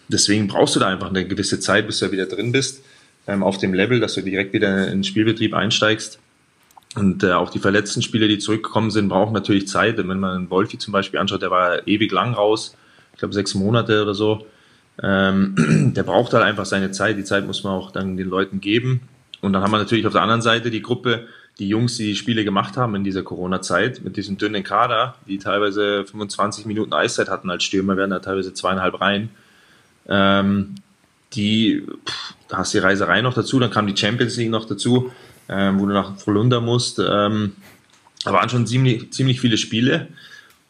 Deswegen 0.09 0.49
brauchst 0.49 0.74
du 0.74 0.80
da 0.80 0.89
einfach 0.89 1.11
eine 1.11 1.26
gewisse 1.26 1.61
Zeit, 1.61 1.87
bis 1.87 1.99
du 1.99 2.11
wieder 2.11 2.26
drin 2.26 2.53
bist, 2.53 2.82
ähm, 3.26 3.43
auf 3.43 3.59
dem 3.59 3.74
Level, 3.74 4.01
dass 4.01 4.14
du 4.14 4.22
direkt 4.22 4.55
wieder 4.55 4.87
in 4.87 4.99
den 4.99 5.05
Spielbetrieb 5.05 5.55
einsteigst. 5.55 6.18
Und 6.97 7.22
äh, 7.22 7.32
auch 7.32 7.51
die 7.51 7.59
verletzten 7.59 8.03
Spieler, 8.03 8.28
die 8.28 8.39
zurückgekommen 8.39 8.91
sind, 8.91 9.09
brauchen 9.09 9.32
natürlich 9.32 9.68
Zeit. 9.68 9.99
wenn 9.99 10.07
man 10.07 10.24
einen 10.24 10.51
Wolfi 10.51 10.78
zum 10.78 10.93
Beispiel 10.93 11.20
anschaut, 11.20 11.43
der 11.43 11.51
war 11.51 11.87
ewig 11.87 12.11
lang 12.12 12.35
raus, 12.35 12.76
ich 13.12 13.18
glaube 13.18 13.35
sechs 13.35 13.55
Monate 13.55 14.03
oder 14.03 14.14
so. 14.14 14.47
Ähm, 15.03 15.92
der 15.97 16.03
braucht 16.03 16.32
halt 16.32 16.45
einfach 16.45 16.66
seine 16.66 16.90
Zeit. 16.90 17.16
Die 17.16 17.24
Zeit 17.24 17.47
muss 17.47 17.64
man 17.64 17.72
auch 17.72 17.90
dann 17.90 18.16
den 18.16 18.28
Leuten 18.28 18.61
geben. 18.61 19.03
Und 19.40 19.53
dann 19.53 19.62
haben 19.62 19.70
wir 19.70 19.78
natürlich 19.78 20.07
auf 20.07 20.12
der 20.12 20.22
anderen 20.22 20.42
Seite 20.42 20.70
die 20.70 20.82
Gruppe, 20.82 21.26
die 21.59 21.68
Jungs, 21.68 21.97
die 21.97 22.07
die 22.07 22.16
Spiele 22.16 22.45
gemacht 22.45 22.76
haben 22.76 22.95
in 22.95 23.05
dieser 23.05 23.22
Corona-Zeit, 23.22 24.03
mit 24.03 24.16
diesem 24.16 24.38
dünnen 24.38 24.64
Kader, 24.64 25.14
die 25.28 25.38
teilweise 25.38 26.05
25 26.05 26.66
Minuten 26.66 26.92
Eiszeit 26.92 27.28
hatten 27.28 27.51
als 27.51 27.62
Stürmer, 27.62 27.97
werden 27.97 28.11
da 28.11 28.18
teilweise 28.18 28.55
zweieinhalb 28.55 29.01
rein. 29.01 29.30
Ähm, 30.09 30.76
die, 31.34 31.84
pff, 32.07 32.34
da 32.49 32.59
hast 32.59 32.74
du 32.74 32.78
die 32.78 32.84
Reiserei 32.84 33.20
noch 33.20 33.34
dazu, 33.34 33.61
dann 33.61 33.70
kam 33.70 33.86
die 33.86 33.97
Champions 33.97 34.36
League 34.36 34.51
noch 34.51 34.66
dazu, 34.66 35.12
ähm, 35.49 35.78
wo 35.78 35.86
du 35.86 35.92
nach 35.92 36.14
Volunda 36.26 36.61
musst. 36.61 36.99
Ähm, 36.99 37.53
da 38.24 38.32
waren 38.32 38.49
schon 38.49 38.66
ziemlich, 38.66 39.12
ziemlich 39.12 39.40
viele 39.40 39.59
Spiele. 39.59 40.09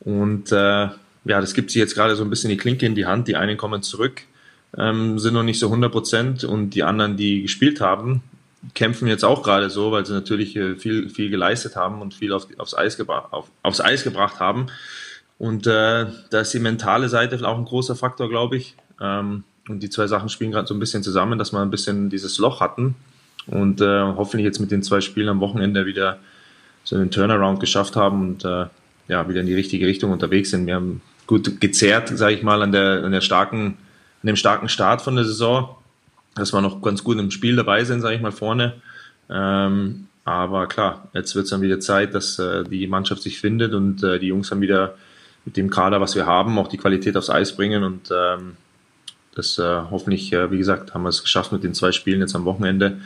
Und 0.00 0.52
äh, 0.52 0.88
ja, 1.24 1.40
das 1.40 1.54
gibt 1.54 1.70
sie 1.70 1.78
jetzt 1.78 1.94
gerade 1.94 2.16
so 2.16 2.24
ein 2.24 2.30
bisschen 2.30 2.50
die 2.50 2.56
Klinke 2.56 2.86
in 2.86 2.94
die 2.94 3.06
Hand. 3.06 3.28
Die 3.28 3.36
einen 3.36 3.56
kommen 3.56 3.82
zurück, 3.82 4.22
ähm, 4.76 5.18
sind 5.18 5.34
noch 5.34 5.42
nicht 5.42 5.58
so 5.58 5.66
100 5.66 5.90
Prozent 5.90 6.44
und 6.44 6.70
die 6.70 6.82
anderen, 6.82 7.16
die 7.16 7.42
gespielt 7.42 7.80
haben, 7.80 8.22
kämpfen 8.74 9.08
jetzt 9.08 9.24
auch 9.24 9.42
gerade 9.42 9.70
so, 9.70 9.92
weil 9.92 10.06
sie 10.06 10.12
natürlich 10.12 10.56
äh, 10.56 10.76
viel, 10.76 11.08
viel 11.08 11.30
geleistet 11.30 11.76
haben 11.76 12.00
und 12.00 12.14
viel 12.14 12.32
auf, 12.32 12.46
aufs, 12.58 12.74
Eis 12.74 12.98
auf, 13.08 13.50
aufs 13.62 13.80
Eis 13.80 14.04
gebracht 14.04 14.40
haben. 14.40 14.66
Und 15.38 15.66
äh, 15.66 16.06
da 16.30 16.40
ist 16.40 16.54
die 16.54 16.60
mentale 16.60 17.08
Seite 17.08 17.46
auch 17.46 17.58
ein 17.58 17.64
großer 17.64 17.96
Faktor, 17.96 18.28
glaube 18.28 18.56
ich. 18.56 18.76
Ähm, 19.00 19.44
Und 19.68 19.82
die 19.82 19.90
zwei 19.90 20.06
Sachen 20.06 20.28
spielen 20.28 20.52
gerade 20.52 20.66
so 20.66 20.74
ein 20.74 20.80
bisschen 20.80 21.02
zusammen, 21.02 21.38
dass 21.38 21.52
wir 21.52 21.60
ein 21.60 21.70
bisschen 21.70 22.10
dieses 22.10 22.38
Loch 22.38 22.60
hatten 22.60 22.94
und 23.46 23.80
äh, 23.80 24.02
hoffentlich 24.02 24.44
jetzt 24.44 24.60
mit 24.60 24.70
den 24.70 24.82
zwei 24.82 25.00
Spielen 25.00 25.28
am 25.28 25.40
Wochenende 25.40 25.86
wieder 25.86 26.18
so 26.84 26.96
einen 26.96 27.10
Turnaround 27.10 27.60
geschafft 27.60 27.96
haben 27.96 28.20
und 28.22 28.44
äh, 28.44 28.66
ja, 29.08 29.28
wieder 29.28 29.40
in 29.40 29.46
die 29.46 29.54
richtige 29.54 29.86
Richtung 29.86 30.12
unterwegs 30.12 30.50
sind. 30.50 30.66
Wir 30.66 30.76
haben 30.76 31.02
gut 31.26 31.60
gezerrt, 31.60 32.10
sage 32.16 32.34
ich 32.34 32.42
mal, 32.42 32.62
an 32.62 32.72
der, 32.72 33.04
an 33.04 33.12
der 33.12 33.20
starken, 33.20 33.76
an 34.22 34.26
dem 34.26 34.36
starken 34.36 34.68
Start 34.68 35.02
von 35.02 35.16
der 35.16 35.24
Saison, 35.24 35.76
dass 36.34 36.52
wir 36.52 36.60
noch 36.60 36.82
ganz 36.82 37.04
gut 37.04 37.18
im 37.18 37.30
Spiel 37.30 37.56
dabei 37.56 37.84
sind, 37.84 38.00
sage 38.00 38.16
ich 38.16 38.22
mal, 38.22 38.32
vorne. 38.32 38.74
Ähm, 39.30 40.08
aber 40.24 40.66
klar, 40.66 41.08
jetzt 41.12 41.34
wird 41.34 41.44
es 41.44 41.50
dann 41.50 41.60
wieder 41.60 41.80
Zeit, 41.80 42.14
dass 42.14 42.38
äh, 42.38 42.64
die 42.64 42.86
Mannschaft 42.86 43.22
sich 43.22 43.40
findet 43.40 43.74
und 43.74 44.02
äh, 44.02 44.18
die 44.18 44.28
Jungs 44.28 44.48
dann 44.50 44.60
wieder 44.60 44.94
mit 45.44 45.56
dem 45.56 45.70
Kader, 45.70 46.00
was 46.00 46.14
wir 46.14 46.26
haben, 46.26 46.58
auch 46.58 46.68
die 46.68 46.78
Qualität 46.78 47.16
aufs 47.16 47.30
Eis 47.30 47.54
bringen 47.54 47.84
und 47.84 48.10
ähm, 48.10 48.56
das 49.34 49.58
äh, 49.58 49.82
hoffentlich, 49.90 50.32
äh, 50.32 50.50
wie 50.50 50.58
gesagt, 50.58 50.94
haben 50.94 51.02
wir 51.02 51.10
es 51.10 51.22
geschafft 51.22 51.52
mit 51.52 51.62
den 51.64 51.74
zwei 51.74 51.92
Spielen 51.92 52.20
jetzt 52.20 52.34
am 52.34 52.44
Wochenende, 52.44 53.00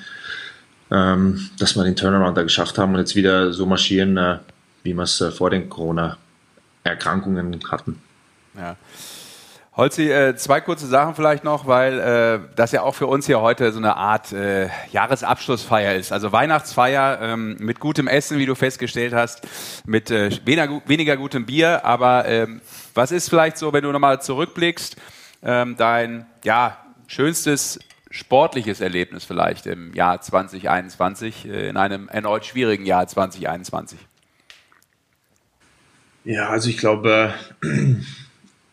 ähm, 0.91 1.49
dass 1.59 1.75
wir 1.75 1.85
den 1.85 1.97
Turnaround 1.97 2.37
da 2.37 2.43
geschafft 2.43 2.79
haben 2.79 2.93
und 2.93 3.01
jetzt 3.01 3.17
wieder 3.17 3.53
so 3.53 3.67
marschieren, 3.67 4.17
äh, 4.17 4.39
wie 4.83 4.95
wir 4.95 5.03
es 5.03 5.21
äh, 5.21 5.31
vor 5.31 5.51
den 5.51 5.69
Corona-Erkrankungen 5.69 7.59
hatten. 7.71 8.01
Ja. 8.59 8.77
Holzi, 9.77 10.11
äh, 10.11 10.35
zwei 10.35 10.61
kurze 10.61 10.89
Sachen 10.89 11.15
vielleicht 11.15 11.45
noch, 11.45 11.69
weil 11.69 12.01
äh, 12.01 12.41
das 12.57 12.73
ja 12.73 12.83
auch 12.83 12.97
für 12.97 13.07
uns 13.07 13.27
hier 13.27 13.41
heute 13.41 13.71
so 13.71 13.79
eine 13.79 13.97
Art 13.97 14.33
äh, 14.33 14.69
Jahresabschlussfeier 14.91 15.95
ist. 15.95 16.13
Also 16.13 16.33
Weihnachtsfeier 16.33 17.21
ähm, 17.23 17.57
mit 17.61 17.79
gutem 17.79 18.09
Essen, 18.09 18.39
wie 18.39 18.47
du 18.47 18.57
festgestellt 18.57 19.15
hast, 19.15 19.47
mit 19.87 20.11
weniger, 20.11 21.17
gutem 21.17 21.47
Bier. 21.47 21.85
Aber 21.85 22.27
ähm, 22.27 22.61
was 22.95 23.13
ist 23.13 23.29
vielleicht 23.29 23.57
so, 23.57 23.73
wenn 23.73 23.85
du 23.85 23.93
nochmal 23.93 24.21
zurückblickst, 24.21 24.97
ähm, 25.45 25.77
dein 25.77 26.27
ja, 26.43 26.77
schönstes 27.07 27.79
sportliches 28.11 28.81
Erlebnis 28.81 29.25
vielleicht 29.25 29.67
im 29.67 29.95
Jahr 29.95 30.21
2021, 30.21 31.47
äh, 31.47 31.69
in 31.69 31.77
einem 31.77 32.09
erneut 32.09 32.45
schwierigen 32.47 32.87
Jahr 32.87 33.07
2021? 33.07 33.99
Ja, 36.25 36.49
also 36.49 36.69
ich 36.69 36.79
glaube, 36.79 37.33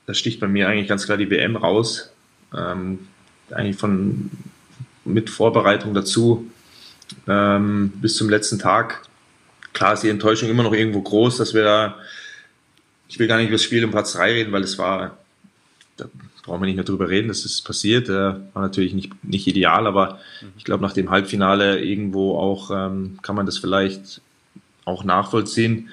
da 0.06 0.14
sticht 0.14 0.39
bei 0.39 0.47
mir 0.47 0.68
eigentlich 0.68 0.88
ganz 0.88 1.06
klar 1.06 1.18
die 1.18 1.30
WM 1.30 1.56
raus. 1.56 2.12
Ähm, 2.56 2.99
eigentlich 3.51 3.78
von 3.78 4.32
mit 5.03 5.30
Vorbereitung 5.30 5.93
dazu 5.93 6.49
ähm, 7.28 7.91
bis 7.95 8.16
zum 8.18 8.30
letzten 8.30 8.60
Tag. 8.60 9.03
Klar 9.74 9.93
ist 9.93 10.03
die 10.03 10.10
Enttäuschung 10.10 10.49
immer 10.49 10.64
noch 10.64 10.74
irgendwo 10.74 11.01
groß, 11.01 11.38
dass 11.38 11.53
wir 11.53 11.64
da, 11.64 11.95
ich 13.08 13.20
will 13.20 13.28
gar 13.28 13.38
nicht 13.38 13.47
über 13.47 13.56
das 13.56 13.64
Spiel 13.64 13.84
um 13.86 13.91
Platz 13.91 14.14
3 14.14 14.32
reden, 14.32 14.51
weil 14.51 14.64
es 14.64 14.78
war, 14.78 15.18
da 15.97 16.06
brauchen 16.43 16.62
wir 16.62 16.66
nicht 16.66 16.76
mehr 16.76 16.86
drüber 16.86 17.10
reden, 17.10 17.28
dass 17.28 17.43
das 17.43 17.62
passiert. 17.62 18.10
Äh, 18.10 18.14
war 18.14 18.62
natürlich 18.62 18.93
nicht, 18.93 19.24
nicht 19.24 19.47
ideal, 19.47 19.86
aber 19.86 20.20
ich 20.58 20.64
glaube, 20.64 20.84
nach 20.84 20.93
dem 20.93 21.12
Halbfinale 21.12 21.84
irgendwo 21.84 22.38
auch 22.38 22.72
ähm, 22.72 23.20
kann 23.22 23.36
man 23.36 23.45
das 23.45 23.58
vielleicht 23.58 24.22
auch 24.86 25.03
nachvollziehen. 25.03 25.89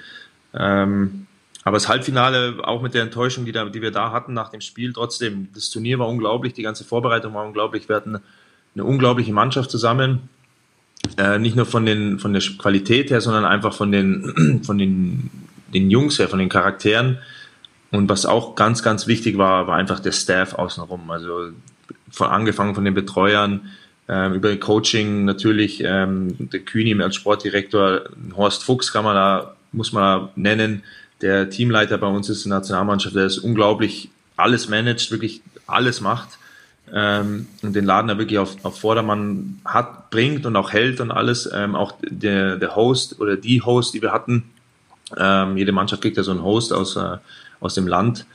Ähm, 0.55 1.22
aber 1.65 1.77
das 1.77 1.89
Halbfinale, 1.89 2.57
auch 2.63 2.83
mit 2.83 2.95
der 2.95 3.03
Enttäuschung, 3.03 3.45
die, 3.45 3.53
da, 3.53 3.65
die 3.67 3.83
wir 3.83 3.93
da 3.93 4.11
hatten 4.11 4.33
nach 4.33 4.51
dem 4.51 4.61
Spiel, 4.61 4.93
trotzdem, 4.93 5.49
das 5.55 5.71
Turnier 5.71 5.99
war 5.99 6.09
unglaublich, 6.09 6.55
die 6.55 6.63
ganze 6.63 6.85
Vorbereitung 6.85 7.35
war 7.35 7.47
unglaublich. 7.47 7.89
Wir 7.89 7.97
hatten 7.97 8.19
eine 8.75 8.85
unglaubliche 8.85 9.33
Mannschaft 9.33 9.71
zusammen. 9.71 10.29
Äh, 11.19 11.39
nicht 11.39 11.57
nur 11.57 11.67
von, 11.67 11.87
den, 11.87 12.19
von 12.19 12.33
der 12.33 12.43
Qualität 12.59 13.11
her, 13.11 13.21
sondern 13.21 13.45
einfach 13.45 13.75
von 13.75 13.93
den, 13.93 14.61
von 14.65 14.79
den, 14.79 15.31
den 15.73 15.91
Jungs 15.91 16.19
her, 16.19 16.29
von 16.29 16.39
den 16.39 16.49
Charakteren. 16.49 17.19
Und 17.91 18.09
was 18.09 18.27
auch 18.27 18.55
ganz, 18.55 18.83
ganz 18.83 19.07
wichtig 19.07 19.39
war, 19.39 19.67
war 19.67 19.77
einfach 19.77 20.01
der 20.01 20.13
Staff 20.13 20.55
außenrum. 20.55 21.11
Also 21.11 21.51
von, 22.11 22.29
angefangen 22.29 22.75
von 22.75 22.85
den 22.85 22.95
Betreuern, 22.95 23.69
ähm, 24.09 24.35
über 24.35 24.57
Coaching 24.57 25.25
natürlich, 25.25 25.83
ähm, 25.85 26.35
der 26.51 26.61
Kühni 26.61 27.01
als 27.01 27.17
Sportdirektor, 27.17 28.03
Horst 28.37 28.65
Fuchs 28.65 28.93
kann 28.93 29.05
man 29.05 29.15
da, 29.15 29.57
muss 29.73 29.93
man 29.93 30.03
da 30.03 30.33
nennen, 30.35 30.83
der 31.23 31.49
Teamleiter 31.51 31.99
bei 31.99 32.09
uns 32.09 32.29
ist 32.29 32.45
der 32.45 32.51
Nationalmannschaft, 32.51 33.15
der 33.17 33.27
ist 33.27 33.39
unglaublich 33.39 34.11
alles 34.37 34.69
managt, 34.69 35.11
wirklich 35.11 35.41
alles 35.67 36.01
macht 36.01 36.39
ähm, 36.93 37.47
und 37.63 37.75
den 37.75 37.85
Laden 37.85 38.09
da 38.09 38.19
wirklich 38.19 38.39
auf, 38.39 38.57
auf 38.65 38.79
Vordermann 38.79 39.61
hat, 39.65 40.11
bringt 40.11 40.45
und 40.47 40.57
auch 40.57 40.73
hält 40.73 41.01
und 41.01 41.11
alles. 41.11 41.49
Ähm, 41.53 41.75
auch 41.75 41.95
der, 42.03 42.57
der 42.57 42.77
Host 42.77 43.21
oder 43.21 43.37
die 43.37 43.63
Host, 43.63 43.95
die 43.95 44.03
wir 44.03 44.13
hatten, 44.13 44.51
ähm, 45.17 45.57
jede 45.57 45.73
Mannschaft 45.73 46.03
kriegt 46.03 46.17
ja 46.17 46.23
so 46.23 46.31
einen 46.31 46.43
Host 46.43 46.73
aus, 46.73 46.97
äh, 46.97 47.17
aus 47.61 47.75
dem 47.75 47.87
Land 47.87 48.27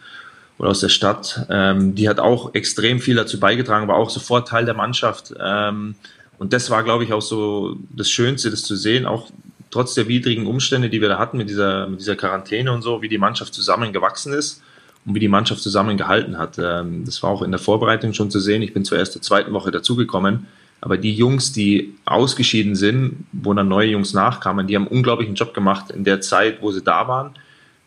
oder 0.57 0.69
aus 0.69 0.79
der 0.79 0.89
Stadt. 0.89 1.45
Ähm, 1.49 1.95
die 1.95 2.09
hat 2.09 2.19
auch 2.19 2.53
extrem 2.53 2.99
viel 2.99 3.15
dazu 3.15 3.39
beigetragen, 3.39 3.87
war 3.87 3.95
auch 3.95 4.09
sofort 4.09 4.47
Teil 4.47 4.65
der 4.65 4.73
Mannschaft. 4.73 5.33
Ähm, 5.39 5.95
und 6.39 6.53
das 6.53 6.69
war, 6.69 6.83
glaube 6.83 7.03
ich, 7.03 7.13
auch 7.13 7.21
so 7.21 7.77
das 7.89 8.09
Schönste, 8.09 8.51
das 8.51 8.63
zu 8.63 8.75
sehen, 8.75 9.05
auch 9.05 9.29
trotz 9.69 9.93
der 9.93 10.07
widrigen 10.07 10.47
Umstände, 10.47 10.89
die 10.89 11.01
wir 11.01 11.09
da 11.09 11.19
hatten 11.19 11.37
mit 11.37 11.49
dieser, 11.49 11.87
mit 11.87 11.99
dieser 11.99 12.15
Quarantäne 12.15 12.71
und 12.71 12.81
so, 12.81 13.01
wie 13.01 13.09
die 13.09 13.17
Mannschaft 13.17 13.53
zusammengewachsen 13.53 14.33
ist 14.33 14.61
und 15.05 15.15
wie 15.15 15.19
die 15.19 15.27
Mannschaft 15.27 15.61
zusammengehalten 15.61 16.37
hat. 16.37 16.57
Ähm, 16.57 17.03
das 17.05 17.21
war 17.23 17.29
auch 17.29 17.41
in 17.41 17.51
der 17.51 17.59
Vorbereitung 17.59 18.13
schon 18.13 18.31
zu 18.31 18.39
sehen. 18.39 18.61
Ich 18.61 18.73
bin 18.73 18.85
zur 18.85 18.97
ersten, 18.97 19.21
zweiten 19.21 19.53
Woche 19.53 19.71
dazugekommen. 19.71 20.47
Aber 20.79 20.97
die 20.97 21.13
Jungs, 21.13 21.53
die 21.53 21.95
ausgeschieden 22.05 22.75
sind, 22.75 23.25
wo 23.31 23.53
dann 23.53 23.67
neue 23.67 23.89
Jungs 23.89 24.13
nachkamen, 24.13 24.67
die 24.67 24.75
haben 24.75 24.87
einen 24.87 24.97
unglaublichen 24.97 25.35
Job 25.35 25.53
gemacht 25.53 25.89
in 25.89 26.03
der 26.03 26.21
Zeit, 26.21 26.61
wo 26.61 26.71
sie 26.71 26.83
da 26.83 27.07
waren. 27.07 27.31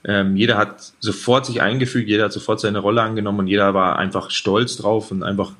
Ähm, 0.02 0.36
jeder 0.36 0.56
hat 0.56 0.92
sofort 0.98 1.46
sich 1.46 1.60
eingefügt, 1.60 2.08
jeder 2.08 2.24
hat 2.24 2.32
sofort 2.32 2.58
seine 2.58 2.78
Rolle 2.78 3.02
angenommen 3.02 3.40
und 3.40 3.46
jeder 3.46 3.74
war 3.74 3.98
einfach 3.98 4.30
stolz 4.30 4.76
drauf 4.76 5.10
und 5.10 5.22
einfach 5.22 5.52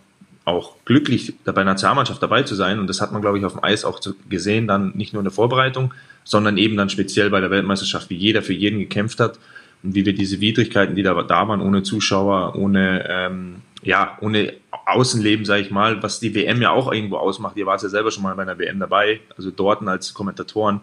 auch 0.51 0.76
glücklich, 0.84 1.34
bei 1.44 1.53
der 1.53 1.64
Nationalmannschaft 1.64 2.22
dabei 2.22 2.42
zu 2.42 2.55
sein. 2.55 2.78
Und 2.78 2.86
das 2.86 3.01
hat 3.01 3.12
man, 3.12 3.22
glaube 3.22 3.38
ich, 3.38 3.44
auf 3.44 3.53
dem 3.53 3.64
Eis 3.64 3.84
auch 3.84 4.01
gesehen, 4.28 4.66
dann 4.66 4.92
nicht 4.96 5.12
nur 5.12 5.20
in 5.20 5.24
der 5.24 5.32
Vorbereitung, 5.32 5.94
sondern 6.24 6.59
eben 6.59 6.76
dann 6.76 6.90
speziell 6.90 7.30
bei 7.30 7.40
der 7.40 7.51
Weltmeisterschaft, 7.51 8.11
wie 8.11 8.16
jeder 8.16 8.42
für 8.42 8.53
jeden 8.53 8.78
gekämpft 8.78 9.20
hat 9.20 9.38
und 9.82 9.94
wie 9.94 10.05
wir 10.05 10.14
diese 10.14 10.40
Widrigkeiten, 10.40 10.94
die 10.94 11.03
da, 11.03 11.20
da 11.22 11.48
waren, 11.48 11.61
ohne 11.61 11.82
Zuschauer, 11.82 12.55
ohne, 12.57 13.07
ähm, 13.09 13.57
ja, 13.82 14.18
ohne 14.20 14.53
Außenleben, 14.86 15.44
sage 15.44 15.62
ich 15.62 15.70
mal, 15.70 16.03
was 16.03 16.20
die 16.20 16.34
WM 16.34 16.61
ja 16.61 16.70
auch 16.70 16.92
irgendwo 16.92 17.16
ausmacht. 17.16 17.57
Ihr 17.57 17.66
wart 17.66 17.82
ja 17.82 17.88
selber 17.88 18.11
schon 18.11 18.22
mal 18.22 18.34
bei 18.34 18.42
einer 18.42 18.59
WM 18.59 18.78
dabei, 18.78 19.20
also 19.36 19.51
dort 19.51 19.86
als 19.86 20.12
Kommentatoren. 20.12 20.80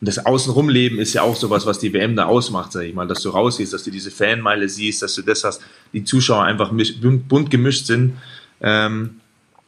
Und 0.00 0.06
das 0.06 0.24
Außenrumleben 0.24 0.98
ist 0.98 1.14
ja 1.14 1.22
auch 1.22 1.34
sowas, 1.34 1.66
was 1.66 1.80
die 1.80 1.92
WM 1.92 2.14
da 2.14 2.26
ausmacht, 2.26 2.70
sag 2.70 2.82
ich 2.84 2.94
mal, 2.94 3.08
dass 3.08 3.22
du 3.22 3.30
rausgehst, 3.30 3.72
dass 3.72 3.82
du 3.82 3.90
diese 3.90 4.12
Fanmeile 4.12 4.68
siehst, 4.68 5.02
dass 5.02 5.14
du 5.14 5.22
das 5.22 5.42
hast, 5.42 5.60
die 5.92 6.04
Zuschauer 6.04 6.44
einfach 6.44 6.70
bunt 6.70 7.50
gemischt 7.50 7.86
sind. 7.86 8.16
Ähm, 8.60 9.20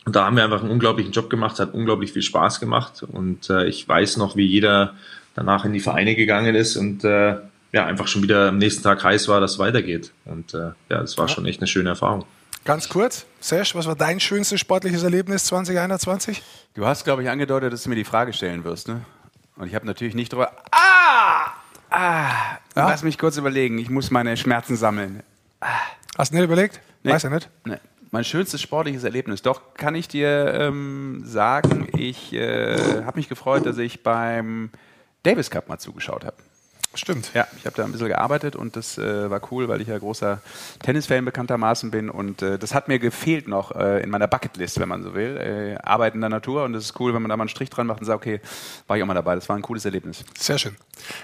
und 0.05 0.17
da 0.17 0.25
haben 0.25 0.37
wir 0.37 0.45
einfach 0.45 0.63
einen 0.63 0.71
unglaublichen 0.71 1.13
Job 1.13 1.31
gemacht, 1.31 1.59
hat 1.59 1.75
unglaublich 1.75 2.13
viel 2.13 2.23
Spaß 2.23 2.61
gemacht. 2.61 3.03
Und 3.03 3.51
äh, 3.51 3.67
ich 3.67 3.87
weiß 3.89 4.17
noch, 4.17 4.37
wie 4.37 4.47
jeder 4.47 4.95
danach 5.35 5.65
in 5.65 5.73
die 5.73 5.81
Vereine 5.81 6.17
gegangen 6.17 6.55
ist 6.55 6.77
und 6.77 7.05
äh, 7.05 7.37
ja, 7.73 7.87
einfach 7.87 8.09
schon 8.09 8.23
wieder 8.23 8.49
am 8.49 8.59
nächsten 8.59 8.83
Tag 8.83 9.05
heiß 9.05 9.29
war, 9.29 9.41
dass 9.41 9.53
es 9.53 9.59
weitergeht. 9.59 10.13
Und 10.25 10.55
äh, 10.55 10.73
ja, 10.89 11.01
das 11.01 11.17
war 11.19 11.29
schon 11.29 11.47
echt 11.47 11.61
eine 11.61 11.69
schöne 11.69 11.91
Erfahrung. 11.91 12.25
Ganz 12.65 12.89
kurz, 12.89 13.27
Serge, 13.39 13.71
was 13.75 13.87
war 13.87 13.95
dein 13.97 14.21
schönstes 14.21 14.61
sportliches 14.61 15.03
Erlebnis 15.03 15.45
2021? 15.45 16.43
Du 16.75 16.87
hast, 16.87 17.05
glaube 17.05 17.23
ich, 17.23 17.31
angedeutet, 17.31 17.73
dass 17.73 17.85
du 17.85 17.89
mir 17.89 17.95
die 17.95 18.05
Frage 18.05 18.33
stellen 18.33 18.65
wirst, 18.65 18.89
ne? 18.89 19.03
Und 19.57 19.67
ich 19.67 19.75
habe 19.75 19.87
natürlich 19.87 20.15
nicht 20.15 20.33
drüber. 20.33 20.53
Ah! 20.71 21.53
Ah! 21.91 22.59
Ja? 22.77 22.89
Lass 22.89 23.03
mich 23.03 23.19
kurz 23.19 23.37
überlegen. 23.37 23.79
Ich 23.79 23.91
muss 23.91 24.11
meine 24.11 24.37
Schmerzen 24.37 24.77
sammeln. 24.77 25.23
Hast 26.17 26.33
du 26.33 26.37
nicht 26.37 26.45
überlegt? 26.45 26.81
Nee. 27.03 27.13
Weiß 27.13 27.23
ja 27.23 27.31
nicht. 27.31 27.49
Nee. 27.65 27.77
Mein 28.13 28.25
schönstes 28.25 28.61
sportliches 28.61 29.05
Erlebnis. 29.05 29.43
Doch 29.43 29.75
kann 29.75 29.95
ich 29.95 30.09
dir 30.09 30.53
ähm, 30.55 31.23
sagen, 31.25 31.89
ich 31.97 32.33
äh, 32.33 33.05
habe 33.05 33.19
mich 33.19 33.29
gefreut, 33.29 33.67
dass 33.67 33.79
ich 33.79 34.03
beim 34.03 34.71
Davis 35.23 35.51
Cup 35.51 35.69
mal 35.69 35.79
zugeschaut 35.79 36.25
habe. 36.25 36.37
Stimmt. 36.93 37.31
Ja, 37.35 37.47
ich 37.57 37.67
habe 37.67 37.77
da 37.77 37.85
ein 37.85 37.93
bisschen 37.93 38.09
gearbeitet 38.09 38.57
und 38.57 38.75
das 38.75 38.99
äh, 38.99 39.31
war 39.31 39.41
cool, 39.53 39.69
weil 39.69 39.81
ich 39.81 39.87
ja 39.87 39.97
großer 39.97 40.41
Tennisfan 40.83 41.25
bekanntermaßen 41.25 41.93
bin 41.93 42.11
und 42.11 42.43
äh, 42.43 42.59
das 42.59 42.75
hat 42.75 42.89
mir 42.89 42.99
gefehlt 42.99 43.47
noch 43.47 43.71
äh, 43.77 44.03
in 44.03 44.11
meiner 44.11 44.27
Bucketlist, 44.27 44.81
wenn 44.81 44.89
man 44.89 45.05
so 45.05 45.15
will. 45.15 45.37
Äh, 45.37 45.81
Arbeiten 45.87 46.17
in 46.17 46.23
der 46.23 46.31
Natur 46.31 46.65
und 46.65 46.73
das 46.73 46.83
ist 46.87 46.99
cool, 46.99 47.15
wenn 47.15 47.23
man 47.23 47.29
da 47.29 47.37
mal 47.37 47.45
einen 47.45 47.49
Strich 47.49 47.71
dran 47.71 47.87
macht 47.87 48.01
und 48.01 48.07
sagt, 48.07 48.17
okay, 48.27 48.41
war 48.89 48.97
ich 48.97 49.05
auch 49.05 49.07
mal 49.07 49.15
dabei. 49.15 49.37
Das 49.37 49.49
war 49.49 49.55
ein 49.55 49.63
cooles 49.63 49.85
Erlebnis. 49.85 50.25
Sehr 50.37 50.59
schön. 50.59 50.75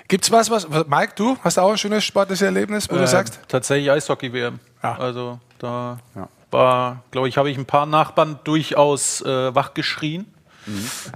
Gibt's 0.07 0.31
was, 0.31 0.51
was, 0.51 0.71
was 0.71 0.87
Mike, 0.87 1.15
du 1.17 1.37
hast 1.43 1.59
auch 1.59 1.73
ein 1.73 1.79
schönes 1.79 2.05
sportliches 2.05 2.43
Erlebnis, 2.43 2.89
wo 2.89 2.95
du 2.95 3.03
Äh, 3.03 3.07
sagst? 3.09 3.41
Tatsächlich 3.49 3.91
Eishockey-WM. 3.91 4.61
Ja. 4.85 4.97
Also 4.99 5.41
da 5.59 5.99
Ja. 6.15 6.29
War, 6.51 7.03
glaube 7.11 7.29
ich, 7.29 7.39
habe 7.39 7.51
ich 7.51 7.59
ein 7.59 7.67
paar 7.67 7.87
Nachbarn 7.87 8.39
durchaus 8.45 9.21
äh, 9.23 9.55
wach 9.55 9.75
geschrien. 9.75 10.27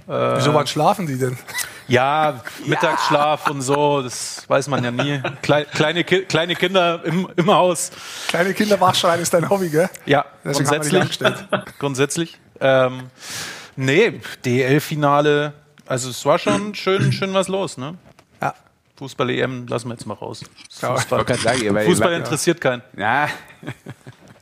Wieso 0.07 0.53
wann 0.53 0.65
schlafen 0.65 1.07
die 1.07 1.17
denn? 1.17 1.37
Ja, 1.87 2.39
Mittagsschlaf 2.65 3.49
und 3.49 3.61
so, 3.61 4.01
das 4.01 4.45
weiß 4.47 4.67
man 4.69 4.81
ja 4.81 4.91
nie. 4.91 5.21
Klei 5.41 5.65
kleine, 5.65 6.05
Ki 6.05 6.21
kleine 6.21 6.55
Kinder 6.55 7.01
im, 7.03 7.27
im 7.35 7.51
Haus. 7.51 7.91
Kleine 8.29 8.53
Kinder 8.53 8.79
wachschreien 8.79 9.19
ist 9.19 9.33
dein 9.33 9.49
Hobby, 9.49 9.69
gell? 9.69 9.89
Ja, 10.05 10.25
Deswegen 10.45 10.69
grundsätzlich. 10.69 11.19
grundsätzlich. 11.79 12.39
Ähm, 12.61 13.09
nee, 13.75 14.21
DL-Finale, 14.45 15.51
also 15.85 16.09
es 16.11 16.25
war 16.25 16.39
schon 16.39 16.73
schön, 16.75 17.11
schön 17.11 17.33
was 17.33 17.49
los, 17.49 17.77
ne? 17.77 17.95
Ja. 18.41 18.53
Fußball-EM 18.95 19.67
lassen 19.67 19.89
wir 19.89 19.95
jetzt 19.95 20.05
mal 20.05 20.13
raus. 20.13 20.45
Ja, 20.81 20.95
Fußball, 20.95 21.25
sagen, 21.37 21.85
Fußball 21.85 22.11
ja. 22.11 22.17
interessiert 22.17 22.61
keinen. 22.61 22.83
Ja, 22.95 23.27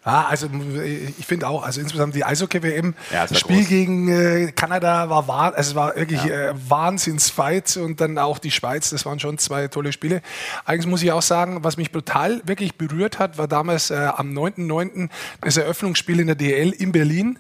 Ja, 0.06 0.28
also 0.30 0.48
ich 1.18 1.26
finde 1.26 1.48
auch, 1.48 1.64
also 1.64 1.82
insbesondere 1.82 2.18
die 2.18 2.24
Eishockey-WM, 2.24 2.96
Ja, 3.12 3.30
war 3.30 3.36
Spiel 3.38 3.58
groß. 3.58 3.68
gegen 3.68 4.08
äh, 4.10 4.52
Kanada 4.54 5.10
war 5.10 5.28
wahr, 5.28 5.54
also 5.56 5.72
es 5.72 5.76
war 5.76 5.96
wirklich 5.96 6.24
äh, 6.26 6.54
Wahnsinnsfight 6.70 7.78
und 7.78 8.00
dann 8.02 8.18
auch 8.18 8.40
die 8.40 8.52
Schweiz, 8.52 8.90
das 8.90 9.06
waren 9.06 9.20
schon 9.20 9.38
zwei 9.38 9.68
tolle 9.68 9.92
Spiele. 9.92 10.22
Eigentlich 10.66 10.88
muss 10.88 11.04
ich 11.04 11.12
auch 11.12 11.22
sagen, 11.22 11.64
was 11.64 11.78
mich 11.78 11.92
brutal 11.92 12.42
wirklich 12.46 12.76
berührt 12.78 13.20
hat, 13.20 13.38
war 13.38 13.48
damals 13.48 13.92
äh, 13.92 13.96
am 14.16 14.32
9.9. 14.32 15.10
das 15.42 15.58
Eröffnungsspiel 15.58 16.20
in 16.22 16.28
der 16.28 16.36
DL 16.36 16.72
in 16.72 16.92
Berlin, 16.92 17.38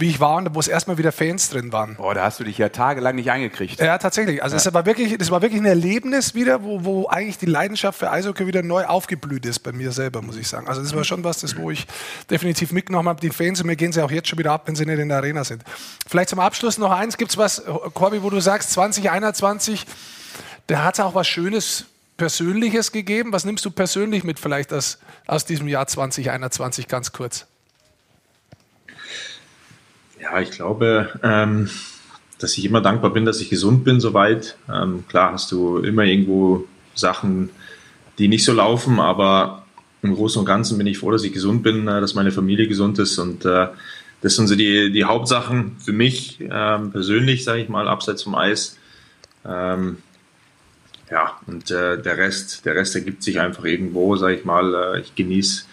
wie 0.00 0.08
ich 0.08 0.20
war 0.20 0.36
und 0.36 0.54
wo 0.54 0.60
es 0.60 0.68
erstmal 0.68 0.98
wieder 0.98 1.12
Fans 1.12 1.50
drin 1.50 1.72
waren. 1.72 1.96
Boah, 1.96 2.14
da 2.14 2.24
hast 2.24 2.40
du 2.40 2.44
dich 2.44 2.58
ja 2.58 2.68
tagelang 2.70 3.16
nicht 3.16 3.30
eingekriegt. 3.30 3.80
Ja, 3.80 3.98
tatsächlich. 3.98 4.42
Also 4.42 4.56
es 4.56 4.72
war 4.72 4.86
wirklich, 4.86 5.18
das 5.18 5.30
war 5.30 5.42
wirklich 5.42 5.60
ein 5.60 5.66
Erlebnis 5.66 6.34
wieder, 6.34 6.62
wo, 6.62 6.84
wo 6.84 7.08
eigentlich 7.08 7.38
die 7.38 7.46
Leidenschaft 7.46 7.98
für 7.98 8.10
Eishockey 8.10 8.46
wieder 8.46 8.62
neu 8.62 8.84
aufgeblüht 8.84 9.46
ist 9.46 9.60
bei 9.60 9.72
mir 9.72 9.92
selber, 9.92 10.22
muss 10.22 10.36
ich 10.36 10.48
sagen. 10.48 10.68
Also 10.68 10.82
das 10.82 10.94
war 10.94 11.04
schon 11.04 11.24
was, 11.24 11.40
das 11.40 11.56
wo 11.56 11.70
ich 11.70 11.86
definitiv 12.30 12.72
mitgenommen 12.72 13.08
habe. 13.08 13.20
Die 13.20 13.30
Fans 13.30 13.60
und 13.60 13.66
mir 13.66 13.76
gehen 13.76 13.92
sie 13.92 14.02
auch 14.02 14.10
jetzt 14.10 14.28
schon 14.28 14.38
wieder 14.38 14.52
ab, 14.52 14.62
wenn 14.66 14.76
sie 14.76 14.86
nicht 14.86 14.98
in 14.98 15.08
der 15.08 15.18
Arena 15.18 15.44
sind. 15.44 15.62
Vielleicht 16.06 16.30
zum 16.30 16.40
Abschluss 16.40 16.78
noch 16.78 16.90
eins. 16.90 17.16
Gibt 17.16 17.32
es 17.32 17.38
was, 17.38 17.62
Corby, 17.94 18.22
wo 18.22 18.30
du 18.30 18.40
sagst, 18.40 18.72
2021, 18.72 19.86
da 20.66 20.84
hat 20.84 20.94
es 20.94 21.00
auch 21.00 21.14
was 21.14 21.28
Schönes 21.28 21.86
Persönliches 22.16 22.92
gegeben. 22.92 23.32
Was 23.32 23.44
nimmst 23.44 23.64
du 23.64 23.70
persönlich 23.70 24.24
mit 24.24 24.38
vielleicht 24.38 24.72
aus, 24.72 24.98
aus 25.26 25.44
diesem 25.44 25.68
Jahr 25.68 25.86
2021 25.86 26.86
ganz 26.86 27.12
kurz? 27.12 27.46
Ja, 30.30 30.40
ich 30.40 30.50
glaube, 30.52 31.08
ähm, 31.22 31.68
dass 32.38 32.56
ich 32.56 32.64
immer 32.64 32.80
dankbar 32.80 33.12
bin, 33.12 33.24
dass 33.24 33.40
ich 33.40 33.50
gesund 33.50 33.82
bin 33.84 34.00
soweit. 34.00 34.56
Ähm, 34.72 35.04
klar 35.08 35.32
hast 35.32 35.50
du 35.50 35.78
immer 35.78 36.04
irgendwo 36.04 36.66
Sachen, 36.94 37.50
die 38.18 38.28
nicht 38.28 38.44
so 38.44 38.52
laufen, 38.52 39.00
aber 39.00 39.64
im 40.02 40.14
Großen 40.14 40.38
und 40.38 40.46
Ganzen 40.46 40.78
bin 40.78 40.86
ich 40.86 40.98
froh, 40.98 41.10
dass 41.10 41.24
ich 41.24 41.32
gesund 41.32 41.62
bin, 41.62 41.88
äh, 41.88 42.00
dass 42.00 42.14
meine 42.14 42.30
Familie 42.30 42.68
gesund 42.68 42.98
ist 42.98 43.18
und 43.18 43.44
äh, 43.44 43.68
das 44.20 44.36
sind 44.36 44.46
so 44.46 44.54
die, 44.54 44.92
die 44.92 45.04
Hauptsachen 45.04 45.76
für 45.80 45.92
mich 45.92 46.38
ähm, 46.40 46.92
persönlich, 46.92 47.42
sage 47.42 47.62
ich 47.62 47.68
mal, 47.68 47.88
abseits 47.88 48.22
vom 48.22 48.34
Eis. 48.34 48.78
Ähm, 49.44 49.96
ja, 51.10 51.40
und 51.46 51.70
äh, 51.70 52.00
der 52.00 52.18
Rest, 52.18 52.66
der 52.66 52.76
Rest 52.76 52.94
ergibt 52.94 53.22
sich 53.22 53.40
einfach 53.40 53.64
irgendwo, 53.64 54.14
sage 54.16 54.36
ich 54.36 54.44
mal. 54.44 54.74
Äh, 54.74 55.00
ich 55.00 55.14
genieße 55.14 55.64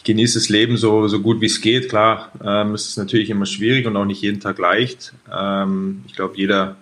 ich 0.00 0.04
genieße 0.04 0.38
das 0.38 0.48
Leben 0.48 0.78
so, 0.78 1.08
so 1.08 1.20
gut 1.20 1.42
wie 1.42 1.46
es 1.46 1.60
geht. 1.60 1.90
Klar, 1.90 2.32
ähm, 2.42 2.72
es 2.72 2.88
ist 2.88 2.96
natürlich 2.96 3.28
immer 3.28 3.44
schwierig 3.44 3.86
und 3.86 3.98
auch 3.98 4.06
nicht 4.06 4.22
jeden 4.22 4.40
Tag 4.40 4.58
leicht. 4.58 5.12
Ähm, 5.30 6.02
ich 6.06 6.14
glaube, 6.14 6.38
jeder, 6.38 6.76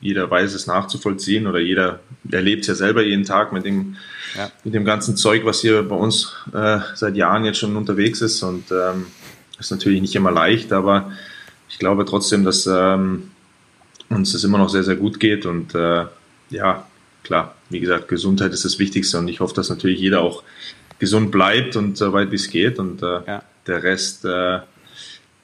jeder 0.00 0.30
weiß 0.30 0.54
es 0.54 0.66
nachzuvollziehen 0.66 1.46
oder 1.46 1.58
jeder 1.60 2.00
erlebt 2.30 2.62
es 2.62 2.68
ja 2.68 2.74
selber 2.74 3.02
jeden 3.02 3.24
Tag 3.24 3.52
mit 3.52 3.66
dem, 3.66 3.96
Ja. 4.34 4.50
mit 4.64 4.72
dem 4.72 4.86
ganzen 4.86 5.18
Zeug, 5.18 5.44
was 5.44 5.60
hier 5.60 5.82
bei 5.82 5.96
uns 5.96 6.32
äh, 6.54 6.78
seit 6.94 7.14
Jahren 7.14 7.44
jetzt 7.44 7.58
schon 7.58 7.76
unterwegs 7.76 8.22
ist. 8.22 8.42
Und 8.42 8.64
ähm, 8.70 9.04
ist 9.60 9.70
natürlich 9.70 10.00
nicht 10.00 10.14
immer 10.14 10.30
leicht, 10.32 10.72
aber 10.72 11.12
ich 11.68 11.78
glaube 11.78 12.06
trotzdem, 12.06 12.42
dass 12.42 12.66
ähm, 12.66 13.32
uns 14.08 14.32
es 14.32 14.44
immer 14.44 14.56
noch 14.56 14.70
sehr, 14.70 14.82
sehr 14.82 14.96
gut 14.96 15.20
geht. 15.20 15.44
Und 15.44 15.74
äh, 15.74 16.06
ja, 16.48 16.86
klar, 17.22 17.54
wie 17.68 17.80
gesagt, 17.80 18.08
Gesundheit 18.08 18.54
ist 18.54 18.64
das 18.64 18.78
Wichtigste 18.78 19.18
und 19.18 19.28
ich 19.28 19.40
hoffe, 19.40 19.54
dass 19.54 19.68
natürlich 19.68 20.00
jeder 20.00 20.22
auch 20.22 20.42
gesund 21.02 21.32
bleibt 21.32 21.74
und 21.74 21.96
so 21.98 22.12
weit 22.12 22.30
wie 22.30 22.36
es 22.36 22.48
geht 22.48 22.78
und 22.78 23.02
äh, 23.02 23.20
Ja. 23.26 23.42
der 23.66 23.82
Rest 23.82 24.24
äh, 24.24 24.60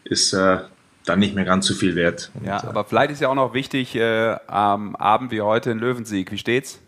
ist 0.05 0.33
äh, 0.33 0.59
dann 1.05 1.19
nicht 1.19 1.35
mehr 1.35 1.45
ganz 1.45 1.67
so 1.67 1.75
viel 1.75 1.97
wert. 1.97 2.31
Und, 2.35 2.47
Ja, 2.47 2.63
äh, 2.63 2.67
aber 2.69 2.85
vielleicht 2.85 3.11
ist 3.11 3.21
ja 3.21 3.29
auch 3.29 3.35
noch 3.35 3.55
wichtig, 3.55 3.97
äh, 3.97 4.37
am 4.47 4.95
Abend 4.95 5.33
wie 5.33 5.41
heute 5.41 5.73
in 5.73 5.81
Löwensieg. 5.81 6.31
Wie 6.31 6.39
steht's? 6.39 6.79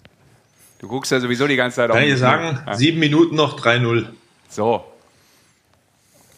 Du 0.78 0.86
guckst 0.86 1.10
ja 1.10 1.18
sowieso 1.18 1.48
die 1.48 1.56
ganze 1.56 1.76
Zeit 1.78 1.90
auf 1.90 1.96
kann 1.96 2.06
ich 2.06 2.16
sagen, 2.16 2.60
Ja. 2.64 2.74
sieben 2.76 3.00
Minuten 3.00 3.34
noch 3.34 3.58
3-0. 3.60 4.06
So. 4.48 4.84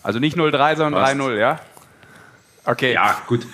Also 0.03 0.19
nicht 0.19 0.39
0-3, 0.39 0.77
sondern 0.77 1.03
Passt. 1.03 1.15
3-0, 1.17 1.37
ja? 1.39 1.61
Okay. 2.65 2.95
Ja, 2.95 3.19
gut. 3.27 3.47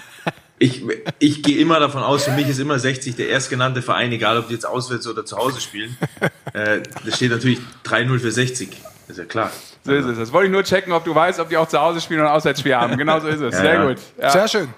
Ich, 0.58 0.82
ich 1.18 1.42
gehe 1.42 1.58
immer 1.58 1.78
davon 1.78 2.02
aus, 2.02 2.24
für 2.24 2.32
mich 2.32 2.48
ist 2.48 2.58
immer 2.58 2.78
60 2.78 3.14
der 3.16 3.28
erstgenannte 3.28 3.82
Verein, 3.82 4.10
egal 4.12 4.38
ob 4.38 4.48
die 4.48 4.54
jetzt 4.54 4.66
auswärts 4.66 5.06
oder 5.06 5.24
zu 5.24 5.36
Hause 5.36 5.60
spielen. 5.60 5.96
äh, 6.52 6.80
da 7.04 7.12
steht 7.14 7.30
natürlich 7.30 7.60
3-0 7.84 8.18
für 8.18 8.32
60. 8.32 8.70
Ist 9.08 9.18
ja 9.18 9.24
klar. 9.24 9.50
So 9.84 9.92
ist 9.94 10.04
es. 10.04 10.18
Das 10.18 10.32
wollte 10.32 10.46
ich 10.48 10.52
nur 10.52 10.64
checken, 10.64 10.92
ob 10.92 11.02
du 11.04 11.14
weißt, 11.14 11.40
ob 11.40 11.48
die 11.48 11.56
auch 11.56 11.68
zu 11.68 11.80
Hause 11.80 12.00
spielen 12.00 12.20
oder 12.20 12.28
ein 12.30 12.36
Auswärtsspiel 12.36 12.76
haben. 12.76 12.98
Genau 12.98 13.20
so 13.20 13.28
ist 13.28 13.40
es. 13.40 13.54
Ja, 13.54 13.60
Sehr 13.60 13.74
ja. 13.74 13.86
gut. 13.86 13.96
Ja. 14.20 14.30
Sehr 14.30 14.48
schön. 14.48 14.68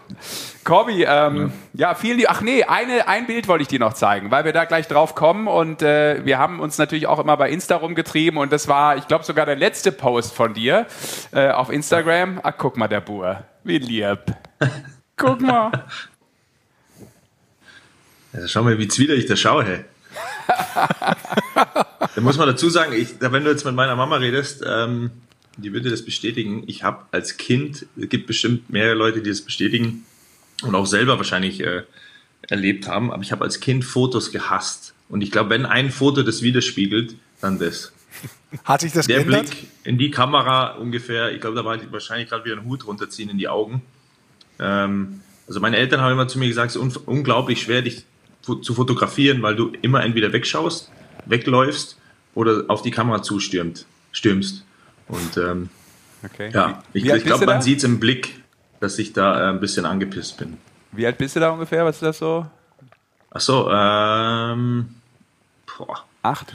Corby, 0.63 1.05
ähm, 1.05 1.53
ja. 1.73 1.97
vielen 1.97 2.19
Dank. 2.19 2.29
Ach 2.31 2.41
nee, 2.41 2.63
eine, 2.63 3.09
ein 3.09 3.27
Bild 3.27 3.49
wollte 3.49 3.63
ich 3.63 3.69
dir 3.69 3.81
noch 3.81 3.95
zeigen, 3.95 4.31
weil 4.31 4.45
wir 4.45 4.53
da 4.53 4.67
gleich 4.67 4.87
drauf 4.87 5.17
kommen 5.17 5.49
und 5.49 5.83
äh, 5.83 6.25
wir 6.25 6.39
haben 6.39 6.61
uns 6.61 6.79
natürlich 6.79 7.09
auch 7.09 7.19
immer 7.19 7.37
bei 7.37 7.51
Insta 7.51 7.77
rumgetrieben 7.77 8.39
und 8.39 8.53
das 8.53 8.69
war, 8.69 8.97
ich 8.97 9.09
glaube, 9.09 9.25
sogar 9.25 9.47
der 9.47 9.57
letzte 9.57 9.91
Post 9.91 10.35
von 10.35 10.55
dir 10.55 10.87
äh, 11.33 11.51
auf 11.51 11.71
Instagram. 11.71 12.41
Ach, 12.45 12.55
guck 12.57 12.77
mal, 12.77 12.87
der 12.87 13.01
Bur. 13.01 13.43
Wie 13.65 13.79
lieb. 13.79 14.21
Guck 15.21 15.41
mal. 15.43 15.87
Also 18.33 18.49
schau 18.49 18.63
mal, 18.63 18.79
wie 18.79 18.89
zwider 18.89 19.15
ich 19.15 19.27
da 19.27 19.37
schaue, 19.37 19.65
hey. 19.65 19.85
da 22.15 22.21
muss 22.21 22.39
man 22.39 22.49
dazu 22.49 22.71
sagen, 22.71 22.93
ich, 22.95 23.21
wenn 23.21 23.45
du 23.45 23.51
jetzt 23.51 23.65
mit 23.65 23.75
meiner 23.75 23.97
Mama 23.97 24.17
redest, 24.17 24.65
ähm, 24.67 25.11
die 25.57 25.73
würde 25.73 25.91
das 25.91 26.05
bestätigen. 26.05 26.65
Ich 26.67 26.83
habe 26.85 27.05
als 27.11 27.37
Kind, 27.37 27.87
es 28.01 28.09
gibt 28.09 28.27
bestimmt 28.27 28.71
mehrere 28.71 28.95
Leute, 28.95 29.21
die 29.21 29.29
das 29.29 29.43
bestätigen 29.43 30.07
und 30.63 30.75
auch 30.75 30.87
selber 30.87 31.19
wahrscheinlich 31.19 31.61
äh, 31.61 31.83
erlebt 32.49 32.89
haben, 32.89 33.13
aber 33.13 33.23
ich 33.23 33.33
habe 33.33 33.45
als 33.45 33.61
Kind 33.61 33.85
Fotos 33.85 34.33
gehasst. 34.33 34.95
Und 35.09 35.21
ich 35.23 35.31
glaube, 35.31 35.51
wenn 35.51 35.67
ein 35.67 35.91
Foto 35.91 36.23
das 36.23 36.41
widerspiegelt, 36.41 37.15
dann 37.41 37.59
das. 37.59 37.93
Hat 38.65 38.81
sich 38.81 38.93
das 38.93 39.07
Der 39.07 39.19
geändert? 39.19 39.51
Blick 39.51 39.67
in 39.85 39.99
die 39.99 40.11
Kamera 40.11 40.77
ungefähr, 40.77 41.33
ich 41.33 41.41
glaube, 41.41 41.57
da 41.57 41.65
war 41.65 41.77
die 41.77 41.91
wahrscheinlich 41.93 42.29
gerade 42.29 42.45
wieder 42.45 42.57
ein 42.57 42.65
Hut 42.65 42.87
runterziehen 42.87 43.29
in 43.29 43.39
die 43.39 43.49
Augen. 43.49 43.83
Ähm, 44.61 45.21
also 45.47 45.61
meine 45.61 45.77
Eltern 45.77 46.01
haben 46.01 46.13
immer 46.13 46.29
zu 46.29 46.39
mir 46.39 46.49
gesagt, 46.49 46.71
es 46.71 46.77
ist 46.77 46.83
un 46.83 46.93
unglaublich 47.07 47.63
schwer, 47.63 47.83
dich 47.83 48.05
zu 48.43 48.75
fotografieren, 48.75 49.43
weil 49.43 49.57
du 49.57 49.73
immer 49.83 50.03
entweder 50.03 50.33
wegschaust, 50.33 50.91
wegläufst 51.27 51.99
oder 52.35 52.65
auf 52.69 52.83
die 52.83 52.91
Kamera 52.91 53.23
zustürmt, 53.23 53.87
stürmst. 54.13 54.65
Und 55.09 55.37
ähm, 55.37 55.69
Okay. 56.23 56.51
ja, 56.53 56.83
ich, 56.93 57.07
ich 57.07 57.25
glaube, 57.25 57.47
man 57.47 57.63
sieht 57.63 57.79
es 57.79 57.85
im 57.85 57.99
Blick, 57.99 58.43
dass 58.81 58.99
ich 58.99 59.13
da 59.13 59.41
äh, 59.41 59.53
ein 59.53 59.61
bisschen 59.61 59.87
angepisst 59.87 60.37
bin. 60.37 60.59
Wie 60.93 61.07
alt 61.07 61.19
bist 61.19 61.37
du 61.37 61.41
da 61.41 61.51
ungefähr? 61.51 61.85
Was 61.85 61.97
ist 61.97 62.03
das 62.03 62.19
so? 62.19 62.47
Ach 63.31 63.41
so, 63.41 63.71
ähm, 63.71 64.95
boah, 65.79 66.05
Acht? 66.23 66.53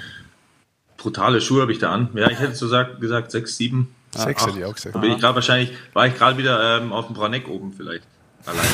brutale 0.98 1.40
Schuhe 1.42 1.62
habe 1.62 1.72
ich 1.72 1.80
da 1.80 1.92
an. 1.92 2.10
Ja, 2.14 2.30
ich 2.30 2.40
hätte 2.40 2.56
so 2.56 2.66
gesagt, 2.66 3.00
gesagt 3.00 3.32
sechs, 3.32 3.58
sieben. 3.58 3.94
Sechs 4.24 4.42
acht. 4.42 4.50
hätte 4.50 4.60
ich 4.60 4.66
auch 4.66 4.74
gesagt. 4.76 4.96
Da 4.96 5.00
bin 5.00 5.12
ich 5.12 5.20
gerade 5.20 5.36
wahrscheinlich, 5.36 5.74
war 5.94 6.08
ich 6.08 6.16
gerade 6.16 6.38
wieder 6.38 6.78
ähm, 6.78 6.94
auf 6.94 7.08
dem 7.08 7.16
Braneck 7.16 7.48
oben 7.48 7.74
vielleicht. 7.74 8.04
Allein. 8.46 8.66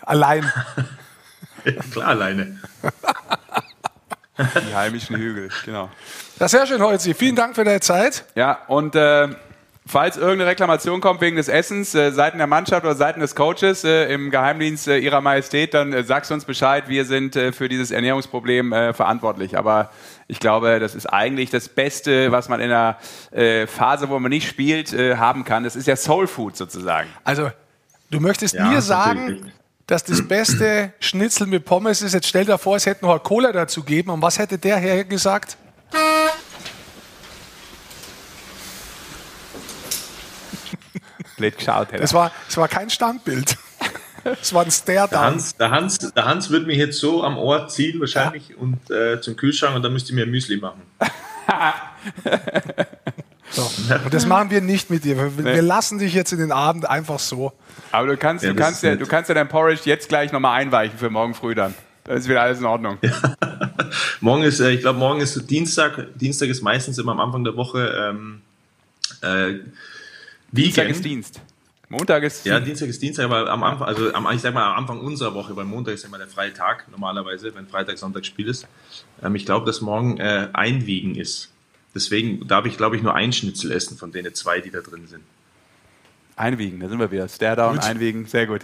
Allein. 0.02 0.52
Klar, 1.92 2.08
alleine. 2.08 2.58
Die 4.38 4.74
heimischen 4.74 5.16
Hügel, 5.16 5.48
genau. 5.64 5.88
Das 6.38 6.52
ist 6.52 6.58
sehr 6.58 6.66
schön, 6.66 6.82
Holzi. 6.82 7.14
Vielen 7.14 7.36
Dank 7.36 7.54
für 7.54 7.64
deine 7.64 7.80
Zeit. 7.80 8.24
Ja, 8.34 8.58
und 8.66 8.94
äh, 8.94 9.28
falls 9.86 10.16
irgendeine 10.16 10.46
Reklamation 10.50 11.00
kommt 11.00 11.20
wegen 11.20 11.36
des 11.36 11.48
Essens, 11.48 11.94
äh, 11.94 12.10
Seiten 12.10 12.38
der 12.38 12.46
Mannschaft 12.46 12.84
oder 12.84 12.94
Seiten 12.94 13.20
des 13.20 13.34
Coaches 13.34 13.84
äh, 13.84 14.12
im 14.12 14.30
Geheimdienst 14.30 14.88
äh, 14.88 14.98
Ihrer 14.98 15.20
Majestät, 15.20 15.74
dann 15.74 15.92
äh, 15.92 16.02
sagst 16.04 16.30
du 16.30 16.34
uns 16.34 16.44
Bescheid. 16.44 16.84
Wir 16.88 17.04
sind 17.04 17.36
äh, 17.36 17.52
für 17.52 17.68
dieses 17.68 17.90
Ernährungsproblem 17.90 18.72
äh, 18.72 18.92
verantwortlich. 18.94 19.58
Aber 19.58 19.90
ich 20.26 20.40
glaube, 20.40 20.80
das 20.80 20.94
ist 20.94 21.06
eigentlich 21.06 21.50
das 21.50 21.68
Beste, 21.68 22.32
was 22.32 22.48
man 22.48 22.60
in 22.60 22.70
einer 22.70 22.96
äh, 23.30 23.66
Phase, 23.66 24.08
wo 24.08 24.18
man 24.18 24.30
nicht 24.30 24.48
spielt, 24.48 24.92
äh, 24.94 25.16
haben 25.16 25.44
kann. 25.44 25.64
Das 25.64 25.76
ist 25.76 25.86
ja 25.86 25.96
Soul 25.96 26.26
Food 26.26 26.56
sozusagen. 26.56 27.08
Also, 27.24 27.50
du 28.10 28.20
möchtest 28.20 28.54
Ja, 28.54 28.60
mir 28.62 28.66
natürlich 28.68 28.84
sagen, 28.86 29.28
richtig. 29.28 29.52
dass 29.86 30.04
das 30.04 30.26
beste 30.28 30.92
Schnitzel 30.98 31.46
mit 31.46 31.66
Pommes 31.66 32.00
ist. 32.00 32.14
Jetzt 32.14 32.26
stell 32.28 32.46
dir 32.46 32.56
vor, 32.56 32.76
es 32.76 32.86
hätte 32.86 33.04
noch 33.04 33.10
eine 33.12 33.20
Cola 33.20 33.52
dazu 33.52 33.82
gegeben. 33.82 34.10
Und 34.10 34.22
was 34.22 34.38
hätte 34.38 34.56
der 34.56 34.76
Herr 34.78 35.04
gesagt? 35.04 35.58
Blöd 41.36 41.56
geschaut 41.58 41.92
hätte. 41.92 42.02
Es 42.02 42.14
war, 42.14 42.32
es 42.48 42.56
war 42.56 42.68
kein 42.68 42.90
Standbild. 42.90 43.56
Es 44.40 44.54
war 44.54 44.62
ein 44.62 44.66
Der 44.66 44.72
Stare-Down. 44.72 45.20
Hans, 45.20 45.54
der, 45.56 45.70
Hans, 45.70 45.98
der 45.98 46.24
Hans 46.24 46.50
wird 46.50 46.66
mich 46.66 46.78
jetzt 46.78 46.98
so 46.98 47.22
am 47.22 47.36
Ohr 47.36 47.68
ziehen 47.68 48.00
wahrscheinlich 48.00 48.56
und 48.56 48.90
äh, 48.90 49.20
zum 49.20 49.36
Kühlschrank 49.36 49.76
und 49.76 49.82
dann 49.82 49.92
müsst 49.92 50.08
ihr 50.08 50.14
mir 50.14 50.24
Müsli 50.24 50.56
machen. 50.56 50.80
So. 53.50 53.70
Und 54.04 54.14
das 54.14 54.26
machen 54.26 54.50
wir 54.50 54.60
nicht 54.60 54.90
mit 54.90 55.04
dir. 55.04 55.16
Wir, 55.16 55.44
wir 55.44 55.62
lassen 55.62 55.98
dich 55.98 56.14
jetzt 56.14 56.32
in 56.32 56.38
den 56.38 56.52
Abend 56.52 56.88
einfach 56.88 57.18
so. 57.18 57.52
Aber 57.92 58.06
du 58.08 58.16
kannst, 58.16 58.44
Ja, 58.44 58.52
du 58.52 58.56
kannst 58.56 58.82
ja, 58.82 58.96
du 58.96 59.06
kannst 59.06 59.28
ja 59.28 59.34
dein 59.34 59.48
Porridge 59.48 59.82
jetzt 59.84 60.08
gleich 60.08 60.32
nochmal 60.32 60.60
einweichen 60.60 60.98
für 60.98 61.10
morgen 61.10 61.34
früh 61.34 61.54
dann. 61.54 61.74
Dann 62.04 62.16
ist 62.16 62.28
wieder 62.28 62.42
alles 62.42 62.58
in 62.58 62.66
Ordnung. 62.66 62.98
Morgen 64.20 64.42
ist, 64.42 64.60
äh, 64.60 64.70
ich 64.70 64.80
glaube, 64.80 64.98
morgen 64.98 65.20
ist 65.20 65.48
Dienstag. 65.48 66.06
Dienstag 66.16 66.48
ist 66.48 66.62
meistens 66.62 66.98
immer 66.98 67.12
am 67.12 67.20
Anfang 67.20 67.44
der 67.44 67.56
Woche 67.56 68.10
ähm, 68.10 68.42
äh, 69.22 69.60
Dienstag 70.54 70.88
ist 70.88 71.04
Dienst. 71.04 71.40
Montag 71.88 72.22
ist 72.22 72.46
Ja, 72.46 72.60
Dienstag 72.60 72.88
ist 72.88 73.02
Dienstag, 73.02 73.24
aber 73.24 73.50
am 73.50 73.62
Anfang, 73.62 73.86
also 73.86 74.12
am, 74.14 74.26
ich 74.32 74.40
sag 74.40 74.54
mal 74.54 74.72
am 74.72 74.78
Anfang 74.78 75.00
unserer 75.00 75.34
Woche, 75.34 75.54
weil 75.54 75.64
Montag 75.64 75.94
ist 75.94 76.04
immer 76.04 76.18
der 76.18 76.26
freie 76.26 76.52
Tag 76.52 76.86
normalerweise, 76.90 77.54
wenn 77.54 77.66
Freitag, 77.66 77.98
Sonntag 77.98 78.24
Spiel 78.24 78.48
ist. 78.48 78.66
Ähm, 79.22 79.34
ich 79.34 79.44
glaube, 79.44 79.66
dass 79.66 79.80
morgen 79.80 80.18
äh, 80.18 80.48
Einwiegen 80.52 81.14
ist. 81.14 81.50
deswegen 81.94 82.46
darf 82.48 82.66
ich, 82.66 82.76
glaube 82.76 82.96
ich, 82.96 83.02
nur 83.02 83.14
ein 83.14 83.32
Schnitzel 83.32 83.70
essen 83.72 83.98
von 83.98 84.12
denen 84.12 84.34
zwei, 84.34 84.60
die 84.60 84.70
da 84.70 84.80
drin 84.80 85.06
sind. 85.06 85.22
Einwiegen, 86.36 86.80
da 86.80 86.88
sind 86.88 86.98
wir 86.98 87.10
wieder. 87.10 87.28
Stare-down, 87.28 87.78
einwiegen, 87.78 88.26
sehr 88.26 88.46
gut. 88.46 88.62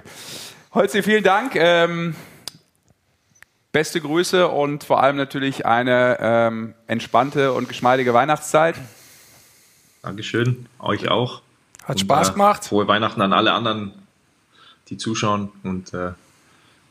Holzi, 0.72 1.02
vielen 1.02 1.22
Dank. 1.22 1.54
Ähm, 1.54 2.14
beste 3.70 4.00
Grüße 4.00 4.48
und 4.48 4.82
vor 4.82 5.02
allem 5.02 5.16
natürlich 5.16 5.66
eine 5.66 6.16
ähm, 6.20 6.74
entspannte 6.86 7.52
und 7.52 7.68
geschmeidige 7.68 8.14
Weihnachtszeit. 8.14 8.76
Dankeschön, 10.02 10.66
euch 10.80 11.08
auch. 11.08 11.42
Hat 11.90 11.96
Und, 11.96 12.02
Spaß 12.02 12.28
äh, 12.28 12.32
gemacht. 12.34 12.64
Frohe 12.64 12.86
Weihnachten 12.86 13.20
an 13.20 13.32
alle 13.32 13.52
anderen, 13.52 13.92
die 14.88 14.96
zuschauen 14.96 15.50
und 15.64 15.92
äh, 15.92 16.12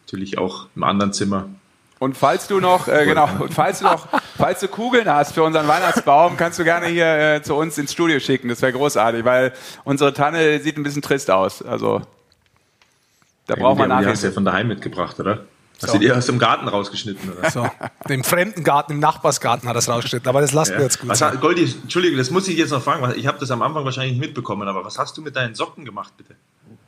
natürlich 0.06 0.38
auch 0.38 0.68
im 0.76 0.84
anderen 0.84 1.14
Zimmer. 1.14 1.48
Und 2.00 2.18
falls 2.18 2.48
du 2.48 2.60
noch, 2.60 2.90
äh, 2.90 3.06
genau, 3.06 3.30
und 3.40 3.54
falls 3.54 3.80
du 3.80 3.86
noch, 3.86 4.08
falls 4.38 4.60
du 4.60 4.68
Kugeln 4.68 5.08
hast 5.08 5.34
für 5.34 5.44
unseren 5.44 5.70
Weihnachtsbaum, 5.70 6.36
kannst 6.36 6.60
du 6.60 6.66
gerne 6.66 6.88
hier 6.88 7.36
äh, 7.36 7.42
zu 7.42 7.56
uns 7.56 7.78
ins 7.78 7.94
Studio 7.94 8.20
schicken. 8.20 8.50
Das 8.50 8.62
wäre 8.62 8.74
großartig, 8.74 9.24
weil 9.24 9.54
unsere 9.86 10.14
Tanne 10.14 10.60
sieht 10.60 10.76
ein 10.76 10.84
bisschen 10.84 11.02
trist 11.02 11.32
aus. 11.32 11.62
Also 11.62 12.02
da 13.48 13.56
brauchen 13.56 13.80
wir 13.80 13.88
Die 13.88 14.06
hast 14.06 14.24
du 14.24 14.28
ja 14.28 14.34
von 14.34 14.44
daheim 14.44 14.68
mitgebracht, 14.68 15.18
oder? 15.22 15.46
Hast 15.82 15.92
So. 15.92 15.94
du 15.98 16.00
die 16.00 16.12
aus 16.12 16.26
dem 16.26 16.40
Garten 16.40 16.68
rausgeschnitten, 16.68 17.32
oder? 17.32 17.50
So, 17.50 17.70
im 18.10 18.24
fremden 18.26 18.64
Garten, 18.66 18.92
im 18.94 19.00
Nachbarsgarten 19.00 19.68
hat 19.70 19.76
er 19.76 19.80
es 19.80 19.88
rausgeschnitten, 19.88 20.28
aber 20.28 20.42
das 20.42 20.52
lassen 20.52 20.74
wir 20.76 20.82
jetzt 20.84 21.00
gut 21.00 21.10
Was, 21.10 21.22
hat- 21.22 21.40
Goldi, 21.40 21.74
Entschuldigung, 21.84 22.18
das 22.18 22.30
muss 22.32 22.48
ich 22.50 22.58
jetzt 22.58 22.72
noch 22.72 22.84
fragen. 22.84 23.14
Ich 23.18 23.28
habe 23.28 23.40
das 23.40 23.50
am 23.52 23.62
Anfang 23.62 23.86
wahrscheinlich 23.86 24.14
nicht 24.18 24.22
mitbekommen, 24.28 24.68
aber 24.68 24.84
was 24.84 24.98
hast 24.98 25.16
du 25.18 25.22
mit 25.22 25.36
deinen 25.38 25.56
Socken 25.56 25.86
gemacht, 25.86 26.14
bitte? 26.18 26.36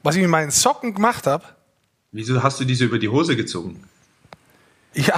Was 0.03 0.15
ich 0.15 0.21
mit 0.21 0.29
meinen 0.29 0.51
Socken 0.51 0.93
gemacht 0.93 1.25
habe, 1.27 1.43
Wieso 2.13 2.43
hast 2.43 2.59
du 2.59 2.65
diese 2.65 2.83
über 2.83 2.99
die 2.99 3.07
Hose 3.07 3.37
gezogen? 3.37 3.81
Ja. 4.93 5.15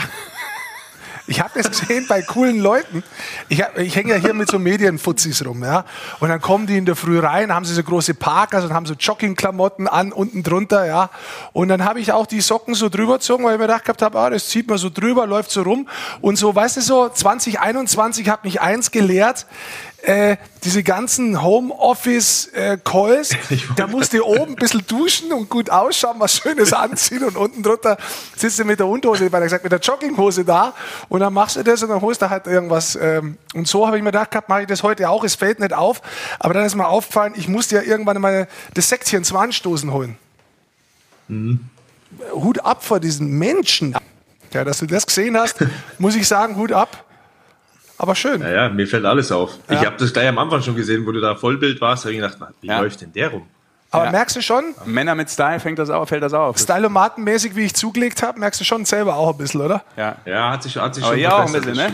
Ich 1.25 1.39
habe 1.39 1.51
das 1.55 1.69
gesehen 1.71 2.05
bei 2.07 2.21
coolen 2.21 2.59
Leuten. 2.59 3.01
Ich, 3.47 3.61
hab- 3.61 3.77
ich 3.77 3.95
hänge 3.95 4.09
ja 4.11 4.15
hier 4.17 4.33
mit 4.33 4.49
so 4.51 4.59
Medienfuzis 4.59 5.45
rum, 5.45 5.63
ja. 5.63 5.85
Und 6.19 6.27
dann 6.27 6.41
kommen 6.41 6.67
die 6.67 6.77
in 6.77 6.85
der 6.85 6.97
Früh 6.97 7.17
rein, 7.19 7.53
haben 7.53 7.63
sie 7.63 7.73
so 7.73 7.81
große 7.81 8.13
Parkers 8.13 8.65
und 8.65 8.73
haben 8.73 8.85
so 8.85 8.93
Joggingklamotten 8.93 9.87
an, 9.87 10.11
unten 10.11 10.43
drunter, 10.43 10.85
ja. 10.85 11.09
Und 11.53 11.69
dann 11.69 11.85
habe 11.85 12.01
ich 12.01 12.11
auch 12.11 12.25
die 12.25 12.41
Socken 12.41 12.73
so 12.75 12.89
drüber 12.89 13.13
gezogen, 13.19 13.45
weil 13.45 13.53
ich 13.53 13.59
mir 13.59 13.67
gedacht 13.67 14.01
habe, 14.01 14.19
ah, 14.19 14.29
das 14.29 14.49
zieht 14.49 14.67
man 14.67 14.77
so 14.77 14.89
drüber, 14.89 15.25
läuft 15.25 15.51
so 15.51 15.61
rum. 15.61 15.87
Und 16.19 16.35
so, 16.35 16.53
weißt 16.53 16.77
du 16.77 16.81
so, 16.81 17.07
2021 17.07 18.27
hat 18.29 18.43
mich 18.43 18.59
eins 18.59 18.91
gelehrt, 18.91 19.45
äh, 20.03 20.35
diese 20.65 20.83
ganzen 20.83 21.41
Homeoffice-Calls, 21.41 23.29
da 23.77 23.87
musst 23.87 24.11
du 24.11 24.21
oben 24.23 24.51
ein 24.51 24.55
bisschen 24.55 24.85
duschen 24.85 25.31
und 25.31 25.49
gut 25.49 25.69
ausschauen, 25.69 26.17
was 26.19 26.35
Schönes 26.35 26.73
anziehen 26.73 27.23
und 27.23 27.37
unten 27.37 27.63
drunter 27.63 27.97
sitzt 28.35 28.59
du 28.59 28.65
mit 28.65 28.79
der 28.79 28.87
Unterhose, 28.87 29.31
weil 29.31 29.41
er 29.41 29.45
gesagt 29.45 29.63
mit 29.63 29.71
der 29.71 29.79
Jogginghose 29.79 30.43
da 30.43 30.73
und 31.07 31.21
dann 31.21 31.33
machst 31.33 31.55
du 31.55 31.63
das 31.63 31.81
und 31.83 31.89
dann 31.89 32.01
holst 32.01 32.21
du 32.21 32.29
halt 32.29 32.47
irgendwas. 32.47 32.97
Ähm, 32.97 33.37
und 33.53 33.65
so 33.65 33.87
habe 33.87 33.95
ich 33.95 34.03
mir 34.03 34.11
gedacht, 34.11 34.31
gehabt, 34.31 34.49
mache 34.49 34.63
ich 34.63 34.67
das 34.67 34.83
heute 34.83 35.09
auch, 35.09 35.23
es 35.23 35.35
fällt 35.35 35.61
nicht 35.61 35.73
auf, 35.73 36.01
aber 36.37 36.53
dann 36.53 36.65
ist 36.65 36.75
mir 36.75 36.87
aufgefallen, 36.87 37.33
ich 37.37 37.47
musste 37.47 37.75
ja 37.75 37.81
irgendwann 37.81 38.19
mal 38.19 38.49
das 38.73 38.89
Säckchen 38.89 39.23
zum 39.23 39.37
Anstoßen 39.37 39.91
holen. 39.93 40.17
Hut 42.33 42.59
ab 42.59 42.83
vor 42.83 42.99
diesen 42.99 43.37
Menschen. 43.37 43.95
Ja, 44.51 44.65
dass 44.65 44.79
du 44.79 44.85
das 44.85 45.05
gesehen 45.05 45.37
hast, 45.37 45.63
muss 45.97 46.15
ich 46.15 46.27
sagen, 46.27 46.57
Hut 46.57 46.73
ab. 46.73 47.05
Aber 48.03 48.15
schön. 48.15 48.41
Naja, 48.41 48.67
mir 48.67 48.85
fällt 48.85 49.05
alles 49.05 49.31
auf. 49.31 49.51
Ja. 49.69 49.79
Ich 49.79 49.85
habe 49.85 49.95
das 49.97 50.11
gleich 50.11 50.27
am 50.27 50.37
Anfang 50.37 50.61
schon 50.61 50.75
gesehen, 50.75 51.05
wo 51.05 51.13
du 51.13 51.21
da 51.21 51.35
Vollbild 51.35 51.79
warst. 51.79 52.03
Da 52.03 52.09
habe 52.09 52.15
ich 52.15 52.21
gedacht, 52.21 52.37
wie 52.59 52.67
Ja. 52.67 52.81
läuft 52.81 52.99
denn 52.99 53.13
der 53.13 53.29
rum? 53.29 53.43
Aber 53.91 54.05
Ja. 54.05 54.11
merkst 54.11 54.35
du 54.35 54.41
schon, 54.41 54.75
Männer 54.83 55.15
mit 55.15 55.29
Style 55.29 55.61
fängt 55.61 55.79
das 55.79 55.89
auf, 55.89 56.09
fällt 56.09 56.21
das 56.21 56.33
auf. 56.33 56.57
Stylomatenmäßig, 56.57 57.55
wie 57.55 57.63
ich 57.63 57.73
zugelegt 57.75 58.21
habe, 58.21 58.37
merkst 58.41 58.59
du 58.59 58.65
schon 58.65 58.83
selber 58.83 59.15
auch 59.15 59.31
ein 59.31 59.37
bisschen, 59.37 59.61
oder? 59.61 59.85
Ja. 59.95 60.17
Ja, 60.25 60.51
hat 60.51 60.63
sich, 60.63 60.75
hat 60.75 60.95
sich 60.95 61.03
Aber 61.05 61.15
schon 61.17 61.25
auch 61.27 61.45
ein 61.45 61.53
bisschen, 61.53 61.75
ne? 61.77 61.93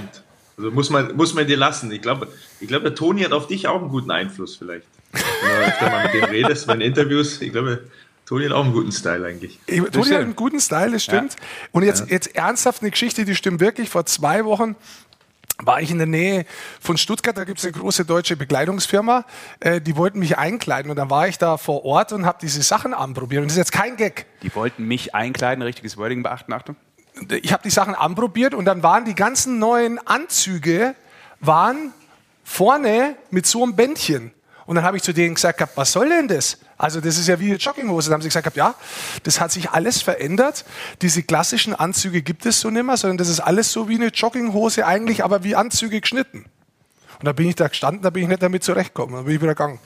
Also 0.57 0.71
muss 0.71 0.89
man, 0.89 1.15
muss 1.15 1.35
man 1.35 1.45
dir 1.45 1.57
lassen. 1.57 1.91
Ich 1.91 2.01
glaube, 2.01 2.27
ich 2.59 2.67
glaube, 2.67 2.85
der 2.85 2.95
Toni 2.95 3.21
hat 3.21 3.31
auf 3.33 3.45
dich 3.45 3.67
auch 3.67 3.79
einen 3.79 3.89
guten 3.89 4.09
Einfluss 4.09 4.55
vielleicht. 4.55 4.87
Wenn 5.11 5.21
du 5.79 5.85
mal 5.95 6.03
mit 6.05 6.13
dem 6.15 6.23
redest, 6.31 6.65
bei 6.65 6.73
den 6.73 6.81
Interviews. 6.81 7.39
Ich 7.39 7.51
glaube, 7.51 7.83
Toni 8.25 8.45
hat 8.45 8.53
auch 8.53 8.63
einen 8.63 8.73
guten 8.73 8.91
Style 8.91 9.25
eigentlich. 9.27 9.59
Ich, 9.67 9.79
Toni 9.91 10.09
hat 10.09 10.21
einen 10.21 10.35
guten 10.35 10.59
Style, 10.59 10.91
das 10.91 11.03
stimmt. 11.03 11.35
Und 11.71 11.83
jetzt, 11.83 12.09
jetzt 12.09 12.35
ernsthaft 12.35 12.81
eine 12.81 12.91
Geschichte, 12.91 13.25
die 13.25 13.35
stimmt 13.35 13.59
wirklich. 13.59 13.89
Vor 13.89 14.05
zwei 14.07 14.43
Wochen 14.45 14.75
war 15.61 15.81
ich 15.81 15.91
in 15.91 15.97
der 15.97 16.07
Nähe 16.07 16.45
von 16.79 16.97
Stuttgart, 16.97 17.37
da 17.37 17.43
gibt 17.43 17.59
es 17.59 17.65
eine 17.65 17.73
große 17.73 18.05
deutsche 18.05 18.37
Bekleidungsfirma, 18.37 19.25
äh, 19.59 19.81
die 19.81 19.97
wollten 19.97 20.19
mich 20.19 20.37
einkleiden 20.37 20.89
und 20.89 20.97
dann 20.97 21.09
war 21.09 21.27
ich 21.27 21.37
da 21.37 21.57
vor 21.57 21.85
Ort 21.85 22.13
und 22.13 22.25
habe 22.25 22.37
diese 22.41 22.61
Sachen 22.61 22.93
anprobiert. 22.93 23.41
Und 23.41 23.47
das 23.47 23.53
ist 23.53 23.59
jetzt 23.59 23.71
kein 23.71 23.97
Gag. 23.97 24.25
Die 24.41 24.53
wollten 24.55 24.85
mich 24.85 25.13
einkleiden, 25.13 25.61
richtiges 25.61 25.97
Wording 25.97 26.23
beachten, 26.23 26.53
Achtung. 26.53 26.75
ich 27.41 27.51
habe 27.51 27.63
die 27.63 27.69
Sachen 27.69 27.95
anprobiert 27.95 28.53
und 28.53 28.65
dann 28.65 28.83
waren 28.83 29.05
die 29.05 29.15
ganzen 29.15 29.59
neuen 29.59 29.99
Anzüge 30.07 30.95
waren 31.41 31.93
vorne 32.43 33.15
mit 33.29 33.45
so 33.45 33.63
einem 33.63 33.75
Bändchen. 33.75 34.31
Und 34.65 34.75
dann 34.75 34.83
habe 34.83 34.97
ich 34.97 35.03
zu 35.03 35.13
denen 35.13 35.35
gesagt, 35.35 35.63
was 35.75 35.91
soll 35.91 36.09
denn 36.09 36.27
das? 36.27 36.59
Also 36.79 37.01
das 37.01 37.17
ist 37.17 37.27
ja 37.27 37.39
wie 37.41 37.47
eine 37.47 37.57
Jogginghose. 37.57 38.09
Dann 38.09 38.15
haben 38.15 38.21
sie 38.21 38.29
gesagt, 38.29 38.55
ja, 38.55 38.73
das 39.23 39.41
hat 39.41 39.51
sich 39.51 39.69
alles 39.71 40.01
verändert. 40.01 40.63
Diese 41.01 41.21
klassischen 41.21 41.75
Anzüge 41.75 42.21
gibt 42.21 42.45
es 42.45 42.61
so 42.61 42.69
nicht 42.69 42.85
mehr, 42.85 42.95
sondern 42.95 43.17
das 43.17 43.27
ist 43.27 43.41
alles 43.41 43.71
so 43.73 43.89
wie 43.89 43.95
eine 43.95 44.07
Jogginghose 44.07 44.87
eigentlich, 44.87 45.23
aber 45.25 45.43
wie 45.43 45.57
Anzüge 45.57 45.99
geschnitten. 45.99 46.45
Und 47.19 47.25
da 47.25 47.33
bin 47.33 47.49
ich 47.49 47.55
da 47.55 47.67
gestanden, 47.67 48.01
da 48.01 48.09
bin 48.09 48.23
ich 48.23 48.29
nicht 48.29 48.41
damit 48.41 48.63
zurechtgekommen. 48.63 49.13
Dann 49.13 49.25
bin 49.25 49.35
ich 49.35 49.41
wieder 49.41 49.55
gegangen. 49.55 49.79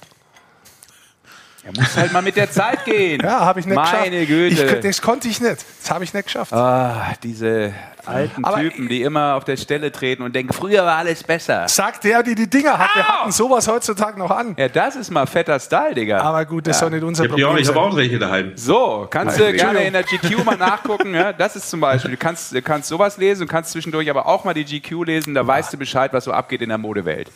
Er 1.65 1.71
muss 1.81 1.95
halt 1.95 2.11
mal 2.11 2.21
mit 2.21 2.35
der 2.35 2.51
Zeit 2.51 2.83
gehen. 2.83 3.21
Ja, 3.23 3.39
habe 3.39 3.61
ich 3.61 3.65
nicht 3.65 3.75
Meine 3.75 4.25
geschafft. 4.25 4.27
Güte. 4.27 4.75
Ich, 4.75 4.81
das 4.81 5.01
konnte 5.01 5.29
ich 5.29 5.39
nicht. 5.39 5.63
Das 5.81 5.91
habe 5.91 6.03
ich 6.03 6.13
nicht 6.13 6.25
geschafft. 6.25 6.51
Ah, 6.51 7.13
diese 7.23 7.73
alten 8.05 8.43
Aber- 8.43 8.57
Typen, 8.57 8.89
die 8.89 9.01
immer 9.01 9.35
auf 9.35 9.45
der 9.45 9.55
Stelle 9.55 9.89
treten 9.89 10.23
und 10.23 10.35
denken, 10.35 10.51
früher 10.51 10.85
war 10.85 10.97
alles 10.97 11.23
besser. 11.23 11.69
Sagt 11.69 12.03
der, 12.03 12.21
die 12.21 12.35
die 12.35 12.49
Dinger 12.49 12.77
hat. 12.77 12.89
Wir 12.95 13.03
Au! 13.03 13.07
hatten 13.07 13.31
sowas 13.31 13.65
heutzutage 13.69 14.19
noch 14.19 14.29
an. 14.29 14.55
Ja, 14.57 14.67
das 14.67 14.97
ist 14.97 15.09
mal 15.09 15.25
fetter 15.25 15.57
Style, 15.57 15.93
Digga. 15.95 16.19
Aber 16.19 16.43
gut, 16.43 16.67
das 16.67 16.79
soll 16.79 16.89
nicht 16.89 17.01
unser 17.03 17.23
Ich 17.23 17.29
habe 17.31 17.41
Problem 17.41 17.55
auch, 17.55 17.59
ich 17.61 17.67
hab 17.69 17.75
sein. 17.75 17.83
auch 17.83 17.95
welche 17.95 18.19
daheim. 18.19 18.51
So, 18.55 19.07
kannst 19.09 19.39
du 19.39 19.53
gerne 19.53 19.83
in 19.85 19.93
der 19.93 20.03
GQ 20.03 20.43
mal 20.43 20.57
nachgucken. 20.57 21.13
Ja? 21.15 21.31
Das 21.31 21.55
ist 21.55 21.69
zum 21.69 21.79
Beispiel, 21.79 22.11
du 22.11 22.17
kannst, 22.17 22.53
du 22.53 22.61
kannst 22.61 22.89
sowas 22.89 23.15
lesen, 23.17 23.47
du 23.47 23.51
kannst 23.51 23.71
zwischendurch 23.71 24.09
aber 24.09 24.25
auch 24.25 24.43
mal 24.43 24.53
die 24.53 24.65
GQ 24.65 25.05
lesen, 25.05 25.33
da 25.33 25.47
weißt 25.47 25.71
du 25.71 25.77
Bescheid, 25.77 26.11
was 26.11 26.25
so 26.25 26.33
abgeht 26.33 26.61
in 26.61 26.67
der 26.67 26.77
Modewelt. 26.77 27.31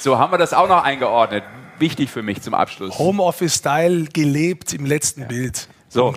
So, 0.00 0.18
haben 0.18 0.32
wir 0.34 0.38
das 0.38 0.52
auch 0.52 0.68
noch 0.68 0.84
eingeordnet. 0.84 1.44
Wichtig 1.80 2.10
für 2.10 2.22
mich 2.22 2.42
zum 2.42 2.54
Abschluss. 2.54 2.98
Homeoffice-Style 2.98 4.04
gelebt 4.12 4.72
im 4.74 4.84
letzten 4.86 5.26
Bild. 5.26 5.66
So, 5.88 6.14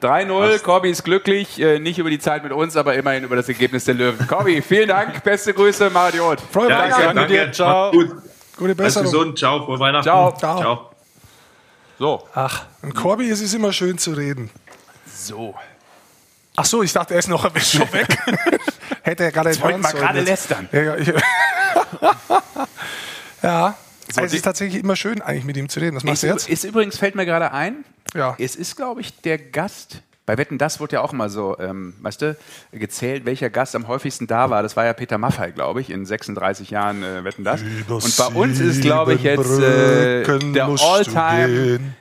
3-0, 0.00 0.58
Corby 0.60 0.90
ist 0.90 1.04
glücklich, 1.04 1.60
äh, 1.60 1.78
nicht 1.78 1.98
über 1.98 2.10
die 2.10 2.18
Zeit 2.18 2.42
mit 2.42 2.50
uns, 2.52 2.76
aber 2.76 2.94
immerhin 2.94 3.22
über 3.22 3.36
das 3.36 3.48
Ergebnis 3.48 3.84
der 3.84 3.94
Löwen. 3.94 4.26
Corby, 4.26 4.60
vielen 4.66 4.88
Dank, 4.88 5.22
beste 5.22 5.54
Grüße, 5.54 5.90
Mariot. 5.90 6.40
Frohe 6.40 6.68
Ja, 6.70 6.78
Weihnachten. 6.78 7.02
danke, 7.02 7.14
danke. 7.14 7.32
dir. 7.46 7.52
Ciao. 7.52 7.90
Gut. 7.92 8.08
Gute 8.56 8.70
Alles 8.70 8.76
Besserung. 8.76 9.04
gesund. 9.12 9.38
Ciao. 9.38 9.64
Frohe 9.64 9.78
Weihnachten. 9.78 10.04
Ciao. 10.04 10.32
Ciao. 10.36 10.58
Ciao. 10.60 10.90
So, 11.98 12.28
Ach, 12.34 12.64
ein 12.82 12.92
Corby, 12.94 13.28
es 13.30 13.40
ist 13.40 13.54
immer 13.54 13.72
schön 13.72 13.96
zu 13.98 14.12
reden. 14.12 14.50
so. 15.06 15.54
Ach 16.56 16.64
so, 16.66 16.82
ich 16.82 16.92
dachte, 16.92 17.14
er 17.14 17.20
ist 17.20 17.28
noch 17.28 17.44
ein 17.44 17.52
bisschen 17.52 17.80
schon 17.82 17.92
weg. 17.92 18.08
Hätte 19.02 19.24
er 19.24 19.32
gerade 19.32 19.50
wollten 19.60 19.62
hören 19.68 19.82
wir 19.82 19.88
sollen 19.90 20.02
gerade 20.02 20.20
lästern. 20.20 20.68
Ja, 20.72 20.96
ja, 23.42 23.74
So, 24.12 24.20
es 24.22 24.30
die- 24.30 24.36
ist 24.38 24.42
tatsächlich 24.42 24.82
immer 24.82 24.96
schön, 24.96 25.20
eigentlich 25.22 25.44
mit 25.44 25.56
ihm 25.56 25.68
zu 25.68 25.80
reden. 25.80 25.96
Was 25.96 26.04
machst 26.04 26.22
Ist, 26.24 26.30
du 26.30 26.34
jetzt? 26.34 26.48
ist 26.48 26.64
übrigens, 26.64 26.98
fällt 26.98 27.14
mir 27.14 27.26
gerade 27.26 27.52
ein, 27.52 27.84
Ja. 28.14 28.36
es 28.38 28.56
ist, 28.56 28.76
glaube 28.76 29.00
ich, 29.00 29.20
der 29.22 29.38
Gast. 29.38 30.02
Bei 30.24 30.38
Wetten, 30.38 30.56
das 30.56 30.78
wurde 30.78 30.94
ja 30.94 31.00
auch 31.00 31.12
immer 31.12 31.28
so, 31.28 31.58
ähm, 31.58 31.94
weißt 32.00 32.22
du, 32.22 32.36
gezählt, 32.70 33.24
welcher 33.24 33.50
Gast 33.50 33.74
am 33.74 33.88
häufigsten 33.88 34.28
da 34.28 34.50
war. 34.50 34.62
Das 34.62 34.76
war 34.76 34.84
ja 34.84 34.92
Peter 34.92 35.18
Maffay, 35.18 35.50
glaube 35.50 35.80
ich, 35.80 35.90
in 35.90 36.06
36 36.06 36.70
Jahren 36.70 37.02
äh, 37.02 37.24
Wetten, 37.24 37.42
das. 37.42 37.60
Und 37.60 38.16
bei 38.16 38.26
uns 38.40 38.60
ist, 38.60 38.82
glaube 38.82 39.14
ich, 39.14 39.24
jetzt 39.24 39.50
äh, 39.58 40.22
der 40.52 40.68
musst 40.68 40.84
du 40.84 40.88
Alltime 40.88 41.48
gehen. 41.48 41.96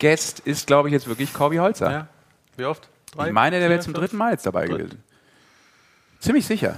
Guest 0.00 0.40
ist, 0.40 0.66
glaube 0.66 0.88
ich, 0.88 0.92
jetzt 0.94 1.06
wirklich 1.06 1.34
Corby 1.34 1.56
Holzer. 1.56 1.90
Ja. 1.90 2.08
Wie 2.56 2.64
oft? 2.64 2.88
Drei? 3.14 3.26
Ich 3.28 3.32
meine, 3.34 3.60
der 3.60 3.68
wäre 3.68 3.80
zum 3.80 3.92
dritten 3.92 4.16
Mal 4.16 4.32
jetzt 4.32 4.46
dabei 4.46 4.66
gewesen. 4.68 5.02
Ziemlich 6.20 6.46
sicher. 6.46 6.76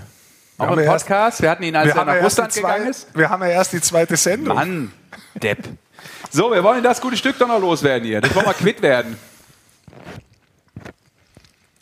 Auch 0.58 0.76
im 0.76 0.84
Podcast. 0.86 1.40
Wir 1.40 1.50
hatten 1.50 1.62
ihn, 1.62 1.76
als 1.76 1.94
er 1.94 2.04
nach 2.04 2.20
Russland 2.22 2.52
gegangen 2.52 2.82
zwei, 2.82 2.90
ist. 2.90 3.08
wir 3.16 3.30
haben 3.30 3.42
ja 3.42 3.48
erst 3.50 3.72
die 3.72 3.80
zweite 3.80 4.16
Sendung. 4.16 4.56
Mann, 4.56 4.92
Depp. 5.34 5.68
So, 6.30 6.50
wir 6.50 6.62
wollen 6.64 6.82
das 6.82 7.00
gute 7.00 7.16
Stück 7.16 7.38
doch 7.38 7.46
noch 7.48 7.60
loswerden 7.60 8.04
hier. 8.06 8.20
Das 8.20 8.34
wollen 8.34 8.46
wir 8.46 8.54
quitt 8.54 8.82
werden. 8.82 9.16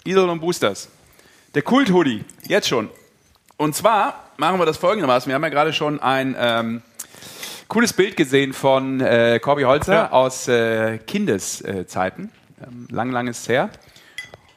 Idol 0.04 0.28
und 0.28 0.40
Boosters. 0.40 0.88
Der 1.54 1.62
Kult-Hoodie. 1.62 2.24
Jetzt 2.46 2.68
schon. 2.68 2.90
Und 3.56 3.74
zwar 3.74 4.24
machen 4.36 4.58
wir 4.58 4.66
das 4.66 4.76
folgendermaßen. 4.76 5.28
Wir 5.28 5.34
haben 5.34 5.42
ja 5.42 5.48
gerade 5.48 5.72
schon 5.72 6.00
ein 6.00 6.36
ähm, 6.38 6.82
cooles 7.68 7.92
Bild 7.94 8.16
gesehen 8.16 8.52
von 8.52 9.00
äh, 9.00 9.40
Corby 9.42 9.62
Holzer 9.62 9.94
Ja. 9.94 10.10
aus 10.12 10.48
äh, 10.48 10.98
Kindeszeiten. 10.98 12.30
Ähm, 12.62 12.86
lang, 12.90 13.10
lang 13.10 13.26
ist 13.26 13.40
es 13.40 13.48
her. 13.48 13.70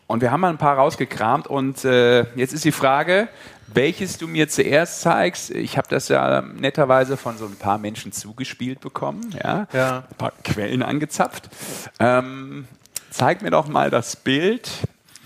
Und 0.07 0.21
wir 0.21 0.31
haben 0.31 0.41
mal 0.41 0.49
ein 0.49 0.57
paar 0.57 0.75
rausgekramt. 0.77 1.47
Und 1.47 1.85
äh, 1.85 2.25
jetzt 2.35 2.53
ist 2.53 2.65
die 2.65 2.71
Frage, 2.71 3.29
welches 3.73 4.17
du 4.17 4.27
mir 4.27 4.49
zuerst 4.49 5.01
zeigst. 5.01 5.51
Ich 5.51 5.77
habe 5.77 5.87
das 5.89 6.07
ja 6.07 6.41
netterweise 6.41 7.17
von 7.17 7.37
so 7.37 7.45
ein 7.45 7.55
paar 7.55 7.77
Menschen 7.77 8.11
zugespielt 8.11 8.79
bekommen. 8.81 9.33
Ja? 9.43 9.67
Ja. 9.73 10.03
Ein 10.09 10.17
paar 10.17 10.31
Quellen 10.43 10.81
angezapft. 10.83 11.49
Ähm, 11.99 12.67
zeig 13.09 13.41
mir 13.41 13.51
doch 13.51 13.67
mal 13.67 13.89
das 13.89 14.15
Bild. 14.15 14.69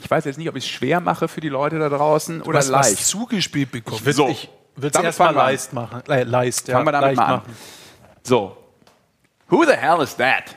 Ich 0.02 0.10
weiß 0.12 0.26
jetzt 0.26 0.38
nicht, 0.38 0.50
ob 0.50 0.56
ich 0.56 0.66
es 0.66 0.70
schwer 0.70 1.00
mache 1.00 1.28
für 1.28 1.40
die 1.42 1.50
Leute 1.50 1.80
da 1.80 1.90
draußen 1.90 2.42
oder 2.42 2.60
was, 2.60 2.72
was 2.72 2.90
leicht. 2.92 3.06
zugespielt 3.06 3.72
bekommen. 3.72 3.98
Ich, 3.98 4.06
würd, 4.06 4.16
So. 4.16 4.28
ich, 4.30 4.50
Willst 4.76 4.96
du 4.96 5.00
Damit 5.00 5.06
erst 5.10 5.20
mal 5.20 5.26
fangen 5.26 5.38
wir 5.38 5.42
an. 5.44 5.48
Leist 5.50 5.74
machen? 5.74 6.02
Äh, 6.10 6.24
Leist, 6.24 6.68
ja. 6.68 6.74
Fangen 6.74 6.88
wir 6.88 6.92
damit 6.94 7.16
mal 7.16 7.24
an. 7.24 7.32
machen. 7.42 7.56
So. 8.24 8.58
Who 9.50 9.64
the 9.66 9.74
hell 9.74 10.02
is 10.02 10.16
that? 10.18 10.56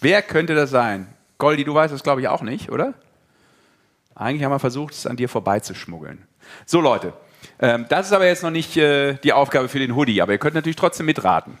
Wer 0.00 0.22
könnte 0.22 0.54
das 0.54 0.70
sein? 0.70 1.06
Goldi, 1.38 1.64
du 1.64 1.74
weißt 1.74 1.92
es, 1.94 2.02
glaube 2.02 2.20
ich, 2.20 2.28
auch 2.28 2.42
nicht, 2.42 2.70
oder? 2.70 2.94
Eigentlich 4.14 4.44
haben 4.44 4.52
wir 4.52 4.58
versucht, 4.58 4.92
es 4.94 5.06
an 5.06 5.16
dir 5.16 5.28
vorbeizuschmuggeln. 5.28 6.27
So, 6.66 6.80
Leute. 6.80 7.12
Ähm, 7.60 7.86
das 7.88 8.06
ist 8.06 8.12
aber 8.12 8.26
jetzt 8.26 8.42
noch 8.42 8.50
nicht 8.50 8.76
äh, 8.76 9.14
die 9.14 9.32
Aufgabe 9.32 9.68
für 9.68 9.78
den 9.78 9.94
Hoodie, 9.94 10.22
aber 10.22 10.32
ihr 10.32 10.38
könnt 10.38 10.54
natürlich 10.54 10.76
trotzdem 10.76 11.06
mitraten. 11.06 11.58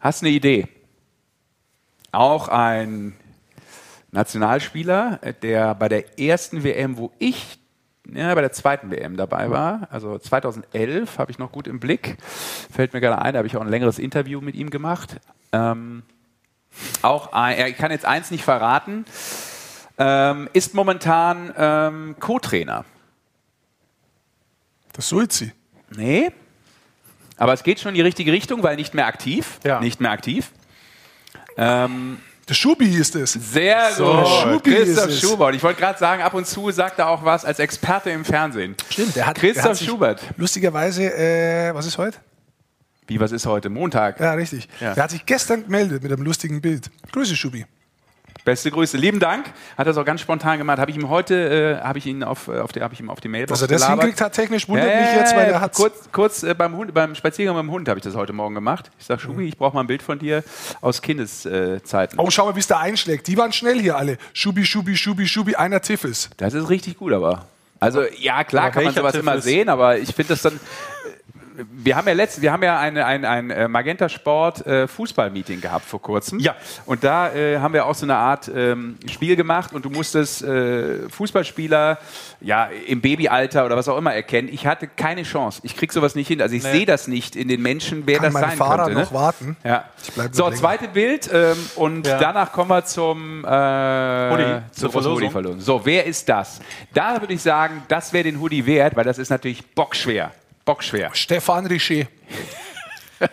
Hast 0.00 0.22
eine 0.22 0.30
Idee? 0.30 0.68
Auch 2.12 2.48
ein 2.48 3.16
Nationalspieler, 4.10 5.18
äh, 5.22 5.34
der 5.34 5.74
bei 5.74 5.88
der 5.88 6.18
ersten 6.18 6.64
WM, 6.64 6.96
wo 6.96 7.12
ich 7.18 7.58
ja, 8.12 8.34
bei 8.34 8.40
der 8.40 8.52
zweiten 8.52 8.90
WM 8.90 9.16
dabei 9.16 9.50
war, 9.50 9.88
also 9.90 10.16
2011, 10.16 11.18
habe 11.18 11.32
ich 11.32 11.38
noch 11.38 11.50
gut 11.50 11.66
im 11.66 11.80
Blick. 11.80 12.18
Fällt 12.70 12.92
mir 12.92 13.00
gerade 13.00 13.20
ein, 13.20 13.32
da 13.34 13.38
habe 13.38 13.48
ich 13.48 13.56
auch 13.56 13.62
ein 13.62 13.68
längeres 13.68 13.98
Interview 13.98 14.40
mit 14.40 14.54
ihm 14.54 14.70
gemacht. 14.70 15.16
Ähm, 15.52 16.02
auch 17.02 17.32
ein, 17.32 17.56
er 17.56 17.72
kann 17.72 17.90
jetzt 17.90 18.04
eins 18.04 18.30
nicht 18.30 18.44
verraten, 18.44 19.06
ähm, 19.98 20.48
ist 20.52 20.74
momentan 20.74 21.52
ähm, 21.56 22.16
Co-Trainer. 22.20 22.84
Das 24.96 25.08
Suizi. 25.08 25.52
Nee, 25.94 26.30
aber 27.36 27.52
es 27.52 27.62
geht 27.62 27.78
schon 27.80 27.90
in 27.90 27.94
die 27.96 28.00
richtige 28.00 28.32
Richtung, 28.32 28.62
weil 28.62 28.76
nicht 28.76 28.94
mehr 28.94 29.06
aktiv. 29.06 29.60
Ja. 29.62 29.78
Nicht 29.80 30.00
mehr 30.00 30.10
aktiv. 30.10 30.50
Ähm, 31.58 32.18
Der 32.48 32.54
Schubi 32.54 32.86
ist 32.86 33.14
es. 33.14 33.32
sehr 33.32 33.92
So, 33.92 34.04
gut. 34.12 34.26
Schubi 34.28 34.70
Christoph 34.74 35.08
ist 35.08 35.14
es. 35.14 35.20
Schubert. 35.20 35.54
Ich 35.54 35.62
wollte 35.62 35.80
gerade 35.80 35.98
sagen, 35.98 36.22
ab 36.22 36.34
und 36.34 36.46
zu 36.46 36.70
sagt 36.70 36.98
er 36.98 37.08
auch 37.08 37.24
was 37.24 37.44
als 37.44 37.58
Experte 37.58 38.10
im 38.10 38.24
Fernsehen. 38.24 38.74
Stimmt, 38.90 39.16
der 39.16 39.26
hat, 39.26 39.36
Christoph 39.36 39.62
der 39.64 39.72
hat 39.72 39.78
Schubert. 39.80 40.22
Lustigerweise, 40.36 41.04
äh, 41.14 41.74
was 41.74 41.86
ist 41.86 41.98
heute? 41.98 42.18
Wie, 43.06 43.20
was 43.20 43.32
ist 43.32 43.46
heute? 43.46 43.68
Montag. 43.68 44.18
Ja, 44.18 44.32
richtig. 44.32 44.68
Ja. 44.80 44.94
Der 44.94 45.04
hat 45.04 45.10
sich 45.10 45.24
gestern 45.26 45.64
gemeldet 45.64 46.02
mit 46.02 46.10
einem 46.12 46.22
lustigen 46.22 46.60
Bild. 46.60 46.90
Grüße, 47.12 47.36
Schubi. 47.36 47.64
Beste 48.46 48.70
Grüße. 48.70 48.96
Lieben 48.96 49.18
Dank. 49.18 49.46
Hat 49.76 49.88
das 49.88 49.96
auch 49.98 50.04
ganz 50.04 50.20
spontan 50.20 50.56
gemacht. 50.58 50.78
Habe 50.78 50.88
ich 50.92 50.96
ihm 50.96 51.08
heute, 51.08 51.78
äh, 51.82 51.84
habe 51.84 51.98
ich 51.98 52.06
ihn 52.06 52.22
auf, 52.22 52.46
äh, 52.46 52.60
auf, 52.60 52.70
die, 52.70 52.80
habe 52.80 52.94
ich 52.94 53.00
ihm 53.00 53.10
auf 53.10 53.20
die 53.20 53.26
Mailbox 53.26 53.58
Dass 53.58 53.68
er 53.68 53.74
das 53.74 53.82
gelabert. 53.82 54.04
hinkriegt 54.04 54.20
hat, 54.20 54.32
technisch 54.34 54.68
wundert 54.68 54.88
Ja, 54.88 55.00
mich 55.00 55.10
jetzt, 55.16 55.34
weil 55.36 55.50
er 55.50 55.60
hat 55.60 55.74
kurz, 55.74 56.08
kurz 56.12 56.44
äh, 56.44 56.54
beim, 56.54 56.76
Hund, 56.76 56.94
beim 56.94 57.16
Spaziergang 57.16 57.56
mit 57.56 57.64
dem 57.64 57.72
Hund 57.72 57.88
habe 57.88 57.98
ich 57.98 58.04
das 58.04 58.14
heute 58.14 58.32
Morgen 58.32 58.54
gemacht. 58.54 58.92
Ich 59.00 59.04
sage, 59.06 59.20
Schubi, 59.20 59.48
ich 59.48 59.58
brauche 59.58 59.74
mal 59.74 59.80
ein 59.80 59.88
Bild 59.88 60.00
von 60.00 60.20
dir 60.20 60.44
aus 60.80 61.02
Kindeszeiten. 61.02 62.20
Oh, 62.20 62.30
schau 62.30 62.46
mal, 62.46 62.54
wie 62.54 62.60
es 62.60 62.68
da 62.68 62.78
einschlägt. 62.78 63.26
Die 63.26 63.36
waren 63.36 63.52
schnell 63.52 63.80
hier 63.80 63.96
alle. 63.96 64.16
Schubi, 64.32 64.64
Schubi, 64.64 64.96
Schubi, 64.96 65.26
Schubi, 65.26 65.56
einer 65.56 65.80
Tiffes. 65.82 66.30
Das 66.36 66.54
ist 66.54 66.70
richtig 66.70 66.98
gut, 66.98 67.12
aber. 67.12 67.46
Also 67.80 68.04
ja, 68.18 68.42
klar 68.44 68.66
Aber 68.66 68.72
kann 68.72 68.84
man 68.84 68.94
sowas 68.94 69.12
Tipp 69.12 69.20
immer 69.22 69.34
ist- 69.34 69.44
sehen, 69.44 69.68
aber 69.68 69.98
ich 69.98 70.14
finde 70.14 70.30
das 70.34 70.42
dann. 70.42 70.58
Wir 71.72 71.96
haben 71.96 72.06
ja 72.08 72.14
letzt, 72.14 72.42
wir 72.42 72.52
haben 72.52 72.62
ja 72.62 72.78
ein, 72.78 72.96
ein, 72.98 73.24
ein 73.24 73.50
äh, 73.50 73.68
Magenta 73.68 74.08
Sport 74.08 74.66
äh, 74.66 74.86
Fußballmeeting 74.86 75.60
gehabt 75.60 75.84
vor 75.86 76.00
kurzem. 76.02 76.38
Ja. 76.38 76.54
Und 76.84 77.04
da 77.04 77.32
äh, 77.34 77.58
haben 77.58 77.72
wir 77.74 77.86
auch 77.86 77.94
so 77.94 78.06
eine 78.06 78.16
Art 78.16 78.50
ähm, 78.54 78.98
Spiel 79.10 79.36
gemacht 79.36 79.72
und 79.72 79.84
du 79.84 79.90
musstest 79.90 80.42
äh, 80.42 81.08
Fußballspieler 81.08 81.98
ja 82.40 82.68
im 82.86 83.00
Babyalter 83.00 83.64
oder 83.64 83.76
was 83.76 83.88
auch 83.88 83.96
immer 83.98 84.12
erkennen. 84.14 84.48
Ich 84.52 84.66
hatte 84.66 84.86
keine 84.86 85.22
Chance. 85.22 85.60
Ich 85.62 85.76
krieg 85.76 85.92
sowas 85.92 86.14
nicht 86.14 86.28
hin. 86.28 86.42
Also 86.42 86.54
ich 86.54 86.62
sehe 86.62 86.86
das 86.86 87.08
nicht 87.08 87.36
in 87.36 87.48
den 87.48 87.62
Menschen, 87.62 88.02
wer 88.06 88.16
Kann 88.16 88.24
das 88.26 88.32
mein 88.34 88.42
sein 88.50 88.56
Fahrer 88.58 88.84
könnte. 88.84 89.00
noch 89.00 89.10
ne? 89.10 89.16
warten? 89.16 89.56
Ja. 89.64 89.84
So, 90.32 90.44
länger. 90.46 90.56
zweite 90.56 90.88
Bild 90.88 91.30
ähm, 91.32 91.56
und 91.76 92.06
Ja. 92.06 92.18
danach 92.18 92.52
kommen 92.52 92.70
wir 92.70 92.84
zum 92.84 93.44
äh, 93.44 93.48
Hoodie, 93.48 94.62
zur 94.72 94.80
zur 94.86 94.90
Verlosung. 94.92 95.14
Hoodie-Verlosung. 95.14 95.60
So, 95.60 95.80
wer 95.84 96.04
ist 96.06 96.28
das? 96.28 96.60
Da 96.92 97.20
würde 97.20 97.34
ich 97.34 97.42
sagen, 97.42 97.82
das 97.88 98.12
wäre 98.12 98.24
den 98.24 98.40
Hoodie 98.40 98.64
wert, 98.66 98.96
weil 98.96 99.04
das 99.04 99.18
ist 99.18 99.30
natürlich 99.30 99.64
bockschwer. 99.74 100.30
Bockschwer. 100.66 101.10
Stefan 101.14 101.64
Richer. 101.66 102.06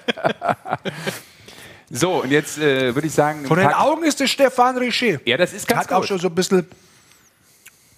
So, 1.96 2.24
und 2.24 2.32
jetzt 2.32 2.58
äh, 2.58 2.96
würde 2.96 3.06
ich 3.08 3.14
sagen, 3.14 3.46
Von 3.46 3.60
den 3.60 3.68
Augen 3.72 4.04
ist 4.04 4.20
es 4.20 4.32
Stefan 4.32 4.78
Richer. 4.78 5.20
ja, 5.26 5.38
das 5.38 5.54
ist 5.54 5.68
ganz 5.68 5.82
Hat 5.82 5.92
auch 5.94 6.00
gut. 6.00 6.08
schon 6.08 6.18
so 6.18 6.28
ein 6.28 6.34
bisschen 6.34 6.68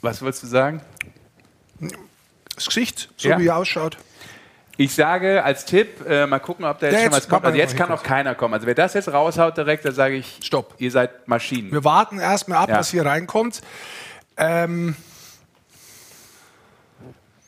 Was 0.02 0.22
würdest 0.22 0.44
du 0.44 0.48
sagen? 0.48 0.82
das 2.56 2.66
Gesicht, 2.66 3.10
so 3.16 3.30
Ja. 3.30 3.40
wie 3.40 3.48
er 3.48 3.56
ausschaut. 3.56 3.98
Ich 4.76 4.94
sage 4.94 5.42
als 5.46 5.64
Tipp, 5.64 6.06
äh, 6.06 6.28
mal 6.28 6.40
gucken, 6.40 6.66
ob 6.66 6.80
da 6.80 6.88
jetzt 6.88 6.94
Ja, 6.96 7.00
schon 7.06 7.14
jetzt 7.14 7.24
was 7.24 7.30
kommt. 7.30 7.46
Also 7.46 7.58
jetzt 7.58 7.78
kann 7.78 7.88
noch 7.88 8.04
keiner 8.04 8.36
kommen. 8.36 8.54
Also 8.56 8.68
wer 8.68 8.76
das 8.76 8.96
jetzt 8.96 9.08
raushaut 9.08 9.56
direkt, 9.56 9.86
dann 9.86 9.94
sage 9.96 10.16
ich, 10.16 10.40
Stopp. 10.44 10.74
ihr 10.80 10.92
seid 10.92 11.26
Maschinen. 11.30 11.72
Wir 11.72 11.86
warten 11.86 12.20
erstmal 12.20 12.58
ab, 12.58 12.68
Ja. 12.70 12.80
was 12.80 12.90
hier 12.92 13.06
reinkommt. 13.06 13.62
Ähm, 14.36 14.98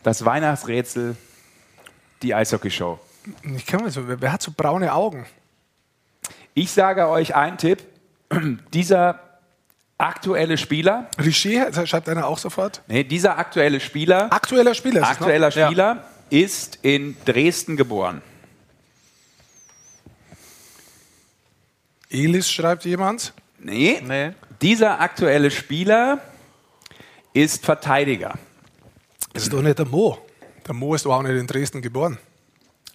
Das 0.04 0.24
Weihnachtsrätsel, 0.24 1.18
die 2.22 2.34
Eishockey-Show. 2.34 3.00
ich 3.56 3.66
kann 3.66 3.82
mal 3.82 3.92
so, 3.92 4.08
wer, 4.08 4.20
wer 4.22 4.32
hat 4.32 4.42
so 4.42 4.52
braune 4.56 4.94
Augen? 4.94 5.26
Ich 6.54 6.72
sage 6.72 7.08
euch 7.08 7.36
einen 7.36 7.58
Tipp. 7.58 7.84
Dieser 8.74 9.20
aktuelle 9.98 10.58
Spieler, 10.58 11.10
Richer, 11.24 11.86
schreibt 11.88 12.08
einer 12.10 12.28
auch 12.28 12.38
sofort. 12.38 12.82
nee, 12.88 13.04
dieser 13.04 13.38
aktuelle 13.40 13.80
Spieler, 13.80 14.32
Aktueller 14.32 14.76
Spieler 14.76 15.02
ist 15.02 15.08
aktueller? 15.08 15.50
Spieler 15.52 16.04
ist 16.30 16.78
in 16.84 17.18
Dresden 17.26 17.78
geboren. 17.78 18.22
Elis 22.10 22.50
schreibt 22.52 22.86
jemand. 22.86 23.34
Nee, 23.60 24.02
Nee. 24.06 24.32
dieser 24.62 25.00
aktuelle 25.02 25.50
Spieler 25.52 26.20
ist 27.34 27.66
Verteidiger. 27.66 28.36
Das 29.34 29.44
ist 29.44 29.54
doch 29.54 29.62
nicht 29.62 29.78
der 29.80 29.86
Mo. 29.88 30.18
Der 30.68 30.74
Mo 30.76 30.96
ist 30.96 31.06
doch 31.06 31.14
auch 31.16 31.22
nicht 31.22 31.36
in 31.36 31.48
Dresden 31.48 31.82
geboren. 31.82 32.18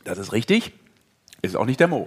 Das 0.05 0.19
ist 0.19 0.33
richtig. 0.33 0.73
Ist 1.41 1.57
auch 1.57 1.65
nicht 1.65 1.81
der 1.81 1.89
Mo. 1.89 2.07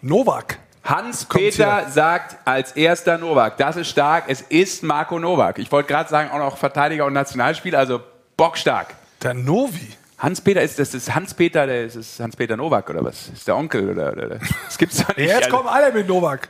Novak. 0.00 0.58
Hans-Peter 0.84 1.88
sagt 1.90 2.36
als 2.46 2.72
erster 2.72 3.16
Novak. 3.18 3.56
Das 3.56 3.76
ist 3.76 3.88
stark. 3.88 4.24
Es 4.28 4.42
ist 4.42 4.82
Marco 4.82 5.18
Novak. 5.18 5.58
Ich 5.58 5.72
wollte 5.72 5.88
gerade 5.88 6.10
sagen, 6.10 6.30
auch 6.30 6.38
noch 6.38 6.58
Verteidiger 6.58 7.06
und 7.06 7.14
Nationalspieler, 7.14 7.78
also 7.78 8.00
bockstark. 8.36 8.94
Der 9.22 9.34
Novi. 9.34 9.88
Hans-Peter 10.18 10.62
ist 10.62 10.78
das 10.78 10.94
ist 10.94 11.14
Hans-Peter, 11.14 11.66
der 11.66 11.84
ist 11.84 11.96
es 11.96 12.20
Hans-Peter 12.20 12.56
Novak 12.56 12.88
oder 12.90 13.04
was? 13.04 13.28
Ist 13.28 13.48
der 13.48 13.56
Onkel 13.56 13.90
oder, 13.90 14.12
oder 14.12 14.28
das 14.66 14.78
gibt's 14.78 14.98
doch 14.98 15.08
nicht. 15.16 15.26
Jetzt 15.28 15.44
Also- 15.46 15.56
kommen 15.56 15.68
alle 15.68 15.92
mit 15.92 16.06
Novak. 16.06 16.48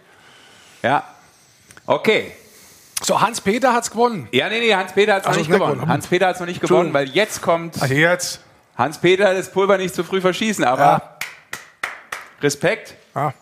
Ja. 0.83 1.03
Okay. 1.87 2.33
So, 3.05 3.21
Hans-Peter 3.21 3.73
hat's 3.73 3.91
gewonnen. 3.91 4.29
Ja, 4.33 4.49
nee, 4.49 4.61
nee, 4.61 4.75
Hans-Peter 4.75 5.15
hat 5.15 5.23
es 5.23 5.27
noch 5.27 5.35
Ach, 5.35 5.39
nicht 5.39 5.51
gewonnen. 5.51 5.75
gewonnen. 5.75 5.91
Hans-Peter 5.93 6.27
hat 6.29 6.35
es 6.37 6.41
noch 6.41 6.47
nicht 6.47 6.61
gewonnen, 6.61 6.93
weil 6.95 7.09
jetzt 7.11 7.43
kommt 7.43 7.77
Ach, 7.81 7.87
jetzt. 7.87 8.41
Hans-Peter 8.77 9.35
das 9.35 9.51
Pulver 9.51 9.77
nicht 9.79 9.95
zu 9.95 10.05
früh 10.05 10.21
verschießen, 10.21 10.65
aber 10.65 10.81
Ja. 10.83 11.19
Respekt. 12.41 12.95
Ah. 13.15 13.33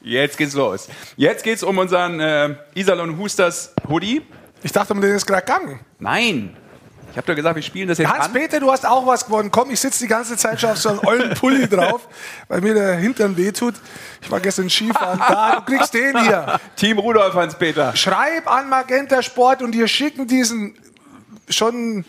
Jetzt 0.00 0.36
geht's 0.36 0.54
los. 0.54 0.88
Jetzt 1.16 1.42
geht's 1.44 1.62
um 1.62 1.78
unseren 1.78 2.20
äh, 2.20 2.54
Iserlohn 2.74 3.16
Husters 3.18 3.74
Hoodie. 3.88 4.22
Ich 4.62 4.70
dachte, 4.70 4.94
der 4.94 5.14
ist 5.14 5.26
gerade 5.26 5.44
gegangen. 5.44 5.80
Nein. 5.98 6.56
Ich 7.14 7.18
habe 7.18 7.28
doch 7.28 7.36
gesagt, 7.36 7.54
wir 7.54 7.62
spielen 7.62 7.86
das 7.86 7.98
jetzt 7.98 8.10
an. 8.10 8.18
Hans-Peter, 8.22 8.58
du 8.58 8.72
hast 8.72 8.84
auch 8.84 9.06
was 9.06 9.24
gewonnen. 9.24 9.48
Komm, 9.52 9.70
ich 9.70 9.78
sitze 9.78 10.00
die 10.00 10.08
ganze 10.08 10.36
Zeit 10.36 10.60
schon 10.60 10.70
auf 10.70 10.78
so 10.78 10.88
einem 10.88 10.98
ollen 11.04 11.34
Pulli 11.34 11.68
drauf, 11.70 12.08
weil 12.48 12.60
mir 12.60 12.74
der 12.74 12.96
Hintern 12.96 13.36
wehtut. 13.36 13.74
Ich 14.20 14.28
war 14.32 14.40
gestern 14.40 14.68
Skifahren. 14.68 15.20
Da, 15.20 15.60
du 15.60 15.72
kriegst 15.72 15.94
den 15.94 16.20
hier. 16.24 16.58
Team 16.76 16.98
Rudolf 16.98 17.34
Hans-Peter. 17.34 17.94
Schreib 17.94 18.50
an 18.50 18.68
Magenta 18.68 19.22
Sport 19.22 19.62
und 19.62 19.70
dir 19.70 19.86
schicken 19.86 20.26
diesen 20.26 20.76
schon 21.48 22.04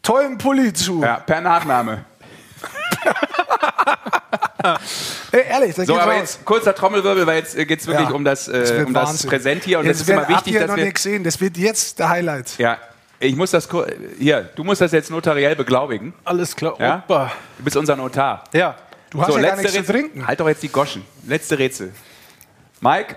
tollen 0.00 0.38
Pulli 0.38 0.72
zu. 0.72 1.02
Ja, 1.02 1.16
per 1.16 1.40
Nachname. 1.40 2.04
Ey, 5.32 5.44
ehrlich, 5.48 5.74
das 5.74 5.86
So, 5.86 5.94
geht 5.94 6.02
aber 6.02 6.12
raus. 6.12 6.20
jetzt 6.20 6.44
kurzer 6.44 6.72
Trommelwirbel, 6.72 7.26
weil 7.26 7.38
jetzt 7.38 7.56
äh, 7.56 7.64
geht's 7.66 7.84
wirklich 7.88 8.08
Ja, 8.08 8.14
um 8.14 8.24
das, 8.24 8.44
das 8.44 8.70
äh, 8.70 8.76
wird 8.78 8.86
um 8.86 8.94
das 8.94 9.08
Wahnsinn. 9.08 9.30
Präsent 9.30 9.64
hier 9.64 9.80
und 9.80 9.86
jetzt 9.86 10.02
das 10.02 10.08
ist 10.08 10.12
immer 10.14 10.28
wichtig, 10.28 10.54
dass 10.54 10.68
noch 10.68 10.76
wir 10.76 10.84
nicht 10.84 10.94
gesehen. 10.94 11.24
Das 11.24 11.40
wird 11.40 11.56
jetzt 11.56 11.98
der 11.98 12.08
Highlight. 12.10 12.58
Ja, 12.58 12.78
ich 13.22 13.36
muss 13.36 13.50
das 13.50 13.68
hier, 14.18 14.50
du 14.56 14.64
musst 14.64 14.80
das 14.80 14.92
jetzt 14.92 15.10
notariell 15.10 15.56
beglaubigen. 15.56 16.12
Alles 16.24 16.56
klar. 16.56 16.74
Ja? 16.78 17.04
Opa. 17.06 17.32
Du 17.58 17.64
bist 17.64 17.76
unser 17.76 17.96
Notar. 17.96 18.44
Ja. 18.52 18.76
Du 19.10 19.20
hast 19.20 19.34
ja 19.34 19.40
gar 19.40 19.56
nichts 19.56 19.72
zu 19.72 19.78
Rätsel. 19.78 19.94
trinken. 19.94 20.26
Halt 20.26 20.40
doch 20.40 20.48
jetzt 20.48 20.62
die 20.62 20.68
Goschen. 20.68 21.04
Letzte 21.26 21.58
Rätsel. 21.58 21.92
Mike, 22.80 23.16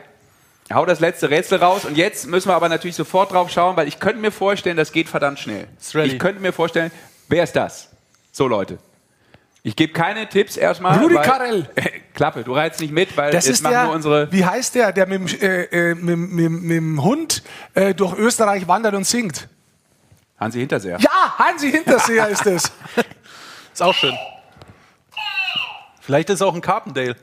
hau 0.71 0.85
das 0.85 0.99
letzte 0.99 1.29
Rätsel 1.29 1.57
raus 1.59 1.85
und 1.85 1.97
jetzt 1.97 2.27
müssen 2.27 2.49
wir 2.49 2.55
aber 2.55 2.69
natürlich 2.69 2.95
sofort 2.95 3.31
drauf 3.31 3.49
schauen, 3.49 3.75
weil 3.77 3.87
ich 3.87 3.99
könnte 3.99 4.19
mir 4.19 4.31
vorstellen, 4.31 4.77
das 4.77 4.91
geht 4.91 5.09
verdammt 5.09 5.39
schnell. 5.39 5.67
Ich 6.03 6.19
könnte 6.19 6.41
mir 6.41 6.51
vorstellen, 6.53 6.91
wer 7.29 7.43
ist 7.43 7.55
das? 7.55 7.89
So 8.31 8.47
Leute. 8.47 8.77
Ich 9.63 9.75
gebe 9.75 9.93
keine 9.93 10.29
Tipps 10.29 10.57
erstmal. 10.57 10.99
Rudi 10.99 11.15
Carrell. 11.15 11.67
Klappe, 12.13 12.43
du 12.43 12.53
reizt 12.53 12.79
nicht 12.81 12.93
mit, 12.93 13.17
weil 13.17 13.31
Das 13.31 13.45
jetzt 13.45 13.55
ist 13.55 13.63
machen 13.63 13.73
der, 13.73 13.83
nur 13.85 13.95
unsere. 13.95 14.31
wie 14.31 14.45
heißt 14.45 14.75
der, 14.75 14.91
der 14.91 15.07
mit, 15.07 15.41
dem, 15.41 15.41
äh, 15.41 15.63
äh, 15.91 15.95
mit, 15.95 16.17
mit, 16.17 16.51
mit 16.51 16.77
dem 16.77 17.03
Hund 17.03 17.41
äh, 17.73 17.95
durch 17.95 18.15
Österreich 18.15 18.67
wandert 18.67 18.93
und 18.93 19.07
singt? 19.07 19.47
Hansi 20.39 20.59
Hinterseher. 20.59 20.97
Ja, 20.99 21.37
Hansi 21.37 21.71
Hinterseher 21.71 22.27
ist 22.29 22.45
es. 22.45 22.63
Ist 23.73 23.81
auch 23.81 23.93
schön. 23.93 24.17
Vielleicht 26.01 26.29
ist 26.29 26.35
es 26.35 26.41
auch 26.41 26.53
ein 26.55 26.61
Carpendale. 26.61 27.15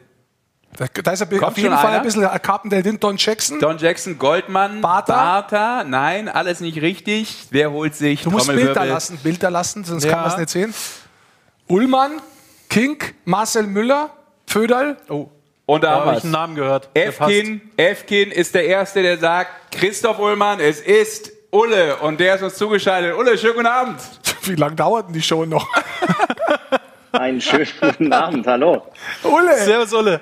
Da, 0.77 0.87
da 0.87 1.13
ist 1.13 1.21
er 1.21 1.27
Kommt 1.27 1.43
auf 1.45 1.57
jeden 1.57 1.71
schon 1.71 1.79
Fall 1.79 1.87
einer? 1.91 1.97
ein 1.99 2.03
bisschen 2.03 2.23
Carpendale 2.43 2.83
drin. 2.83 2.99
Don 3.01 3.17
Jackson. 3.17 3.59
Don 3.61 3.79
Jackson, 3.79 4.19
Goldmann, 4.19 4.81
Bartha? 4.81 5.15
Bartha, 5.15 5.85
nein, 5.85 6.29
alles 6.29 6.61
nicht 6.61 6.81
richtig. 6.83 7.47
Wer 7.51 7.71
holt 7.71 7.95
sich 7.95 8.23
du 8.23 8.31
musst? 8.31 8.49
Bilder 8.49 8.85
lassen, 8.85 9.19
Bilder 9.19 9.51
lassen, 9.51 9.85
sonst 9.85 10.05
Ja. 10.05 10.11
kann 10.13 10.21
man 10.23 10.31
es 10.31 10.37
nicht 10.37 10.51
sehen. 10.51 10.75
Ullmann, 11.69 12.21
Kink, 12.69 13.15
Marcel 13.25 13.67
Müller, 13.67 14.11
Pföderl. 14.47 14.97
Oh, 15.09 15.29
Und 15.67 15.85
da 15.85 15.99
da 16.01 16.05
habe 16.07 16.17
ich 16.19 16.25
einen 16.25 16.33
Namen 16.33 16.55
gehört. 16.55 16.89
Efkin, 16.95 17.63
Efkin 17.77 18.31
ist 18.31 18.55
der 18.55 18.65
Erste, 18.67 19.03
der 19.03 19.19
sagt, 19.19 19.73
Christoph 19.73 20.19
Ullmann, 20.19 20.59
es 20.61 20.81
ist 20.81 21.31
Ulle. 21.53 21.97
Und 21.99 22.19
der 22.19 22.37
ist 22.37 22.43
uns 22.43 22.55
zugeschaltet. 22.57 23.15
Ulle, 23.15 23.37
schönen 23.37 23.55
guten 23.55 23.67
Abend. 23.67 24.01
Wie 24.45 24.55
lange 24.55 24.75
dauert 24.75 25.07
denn 25.09 25.13
die 25.15 25.23
Show 25.23 25.45
noch? 25.45 25.69
Einen 27.13 27.41
schönen 27.43 27.69
guten 27.81 28.13
Abend, 28.13 28.47
hallo. 28.47 28.87
Ulle, 29.23 29.59
Servus, 29.59 29.93
Ulle. 29.93 30.21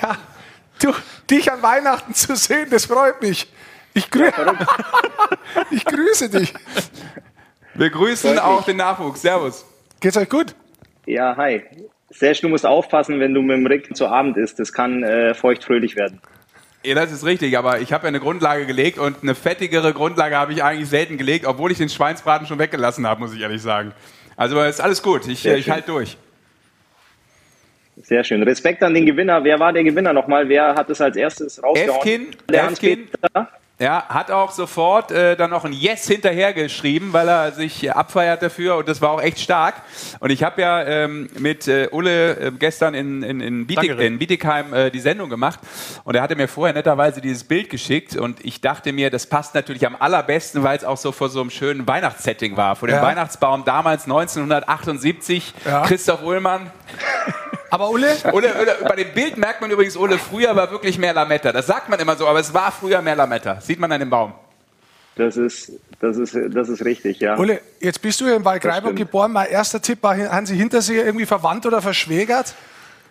ja, 0.00 0.16
du, 0.80 0.94
dich 1.28 1.50
an 1.50 1.60
Weihnachten 1.60 2.14
zu 2.14 2.36
sehen, 2.36 2.68
das 2.70 2.86
freut 2.86 3.20
mich. 3.20 3.52
Ich, 3.94 4.08
grü 4.08 4.30
ich 5.72 5.84
grüße 5.84 6.30
dich. 6.30 6.54
Wir 7.74 7.90
grüßen 7.90 8.30
Freut 8.34 8.42
auch 8.44 8.56
mich. 8.58 8.66
den 8.66 8.76
Nachwuchs. 8.76 9.22
Servus. 9.22 9.64
Geht's 9.98 10.16
euch 10.16 10.28
gut? 10.28 10.54
Ja, 11.06 11.36
hi. 11.36 11.64
Serge, 12.10 12.42
du 12.42 12.48
musst 12.48 12.64
aufpassen, 12.64 13.18
wenn 13.18 13.34
du 13.34 13.42
mit 13.42 13.56
dem 13.56 13.66
Rick 13.66 13.96
zu 13.96 14.06
Abend 14.06 14.36
isst. 14.36 14.60
Das 14.60 14.72
kann 14.72 15.02
äh, 15.02 15.34
feuchtfröhlich 15.34 15.96
werden. 15.96 16.20
Ja, 16.82 16.94
das 16.94 17.12
ist 17.12 17.24
richtig, 17.26 17.58
aber 17.58 17.80
ich 17.80 17.92
habe 17.92 18.04
ja 18.04 18.08
eine 18.08 18.20
Grundlage 18.20 18.64
gelegt 18.64 18.98
und 18.98 19.22
eine 19.22 19.34
fettigere 19.34 19.92
Grundlage 19.92 20.36
habe 20.36 20.52
ich 20.52 20.62
eigentlich 20.64 20.88
selten 20.88 21.18
gelegt, 21.18 21.44
obwohl 21.44 21.70
ich 21.72 21.78
den 21.78 21.90
Schweinsbraten 21.90 22.46
schon 22.46 22.58
weggelassen 22.58 23.06
habe, 23.06 23.20
muss 23.20 23.34
ich 23.34 23.40
ehrlich 23.40 23.60
sagen. 23.60 23.92
Also 24.36 24.60
ist 24.62 24.80
alles 24.80 25.02
gut, 25.02 25.26
ich, 25.28 25.40
Sehr 25.40 25.58
ich 25.58 25.64
schön. 25.66 25.74
halte 25.74 25.88
durch. 25.88 26.16
Sehr 28.02 28.24
schön. 28.24 28.42
Respekt 28.42 28.82
an 28.82 28.94
den 28.94 29.04
Gewinner. 29.04 29.44
Wer 29.44 29.60
war 29.60 29.74
der 29.74 29.84
Gewinner 29.84 30.14
nochmal? 30.14 30.48
Wer 30.48 30.74
hat 30.74 30.88
es 30.88 31.02
als 31.02 31.16
erstes 31.16 31.62
rausgehauen? 31.62 31.98
Efkin, 31.98 32.26
Der 32.48 32.64
Efkin. 32.64 33.08
Ja, 33.80 34.04
hat 34.10 34.30
auch 34.30 34.50
sofort 34.50 35.10
äh, 35.10 35.36
dann 35.36 35.48
noch 35.48 35.64
ein 35.64 35.72
Yes 35.72 36.06
hinterhergeschrieben, 36.06 37.14
weil 37.14 37.26
er 37.28 37.52
sich 37.52 37.84
äh, 37.84 37.88
abfeiert 37.88 38.42
dafür 38.42 38.76
und 38.76 38.86
das 38.86 39.00
war 39.00 39.10
auch 39.12 39.22
echt 39.22 39.40
stark. 39.40 39.76
Und 40.18 40.28
ich 40.28 40.42
habe 40.42 40.60
ja 40.60 40.82
ähm, 40.84 41.30
mit 41.38 41.66
äh, 41.66 41.88
Ulle 41.90 42.36
äh, 42.36 42.52
gestern 42.52 42.92
in, 42.92 43.22
in, 43.22 43.40
in, 43.40 43.66
Bietig, 43.66 43.98
in 43.98 44.18
Bietigheim 44.18 44.74
äh, 44.74 44.90
die 44.90 45.00
Sendung 45.00 45.30
gemacht 45.30 45.60
und 46.04 46.14
er 46.14 46.20
hatte 46.20 46.36
mir 46.36 46.46
vorher 46.46 46.74
netterweise 46.74 47.22
dieses 47.22 47.44
Bild 47.44 47.70
geschickt 47.70 48.16
und 48.16 48.44
ich 48.44 48.60
dachte 48.60 48.92
mir, 48.92 49.08
das 49.08 49.26
passt 49.26 49.54
natürlich 49.54 49.86
am 49.86 49.96
allerbesten, 49.98 50.62
weil 50.62 50.76
es 50.76 50.84
auch 50.84 50.98
so 50.98 51.10
vor 51.10 51.30
so 51.30 51.40
einem 51.40 51.48
schönen 51.48 51.88
Weihnachtssetting 51.88 52.58
war. 52.58 52.76
Vor 52.76 52.86
dem 52.86 52.96
Ja. 52.96 53.02
Weihnachtsbaum 53.02 53.64
damals 53.64 54.04
1978, 54.04 55.54
Ja. 55.64 55.86
Christoph 55.86 56.22
Ullmann. 56.22 56.70
Aber 57.70 57.90
Ulle, 57.90 58.16
Ulle, 58.32 58.52
Ulle, 58.60 58.76
bei 58.88 58.96
dem 58.96 59.12
Bild 59.14 59.36
merkt 59.36 59.60
man 59.60 59.70
übrigens, 59.70 59.96
Ulle, 59.96 60.18
früher 60.18 60.54
war 60.56 60.70
wirklich 60.70 60.98
mehr 60.98 61.14
Lametta. 61.14 61.52
Das 61.52 61.66
sagt 61.66 61.88
man 61.88 61.98
immer 62.00 62.16
so, 62.16 62.26
aber 62.26 62.40
es 62.40 62.52
war 62.52 62.72
früher 62.72 63.00
mehr 63.00 63.16
Lametta. 63.16 63.60
Sieht 63.60 63.78
man 63.78 63.90
an 63.92 64.00
dem 64.00 64.10
Baum. 64.10 64.34
Das 65.16 65.36
ist, 65.36 65.72
das, 66.00 66.16
ist, 66.16 66.36
das 66.50 66.68
ist 66.68 66.84
richtig, 66.84 67.20
ja. 67.20 67.36
Ulle, 67.36 67.60
jetzt 67.80 68.00
bist 68.00 68.20
du 68.20 68.26
ja 68.26 68.36
in 68.36 68.44
Waldgreiburg 68.44 68.96
geboren. 68.96 69.32
Mein 69.32 69.48
erster 69.48 69.80
Tipp 69.80 70.02
war, 70.02 70.16
haben 70.16 70.46
Sie 70.46 70.56
Hinterseher 70.56 71.04
irgendwie 71.04 71.26
verwandt 71.26 71.66
oder 71.66 71.82
verschwägert? 71.82 72.54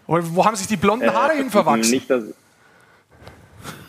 Oder 0.08 0.24
wo 0.34 0.44
haben 0.44 0.56
sich 0.56 0.68
die 0.68 0.78
blonden 0.78 1.14
Haare 1.14 1.34
hin 1.34 1.52
verwachsen? 1.52 1.92
Nicht, 1.92 2.10
dass, 2.10 2.24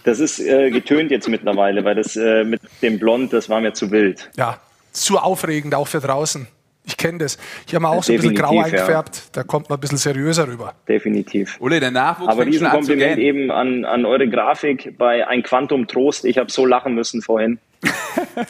das 0.04 0.20
ist 0.20 0.38
äh, 0.38 0.70
getönt 0.70 1.10
jetzt 1.10 1.28
mittlerweile, 1.28 1.84
weil 1.84 1.94
das 1.94 2.16
äh, 2.16 2.44
mit 2.44 2.60
dem 2.82 2.98
Blond, 2.98 3.32
das 3.32 3.48
war 3.48 3.60
mir 3.60 3.72
zu 3.72 3.90
wild. 3.90 4.30
Ja, 4.36 4.58
zu 4.92 5.18
aufregend, 5.18 5.74
auch 5.74 5.88
für 5.88 6.00
draußen. 6.00 6.46
Ich 6.84 6.96
kenne 6.96 7.18
das. 7.18 7.38
Ich 7.66 7.74
habe 7.74 7.82
mir 7.82 7.90
auch 7.90 8.02
so 8.02 8.12
ein 8.12 8.16
bisschen 8.16 8.34
grau 8.34 8.54
ja. 8.54 8.64
eingefärbt. 8.64 9.36
Da 9.36 9.42
kommt 9.42 9.68
man 9.68 9.78
ein 9.78 9.80
bisschen 9.80 9.98
seriöser 9.98 10.48
rüber. 10.48 10.74
Definitiv. 10.88 11.56
Ulle, 11.60 11.78
der 11.78 11.90
Nachwuchs 11.90 12.28
Aber 12.28 12.46
Riesenkompliment 12.46 13.16
gähnen. 13.16 13.18
eben 13.18 13.50
an, 13.50 13.84
an 13.84 14.04
eure 14.06 14.28
Grafik 14.28 14.96
bei 14.98 15.26
Ein 15.26 15.42
Quantum 15.42 15.86
Trost. 15.86 16.24
Ich 16.24 16.38
habe 16.38 16.50
so 16.50 16.64
lachen 16.66 16.94
müssen 16.94 17.22
vorhin. 17.22 17.58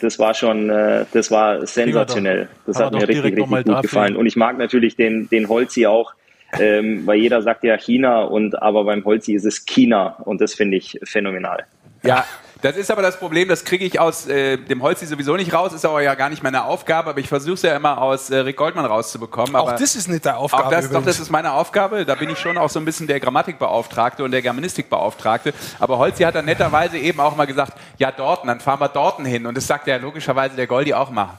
Das 0.00 0.18
war 0.18 0.34
schon, 0.34 0.70
äh, 0.70 1.04
das 1.12 1.30
war 1.30 1.66
sensationell. 1.66 2.48
Das 2.66 2.78
hat 2.78 2.92
mir 2.92 3.06
richtig, 3.06 3.24
richtig 3.24 3.46
gut 3.46 3.68
dafür. 3.68 3.82
gefallen. 3.82 4.16
Und 4.16 4.26
ich 4.26 4.36
mag 4.36 4.58
natürlich 4.58 4.96
den, 4.96 5.28
den 5.28 5.48
Holzi 5.48 5.86
auch, 5.86 6.14
ähm, 6.58 7.06
weil 7.06 7.18
jeder 7.18 7.42
sagt 7.42 7.62
ja 7.64 7.76
China 7.76 8.22
und 8.22 8.60
aber 8.60 8.84
beim 8.84 9.04
Holzi 9.04 9.34
ist 9.34 9.44
es 9.44 9.66
China 9.66 10.16
und 10.24 10.40
das 10.40 10.54
finde 10.54 10.76
ich 10.76 10.98
phänomenal. 11.04 11.66
Ja, 12.02 12.24
das 12.62 12.76
ist 12.76 12.90
aber 12.90 13.02
das 13.02 13.18
Problem, 13.18 13.48
das 13.48 13.64
kriege 13.64 13.84
ich 13.84 13.98
aus 13.98 14.26
äh, 14.26 14.56
dem 14.56 14.82
Holzi 14.82 15.06
sowieso 15.06 15.36
nicht 15.36 15.52
raus, 15.52 15.72
ist 15.72 15.84
aber 15.84 16.02
ja 16.02 16.14
gar 16.14 16.28
nicht 16.28 16.42
meine 16.42 16.64
Aufgabe, 16.64 17.10
aber 17.10 17.20
ich 17.20 17.28
versuche 17.28 17.54
es 17.54 17.62
ja 17.62 17.74
immer 17.74 18.00
aus 18.00 18.30
äh, 18.30 18.36
Rick 18.38 18.56
Goldmann 18.56 18.84
rauszubekommen. 18.84 19.54
Auch 19.56 19.68
aber 19.68 19.78
das 19.78 19.96
ist 19.96 20.08
nicht 20.08 20.26
deine 20.26 20.36
Aufgabe. 20.36 20.64
Auch 20.64 20.70
das, 20.70 20.90
doch, 20.90 21.04
das 21.04 21.20
ist 21.20 21.30
meine 21.30 21.52
Aufgabe. 21.52 22.04
Da 22.04 22.14
bin 22.14 22.30
ich 22.30 22.38
schon 22.38 22.58
auch 22.58 22.70
so 22.70 22.78
ein 22.78 22.84
bisschen 22.84 23.06
der 23.06 23.20
Grammatikbeauftragte 23.20 24.24
und 24.24 24.30
der 24.30 24.42
Germanistikbeauftragte. 24.42 25.54
Aber 25.78 25.98
Holzi 25.98 26.22
hat 26.22 26.34
dann 26.34 26.44
netterweise 26.44 26.98
eben 26.98 27.20
auch 27.20 27.36
mal 27.36 27.46
gesagt, 27.46 27.72
ja, 27.98 28.10
Dorten, 28.10 28.48
dann 28.48 28.60
fahren 28.60 28.80
wir 28.80 28.88
Dorten 28.88 29.24
hin. 29.24 29.46
Und 29.46 29.56
das 29.56 29.66
sagt 29.66 29.86
ja 29.86 29.96
logischerweise 29.96 30.56
der 30.56 30.66
Goldi 30.66 30.94
auch 30.94 31.10
mal. 31.10 31.38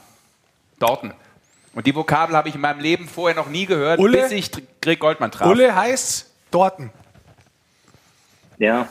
Dorten. 0.78 1.12
Und 1.74 1.86
die 1.86 1.94
Vokabel 1.94 2.36
habe 2.36 2.48
ich 2.48 2.54
in 2.54 2.60
meinem 2.60 2.80
Leben 2.80 3.08
vorher 3.08 3.36
noch 3.36 3.48
nie 3.48 3.66
gehört, 3.66 3.98
Ulle? 3.98 4.22
bis 4.22 4.32
ich 4.32 4.50
Rick 4.84 5.00
Goldmann 5.00 5.30
traf. 5.30 5.48
Ulle 5.48 5.74
heißt 5.74 6.30
Dorten. 6.50 6.90
Ja, 8.58 8.88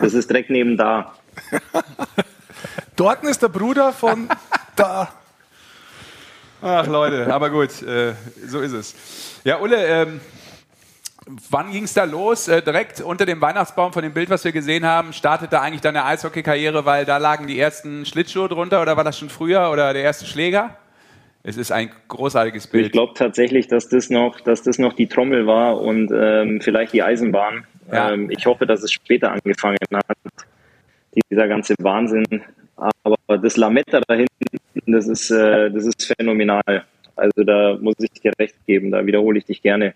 das 0.00 0.14
ist 0.14 0.30
direkt 0.30 0.50
neben 0.50 0.76
da. 0.76 1.12
Dorten 2.96 3.28
ist 3.28 3.42
der 3.42 3.48
Bruder 3.48 3.92
von 3.92 4.28
da. 4.76 5.12
Ach 6.60 6.86
Leute, 6.86 7.32
aber 7.32 7.50
gut, 7.50 7.82
äh, 7.82 8.14
so 8.46 8.60
ist 8.60 8.72
es. 8.72 8.94
Ja, 9.42 9.58
Ulle, 9.58 9.84
ähm, 9.84 10.20
wann 11.50 11.72
ging 11.72 11.84
es 11.84 11.94
da 11.94 12.04
los? 12.04 12.46
Äh, 12.48 12.62
direkt 12.62 13.00
unter 13.00 13.26
dem 13.26 13.40
Weihnachtsbaum 13.40 13.92
von 13.92 14.02
dem 14.02 14.12
Bild, 14.12 14.30
was 14.30 14.44
wir 14.44 14.52
gesehen 14.52 14.86
haben, 14.86 15.12
startete 15.12 15.60
eigentlich 15.60 15.80
deine 15.80 16.04
Eishockey-Karriere, 16.04 16.84
weil 16.84 17.04
da 17.04 17.16
lagen 17.16 17.46
die 17.46 17.58
ersten 17.58 18.06
Schlittschuhe 18.06 18.48
drunter 18.48 18.80
oder 18.80 18.96
war 18.96 19.04
das 19.04 19.18
schon 19.18 19.30
früher 19.30 19.70
oder 19.70 19.92
der 19.92 20.02
erste 20.02 20.26
Schläger? 20.26 20.76
Es 21.44 21.56
ist 21.56 21.72
ein 21.72 21.90
großartiges 22.06 22.66
Ich 22.66 22.70
Bild. 22.70 22.92
glaube 22.92 23.14
tatsächlich, 23.14 23.66
dass 23.66 23.88
das 23.88 24.10
noch, 24.10 24.40
dass 24.40 24.62
das 24.62 24.78
noch 24.78 24.92
die 24.92 25.08
Trommel 25.08 25.46
war 25.46 25.80
und 25.80 26.12
ähm, 26.14 26.60
vielleicht 26.60 26.92
die 26.92 27.02
Eisenbahn. 27.02 27.66
Ja. 27.90 28.12
Ähm, 28.12 28.30
ich 28.30 28.46
hoffe, 28.46 28.64
dass 28.64 28.82
es 28.84 28.92
später 28.92 29.32
angefangen 29.32 29.76
hat, 29.92 30.16
dieser 31.30 31.48
ganze 31.48 31.74
Wahnsinn. 31.78 32.42
Aber 32.76 33.38
das 33.38 33.56
Lametta 33.56 34.00
da 34.06 34.14
hinten, 34.14 34.92
das 34.92 35.06
ist, 35.06 35.30
äh, 35.30 35.70
das 35.70 35.84
ist 35.84 36.12
phänomenal. 36.16 36.84
Also 37.16 37.44
da 37.44 37.76
muss 37.80 37.94
ich 37.98 38.10
dir 38.20 38.32
recht 38.38 38.56
geben, 38.66 38.90
da 38.90 39.04
wiederhole 39.04 39.38
ich 39.38 39.44
dich 39.44 39.62
gerne. 39.62 39.94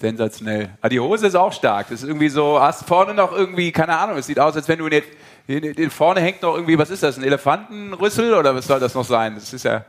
Sensationell. 0.00 0.68
Ah, 0.80 0.88
die 0.88 1.00
Hose 1.00 1.26
ist 1.26 1.34
auch 1.34 1.52
stark. 1.52 1.88
Das 1.90 2.02
ist 2.02 2.08
irgendwie 2.08 2.28
so, 2.28 2.60
hast 2.60 2.86
vorne 2.86 3.14
noch 3.14 3.32
irgendwie, 3.32 3.72
keine 3.72 3.98
Ahnung, 3.98 4.16
es 4.16 4.26
sieht 4.26 4.38
aus, 4.38 4.54
als 4.54 4.68
wenn 4.68 4.78
du 4.78 4.86
in, 4.86 5.02
den, 5.48 5.64
in, 5.64 5.74
in 5.74 5.90
vorne 5.90 6.20
hängt 6.20 6.42
noch 6.42 6.54
irgendwie, 6.54 6.78
was 6.78 6.90
ist 6.90 7.02
das, 7.02 7.18
ein 7.18 7.24
Elefantenrüssel 7.24 8.34
oder 8.34 8.54
was 8.54 8.66
soll 8.66 8.78
das 8.78 8.94
noch 8.94 9.04
sein? 9.04 9.34
Das 9.34 9.52
ist 9.52 9.64
ja. 9.64 9.84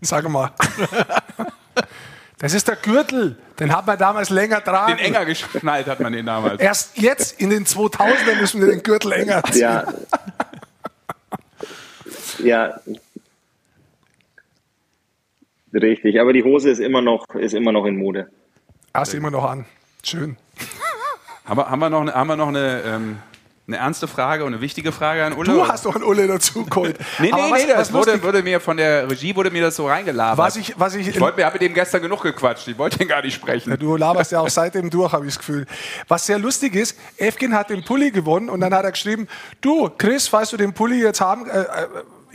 Sag 0.00 0.28
mal. 0.28 0.50
Das 2.38 2.54
ist 2.54 2.68
der 2.68 2.76
Gürtel. 2.76 3.36
Den 3.58 3.74
hat 3.74 3.86
man 3.86 3.98
damals 3.98 4.30
länger 4.30 4.62
tragen. 4.62 4.96
Den 4.96 5.06
enger 5.06 5.24
geschnallt 5.24 5.86
hat 5.88 5.98
man 6.00 6.12
den 6.12 6.26
damals. 6.26 6.60
Erst 6.60 6.96
jetzt 6.96 7.40
in 7.40 7.50
den 7.50 7.66
2000ern 7.66 8.40
müssen 8.40 8.60
wir 8.60 8.68
den 8.68 8.82
Gürtel 8.82 9.12
enger 9.12 9.42
ziehen. 9.50 9.62
Ja. 9.62 9.84
ja. 12.38 12.80
Richtig, 15.74 16.20
aber 16.20 16.32
die 16.32 16.44
Hose 16.44 16.70
ist 16.70 16.78
immer 16.78 17.02
noch, 17.02 17.26
ist 17.34 17.54
immer 17.54 17.72
noch 17.72 17.84
in 17.84 17.96
Mode. 17.96 18.30
Hast 18.94 19.12
du 19.12 19.16
immer 19.16 19.30
noch 19.30 19.44
an. 19.44 19.66
Schön. 20.02 20.36
Haben 21.44 21.58
wir, 21.58 21.70
haben 21.70 21.78
wir 21.80 21.90
noch, 21.90 22.00
eine, 22.00 22.14
haben 22.14 22.28
wir 22.28 22.36
noch 22.36 22.48
eine, 22.48 22.82
ähm, 22.84 23.18
eine 23.68 23.76
ernste 23.76 24.08
Frage 24.08 24.44
und 24.44 24.54
eine 24.54 24.62
wichtige 24.62 24.92
Frage 24.92 25.24
an 25.24 25.34
Ulle? 25.34 25.52
Du 25.52 25.68
hast 25.68 25.84
doch 25.84 25.94
einen 25.94 26.02
Ulle 26.04 26.26
dazu 26.26 26.64
geholt. 26.64 26.96
Nee, 27.18 27.30
Aber 27.32 27.42
nee, 27.46 27.52
was- 27.52 27.62
nee, 27.62 27.68
das 27.68 27.92
wurde, 27.92 28.22
wurde 28.22 28.42
mir 28.42 28.60
von 28.60 28.76
der 28.78 29.10
Regie 29.10 29.36
wurde 29.36 29.50
mir 29.50 29.62
das 29.62 29.76
so 29.76 29.86
reingelabert. 29.86 30.38
Was 30.38 30.56
ich, 30.56 30.74
was 30.78 30.94
ich, 30.94 31.08
ich 31.08 31.20
wollte 31.20 31.44
habe 31.44 31.54
mit 31.54 31.62
dem 31.62 31.74
gestern 31.74 32.00
genug 32.02 32.22
gequatscht. 32.22 32.66
Ich 32.68 32.78
wollte 32.78 33.02
ihn 33.02 33.08
gar 33.08 33.22
nicht 33.22 33.34
sprechen. 33.34 33.70
Ja, 33.70 33.76
du 33.76 33.96
laberst 33.96 34.32
ja 34.32 34.40
auch 34.40 34.48
seitdem 34.48 34.88
durch, 34.88 35.12
habe 35.12 35.26
ich 35.26 35.32
das 35.34 35.38
Gefühl. 35.38 35.66
Was 36.08 36.24
sehr 36.26 36.38
lustig 36.38 36.74
ist, 36.74 36.96
Efkin 37.18 37.54
hat 37.54 37.68
den 37.70 37.84
Pulli 37.84 38.10
gewonnen 38.10 38.48
und 38.48 38.60
dann 38.60 38.72
hat 38.72 38.84
er 38.84 38.92
geschrieben, 38.92 39.28
du, 39.60 39.90
Chris, 39.98 40.28
falls 40.28 40.50
du 40.50 40.56
den 40.56 40.72
Pulli 40.72 41.02
jetzt 41.02 41.20
haben, 41.20 41.48
äh, 41.50 41.60
äh, 41.60 41.66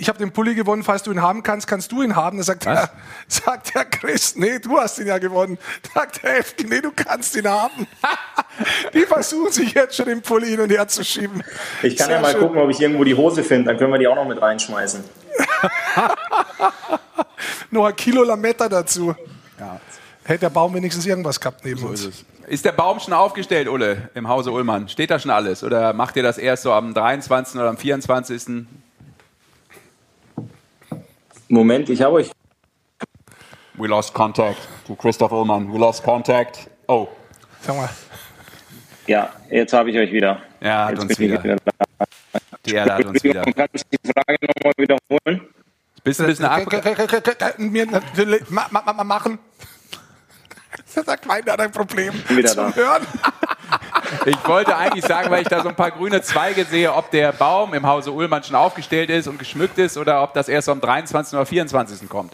ich 0.04 0.10
habe 0.10 0.20
den 0.20 0.34
Pulli 0.34 0.54
gewonnen, 0.54 0.84
falls 0.84 1.04
du 1.04 1.14
ihn 1.14 1.22
haben 1.22 1.44
kannst, 1.44 1.66
kannst 1.66 1.94
du 1.94 2.02
ihn 2.02 2.18
haben. 2.18 2.36
Dann 2.38 2.44
sagt, 2.44 2.66
Was? 2.66 2.82
der, 2.82 2.90
sagt 3.30 3.74
der 3.74 3.86
Chris, 3.86 4.36
nee, 4.36 4.60
du 4.60 4.78
hast 4.78 5.00
ihn 5.00 5.08
ja 5.08 5.18
gewonnen. 5.18 5.58
Sagt 5.94 6.24
der 6.24 6.40
Efkin, 6.40 6.68
nee, 6.68 6.82
du 6.82 6.92
kannst 6.94 7.34
ihn 7.38 7.48
haben. 7.48 7.88
Die 8.94 9.06
versuchen 9.06 9.54
sich 9.54 9.74
jetzt 9.74 9.96
schon 9.96 10.08
den 10.08 10.22
Pulli 10.22 10.50
hin 10.50 10.60
und 10.60 10.70
her 10.72 10.86
zu 10.90 11.06
schieben. 11.06 11.42
Ich 11.82 11.96
kann 11.96 12.08
Sehr 12.08 12.18
ja 12.18 12.22
mal 12.22 12.32
schön. 12.32 12.42
gucken, 12.42 12.60
ob 12.60 12.70
ich 12.70 12.82
irgendwo 12.82 13.06
die 13.06 13.16
Hose 13.16 13.46
finde, 13.46 13.70
dann 13.70 13.78
können 13.78 13.94
wir 13.94 14.00
die 14.00 14.08
auch 14.08 14.16
noch 14.16 14.28
mit 14.28 14.42
reinschmeißen. 14.42 15.02
Noch 17.72 17.86
ein 17.86 17.96
Kilo 17.96 18.24
Lametta 18.24 18.70
dazu. 18.70 19.16
Hätte 20.24 20.40
der 20.42 20.50
Baum 20.50 20.74
wenigstens 20.76 21.06
irgendwas 21.06 21.40
gehabt 21.40 21.66
neben 21.66 21.84
uns. 21.84 22.10
Ist 22.46 22.66
der 22.66 22.74
Baum 22.74 23.00
schon 23.00 23.14
aufgestellt, 23.14 23.68
Ulle, 23.70 24.10
im 24.14 24.28
Hause 24.28 24.52
Ullmann? 24.52 24.90
Steht 24.90 25.10
da 25.12 25.18
schon 25.18 25.32
alles? 25.32 25.64
Oder 25.64 25.94
macht 25.94 26.16
ihr 26.18 26.24
das 26.24 26.38
erst 26.38 26.64
so 26.64 26.74
am 26.74 26.94
23. 26.94 27.56
oder 27.60 27.70
am 27.70 27.78
24.? 27.78 28.66
Moment, 31.48 31.90
ich 31.90 32.02
habe 32.02 32.16
euch. 32.16 32.32
We 33.76 33.88
lost 33.88 34.14
contact 34.14 34.58
to 34.88 34.96
Christoph 34.96 35.32
Ullmann. 35.32 35.72
We 35.74 35.78
lost 35.78 36.04
contact. 36.04 36.70
Oh. 36.88 37.08
Sag 37.62 37.76
mal, 37.76 37.90
Ja, 39.08 39.32
jetzt 39.50 39.74
habe 39.74 39.90
ich 39.92 39.98
euch 39.98 40.12
wieder. 40.12 40.42
Ja, 40.62 40.86
hat 40.86 40.92
jetzt 40.92 41.02
uns 41.02 41.12
ich 41.12 41.20
wieder. 41.20 41.58
Die 42.66 42.74
Erde 42.74 42.94
hat 42.94 43.06
uns 43.06 43.24
wieder. 43.24 43.42
Kannst 43.44 43.86
du 43.92 43.98
die 43.98 44.12
Frage 44.12 44.38
nochmal 44.42 44.74
wiederholen? 44.78 45.48
Bist 46.04 46.20
du 46.20 46.24
ein 46.24 46.28
bisschen 46.30 46.46
ab 46.46 47.58
Mir 47.58 47.86
natürlich 47.86 48.50
ma, 48.50 48.68
ma, 48.72 48.94
ma, 48.94 49.04
machen. 49.04 49.40
Das 50.96 51.06
hat 51.08 51.22
keiner 51.22 51.60
ein 51.60 51.72
Problem 51.72 52.14
Wieder 52.30 52.50
zum 52.50 52.72
da. 52.72 52.76
Hören. 52.76 53.08
Ich 54.26 54.48
wollte 54.48 54.76
eigentlich 54.76 55.06
sagen, 55.06 55.30
weil 55.32 55.42
ich 55.42 55.48
da 55.48 55.62
so 55.62 55.70
ein 55.70 55.76
paar 55.76 55.92
grüne 55.92 56.22
Zweige 56.22 56.66
sehe, 56.66 56.94
ob 56.94 57.12
der 57.12 57.32
Baum 57.32 57.74
im 57.74 57.86
Hause 57.88 58.12
Ullmann 58.12 58.44
schon 58.44 58.56
aufgestellt 58.56 59.10
ist 59.10 59.28
und 59.28 59.40
geschmückt 59.40 59.78
ist 59.78 59.98
oder 59.98 60.24
ob 60.24 60.34
das 60.34 60.50
erst 60.50 60.70
am 60.70 60.82
23. 60.82 61.34
oder 61.34 61.46
24. 61.46 62.08
kommt. 62.10 62.34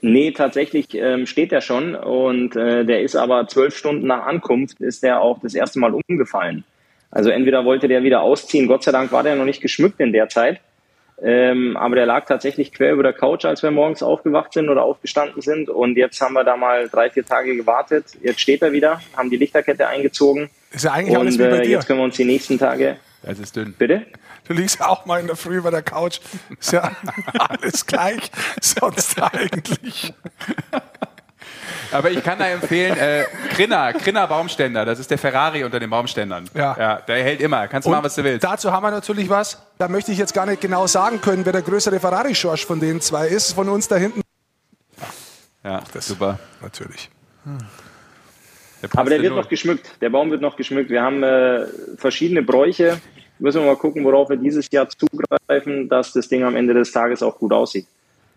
Nee, 0.00 0.32
tatsächlich 0.32 0.94
ähm, 0.94 1.26
steht 1.26 1.52
der 1.52 1.60
schon 1.60 1.94
und 1.94 2.56
äh, 2.56 2.84
der 2.84 3.02
ist 3.02 3.14
aber 3.14 3.46
zwölf 3.46 3.76
Stunden 3.76 4.08
nach 4.08 4.26
Ankunft 4.26 4.80
ist 4.80 5.04
der 5.04 5.20
auch 5.20 5.38
das 5.40 5.54
erste 5.54 5.78
Mal 5.78 5.94
umgefallen. 6.08 6.64
Also 7.12 7.30
entweder 7.30 7.64
wollte 7.64 7.86
der 7.86 8.02
wieder 8.02 8.22
ausziehen, 8.22 8.66
Gott 8.66 8.82
sei 8.82 8.90
Dank 8.90 9.12
war 9.12 9.22
der 9.22 9.36
noch 9.36 9.44
nicht 9.44 9.60
geschmückt 9.60 10.00
in 10.00 10.12
der 10.12 10.28
Zeit, 10.28 10.60
ähm, 11.24 11.76
aber 11.76 11.96
der 11.96 12.06
lag 12.06 12.26
tatsächlich 12.26 12.72
quer 12.72 12.92
über 12.92 13.02
der 13.02 13.12
Couch, 13.12 13.44
als 13.44 13.62
wir 13.62 13.70
morgens 13.70 14.02
aufgewacht 14.02 14.52
sind 14.52 14.68
oder 14.68 14.82
aufgestanden 14.82 15.40
sind 15.40 15.68
und 15.68 15.96
jetzt 15.96 16.20
haben 16.20 16.34
wir 16.34 16.44
da 16.44 16.56
mal 16.56 16.88
drei, 16.88 17.10
vier 17.10 17.24
Tage 17.24 17.56
gewartet. 17.56 18.06
Jetzt 18.22 18.40
steht 18.40 18.62
er 18.62 18.72
wieder, 18.72 19.00
haben 19.16 19.30
die 19.30 19.36
Lichterkette 19.36 19.86
eingezogen 19.86 20.50
Ist 20.72 20.84
ja 20.84 20.92
eigentlich 20.92 21.16
alles 21.16 21.36
und 21.36 21.44
wie 21.44 21.50
bei 21.50 21.58
äh, 21.58 21.62
dir. 21.62 21.70
jetzt 21.70 21.86
können 21.86 22.00
wir 22.00 22.04
uns 22.04 22.16
die 22.16 22.24
nächsten 22.24 22.58
Tage... 22.58 22.96
Es 23.24 23.38
ist 23.38 23.54
dünn. 23.54 23.72
Bitte? 23.78 24.04
Du 24.48 24.52
liegst 24.52 24.80
ja 24.80 24.88
auch 24.88 25.06
mal 25.06 25.20
in 25.20 25.28
der 25.28 25.36
Früh 25.36 25.58
über 25.58 25.70
der 25.70 25.82
Couch. 25.82 26.18
Ist 26.58 26.72
ja 26.72 26.90
alles 27.38 27.86
gleich, 27.86 28.30
sonst 28.60 29.22
eigentlich. 29.22 30.12
Aber 31.90 32.10
ich 32.10 32.22
kann 32.22 32.38
da 32.38 32.48
empfehlen, 32.48 32.96
äh, 32.96 33.24
Krinner, 33.50 33.92
Krinner 33.92 34.26
Baumständer, 34.26 34.84
das 34.84 34.98
ist 34.98 35.10
der 35.10 35.18
Ferrari 35.18 35.64
unter 35.64 35.78
den 35.80 35.90
Baumständern. 35.90 36.48
Ja. 36.54 37.00
der 37.06 37.22
hält 37.22 37.40
immer. 37.40 37.68
Kannst 37.68 37.86
du 37.86 37.90
machen, 37.90 38.04
was 38.04 38.14
du 38.14 38.24
willst. 38.24 38.44
Dazu 38.44 38.72
haben 38.72 38.82
wir 38.82 38.90
natürlich 38.90 39.28
was. 39.28 39.60
Da 39.78 39.88
möchte 39.88 40.12
ich 40.12 40.18
jetzt 40.18 40.34
gar 40.34 40.46
nicht 40.46 40.60
genau 40.60 40.86
sagen 40.86 41.20
können, 41.20 41.44
wer 41.44 41.52
der 41.52 41.62
größere 41.62 42.00
Ferrari-Schorsch 42.00 42.66
von 42.66 42.80
den 42.80 43.00
zwei 43.00 43.28
ist. 43.28 43.52
Von 43.52 43.68
uns 43.68 43.88
da 43.88 43.96
hinten. 43.96 44.22
Ja, 45.64 45.80
super. 46.00 46.38
Natürlich. 46.60 47.10
Aber 48.96 49.10
der 49.10 49.22
wird 49.22 49.34
noch 49.34 49.48
geschmückt. 49.48 50.00
Der 50.00 50.10
Baum 50.10 50.30
wird 50.30 50.40
noch 50.40 50.56
geschmückt. 50.56 50.90
Wir 50.90 51.02
haben 51.02 51.22
äh, 51.22 51.66
verschiedene 51.96 52.42
Bräuche. 52.42 53.00
Müssen 53.38 53.60
wir 53.60 53.66
mal 53.66 53.76
gucken, 53.76 54.04
worauf 54.04 54.28
wir 54.28 54.36
dieses 54.36 54.68
Jahr 54.70 54.88
zugreifen, 54.88 55.88
dass 55.88 56.12
das 56.12 56.28
Ding 56.28 56.44
am 56.44 56.56
Ende 56.56 56.74
des 56.74 56.92
Tages 56.92 57.22
auch 57.22 57.38
gut 57.38 57.52
aussieht. 57.52 57.86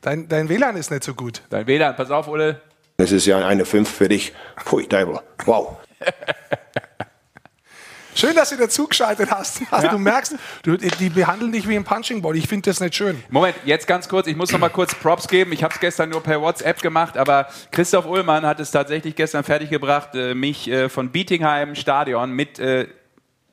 Dein, 0.01 0.27
dein 0.27 0.49
WLAN 0.49 0.77
ist 0.77 0.91
nicht 0.91 1.03
so 1.03 1.13
gut. 1.13 1.41
Dein 1.49 1.65
WLAN, 1.67 1.95
pass 1.95 2.11
auf, 2.11 2.27
Ulle. 2.27 2.61
Das 2.97 3.11
ist 3.11 3.25
ja 3.25 3.45
eine 3.45 3.65
5 3.65 3.89
für 3.89 4.07
dich. 4.07 4.33
Pui, 4.63 4.87
Teufel. 4.87 5.19
Wow. 5.45 5.77
Schön, 8.17 8.33
dass 8.33 8.49
du 8.49 8.55
dazugeschaltet 8.55 9.29
hast. 9.29 9.61
Also 9.71 9.89
Du 9.89 9.97
merkst, 9.97 10.35
du, 10.63 10.77
die 10.77 11.09
behandeln 11.09 11.51
dich 11.51 11.67
wie 11.67 11.75
ein 11.75 11.83
Punching 11.83 12.21
Ball. 12.21 12.37
Ich 12.37 12.47
finde 12.47 12.69
das 12.69 12.79
nicht 12.79 12.95
schön. 12.95 13.21
Moment, 13.29 13.57
jetzt 13.65 13.87
ganz 13.87 14.07
kurz, 14.07 14.27
ich 14.27 14.37
muss 14.37 14.53
noch 14.53 14.59
mal 14.59 14.69
kurz 14.69 14.95
Props 14.95 15.27
geben. 15.27 15.51
Ich 15.51 15.63
habe 15.63 15.73
es 15.73 15.81
gestern 15.81 16.09
nur 16.09 16.23
per 16.23 16.41
WhatsApp 16.41 16.81
gemacht, 16.81 17.17
aber 17.17 17.49
Christoph 17.71 18.05
Ullmann 18.05 18.45
hat 18.45 18.61
es 18.61 18.71
tatsächlich 18.71 19.15
gestern 19.15 19.43
fertiggebracht, 19.43 20.15
äh, 20.15 20.33
mich 20.33 20.69
äh, 20.69 20.87
von 20.87 21.11
Bietigheim 21.11 21.75
Stadion 21.75 22.31
mit 22.31 22.57
äh, 22.57 22.87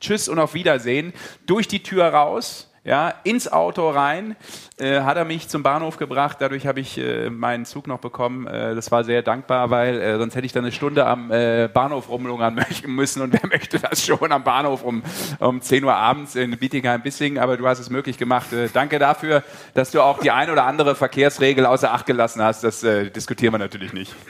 Tschüss 0.00 0.28
und 0.28 0.38
auf 0.38 0.54
Wiedersehen 0.54 1.12
durch 1.46 1.66
die 1.66 1.82
Tür 1.82 2.06
raus. 2.06 2.71
Ja, 2.84 3.14
ins 3.22 3.50
Auto 3.50 3.88
rein, 3.90 4.34
äh, 4.76 5.02
hat 5.02 5.16
er 5.16 5.24
mich 5.24 5.48
zum 5.48 5.62
Bahnhof 5.62 5.98
gebracht. 5.98 6.38
Dadurch 6.40 6.66
habe 6.66 6.80
ich 6.80 6.98
äh, 6.98 7.30
meinen 7.30 7.64
Zug 7.64 7.86
noch 7.86 8.00
bekommen. 8.00 8.48
Äh, 8.48 8.74
das 8.74 8.90
war 8.90 9.04
sehr 9.04 9.22
dankbar, 9.22 9.70
weil 9.70 10.00
äh, 10.00 10.18
sonst 10.18 10.34
hätte 10.34 10.46
ich 10.46 10.52
dann 10.52 10.64
eine 10.64 10.72
Stunde 10.72 11.06
am 11.06 11.30
äh, 11.30 11.68
Bahnhof 11.72 12.08
rumlungern 12.08 12.60
müssen. 12.86 13.22
Und 13.22 13.34
wer 13.34 13.48
möchte 13.48 13.78
das 13.78 14.04
schon 14.04 14.32
am 14.32 14.42
Bahnhof 14.42 14.82
um, 14.82 15.04
um 15.38 15.62
10 15.62 15.84
Uhr 15.84 15.94
abends 15.94 16.34
in 16.34 16.58
Bietigheim-Bissingen? 16.58 17.38
Aber 17.38 17.56
du 17.56 17.68
hast 17.68 17.78
es 17.78 17.88
möglich 17.88 18.18
gemacht. 18.18 18.52
Äh, 18.52 18.68
danke 18.72 18.98
dafür, 18.98 19.44
dass 19.74 19.92
du 19.92 20.02
auch 20.02 20.18
die 20.18 20.32
ein 20.32 20.50
oder 20.50 20.64
andere 20.64 20.96
Verkehrsregel 20.96 21.66
außer 21.66 21.92
Acht 21.92 22.06
gelassen 22.06 22.42
hast. 22.42 22.64
Das 22.64 22.80
diskutieren 22.80 23.54
wir 23.54 23.58
natürlich 23.58 23.92
nicht. 23.92 24.12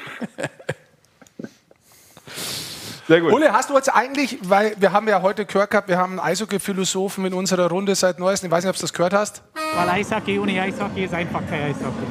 Sehr 3.12 3.20
gut. 3.20 3.30
Ulle, 3.30 3.52
hast 3.52 3.68
du 3.68 3.74
jetzt 3.74 3.94
eigentlich, 3.94 4.38
weil 4.40 4.74
wir 4.78 4.90
haben 4.90 5.06
ja 5.06 5.20
heute 5.20 5.44
gehört 5.44 5.70
gehabt, 5.70 5.86
wir 5.86 5.98
haben 5.98 6.18
einen 6.18 6.30
Eishockey-Philosophen 6.30 7.26
in 7.26 7.34
unserer 7.34 7.68
Runde 7.68 7.94
seit 7.94 8.18
neuestem. 8.18 8.48
Ich 8.48 8.52
weiß 8.52 8.64
nicht, 8.64 8.70
ob 8.70 8.76
du 8.76 8.80
das 8.80 8.92
gehört 8.94 9.12
hast. 9.12 9.42
Weil 9.74 9.86
Eishockey 9.86 10.38
ohne 10.38 10.58
Eishockey 10.58 11.04
ist 11.04 11.12
einfach 11.12 11.42
kein 11.46 11.64
Eishockey. 11.64 12.06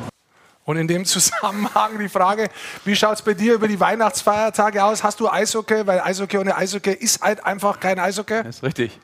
Und 0.63 0.77
in 0.77 0.87
dem 0.87 1.03
Zusammenhang 1.05 1.97
die 1.97 2.07
Frage, 2.07 2.49
wie 2.85 2.95
schaut 2.95 3.15
es 3.15 3.23
bei 3.23 3.33
dir 3.33 3.55
über 3.55 3.67
die 3.67 3.79
Weihnachtsfeiertage 3.79 4.83
aus? 4.83 5.03
Hast 5.03 5.19
du 5.19 5.27
Eishockey? 5.27 5.87
Weil 5.87 6.01
Eishockey 6.01 6.37
ohne 6.37 6.55
Eishockey 6.55 6.91
ist 6.93 7.19
halt 7.23 7.43
einfach 7.47 7.79
kein 7.79 7.97
Eishockey. 7.97 8.43
Das 8.43 8.57
ist 8.57 8.63
richtig. 8.63 8.99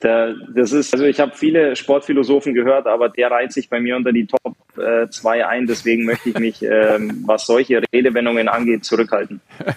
Da, 0.00 0.32
das 0.54 0.72
ist, 0.72 0.94
also 0.94 1.04
ich 1.04 1.20
habe 1.20 1.32
viele 1.34 1.76
Sportphilosophen 1.76 2.54
gehört, 2.54 2.86
aber 2.86 3.10
der 3.10 3.30
reiht 3.30 3.52
sich 3.52 3.68
bei 3.68 3.80
mir 3.80 3.96
unter 3.96 4.12
die 4.12 4.26
Top 4.26 4.56
2 4.74 5.38
äh, 5.38 5.42
ein. 5.42 5.66
Deswegen 5.66 6.06
möchte 6.06 6.30
ich 6.30 6.38
mich, 6.38 6.62
ähm, 6.62 7.22
was 7.26 7.44
solche 7.44 7.82
Redewendungen 7.92 8.48
angeht, 8.48 8.84
zurückhalten. 8.84 9.40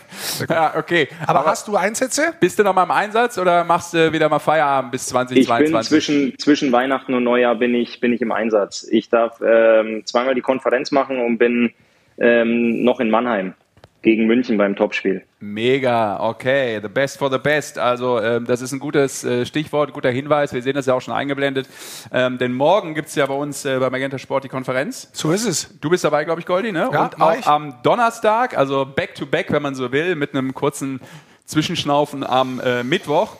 Ja, 0.50 0.74
okay. 0.78 1.08
Aber, 1.28 1.46
hast 1.46 1.68
du 1.68 1.76
Einsätze? 1.76 2.34
Bist 2.40 2.58
du 2.58 2.64
noch 2.64 2.74
mal 2.74 2.84
im 2.84 2.92
Einsatz 2.92 3.38
oder 3.38 3.64
machst 3.64 3.94
du 3.94 4.12
wieder 4.14 4.30
mal 4.30 4.40
Feierabend 4.40 4.92
bis 4.92 5.04
Ich 5.04 5.12
2022? 5.12 5.74
bin 5.74 5.84
zwischen, 5.84 6.40
zwischen 6.40 6.72
Weihnachten 6.72 7.14
und 7.14 7.24
Neujahr 7.24 7.56
bin 7.56 7.76
ich, 7.76 8.00
bin 8.00 8.14
ich 8.14 8.22
im 8.22 8.32
Einsatz. 8.32 8.88
Ich 8.90 9.10
darf 9.10 9.42
ähm, 9.46 10.04
zweimal 10.06 10.34
die 10.34 10.42
Konferenz 10.42 10.92
machen 10.92 11.20
und 11.20 11.38
bin 11.38 11.72
ähm, 12.18 12.84
noch 12.84 13.00
in 13.00 13.10
Mannheim 13.10 13.54
gegen 14.02 14.26
München 14.26 14.58
beim 14.58 14.76
Topspiel. 14.76 15.24
Mega, 15.44 16.22
okay. 16.22 16.80
The 16.82 16.88
best 16.88 17.18
for 17.18 17.30
the 17.30 17.38
best. 17.38 17.78
Also 17.78 18.22
ähm, 18.22 18.46
das 18.46 18.62
ist 18.62 18.72
ein 18.72 18.80
gutes 18.80 19.26
äh, 19.26 19.46
Stichwort, 19.46 19.92
guter 19.92 20.10
Hinweis. 20.10 20.54
Wir 20.54 20.62
sehen 20.62 20.76
das 20.76 20.86
ja 20.86 20.94
auch 20.94 21.02
schon 21.02 21.14
eingeblendet. 21.14 21.68
Ähm, 22.14 22.38
denn 22.38 22.54
morgen 22.54 22.94
gibt's 22.96 23.14
ja 23.16 23.26
bei 23.26 23.34
uns 23.34 23.66
äh, 23.66 23.78
bei 23.78 23.90
Magenta 23.90 24.18
Sport 24.18 24.46
die 24.46 24.50
Konferenz. 24.50 25.10
So 25.12 25.34
ist 25.34 25.46
es. 25.46 25.78
Du 25.82 25.90
bist 25.90 26.06
dabei, 26.06 26.24
glaube 26.24 26.40
ich, 26.40 26.46
Goldi, 26.48 26.72
ne? 26.72 26.90
Ja, 26.94 27.04
Und 27.04 27.22
auch 27.22 27.36
ich. 27.36 27.46
am 27.46 27.76
Donnerstag, 27.84 28.58
also 28.58 28.86
back-to-back, 28.86 29.52
wenn 29.52 29.62
man 29.62 29.76
so 29.76 29.92
will, 29.92 30.16
mit 30.16 30.34
einem 30.34 30.54
kurzen 30.54 31.02
Zwischenschnaufen 31.46 32.24
am 32.24 32.62
äh, 32.62 32.84
Mittwoch. 32.84 33.36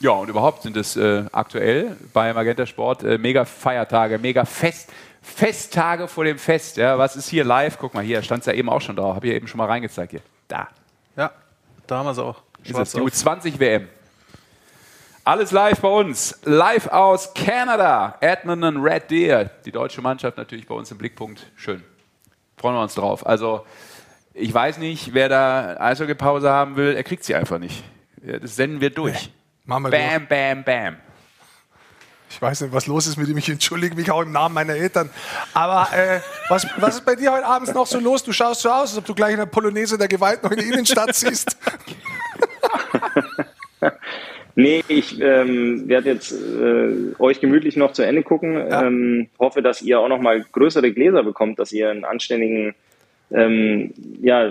Ja, 0.00 0.10
und 0.10 0.28
überhaupt 0.28 0.64
sind 0.64 0.76
es 0.76 0.96
äh, 0.96 1.24
aktuell 1.32 1.96
bei 2.12 2.34
Magenta 2.34 2.66
Sport 2.66 3.04
äh, 3.04 3.16
mega 3.16 3.46
Feiertage, 3.46 4.18
mega 4.18 4.44
Fest. 4.44 4.90
Festtage 5.22 6.08
vor 6.08 6.24
dem 6.24 6.38
Fest. 6.38 6.76
Ja, 6.76 6.98
was 6.98 7.16
ist 7.16 7.30
hier 7.30 7.44
live? 7.44 7.78
Guck 7.78 7.94
mal, 7.94 8.04
hier 8.04 8.22
stand 8.22 8.40
es 8.40 8.46
ja 8.46 8.52
eben 8.52 8.68
auch 8.68 8.82
schon 8.82 8.96
drauf. 8.96 9.16
Habe 9.16 9.26
ich 9.26 9.30
ja 9.32 9.36
eben 9.36 9.48
schon 9.48 9.58
mal 9.58 9.66
reingezeigt 9.66 10.10
hier. 10.10 10.20
Da. 10.46 10.68
Ja, 11.88 11.96
da 11.96 11.98
haben 11.98 12.06
wir 12.06 12.12
es 12.12 12.18
auch. 12.18 12.42
Ist 12.62 12.70
Schwarz 12.70 12.92
die 12.92 13.00
auf. 13.00 13.06
U20 13.08 13.58
WM. 13.58 13.88
Alles 15.24 15.52
live 15.52 15.80
bei 15.80 15.88
uns. 15.88 16.38
Live 16.44 16.86
aus 16.88 17.32
Kanada. 17.34 18.16
Edmonton 18.20 18.78
Red 18.78 19.10
Deer. 19.10 19.50
Die 19.64 19.72
deutsche 19.72 20.00
Mannschaft 20.02 20.36
natürlich 20.36 20.66
bei 20.66 20.74
uns 20.74 20.90
im 20.90 20.98
Blickpunkt. 20.98 21.50
Schön. 21.56 21.82
Freuen 22.56 22.76
wir 22.76 22.82
uns 22.82 22.94
drauf. 22.94 23.26
Also, 23.26 23.64
ich 24.34 24.52
weiß 24.52 24.78
nicht, 24.78 25.14
wer 25.14 25.28
da 25.28 25.76
Eishockey-Pause 25.78 26.50
haben 26.50 26.76
will. 26.76 26.94
Er 26.94 27.04
kriegt 27.04 27.24
sie 27.24 27.34
einfach 27.34 27.58
nicht. 27.58 27.82
Das 28.22 28.56
senden 28.56 28.80
wir 28.80 28.90
durch. 28.90 29.30
Machen 29.64 29.84
wir 29.84 29.90
Bam, 29.90 30.26
bam, 30.26 30.64
bam. 30.64 30.96
Ich 32.30 32.40
weiß 32.42 32.60
nicht, 32.62 32.74
was 32.74 32.86
los 32.86 33.06
ist 33.06 33.16
mit 33.16 33.28
ihm. 33.28 33.38
Ich 33.38 33.48
entschuldige 33.48 33.94
mich 33.94 34.10
auch 34.10 34.22
im 34.22 34.32
Namen 34.32 34.54
meiner 34.54 34.74
Eltern. 34.74 35.10
Aber 35.54 35.88
äh, 35.96 36.20
was, 36.48 36.66
was 36.76 36.96
ist 36.96 37.04
bei 37.04 37.14
dir 37.14 37.32
heute 37.32 37.46
abends 37.46 37.72
noch 37.72 37.86
so 37.86 37.98
los? 37.98 38.22
Du 38.22 38.32
schaust 38.32 38.62
so 38.62 38.70
aus, 38.70 38.90
als 38.90 38.98
ob 38.98 39.06
du 39.06 39.14
gleich 39.14 39.32
in 39.32 39.38
der 39.38 39.46
Polonaise 39.46 39.96
der 39.96 40.08
Gewalt 40.08 40.42
noch 40.42 40.50
in 40.50 40.58
die 40.58 40.68
Innenstadt 40.68 41.14
ziehst. 41.14 41.56
Nee, 44.60 44.82
ich 44.88 45.20
ähm, 45.20 45.88
werde 45.88 46.10
jetzt 46.10 46.32
äh, 46.32 47.14
euch 47.20 47.38
gemütlich 47.38 47.76
noch 47.76 47.92
zu 47.92 48.02
Ende 48.02 48.24
gucken. 48.24 48.60
Ähm, 48.68 49.28
hoffe, 49.38 49.62
dass 49.62 49.82
ihr 49.82 50.00
auch 50.00 50.08
noch 50.08 50.20
mal 50.20 50.44
größere 50.50 50.90
Gläser 50.92 51.22
bekommt, 51.22 51.60
dass 51.60 51.70
ihr 51.70 51.90
einen 51.90 52.04
anständigen 52.04 52.74
ähm, 53.30 53.92
ja, 54.22 54.50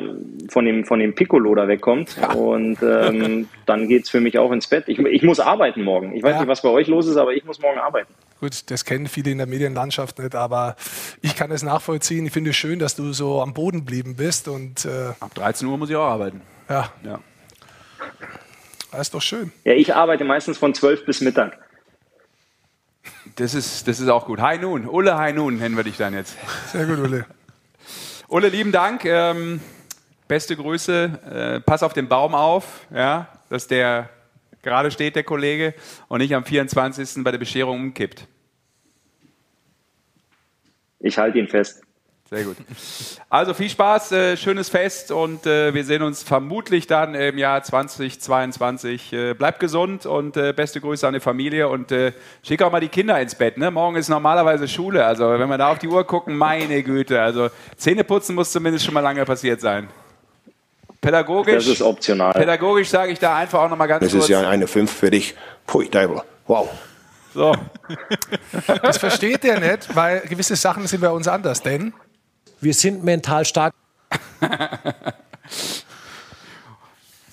von 0.50 0.66
dem, 0.66 0.86
von 0.86 1.00
dem 1.00 1.16
Piccolo 1.16 1.56
da 1.56 1.68
wegkommt. 1.68 2.16
Und 2.36 2.78
ähm, 2.84 3.48
dann 3.66 3.88
geht's 3.88 4.10
für 4.10 4.22
mich 4.22 4.38
auch 4.38 4.52
ins 4.52 4.68
Bett. 4.68 4.86
Ich, 4.88 5.00
ich 5.00 5.24
muss 5.24 5.40
arbeiten 5.40 5.84
morgen. 5.84 6.16
Ich 6.16 6.22
weiß 6.24 6.34
Ja. 6.34 6.40
nicht, 6.42 6.48
was 6.48 6.62
bei 6.62 6.70
euch 6.70 6.88
los 6.88 7.08
ist, 7.08 7.18
aber 7.18 7.34
ich 7.34 7.44
muss 7.46 7.60
morgen 7.60 7.80
arbeiten. 7.80 8.14
Gut, 8.40 8.70
das 8.70 8.86
kennen 8.86 9.08
viele 9.08 9.32
in 9.32 9.40
der 9.40 9.48
Medienlandschaft 9.48 10.20
nicht, 10.20 10.36
aber 10.36 10.76
ich 11.24 11.36
kann 11.36 11.50
es 11.52 11.64
nachvollziehen. 11.64 12.28
Ich 12.28 12.32
finde 12.34 12.52
es 12.52 12.56
schön, 12.56 12.78
dass 12.78 12.96
du 12.96 13.12
so 13.14 13.42
am 13.42 13.54
Boden 13.56 13.80
geblieben 13.80 14.16
bist 14.16 14.48
und 14.48 14.86
äh, 14.86 15.14
Ab 15.20 15.34
13 15.34 15.68
Uhr 15.68 15.78
muss 15.80 15.90
ich 15.90 15.96
auch 15.96 16.06
arbeiten. 16.08 16.42
ja, 16.70 16.92
Ja. 17.04 17.20
das 18.92 19.02
ist 19.02 19.14
doch 19.16 19.22
schön. 19.24 19.52
Ja, 19.64 19.74
ich 19.74 19.96
arbeite 19.96 20.24
meistens 20.24 20.60
von 20.60 20.76
12 20.76 21.06
bis 21.06 21.22
Mittag. 21.22 21.58
Das 23.38 23.54
ist, 23.56 23.88
das 23.88 24.00
ist 24.00 24.08
auch 24.10 24.26
gut. 24.28 24.40
High 24.40 24.62
Noon. 24.62 24.88
Ulle 24.88 25.18
High 25.18 25.36
Noon 25.36 25.58
nennen 25.58 25.76
wir 25.76 25.84
dich 25.84 25.98
dann 25.98 26.14
jetzt. 26.14 26.36
Sehr 26.72 26.86
gut, 26.86 27.00
Ulle. 27.00 27.26
Ulle, 28.30 28.50
lieben 28.50 28.74
Dank. 28.74 29.06
Ähm, 29.06 29.62
beste 30.28 30.58
Grüße. 30.58 31.60
Äh, 31.60 31.62
pass 31.62 31.82
auf 31.82 31.94
den 31.94 32.10
Baum 32.10 32.36
auf, 32.36 32.86
ja, 32.94 33.30
dass 33.50 33.68
der 33.68 34.10
gerade 34.62 34.92
steht, 34.92 35.16
der 35.16 35.24
Kollege, 35.24 35.74
und 36.10 36.20
nicht 36.20 36.36
am 36.36 36.44
24. 36.44 37.24
bei 37.24 37.32
der 37.32 37.38
Bescherung 37.38 37.80
umkippt. 37.80 38.28
Ich 41.00 41.18
halte 41.18 41.40
ihn 41.40 41.48
fest. 41.48 41.87
Sehr 42.30 42.44
gut. 42.44 42.58
Also 43.30 43.54
viel 43.54 43.70
Spaß, 43.70 44.12
äh, 44.12 44.36
schönes 44.38 44.68
Fest 44.68 45.12
und 45.12 45.46
äh, 45.46 45.74
wir 45.74 45.86
sehen 45.86 46.02
uns 46.02 46.24
vermutlich 46.24 46.86
dann 46.86 47.16
im 47.16 47.38
Jahr 47.38 47.64
2022. 47.64 49.14
Äh, 49.14 49.34
bleibt 49.34 49.62
gesund 49.62 50.06
und 50.06 50.36
äh, 50.36 50.52
beste 50.52 50.82
Grüße 50.82 51.08
an 51.08 51.14
die 51.14 51.22
Familie 51.22 51.70
und 51.70 51.92
äh, 51.94 52.12
schick 52.44 52.62
auch 52.64 52.72
mal 52.72 52.82
die 52.82 52.90
Kinder 52.90 53.18
ins 53.22 53.36
Bett. 53.36 53.58
Ne? 53.58 53.72
Morgen 53.72 53.96
ist 53.96 54.10
normalerweise 54.10 54.68
Schule. 54.68 55.06
Also 55.06 55.30
wenn 55.40 55.48
wir 55.48 55.58
da 55.58 55.72
auf 55.72 55.80
die 55.80 55.88
Uhr 55.88 56.06
gucken, 56.06 56.36
meine 56.36 56.84
Güte. 56.84 57.22
Also 57.22 57.50
Zähneputzen 57.78 58.36
muss 58.36 58.52
zumindest 58.52 58.84
schon 58.84 58.94
mal 58.94 59.00
lange 59.00 59.24
passiert 59.24 59.62
sein. 59.62 59.88
Pädagogisch. 61.00 61.56
Das 61.56 61.68
ist 61.68 61.82
optional. 61.82 62.34
Pädagogisch 62.34 62.90
sage 62.90 63.14
ich 63.14 63.20
da 63.20 63.38
einfach 63.38 63.62
auch 63.62 63.70
noch 63.70 63.78
mal 63.78 63.88
ganz 63.88 64.04
Das 64.04 64.12
kurz. 64.12 64.26
ist 64.26 64.30
ja 64.30 64.42
eine 64.50 64.68
5 64.68 64.92
für 64.92 65.10
dich. 65.12 65.34
Pui, 65.66 65.88
Teufel. 65.88 66.22
Wow. 66.46 66.70
So. 67.34 67.56
Das 68.82 68.98
versteht 68.98 69.44
der 69.44 69.60
nicht, 69.60 69.96
weil 69.96 70.22
gewisse 70.22 70.56
Sachen 70.56 70.88
sind 70.88 71.02
bei 71.02 71.10
uns 71.10 71.28
anders. 71.28 71.62
Denn 71.62 71.94
wir 72.60 72.74
sind 72.74 73.04
mental 73.04 73.46
stark. 73.46 73.74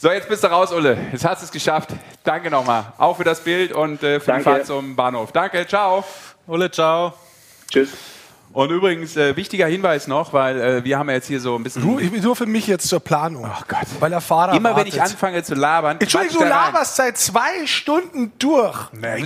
So, 0.05 0.13
jetzt 0.13 0.29
bist 0.29 0.45
du 0.45 0.49
raus, 0.49 0.71
Ulle. 0.71 0.99
Jetzt 1.13 1.25
hast 1.25 1.41
du 1.41 1.47
es 1.47 1.51
geschafft. 1.51 1.89
Danke 2.25 2.51
nochmal. 2.51 2.93
Auch 2.99 3.17
für 3.17 3.25
das 3.25 3.41
Bild 3.41 3.73
und 3.73 4.03
äh, 4.03 4.21
für 4.21 4.27
Danke. 4.27 4.43
die 4.43 4.45
Fahrt 4.45 4.67
zum 4.67 4.95
Bahnhof. 4.95 5.33
Danke, 5.33 5.67
ciao. 5.67 6.05
Ulle, 6.47 6.71
ciao. 6.71 7.15
Tschüss. 7.71 7.89
Und 8.55 8.71
übrigens, 8.71 9.17
äh, 9.17 9.35
wichtiger 9.37 9.67
Hinweis 9.67 10.07
noch, 10.07 10.33
weil 10.33 10.61
äh, 10.61 10.85
wir 10.85 10.97
haben 10.97 11.09
ja 11.09 11.17
jetzt 11.17 11.27
hier 11.27 11.41
so 11.41 11.57
ein 11.57 11.65
bisschen... 11.65 11.83
du, 11.83 11.99
ich, 11.99 12.13
nur 12.23 12.37
für 12.37 12.47
mich 12.47 12.69
jetzt 12.69 12.89
zur 12.89 13.01
Planung. 13.01 13.45
Oh 13.45 13.63
Gott. 13.67 13.81
Weil 13.99 14.11
der 14.11 14.21
Fahrer 14.21 14.55
Immer 14.55 14.77
wenn 14.77 14.87
ich 14.87 14.97
wartet. 14.97 15.15
anfange 15.15 15.43
zu 15.43 15.57
labern... 15.57 15.97
Entschuldigung, 15.99 16.39
du 16.45 16.49
laberst 16.49 16.95
seit 16.95 17.19
zwei 17.19 17.67
Stunden 17.67 18.33
durch. 18.39 18.77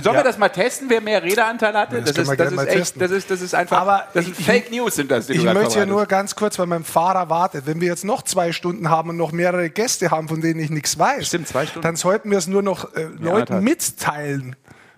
Sollen 0.01 0.03
wir 0.03 0.23
das 0.23 0.39
mal 0.39 0.49
testen, 0.49 0.89
wer 0.89 0.99
mehr 0.99 1.21
Redeanteil 1.21 1.73
hatte? 1.77 2.01
Das 2.01 2.11
Das, 2.13 2.27
ist, 2.27 2.39
das 2.39 2.51
ist 2.53 2.67
echt, 2.67 2.99
das 3.01 3.11
ist, 3.11 3.29
das 3.29 3.41
ist 3.41 3.53
einfach, 3.53 3.81
Aber 3.81 4.07
das 4.15 4.25
sind 4.25 4.39
ich- 4.39 4.45
Fake 4.47 4.71
News 4.71 4.95
sind 4.95 5.11
das, 5.11 5.27
die 5.27 5.33
Ich 5.33 5.43
möchte 5.43 5.77
ja 5.77 5.85
nur 5.85 6.07
ganz 6.07 6.35
kurz, 6.35 6.57
weil 6.57 6.65
mein 6.65 6.83
Fahrer 6.83 7.29
wartet. 7.29 7.67
Wenn 7.67 7.79
wir 7.81 7.87
jetzt 7.87 8.05
noch 8.05 8.23
zwei 8.23 8.51
Stunden 8.51 8.89
haben 8.89 9.11
und 9.11 9.17
noch 9.17 9.31
mehrere 9.31 9.69
Gäste 9.69 10.09
haben, 10.09 10.27
von 10.27 10.41
denen 10.41 10.59
ich 10.59 10.71
nichts 10.71 10.97
weiß, 10.97 11.27
Stimmt, 11.27 11.47
zwei 11.47 11.67
Stunden. 11.67 11.83
dann 11.83 11.95
sollten 11.97 12.31
wir 12.31 12.39
es 12.39 12.47
nur 12.47 12.63
noch 12.63 12.95
äh, 12.95 13.03
Leuten 13.03 13.27
anderthalb. 13.53 13.61
mitteilen. 13.63 14.55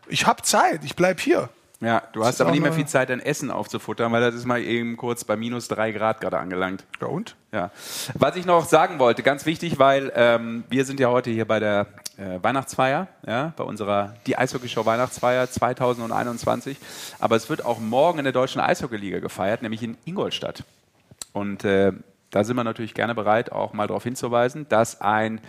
Ich 0.07 0.25
habe 0.25 0.41
Zeit, 0.43 0.85
ich 0.85 0.95
bleib 0.95 1.19
hier. 1.19 1.49
Ja, 1.81 2.03
du 2.13 2.23
hast 2.23 2.39
aber 2.39 2.51
nicht 2.51 2.61
mehr 2.61 2.73
viel 2.73 2.85
Zeit, 2.85 3.09
dein 3.09 3.19
Essen 3.19 3.49
aufzufuttern, 3.49 4.11
weil 4.11 4.21
das 4.21 4.35
ist 4.35 4.45
mal 4.45 4.61
eben 4.61 4.97
kurz 4.97 5.23
bei 5.23 5.35
minus 5.35 5.67
drei 5.67 5.91
Grad 5.91 6.21
gerade 6.21 6.37
angelangt. 6.37 6.85
Ja 7.01 7.07
und? 7.07 7.35
Ja. 7.51 7.71
Was 8.13 8.35
ich 8.35 8.45
noch 8.45 8.65
sagen 8.65 8.99
wollte, 8.99 9.23
ganz 9.23 9.47
wichtig, 9.47 9.79
weil 9.79 10.11
ähm, 10.15 10.63
wir 10.69 10.85
sind 10.85 10.99
ja 10.99 11.09
heute 11.09 11.31
hier 11.31 11.45
bei 11.45 11.59
der 11.59 11.87
äh, 12.17 12.37
Weihnachtsfeier, 12.41 13.07
ja, 13.25 13.53
bei 13.57 13.63
unserer 13.63 14.13
Die 14.27 14.37
Eishockeyshow 14.37 14.85
Weihnachtsfeier 14.85 15.49
2021. 15.49 16.77
Aber 17.19 17.35
es 17.35 17.49
wird 17.49 17.65
auch 17.65 17.79
morgen 17.79 18.19
in 18.19 18.25
der 18.25 18.33
Deutschen 18.33 18.61
Eishockeyliga 18.61 19.17
gefeiert, 19.17 19.63
nämlich 19.63 19.81
in 19.81 19.97
Ingolstadt. 20.05 20.63
Und 21.33 21.65
äh, 21.65 21.93
da 22.29 22.43
sind 22.43 22.57
wir 22.57 22.63
natürlich 22.63 22.93
gerne 22.93 23.15
bereit, 23.15 23.51
auch 23.51 23.73
mal 23.73 23.87
darauf 23.87 24.03
hinzuweisen, 24.03 24.67
dass 24.69 25.01
ein 25.01 25.41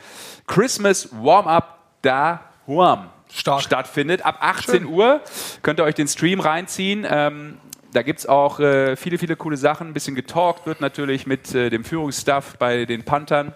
Christmas 0.47 1.11
Warm-up 1.13 1.79
da 2.01 2.41
Huam 2.67 3.11
Stark. 3.33 3.63
stattfindet. 3.63 4.25
Ab 4.25 4.39
18 4.41 4.87
Uhr 4.87 5.21
könnt 5.63 5.81
ihr 5.81 5.85
euch 5.85 5.95
den 5.95 6.09
Stream 6.09 6.41
reinziehen. 6.41 7.07
Ähm, 7.09 7.59
da 7.93 8.03
gibt 8.03 8.21
es 8.21 8.27
auch 8.27 8.61
äh, 8.61 8.97
viele, 8.97 9.19
viele 9.19 9.37
coole 9.37 9.57
Sachen. 9.57 9.89
Ein 9.89 9.93
bisschen 9.93 10.15
getalkt 10.15 10.67
wird 10.67 10.81
natürlich 10.81 11.27
mit 11.27 11.55
äh, 11.55 11.71
dem 11.71 11.85
Führungsstaff 11.85 12.57
bei 12.59 12.85
den 12.85 13.05
Panthern. 13.05 13.55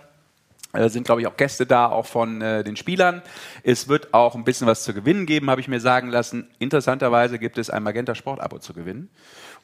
Da 0.73 0.89
sind, 0.91 1.05
glaube 1.05 1.23
ich, 1.23 1.27
auch 1.27 1.37
Gäste 1.37 1.65
da, 1.65 1.87
auch 1.87 2.07
von 2.07 2.43
äh, 2.43 2.63
den 2.63 2.77
Spielern. 2.77 3.23
Es 3.63 3.89
wird 3.89 4.13
auch 4.13 4.35
ein 4.35 4.45
bisschen 4.45 4.67
was 4.67 4.85
zu 4.85 4.93
gewinnen 4.93 5.25
geben, 5.25 5.49
habe 5.51 5.61
ich 5.61 5.69
mir 5.69 5.81
sagen 5.81 6.11
lassen. 6.11 6.49
Interessanterweise 6.59 7.39
gibt 7.39 7.57
es 7.57 7.71
ein 7.71 7.83
Magenta 7.83 8.15
Sport-Abo 8.15 8.59
zu 8.59 8.75
gewinnen. 8.75 9.09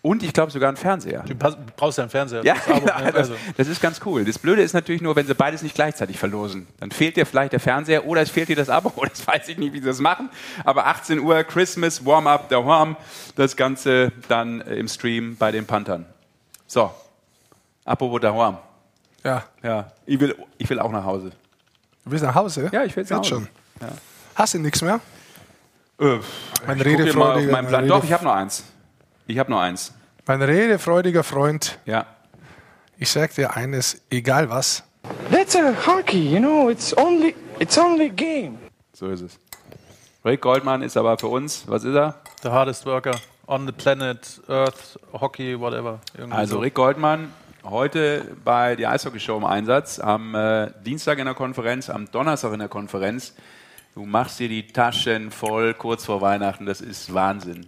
Und 0.05 0.25
ich 0.25 0.33
glaube 0.33 0.51
sogar 0.51 0.67
einen 0.69 0.77
Fernseher. 0.77 1.23
Du 1.23 1.35
brauchst 1.77 1.97
ja 1.97 2.03
einen 2.03 2.11
Fernseher. 2.11 2.45
Ja, 2.45 2.55
Das 2.55 2.67
Abo, 2.69 2.87
ne? 2.87 3.13
das, 3.13 3.15
Also, 3.15 3.35
das 3.57 3.69
ist 3.69 3.81
ganz 3.81 4.01
cool. 4.05 4.25
Das 4.25 4.37
Blöde 4.37 4.61
ist 4.61 4.73
natürlich 4.73 5.01
nur, 5.01 5.15
wenn 5.15 5.29
sie 5.29 5.35
beides 5.35 5.63
nicht 5.63 5.77
gleichzeitig 5.77 6.19
verlosen. 6.19 6.67
Dann 6.81 6.91
fehlt 6.91 7.17
dir 7.17 7.25
vielleicht 7.25 7.53
der 7.53 7.61
Fernseher 7.61 8.05
oder 8.05 8.21
es 8.21 8.29
fehlt 8.31 8.49
dir 8.49 8.57
das 8.57 8.69
Abo. 8.69 8.93
Das 9.09 9.25
weiß 9.25 9.47
ich 9.49 9.59
nicht, 9.59 9.73
wie 9.73 9.79
sie 9.79 9.87
das 9.87 10.01
machen. 10.01 10.29
Aber 10.65 10.87
18 10.87 11.21
Uhr, 11.21 11.45
Christmas, 11.45 12.05
Warm-up, 12.05 12.49
der 12.49 12.67
Warm, 12.67 12.97
das 13.37 13.55
Ganze 13.57 14.11
dann 14.27 14.61
äh, 14.63 14.75
im 14.75 14.89
Stream 14.89 15.37
bei 15.37 15.53
den 15.53 15.67
Panthern. 15.67 16.05
So, 16.67 16.91
apropos 17.85 18.21
der 18.21 18.35
Warm. 18.35 18.59
Ja. 19.23 19.45
Ja, 19.63 19.93
ich 20.05 20.19
will, 20.19 20.35
ich 20.59 20.69
will 20.69 20.81
auch 20.81 20.91
nach 20.91 21.05
Hause. 21.05 21.31
Du 22.05 22.11
willst 22.11 22.25
nach 22.25 22.35
Hause? 22.35 22.69
Ja, 22.73 22.83
ich 22.83 22.97
will 22.97 23.03
jetzt 23.05 23.11
nach 23.11 23.19
Hause. 23.19 23.29
schon. 23.29 23.49
Hast 24.35 24.55
du 24.55 24.59
nichts 24.59 24.83
mehr? 24.83 24.99
Äh, 26.01 26.19
Mein 26.67 26.81
ich 26.81 27.15
mal 27.15 27.37
auf 27.37 27.43
meinen 27.45 27.67
Plan. 27.69 27.83
mein 27.83 27.87
Doch, 27.89 27.97
Rede- 27.99 28.07
ich 28.07 28.13
habe 28.13 28.25
noch 28.25 28.35
eins. 28.35 28.65
Ich 29.27 29.39
habe 29.39 29.51
noch 29.51 29.61
eins. 29.61 29.93
Mein 30.27 30.43
redefreudiger 30.43 31.25
Freund, 31.25 31.79
Ja. 31.85 32.07
ich 32.99 33.11
sag 33.11 33.35
dir 33.35 33.55
eines, 33.57 34.01
egal 34.11 34.49
was, 34.51 34.83
That's 35.33 35.57
a 35.57 35.73
hockey, 35.87 36.33
you 36.35 36.39
know. 36.39 36.69
It's 36.71 36.97
only 36.97 37.35
it's 37.59 37.77
only 37.77 38.07
a 38.07 38.09
game. 38.15 38.59
So 38.93 39.09
ist 39.09 39.21
es. 39.23 39.39
Rick 40.25 40.41
Goldmann 40.43 40.83
ist 40.83 40.97
aber 40.97 41.19
für 41.19 41.27
uns, 41.27 41.65
was 41.67 41.83
ist 41.83 41.95
er? 41.97 42.15
the 42.43 42.49
hardest 42.51 42.87
worker 42.87 43.13
on 43.49 43.67
the 43.67 43.73
planet, 43.73 44.41
Earth, 44.49 44.97
Hockey, 45.13 45.59
whatever. 45.59 45.99
Irgendwie 46.17 46.37
Also 46.37 46.55
so. 46.57 46.61
Rick 46.61 46.75
Goldmann 46.75 47.33
heute 47.65 48.37
bei 48.45 48.77
der 48.77 48.91
Eishockey-Show 48.91 49.37
im 49.39 49.45
Einsatz, 49.45 49.99
am 49.99 50.35
äh, 50.37 50.71
Dienstag 50.85 51.19
in 51.19 51.25
der 51.25 51.35
Konferenz, 51.35 51.91
am 51.91 52.09
Donnerstag 52.13 52.53
in 52.53 52.61
der 52.61 52.69
Konferenz. 52.69 53.35
Du 53.95 54.05
machst 54.07 54.39
dir 54.39 54.49
die 54.49 54.67
Taschen 54.69 55.33
voll 55.33 55.75
kurz 55.75 56.05
vor 56.05 56.21
Weihnachten, 56.21 56.65
das 56.67 56.81
ist 56.81 57.13
Wahnsinn. 57.13 57.67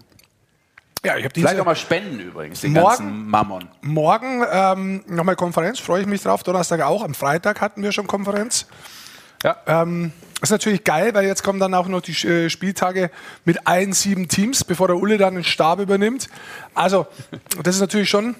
Ja, 1.04 1.16
ich 1.18 1.24
habe 1.24 1.34
Vielleicht 1.34 1.60
auch 1.60 1.64
mal 1.66 1.76
spenden 1.76 2.18
übrigens, 2.20 2.62
den 2.62 2.72
Morgen- 2.72 2.88
ganzen 2.88 3.28
Mammon. 3.28 3.68
morgen 3.82 4.42
ähm, 4.50 5.04
nochmal 5.06 5.36
Konferenz, 5.36 5.78
freue 5.78 6.00
ich 6.00 6.06
mich 6.06 6.22
drauf. 6.22 6.42
Donnerstag 6.42 6.80
auch. 6.80 7.02
Am 7.04 7.14
Freitag 7.14 7.60
hatten 7.60 7.82
wir 7.82 7.92
schon 7.92 8.06
Konferenz. 8.06 8.66
Ja. 9.42 9.56
Ähm, 9.66 10.12
ist 10.40 10.50
natürlich 10.50 10.84
geil, 10.84 11.12
weil 11.14 11.26
jetzt 11.26 11.42
kommen 11.42 11.60
dann 11.60 11.74
auch 11.74 11.86
noch 11.88 12.00
die 12.00 12.12
äh, 12.26 12.48
Spieltage 12.48 13.10
mit 13.44 13.66
allen 13.66 13.92
sieben 13.92 14.28
Teams, 14.28 14.64
bevor 14.64 14.86
der 14.88 14.96
Ulle 14.96 15.18
dann 15.18 15.34
den 15.34 15.44
Stab 15.44 15.80
übernimmt. 15.80 16.28
Also, 16.74 17.06
das 17.62 17.74
ist 17.74 17.80
natürlich 17.82 18.08
schon, 18.08 18.34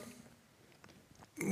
äh, 1.41 1.45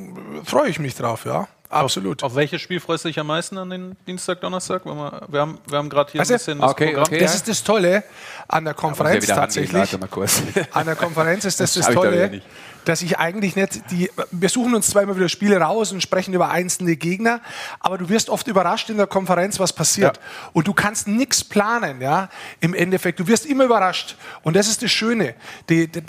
freue 0.44 0.68
ich 0.70 0.78
mich 0.78 0.94
drauf, 0.94 1.26
ja. 1.26 1.48
Absolut. 1.72 2.22
Auf 2.22 2.34
welches 2.34 2.60
Spiel 2.60 2.80
freust 2.80 3.04
du 3.04 3.08
dich 3.08 3.18
am 3.18 3.26
meisten 3.26 3.56
an 3.56 3.70
den 3.70 3.96
Dienstag, 4.06 4.40
Donnerstag? 4.40 4.84
Wir, 4.84 5.22
wir 5.28 5.40
haben, 5.40 5.58
wir 5.66 5.78
haben 5.78 5.88
gerade 5.88 6.12
hier 6.12 6.20
Also, 6.20 6.34
ein 6.34 6.38
bisschen 6.38 6.58
das 6.60 6.70
okay, 6.70 6.86
Programm. 6.88 7.04
okay. 7.04 7.18
Das 7.18 7.34
ist 7.34 7.48
das 7.48 7.64
Tolle 7.64 8.04
an 8.48 8.64
der 8.64 8.74
Konferenz 8.74 9.22
wieder 9.24 9.36
rangehen, 9.36 9.42
tatsächlich. 9.46 9.80
warte 9.80 9.98
mal 9.98 10.08
kurz. 10.08 10.42
An 10.72 10.84
der 10.86 10.96
Konferenz 10.96 11.44
ist 11.44 11.60
das 11.60 11.72
das, 11.72 11.86
Das 11.86 11.88
ich 11.88 11.94
da 11.94 12.00
Tolle, 12.02 12.28
nicht. 12.28 12.46
dass 12.84 13.00
ich 13.02 13.18
eigentlich 13.18 13.56
nicht 13.56 13.90
die. 13.90 14.10
Wir 14.30 14.48
suchen 14.50 14.74
uns 14.74 14.88
zwar 14.90 15.02
immer 15.02 15.16
wieder 15.16 15.30
Spiele 15.30 15.56
raus 15.58 15.92
und 15.92 16.02
sprechen 16.02 16.34
über 16.34 16.50
einzelne 16.50 16.96
Gegner, 16.96 17.40
aber 17.80 17.96
du 17.96 18.08
wirst 18.10 18.28
oft 18.28 18.46
überrascht 18.48 18.90
in 18.90 18.98
der 18.98 19.06
Konferenz, 19.06 19.58
was 19.58 19.72
passiert. 19.72 20.20
Und 20.52 20.66
du 20.68 20.74
kannst 20.74 21.08
nichts 21.08 21.42
planen, 21.42 22.02
ja. 22.02 22.28
Im 22.60 22.74
Endeffekt, 22.74 23.18
du 23.20 23.26
wirst 23.26 23.46
immer 23.46 23.64
überrascht. 23.64 24.16
Und 24.42 24.56
das 24.56 24.68
ist 24.68 24.82
das 24.82 24.90
Schöne. 24.90 25.34
Die, 25.70 25.88
die, 25.88 26.02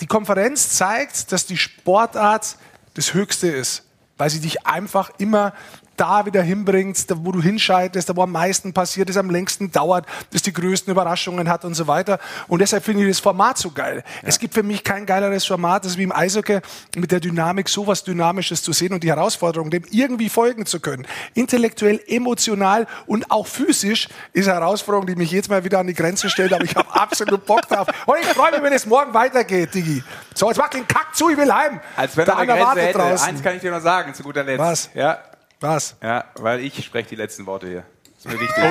die 0.00 0.06
Konferenz 0.06 0.70
zeigt, 0.70 1.32
dass 1.32 1.46
die 1.46 1.56
Sportart 1.56 2.56
das 2.94 3.14
Höchste 3.14 3.48
ist, 3.48 3.84
weil 4.18 4.30
sie 4.30 4.40
dich 4.40 4.66
einfach 4.66 5.10
immer 5.18 5.54
da 5.98 6.24
wieder 6.24 6.42
hinbringt, 6.42 7.10
da 7.10 7.14
wo 7.18 7.32
du 7.32 7.42
hinscheidest, 7.42 8.08
da 8.08 8.16
wo 8.16 8.22
am 8.22 8.32
meisten 8.32 8.72
passiert 8.72 9.10
ist, 9.10 9.16
am 9.16 9.30
längsten 9.30 9.70
dauert, 9.70 10.06
das 10.32 10.42
die 10.42 10.52
größten 10.52 10.90
Überraschungen 10.90 11.48
hat 11.48 11.64
und 11.64 11.74
so 11.74 11.86
weiter. 11.86 12.18
Und 12.46 12.60
deshalb 12.60 12.84
finde 12.84 13.02
ich 13.02 13.08
das 13.08 13.20
Format 13.20 13.58
so 13.58 13.70
geil. 13.70 14.04
Es 14.22 14.38
gibt 14.38 14.54
für 14.54 14.62
mich 14.62 14.84
kein 14.84 15.04
geileres 15.06 15.44
Format, 15.44 15.84
das 15.84 15.98
wie 15.98 16.04
im 16.04 16.12
Eishockey 16.12 16.60
mit 16.96 17.10
der 17.12 17.20
Dynamik 17.20 17.68
sowas 17.68 18.04
Dynamisches 18.04 18.62
zu 18.62 18.72
sehen 18.72 18.92
und 18.92 19.02
die 19.02 19.08
Herausforderung, 19.08 19.70
dem 19.70 19.84
irgendwie 19.90 20.28
folgen 20.28 20.66
zu 20.66 20.80
können. 20.80 21.06
Intellektuell, 21.34 22.00
emotional 22.06 22.86
und 23.06 23.30
auch 23.30 23.46
physisch 23.46 24.08
ist 24.32 24.48
eine 24.48 24.60
Herausforderung, 24.60 25.06
die 25.06 25.16
mich 25.16 25.30
jetzt 25.30 25.50
mal 25.50 25.64
wieder 25.64 25.80
an 25.80 25.86
die 25.86 25.94
Grenze 25.94 26.30
stellt, 26.30 26.52
aber 26.52 26.64
ich 26.64 26.74
habe 26.74 26.88
absolut 26.92 27.44
Bock 27.44 27.62
drauf. 27.68 27.88
Und 28.06 28.16
ich 28.20 28.26
freue 28.28 28.52
mich, 28.52 28.62
wenn 28.62 28.72
es 28.72 28.86
morgen 28.86 29.12
weitergeht, 29.12 29.74
Digi. 29.74 30.02
So, 30.34 30.48
jetzt 30.48 30.58
mach 30.58 30.68
den 30.68 30.86
Kack 30.86 31.14
zu, 31.14 31.28
ich 31.30 31.36
will 31.36 31.52
heim. 31.52 31.80
Als 31.96 32.16
wenn 32.16 32.24
Der 32.24 32.34
er 32.34 32.40
eine 32.40 32.52
Anna 32.52 32.62
Grenze 32.64 32.76
wartet 32.76 32.96
draußen. 32.96 33.28
Eins 33.28 33.42
kann 33.42 33.56
ich 33.56 33.60
dir 33.60 33.70
noch 33.70 33.80
sagen, 33.80 34.14
zu 34.14 34.22
guter 34.22 34.44
Letzt. 34.44 34.58
Was? 34.58 34.90
Ja, 34.94 35.18
Was? 35.60 35.96
ja 36.02 36.24
weil 36.36 36.60
ich 36.60 36.84
spreche 36.84 37.08
die 37.10 37.16
letzten 37.16 37.46
Worte 37.46 37.66
hier. 37.66 37.84
Das 38.16 38.32
ist 38.32 38.32
mir 38.32 38.40
wichtig. 38.40 38.64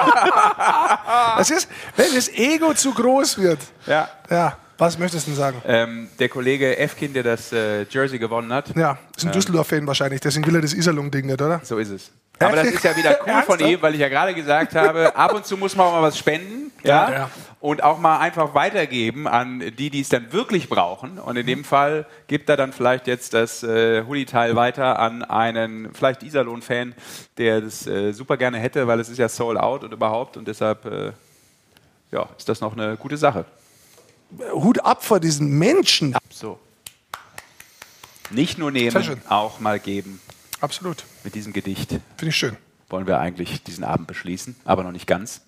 Das 1.38 1.50
ist, 1.52 1.70
wenn 1.96 2.14
das 2.16 2.30
Ego 2.30 2.74
zu 2.74 2.94
groß 2.94 3.38
wird. 3.38 3.60
Ja. 3.86 4.10
Ja, 4.30 4.58
was 4.78 4.98
möchtest 4.98 5.28
du 5.28 5.32
denn 5.32 5.38
sagen? 5.38 5.62
Ähm, 5.66 6.10
der 6.20 6.30
Kollege 6.30 6.78
Efkin, 6.78 7.14
der 7.14 7.24
das 7.24 7.52
äh, 7.52 7.84
Jersey 7.90 8.20
gewonnen 8.20 8.52
hat. 8.52 8.76
Ja, 8.76 8.98
ist 9.16 9.26
ein 9.26 9.32
Düsseldorf-Fan 9.32 9.88
wahrscheinlich, 9.88 10.20
deswegen 10.22 10.46
will 10.48 10.56
er 10.56 10.62
das 10.62 10.74
Iserlohn-Ding 10.74 11.26
nicht, 11.26 11.42
oder? 11.42 11.62
So 11.64 11.78
ist 11.78 11.90
es. 11.90 12.12
Aber 12.40 12.56
das 12.56 12.68
ist 12.68 12.84
ja 12.84 12.96
wieder 12.96 13.18
cool 13.26 13.44
von 13.44 13.60
ihm, 13.60 13.82
weil 13.82 13.94
ich 13.96 14.02
ja 14.02 14.10
gerade 14.10 14.34
gesagt 14.34 14.76
habe, 14.76 15.16
ab 15.16 15.34
und 15.34 15.46
zu 15.46 15.58
muss 15.58 15.76
man 15.76 15.88
auch 15.88 15.94
mal 15.94 16.02
was 16.04 16.18
spenden. 16.18 16.72
Ja, 16.84 17.10
Ja, 17.10 17.16
ja. 17.18 17.30
Und 17.68 17.84
auch 17.84 18.00
mal 18.00 18.20
einfach 18.20 18.54
weitergeben 18.54 19.28
an 19.28 19.60
die, 19.78 19.90
die 19.90 20.00
es 20.00 20.08
dann 20.08 20.32
wirklich 20.32 20.70
brauchen. 20.70 21.20
Und 21.20 21.36
in 21.36 21.46
dem 21.46 21.66
Fall 21.66 22.06
gibt 22.28 22.48
er 22.50 22.56
dann 22.56 22.72
vielleicht 22.72 23.08
jetzt 23.08 23.34
das 23.34 23.62
äh, 23.62 24.06
Hoodie-Teil 24.06 24.56
weiter 24.56 25.00
an 25.00 25.22
einen, 25.22 25.94
vielleicht 25.94 26.24
Iserlohn-Fan, 26.24 26.96
der 27.38 27.60
das 27.60 27.86
äh, 27.86 28.14
super 28.14 28.38
gerne 28.38 28.58
hätte, 28.58 28.88
weil 28.88 29.02
es 29.02 29.10
ist 29.10 29.18
ja 29.18 29.28
sold 29.28 29.60
out 29.60 29.84
und 29.84 29.92
überhaupt. 29.92 30.38
Und 30.38 30.48
deshalb 30.48 30.86
äh, 30.86 31.12
ja, 32.10 32.30
ist 32.38 32.48
das 32.48 32.62
noch 32.62 32.72
eine 32.72 32.96
gute 32.96 33.18
Sache. 33.18 33.44
Hut 34.54 34.80
ab 34.86 35.04
vor 35.04 35.20
diesen 35.20 35.50
Menschen. 35.60 36.16
So. 36.30 36.60
Nicht 38.30 38.58
nur 38.58 38.72
nehmen, 38.72 39.22
auch 39.28 39.60
mal 39.60 39.82
geben. 39.82 40.22
Absolut. 40.62 41.04
Mit 41.26 41.36
diesem 41.36 41.52
Gedicht 41.52 41.90
Finde 41.90 42.30
ich 42.30 42.36
schön. 42.38 42.56
wollen 42.88 43.08
wir 43.08 43.20
eigentlich 43.20 43.62
diesen 43.64 43.84
Abend 43.84 44.08
beschließen, 44.08 44.56
aber 44.64 44.84
noch 44.86 44.94
nicht 44.94 45.06
ganz. 45.06 45.42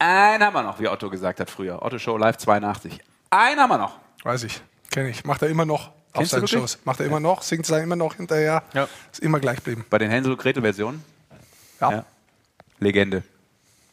Einen 0.00 0.42
haben 0.42 0.54
wir 0.54 0.62
noch, 0.62 0.80
wie 0.80 0.88
Otto 0.88 1.10
gesagt 1.10 1.40
hat 1.40 1.50
früher. 1.50 1.82
Otto 1.82 1.98
Show 1.98 2.16
Live 2.16 2.38
82. 2.38 2.98
Einen 3.28 3.60
haben 3.60 3.68
wir 3.70 3.78
noch. 3.78 3.98
Weiß 4.24 4.44
ich. 4.44 4.60
Kenne 4.90 5.10
ich. 5.10 5.24
Macht 5.24 5.42
er 5.42 5.48
immer 5.48 5.66
noch 5.66 5.88
auf 5.88 5.92
Kennst 6.14 6.30
seinen? 6.32 6.48
Shows. 6.48 6.78
Macht 6.84 7.00
er 7.00 7.06
immer 7.06 7.20
noch, 7.20 7.42
singt 7.42 7.68
es 7.68 7.70
immer 7.70 7.96
noch 7.96 8.14
hinterher. 8.16 8.62
Ja. 8.72 8.88
Ist 9.12 9.20
immer 9.20 9.38
gleich 9.40 9.56
geblieben. 9.56 9.84
Bei 9.90 9.98
den 9.98 10.10
Hänsel 10.10 10.32
und 10.32 10.38
Gretel 10.38 10.62
Versionen. 10.62 11.04
Ja, 11.80 11.90
Ja. 11.92 12.04
Legende. 12.78 13.22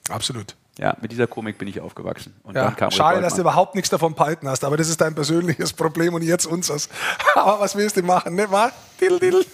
absolut. 0.09 0.55
Ja, 0.79 0.95
mit 1.01 1.11
dieser 1.11 1.27
Komik 1.27 1.57
bin 1.57 1.67
ich 1.67 1.81
aufgewachsen. 1.81 2.34
Und 2.43 2.55
Ja. 2.55 2.65
dann 2.65 2.75
kam 2.75 2.91
Schade, 2.91 3.19
dass 3.19 3.34
du 3.35 3.41
überhaupt 3.41 3.73
nichts 3.75 3.89
davon 3.89 4.13
behalten 4.13 4.47
hast, 4.47 4.63
aber 4.63 4.77
das 4.77 4.88
ist 4.89 5.01
dein 5.01 5.13
persönliches 5.15 5.73
Problem 5.73 6.13
und 6.13 6.21
jetzt 6.21 6.45
unseres. 6.45 6.88
aber 7.35 7.59
was 7.59 7.75
willst 7.75 7.97
du 7.97 8.03
machen, 8.03 8.35
ne? 8.35 8.49
Was? 8.49 8.71
Diddle, 9.01 9.19
diddle. 9.19 9.45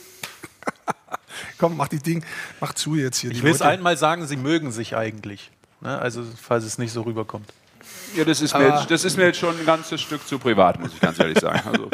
Komm, 1.57 1.77
mach 1.77 1.88
die 1.88 1.99
Ding, 1.99 2.23
mach 2.59 2.73
zu 2.73 2.95
jetzt 2.95 3.17
hier. 3.17 3.31
Ich 3.31 3.41
will 3.41 3.51
es 3.53 3.61
einmal 3.61 3.97
sagen, 3.97 4.27
sie 4.27 4.35
mögen 4.38 4.71
sich 4.71 4.95
eigentlich. 4.95 5.49
Ne? 5.84 5.99
Also, 5.99 6.23
falls 6.41 6.64
es 6.64 6.77
nicht 6.77 6.93
so 6.93 7.01
rüberkommt. 7.01 7.49
Ja, 8.15 8.23
das 8.23 8.41
ist, 8.41 8.57
mir 8.57 8.68
jetzt, 8.69 8.89
das 8.89 9.03
ist 9.03 9.18
mir 9.18 9.26
jetzt 9.26 9.39
schon 9.39 9.57
ein 9.57 9.65
ganzes 9.65 10.01
Stück 10.01 10.26
zu 10.26 10.39
privat, 10.39 10.80
muss 10.80 10.93
ich 10.93 10.99
ganz 10.99 11.19
ehrlich 11.19 11.39
sagen. 11.39 11.61
Also, 11.68 11.89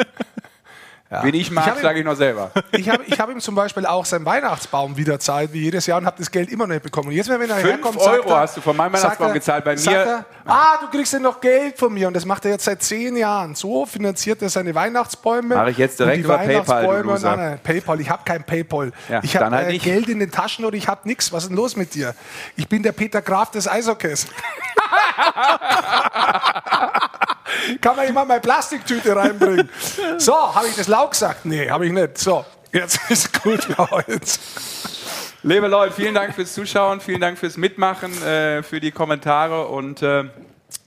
Ja. 1.10 1.24
Wen 1.24 1.34
ich 1.34 1.50
mag, 1.50 1.76
sage 1.82 1.98
ich 1.98 2.04
noch 2.04 2.14
selber. 2.14 2.52
Ich 2.70 2.88
habe 2.88 3.02
ich 3.04 3.18
hab 3.18 3.28
ihm 3.30 3.40
zum 3.40 3.56
Beispiel 3.56 3.84
auch 3.84 4.04
seinen 4.04 4.24
Weihnachtsbaum 4.24 4.96
wieder 4.96 5.18
zahlt, 5.18 5.52
wie 5.52 5.62
jedes 5.62 5.86
Jahr, 5.86 5.98
und 5.98 6.06
habe 6.06 6.16
das 6.18 6.30
Geld 6.30 6.50
immer 6.52 6.66
noch 6.68 6.74
nicht 6.74 6.84
bekommen. 6.84 7.08
Und 7.08 7.14
jetzt, 7.14 7.28
wenn 7.28 7.40
er 7.40 7.56
Fünf 7.56 7.64
herkommt, 7.64 7.96
Euro 7.98 8.12
sagt 8.14 8.26
er, 8.30 8.36
hast 8.38 8.56
du 8.56 8.60
von 8.60 8.76
meinem 8.76 8.92
Weihnachtsbaum 8.92 9.26
er- 9.28 9.32
gezahlt, 9.34 9.64
bei 9.64 9.74
mir- 9.74 9.90
Er, 9.90 10.24
ah, 10.46 10.76
du 10.80 10.86
kriegst 10.96 11.12
ja 11.12 11.18
noch 11.18 11.40
Geld 11.40 11.76
von 11.76 11.92
mir. 11.92 12.06
Und 12.06 12.14
das 12.14 12.24
macht 12.24 12.44
er 12.44 12.52
jetzt 12.52 12.64
seit 12.64 12.80
zehn 12.84 13.16
Jahren. 13.16 13.56
So 13.56 13.86
finanziert 13.86 14.40
er 14.42 14.50
seine 14.50 14.72
Weihnachtsbäume. 14.74 15.56
Mach 15.56 15.66
ich 15.66 15.78
jetzt 15.78 15.98
direkt 15.98 16.24
über 16.24 16.38
PayPal. 16.38 17.02
Nein, 17.04 17.20
nein, 17.22 17.60
PayPal. 17.62 18.00
Ich 18.00 18.08
habe 18.08 18.22
kein 18.24 18.44
PayPal. 18.44 18.92
Ja, 19.08 19.20
ich 19.22 19.36
habe 19.36 19.50
halt 19.50 19.68
äh. 19.70 19.78
Geld 19.78 20.08
in 20.08 20.20
den 20.20 20.30
Taschen 20.30 20.64
oder 20.64 20.76
ich 20.76 20.86
habe 20.86 21.00
nichts. 21.08 21.32
Was 21.32 21.42
ist 21.42 21.48
denn 21.48 21.56
los 21.56 21.74
mit 21.74 21.92
dir? 21.92 22.14
Ich 22.56 22.68
bin 22.68 22.84
der 22.84 22.92
Peter 22.92 23.20
Graf 23.20 23.50
des 23.50 23.66
Eishockeys. 23.66 24.28
Kann 27.80 27.96
man 27.96 28.06
immer 28.06 28.24
meine 28.24 28.40
Plastiktüte 28.40 29.14
reinbringen? 29.14 29.68
So, 30.18 30.34
habe 30.54 30.68
ich 30.68 30.76
das 30.76 30.88
laut 30.88 31.12
gesagt? 31.12 31.44
Nee, 31.44 31.70
habe 31.70 31.86
ich 31.86 31.92
nicht. 31.92 32.18
So, 32.18 32.44
jetzt 32.72 32.98
ist 33.10 33.42
gut 33.42 33.66
heute. 33.78 34.20
Liebe 35.42 35.68
Leute, 35.68 35.94
vielen 35.94 36.14
Dank 36.14 36.34
fürs 36.34 36.52
Zuschauen, 36.52 37.00
vielen 37.00 37.20
Dank 37.20 37.38
fürs 37.38 37.56
Mitmachen, 37.56 38.12
äh, 38.22 38.62
für 38.62 38.78
die 38.78 38.90
Kommentare 38.90 39.68
und 39.68 40.02
äh, 40.02 40.24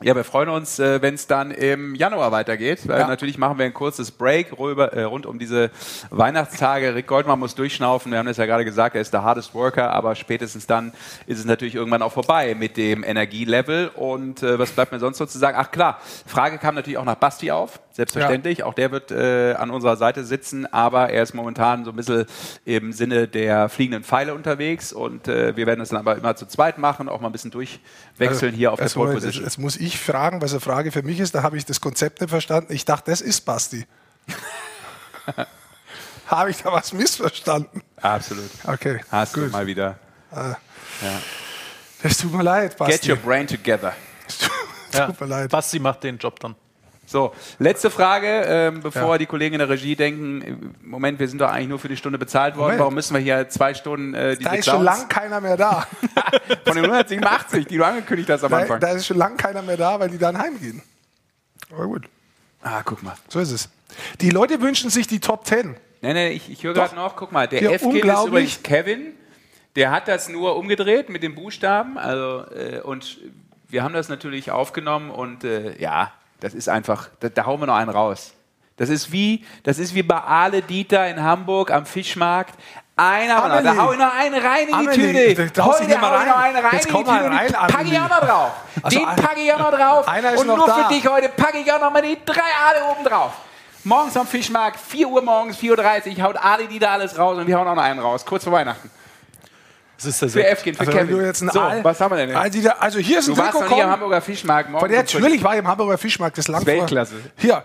ja, 0.01 0.15
wir 0.15 0.23
freuen 0.23 0.49
uns, 0.49 0.79
äh, 0.79 1.01
wenn 1.01 1.15
es 1.15 1.27
dann 1.27 1.51
im 1.51 1.95
Januar 1.95 2.31
weitergeht. 2.31 2.87
Weil 2.87 3.01
Ja. 3.01 3.07
Natürlich 3.07 3.37
machen 3.37 3.57
wir 3.57 3.65
ein 3.65 3.73
kurzes 3.73 4.11
Break 4.11 4.57
rüber, 4.59 4.93
äh, 4.93 5.03
rund 5.03 5.25
um 5.25 5.39
diese 5.39 5.71
Weihnachtstage. 6.09 6.95
Rick 6.95 7.07
Goldmann 7.07 7.39
muss 7.39 7.55
durchschnaufen. 7.55 8.11
Wir 8.11 8.19
haben 8.19 8.25
das 8.25 8.37
ja 8.37 8.45
gerade 8.45 8.65
gesagt, 8.65 8.95
er 8.95 9.01
ist 9.01 9.13
der 9.13 9.23
hardest 9.23 9.53
worker, 9.53 9.91
aber 9.91 10.15
spätestens 10.15 10.67
dann 10.67 10.93
ist 11.25 11.39
es 11.39 11.45
natürlich 11.45 11.75
irgendwann 11.75 12.01
auch 12.01 12.11
vorbei 12.11 12.55
mit 12.55 12.77
dem 12.77 13.03
Energielevel. 13.03 13.89
Und 13.95 14.43
äh, 14.43 14.59
was 14.59 14.71
bleibt 14.71 14.91
mir 14.91 14.99
sonst 14.99 15.19
noch 15.19 15.27
zu 15.27 15.37
sagen? 15.37 15.57
Ach 15.59 15.71
klar, 15.71 15.99
Frage 16.25 16.57
kam 16.57 16.75
natürlich 16.75 16.97
auch 16.97 17.05
nach 17.05 17.15
Basti 17.15 17.51
auf. 17.51 17.79
Selbstverständlich. 17.93 18.63
Auch 18.63 18.73
der 18.73 18.91
wird 18.91 19.11
äh, 19.11 19.53
an 19.53 19.69
unserer 19.69 19.97
Seite 19.97 20.23
sitzen, 20.25 20.65
aber 20.73 21.11
er 21.11 21.21
ist 21.21 21.35
momentan 21.35 21.85
so 21.85 21.91
ein 21.91 21.95
bisschen 21.95 22.25
im 22.65 22.91
Sinne 22.91 23.27
der 23.27 23.69
fliegenden 23.69 24.03
Pfeile 24.03 24.33
unterwegs 24.33 24.91
und 24.91 25.27
äh, 25.27 25.55
wir 25.55 25.67
werden 25.67 25.79
es 25.79 25.89
dann 25.89 25.99
aber 25.99 26.15
immer 26.17 26.35
zu 26.35 26.47
zweit 26.47 26.79
machen, 26.79 27.07
auch 27.07 27.21
mal 27.21 27.29
ein 27.29 27.31
bisschen 27.31 27.51
durchwechseln 27.51 28.55
hier 28.55 28.71
auf 28.71 28.77
der 28.77 28.85
Also, 28.85 28.99
Pole 28.99 29.13
Position. 29.13 29.43
Jetzt 29.43 29.59
muss 29.59 29.77
ich 29.77 29.99
fragen, 29.99 30.41
was 30.41 30.51
eine 30.53 30.59
Frage 30.59 30.91
für 30.91 31.03
mich 31.03 31.19
ist. 31.19 31.35
Da 31.35 31.43
habe 31.43 31.55
ich 31.55 31.65
das 31.65 31.81
Konzept 31.81 32.19
nicht 32.19 32.31
verstanden. 32.31 32.73
Ich 32.73 32.83
dachte, 32.83 33.11
das 33.11 33.21
ist 33.21 33.41
Basti. 33.41 33.85
habe 36.27 36.49
ich 36.49 36.63
da 36.63 36.71
was 36.71 36.93
missverstanden? 36.93 37.83
Absolut. 38.01 38.49
Okay, 38.65 39.01
Hast 39.11 39.35
du 39.35 39.41
gut. 39.41 39.51
mal 39.51 39.67
wieder. 39.67 39.99
Das 42.01 42.17
tut 42.17 42.33
mir 42.33 42.41
leid, 42.43 42.75
Basti. 42.75 43.07
Get 43.07 43.07
your 43.07 43.17
brain 43.17 43.45
together. 43.45 43.93
Tut 44.91 45.21
mir 45.21 45.27
leid. 45.27 45.51
Basti 45.51 45.77
macht 45.77 46.03
den 46.03 46.17
Job 46.17 46.39
dann. 46.39 46.55
So, 47.13 47.31
letzte 47.59 47.91
Frage, 47.91 48.27
ähm, 48.47 48.81
bevor 48.81 49.11
Ja. 49.11 49.17
die 49.19 49.27
Kollegen 49.27 49.53
in 49.53 49.59
der 49.59 49.69
Regie 49.69 49.95
denken, 49.95 50.73
Moment, 50.81 51.19
wir 51.19 51.27
sind 51.27 51.39
doch 51.39 51.51
eigentlich 51.51 51.67
nur 51.69 51.77
für 51.77 51.87
die 51.87 51.95
Stunde 51.95 52.17
bezahlt 52.17 52.55
worden, 52.55 52.63
Moment. 52.63 52.79
warum 52.79 52.95
müssen 52.95 53.13
wir 53.13 53.21
hier 53.21 53.47
zwei 53.49 53.75
Stunden 53.75 54.15
äh, 54.15 54.35
diese 54.35 54.49
Da 54.49 54.55
ist 54.55 54.65
schon 54.65 54.81
Clowns 54.81 54.99
lang 55.01 55.09
keiner 55.09 55.39
mehr 55.39 55.55
da. 55.55 55.85
von 56.65 56.73
den 56.75 56.85
187, 56.85 57.67
die 57.67 57.77
du 57.77 57.85
angekündigt 57.85 58.31
hast 58.31 58.43
am 58.43 58.49
da, 58.49 58.57
Anfang? 58.57 58.79
da 58.79 58.87
ist 58.93 59.05
schon 59.05 59.17
lang 59.17 59.37
keiner 59.37 59.61
mehr 59.61 59.77
da, 59.77 59.99
weil 59.99 60.09
die 60.09 60.17
dann 60.17 60.35
heimgehen. 60.35 60.81
Aber 61.71 61.85
gut, 61.85 62.09
ah, 62.63 62.81
guck 62.83 63.03
mal. 63.03 63.13
so 63.27 63.39
ist 63.39 63.51
es. 63.51 63.69
Die 64.19 64.31
Leute 64.31 64.59
wünschen 64.59 64.89
sich 64.89 65.05
die 65.05 65.19
Top 65.19 65.45
Ten. 65.45 65.75
Nee, 66.01 66.13
nee, 66.13 66.29
ich, 66.29 66.49
ich 66.51 66.63
höre 66.63 66.73
gerade 66.73 66.95
noch, 66.95 67.15
guck 67.15 67.31
mal, 67.31 67.47
der 67.47 67.61
Ja, 67.61 67.71
F-Kind 67.73 68.03
ist 68.05 68.25
übrigens 68.25 68.63
Kevin. 68.63 69.13
Der 69.75 69.91
hat 69.91 70.07
das 70.07 70.29
nur 70.29 70.55
umgedreht 70.55 71.09
mit 71.09 71.21
den 71.21 71.35
Buchstaben. 71.35 71.99
Also, 71.99 72.43
äh, 72.55 72.81
und 72.81 73.19
wir 73.69 73.83
haben 73.83 73.93
das 73.93 74.09
natürlich 74.09 74.49
aufgenommen 74.49 75.11
und 75.11 75.43
äh, 75.43 75.79
ja, 75.79 76.11
das 76.43 76.53
ist 76.53 76.67
einfach, 76.67 77.07
da, 77.21 77.29
da 77.29 77.45
hauen 77.45 77.59
wir 77.61 77.67
noch 77.67 77.75
einen 77.75 77.89
raus. 77.89 78.33
Das 78.75 78.89
ist 78.89 79.11
wie, 79.13 79.45
das 79.63 79.79
ist 79.79 79.95
wie 79.95 80.03
bei 80.03 80.17
Ale 80.19 80.61
Dieter 80.61 81.07
in 81.07 81.23
Hamburg 81.23 81.71
am 81.71 81.85
Fischmarkt. 81.85 82.53
Einer, 82.97 83.35
noch. 83.35 83.47
da 83.47 83.57
Amelie. 83.59 83.77
hau 83.81 83.91
ich 83.93 83.99
noch 83.99 84.13
einen 84.13 84.35
rein 84.45 84.67
in 84.67 84.73
Amelie, 84.73 85.13
die 85.13 85.35
Tüte. 85.35 85.51
da 85.51 85.65
Heute 85.65 85.79
hau 85.79 85.83
ich 85.83 85.97
noch 85.97 86.11
einen 86.11 86.57
rein 86.57 86.73
Jetzt 86.73 86.85
in 86.87 86.91
die 86.97 87.03
Tüte. 87.03 87.11
rein, 87.11 87.47
den 87.47 87.53
pack 87.53 87.69
ich 87.69 87.75
Amelie. 87.75 88.01
auch 88.03 88.09
noch 88.09 88.27
drauf. 88.27 88.51
Also 88.83 88.99
den 88.99 89.05
packe 89.07 89.39
ich 89.39 89.53
auch 89.53 89.59
noch 89.59 89.71
drauf. 89.71 90.07
Einer 90.07 90.31
ist 90.33 90.41
und 90.41 90.47
noch 90.47 90.57
nur 90.57 90.67
da. 90.67 90.75
für 90.75 90.93
dich 90.93 91.07
heute 91.07 91.29
packe 91.29 91.57
ich 91.59 91.71
auch 91.71 91.79
noch 91.79 91.93
mal 91.93 92.01
die 92.01 92.17
drei 92.25 92.41
Ale 92.67 92.91
oben 92.91 93.05
drauf. 93.05 93.31
Morgens 93.85 94.17
am 94.17 94.27
Fischmarkt, 94.27 94.79
4 94.79 95.07
Uhr 95.07 95.21
morgens, 95.21 95.57
4.30 95.59 96.17
Uhr, 96.17 96.23
haut 96.23 96.37
Ali 96.37 96.67
die 96.67 96.79
da 96.79 96.91
alles 96.91 97.17
raus 97.17 97.37
und 97.37 97.47
wir 97.47 97.57
hauen 97.57 97.67
auch 97.67 97.75
noch 97.75 97.83
einen 97.83 97.99
raus, 97.99 98.25
kurz 98.25 98.43
vor 98.43 98.51
Weihnachten. 98.53 98.91
Das 99.97 100.05
ist 100.05 100.21
der 100.21 100.29
Für 100.29 100.33
Sekt. 100.33 100.49
F-Kind, 100.51 100.75
für 100.77 100.81
Also, 100.81 100.91
Kevin. 100.91 101.17
du 101.17 101.25
jetzt 101.25 101.41
ein 101.41 101.49
so, 101.49 101.59
Aal- 101.61 101.83
was 101.83 101.99
haben 102.01 102.11
wir 102.11 102.17
denn? 102.17 102.29
jetzt? 102.29 102.37
Also, 102.37 102.61
da- 102.61 102.71
also 102.79 102.99
hier 102.99 103.19
ist 103.19 103.27
ein 103.29 103.35
du 103.35 103.41
warst 103.41 103.51
Trikot 103.53 103.69
noch 103.69 103.75
nie 103.77 103.83
am. 103.83 103.89
Hamburger 103.91 104.21
Fischmarkt. 104.21 104.65
Von 104.65 104.73
morgens 104.73 104.91
der 104.91 105.03
natürlich 105.03 105.43
war 105.43 105.53
ich 105.53 105.59
im 105.59 105.67
Hamburger 105.67 105.97
Fischmarkt, 105.97 106.37
das 106.37 106.47
lang 106.47 106.65
Weltklasse. 106.65 107.15
Hier. 107.37 107.63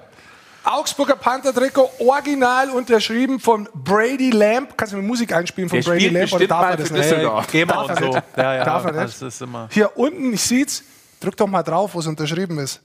Augsburger 0.65 1.17
Panther-Trikot, 1.17 1.91
original 2.01 2.69
unterschrieben 2.71 3.41
von 3.41 3.67
Brady 3.75 4.31
Lamb. 4.31 4.77
Kannst 4.77 4.93
du 4.93 4.99
mir 4.99 5.03
Musik 5.03 5.33
einspielen 5.33 5.71
von 5.71 5.81
Der 5.81 5.85
Brady 5.89 6.01
spielt 6.01 6.13
Lamb 6.15 6.31
bestimmt 6.31 6.51
mal 6.51 6.77
das 6.77 6.91
nicht? 6.91 7.05
Düsseldorf. 7.05 7.47
GEMA 7.51 7.73
Darf 7.73 7.83
und 7.85 7.91
er 7.91 7.97
so. 7.97 8.09
nicht? 8.13 8.23
Ja, 8.37 8.55
ja, 8.55 8.65
Darf 8.65 8.85
er 8.85 8.93
nicht? 8.93 9.05
das 9.05 9.23
ist 9.23 9.41
immer. 9.43 9.69
Hier 9.71 9.97
unten, 9.97 10.33
ich 10.35 10.43
seht's. 10.43 10.85
Drück 11.21 11.37
doch 11.37 11.47
mal 11.47 11.63
drauf, 11.63 11.95
wo 11.95 12.01
es 12.01 12.07
unterschrieben 12.07 12.59
ist. 12.59 12.81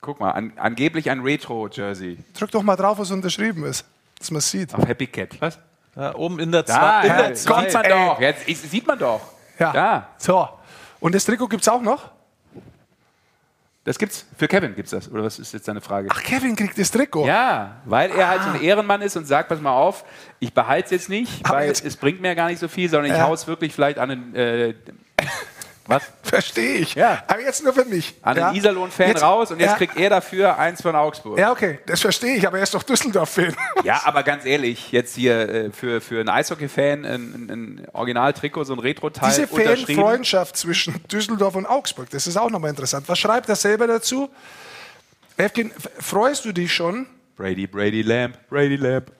Guck 0.00 0.18
mal, 0.18 0.30
an, 0.30 0.52
angeblich 0.56 1.10
ein 1.10 1.20
Retro-Jersey 1.20 2.18
Drück 2.36 2.50
doch 2.50 2.62
mal 2.62 2.74
drauf, 2.76 2.96
wo 2.98 3.02
es 3.02 3.10
unterschrieben 3.10 3.64
ist. 3.64 3.84
Dass 4.18 4.30
man 4.30 4.38
es 4.38 4.50
sieht. 4.50 4.74
auf 4.74 4.86
Happy 4.88 5.06
Cat. 5.06 5.40
Was? 5.40 5.58
Ja, 5.94 6.14
oben 6.14 6.38
in 6.38 6.50
der 6.52 6.62
Da, 6.62 6.74
zwei- 6.74 7.00
in 7.02 7.08
ja, 7.08 7.16
der 7.16 7.36
sieht 7.36 7.46
zwei- 7.46 7.72
man 7.72 7.84
ey. 7.84 7.90
doch. 7.90 8.20
Jetzt 8.20 8.48
ist, 8.48 8.70
sieht 8.70 8.86
man 8.86 8.98
doch. 8.98 9.20
Ja. 9.58 9.72
Da. 9.72 10.08
So. 10.18 10.48
Und 11.00 11.14
das 11.14 11.24
Trikot 11.24 11.48
gibt's 11.48 11.68
auch 11.68 11.82
noch? 11.82 12.10
Das 13.84 13.98
gibt's. 13.98 14.24
Für 14.38 14.46
Kevin 14.46 14.76
gibt's 14.76 14.92
das. 14.92 15.10
Oder 15.10 15.24
was 15.24 15.40
ist 15.40 15.52
jetzt 15.52 15.66
deine 15.66 15.80
Frage? 15.80 16.08
Ach, 16.12 16.22
Kevin 16.22 16.54
kriegt 16.54 16.78
das 16.78 16.90
Trikot. 16.92 17.26
Ja, 17.26 17.78
weil 17.84 18.10
er 18.12 18.28
halt 18.28 18.42
so 18.42 18.48
Ah. 18.50 18.52
ein 18.52 18.62
Ehrenmann 18.62 19.02
ist 19.02 19.16
und 19.16 19.24
sagt, 19.26 19.48
pass 19.48 19.60
mal 19.60 19.72
auf, 19.72 20.04
ich 20.38 20.54
behalte 20.54 20.84
es 20.86 20.90
jetzt 20.92 21.08
nicht, 21.08 21.44
Aber 21.44 21.56
weil 21.58 21.66
jetzt- 21.68 21.84
es 21.84 21.96
bringt 21.96 22.20
mir 22.20 22.34
gar 22.36 22.48
nicht 22.48 22.60
so 22.60 22.68
viel, 22.68 22.88
sondern 22.88 23.10
ich 23.10 23.18
Ja. 23.18 23.26
hau 23.26 23.34
es 23.34 23.46
wirklich 23.48 23.74
vielleicht 23.74 23.98
an 23.98 24.08
den, 24.10 24.34
äh, 24.36 24.74
was? 25.86 26.02
Verstehe 26.22 26.76
ich. 26.76 26.94
Ja. 26.94 27.22
Aber 27.26 27.40
jetzt 27.40 27.62
nur 27.64 27.72
für 27.72 27.84
mich. 27.84 28.14
An 28.22 28.36
den 28.36 28.44
ja. 28.44 28.52
Iserlohn-Fan 28.52 29.08
Jetzt- 29.08 29.22
raus 29.22 29.50
und 29.50 29.60
jetzt 29.60 29.70
ja. 29.70 29.76
kriegt 29.76 29.96
er 29.96 30.10
dafür 30.10 30.58
eins 30.58 30.80
von 30.80 30.94
Augsburg. 30.94 31.38
Ja, 31.38 31.50
okay, 31.50 31.80
das 31.86 32.00
verstehe 32.00 32.36
ich, 32.36 32.46
aber 32.46 32.58
er 32.58 32.62
ist 32.62 32.74
doch 32.74 32.82
Düsseldorf-Fan. 32.82 33.54
Ja, 33.84 34.02
aber 34.04 34.22
ganz 34.22 34.44
ehrlich, 34.44 34.92
jetzt 34.92 35.16
hier 35.16 35.48
äh, 35.48 35.70
für, 35.70 36.00
für 36.00 36.20
einen 36.20 36.28
Eishockey-Fan 36.28 37.04
ein, 37.04 37.48
ein, 37.50 37.86
Original-Trikot, 37.92 38.64
so 38.64 38.74
ein 38.74 38.78
Retro-Teil 38.78 39.28
Diese 39.30 39.46
unterschrieben. 39.46 40.00
Fanfreundschaft 40.00 40.56
zwischen 40.56 41.02
Düsseldorf 41.08 41.56
und 41.56 41.66
Augsburg, 41.66 42.08
das 42.10 42.26
ist 42.28 42.36
auch 42.36 42.50
nochmal 42.50 42.70
interessant. 42.70 43.08
Was 43.08 43.18
schreibt 43.18 43.48
er 43.48 43.56
selber 43.56 43.88
dazu? 43.88 44.30
Efkin, 45.36 45.72
freust 45.98 46.44
du 46.44 46.52
dich 46.52 46.72
schon? 46.72 47.06
Brady, 47.36 47.66
Brady 47.66 48.02
Lamb, 48.02 48.38
Brady 48.48 48.76
Lamb. 48.76 49.10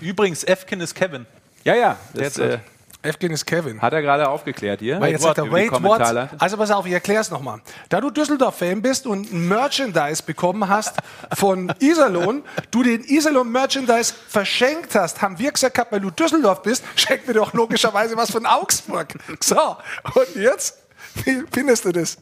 Übrigens, 0.00 0.44
Efkin 0.44 0.80
ist 0.80 0.94
Kevin. 0.94 1.26
Ja, 1.64 1.74
ja, 1.74 1.98
das 2.14 2.34
Derzeit. 2.34 2.52
äh, 2.52 2.58
Efkin 3.00 3.30
ist 3.30 3.46
Kevin. 3.46 3.80
hat 3.80 3.92
er 3.92 4.02
gerade 4.02 4.28
aufgeklärt 4.28 4.80
hier. 4.80 5.00
Weil 5.00 5.12
jetzt 5.12 5.22
sagt 5.22 5.38
er, 5.38 5.50
wait, 5.52 5.70
what? 5.70 6.00
Also 6.38 6.56
pass 6.56 6.70
auf, 6.72 6.84
ich 6.84 6.92
erkläre 6.92 7.20
es 7.20 7.30
nochmal. 7.30 7.60
Da 7.88 8.00
du 8.00 8.10
Düsseldorf-Fan 8.10 8.82
bist 8.82 9.06
und 9.06 9.32
ein 9.32 9.46
Merchandise 9.46 10.22
bekommen 10.22 10.68
hast 10.68 10.96
von 11.34 11.72
Iserlohn, 11.78 12.42
du 12.72 12.82
den 12.82 13.04
Iserlohn-Merchandise 13.04 14.14
verschenkt 14.28 14.96
hast, 14.96 15.22
haben 15.22 15.38
wir 15.38 15.52
gesagt 15.52 15.74
gehabt, 15.74 15.92
weil 15.92 16.00
du 16.00 16.10
Düsseldorf 16.10 16.62
bist, 16.62 16.82
schenk 16.96 17.26
mir 17.28 17.34
doch 17.34 17.52
logischerweise 17.52 18.16
was 18.16 18.32
von 18.32 18.44
Augsburg. 18.46 19.14
So, 19.40 19.76
und 20.14 20.34
jetzt? 20.34 20.78
Wie 21.24 21.44
findest 21.52 21.84
du 21.84 21.92
das? 21.92 22.18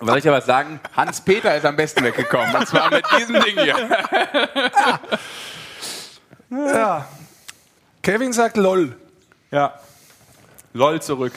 Soll 0.00 0.18
ich 0.18 0.24
ja 0.24 0.32
was 0.32 0.46
sagen? 0.46 0.80
Hans-Peter 0.96 1.54
ist 1.56 1.66
am 1.66 1.76
besten 1.76 2.04
weggekommen. 2.04 2.54
Und 2.54 2.66
zwar 2.68 2.90
mit 2.90 3.04
diesem 3.18 3.40
Ding 3.40 3.58
hier. 3.58 3.76
Ja. 6.50 7.06
Kevin 8.02 8.32
sagt 8.32 8.56
LOL. 8.56 8.96
Ja. 9.50 9.78
LOL 10.72 11.00
zurück. 11.02 11.32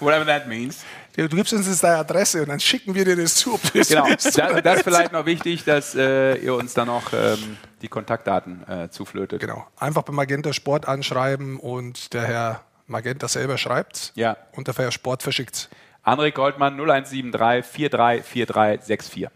Whatever 0.00 0.26
that 0.26 0.46
means. 0.46 0.84
Du 1.14 1.28
gibst 1.28 1.52
uns 1.52 1.66
jetzt 1.66 1.84
deine 1.84 1.98
Adresse 1.98 2.40
und 2.40 2.48
dann 2.48 2.60
schicken 2.60 2.94
wir 2.94 3.04
dir 3.04 3.16
das 3.16 3.34
zu. 3.34 3.54
Ob 3.54 3.62
du 3.72 3.78
das 3.78 3.88
Genau. 3.88 4.06
Das, 4.08 4.22
das 4.62 4.82
vielleicht 4.82 5.12
noch 5.12 5.26
wichtig, 5.26 5.64
dass 5.64 5.94
äh, 5.94 6.36
ihr 6.36 6.54
uns 6.54 6.72
dann 6.72 6.86
noch 6.86 7.12
ähm, 7.12 7.58
die 7.82 7.88
Kontaktdaten 7.88 8.66
äh, 8.66 8.88
zuflötet. 8.90 9.40
Genau. 9.40 9.66
Einfach 9.76 10.02
bei 10.02 10.12
Magenta 10.12 10.54
Sport 10.54 10.88
anschreiben 10.88 11.58
und 11.58 12.14
der 12.14 12.22
Herr 12.22 12.62
Magenta 12.86 13.28
selber 13.28 13.58
schreibt 13.58 14.12
Ja. 14.14 14.38
und 14.52 14.68
der 14.68 14.74
Herr 14.74 14.90
Sport 14.92 15.22
verschickt. 15.22 15.68
André 16.02 16.32
Goldmann 16.32 16.74
0173 16.80 17.64
434364. 17.70 19.28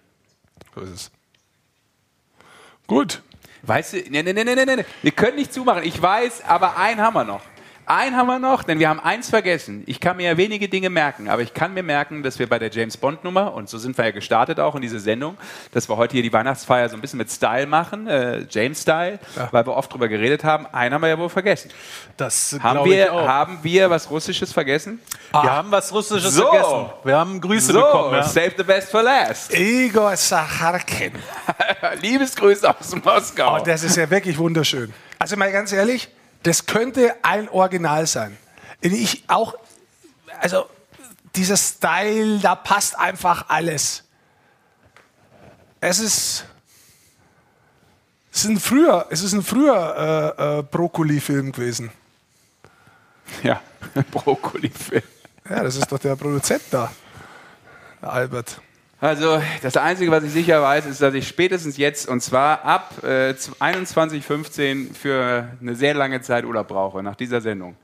So 0.75 0.81
ist 0.81 0.91
es. 0.91 1.11
Gut. 2.87 3.23
Weißt 3.63 3.93
du, 3.95 3.97
nee, 4.09 4.23
nee, 4.23 4.33
nee, 4.33 4.45
nee, 4.45 4.55
nee, 4.55 4.77
nee. 4.77 4.85
wir 5.03 5.11
können 5.13 5.37
nicht 5.37 5.53
zumachen. 5.53 5.83
Ich 5.85 6.01
weiß, 6.01 6.45
aber 6.47 6.77
einen 6.79 7.01
haben 7.01 7.15
wir 7.15 7.25
noch. 7.25 7.43
Einen 7.89 8.17
haben 8.17 8.27
wir 8.27 8.41
noch, 8.41 8.65
denn 8.65 8.81
wir 8.81 8.89
haben 8.89 8.99
eins 8.99 9.31
vergessen. 9.31 9.85
Ich 9.87 10.01
kann 10.01 10.17
mir 10.17 10.25
ja 10.31 10.37
wenige 10.37 10.69
Dinge 10.69 10.91
merken, 10.91 11.29
aber 11.29 11.43
ich 11.43 11.55
kann 11.55 11.73
mir 11.73 11.85
merken, 11.85 12.25
dass 12.25 12.41
wir 12.41 12.49
bei 12.49 12.59
der 12.59 12.69
James 12.71 12.97
Bond 12.97 13.23
Nummer, 13.23 13.55
und 13.55 13.69
so 13.69 13.79
sind 13.79 13.97
wir 13.97 14.07
ja 14.07 14.11
gestartet 14.11 14.59
auch 14.59 14.75
in 14.75 14.83
diese 14.83 14.99
Sendung, 14.99 15.37
dass 15.71 15.89
wir 15.89 15.97
heute 15.97 16.15
hier 16.15 16.25
die 16.25 16.33
Weihnachtsfeier 16.33 16.89
so 16.89 16.97
ein 16.97 17.01
bisschen 17.01 17.19
mit 17.19 17.31
Style 17.31 17.67
machen, 17.67 18.09
äh, 18.09 18.45
James 18.51 18.83
Style, 18.83 19.21
weil 19.53 19.65
wir 19.65 19.77
oft 19.77 19.93
drüber 19.93 20.09
geredet 20.09 20.43
haben. 20.43 20.67
Einen 20.67 20.95
haben 20.95 21.03
wir 21.03 21.09
ja 21.11 21.19
wohl 21.19 21.29
vergessen. 21.29 21.71
Das 22.17 22.59
Haben 22.61 22.73
glaube 22.75 22.89
ich 22.89 22.95
wir, 22.97 23.13
auch. 23.13 23.29
haben 23.29 23.59
wir 23.63 23.89
was 23.89 24.11
Russisches 24.11 24.53
vergessen? 24.53 25.01
Wir 25.31 25.43
haben 25.45 25.71
was 25.71 25.93
Russisches 25.93 26.35
So. 26.35 26.43
vergessen. 26.43 26.87
Wir 27.05 27.17
haben 27.17 27.41
Grüße 27.41 27.73
so, 27.73 27.81
bekommen. 27.81 28.15
Ja. 28.15 28.23
save 28.25 28.53
the 28.57 28.65
best 28.65 28.91
for 28.91 29.03
last. 29.05 29.57
Igor 29.57 30.17
Sacharkin. 30.17 31.13
Liebesgrüße 32.03 32.69
aus 32.69 32.97
Moskau. 32.97 33.59
Oh, 33.61 33.65
das 33.65 33.85
ist 33.85 33.97
ja 33.97 34.11
wirklich 34.11 34.37
wunderschön. 34.39 34.93
Also 35.21 35.37
mal 35.37 35.53
ganz 35.53 35.73
ehrlich, 35.73 36.09
das 36.47 36.67
könnte 36.67 37.17
ein 37.23 37.49
Original 37.49 38.07
sein. 38.07 38.37
Ich 38.81 39.25
auch, 39.27 39.57
also 40.41 40.67
dieser 41.35 41.57
Style, 41.57 42.39
da 42.39 42.55
passt 42.55 42.97
einfach 42.97 43.47
alles. 43.49 44.05
Es 45.81 45.99
ist, 45.99 46.47
es 48.33 48.45
ist 48.45 48.51
ein 48.51 48.61
früher, 48.61 49.07
es 49.11 49.23
ist 49.23 49.33
ein 49.33 49.43
früher 49.43 50.37
äh, 50.39 50.59
äh, 50.59 50.63
Brokkoli-Film 50.63 51.51
gewesen. 51.51 51.91
Ja, 53.43 53.61
Brokkoli-Film. 54.13 55.03
Ja, 55.51 55.65
das 55.65 55.75
ist 55.75 55.91
doch 55.91 55.99
der 55.99 56.15
Produzent 56.15 56.63
da, 56.71 56.93
der 58.01 58.13
Albert. 58.13 58.61
Also, 58.99 59.43
das 59.63 59.77
Einzige, 59.77 60.11
was 60.11 60.25
ich 60.25 60.33
sicher 60.33 60.63
weiß, 60.63 60.87
ist, 60.87 61.03
dass 61.03 61.13
ich 61.13 61.29
spätestens 61.29 61.77
jetzt, 61.77 62.09
und 62.09 62.23
zwar 62.23 62.65
ab 62.65 62.95
äh, 63.03 63.33
21.15 63.33 64.95
für 64.95 65.49
eine 65.61 65.75
sehr 65.75 65.93
lange 65.95 66.23
Zeit 66.23 66.45
Urlaub 66.47 66.69
brauche, 66.69 67.03
nach 67.03 67.15
dieser 67.15 67.43
Sendung. 67.43 67.77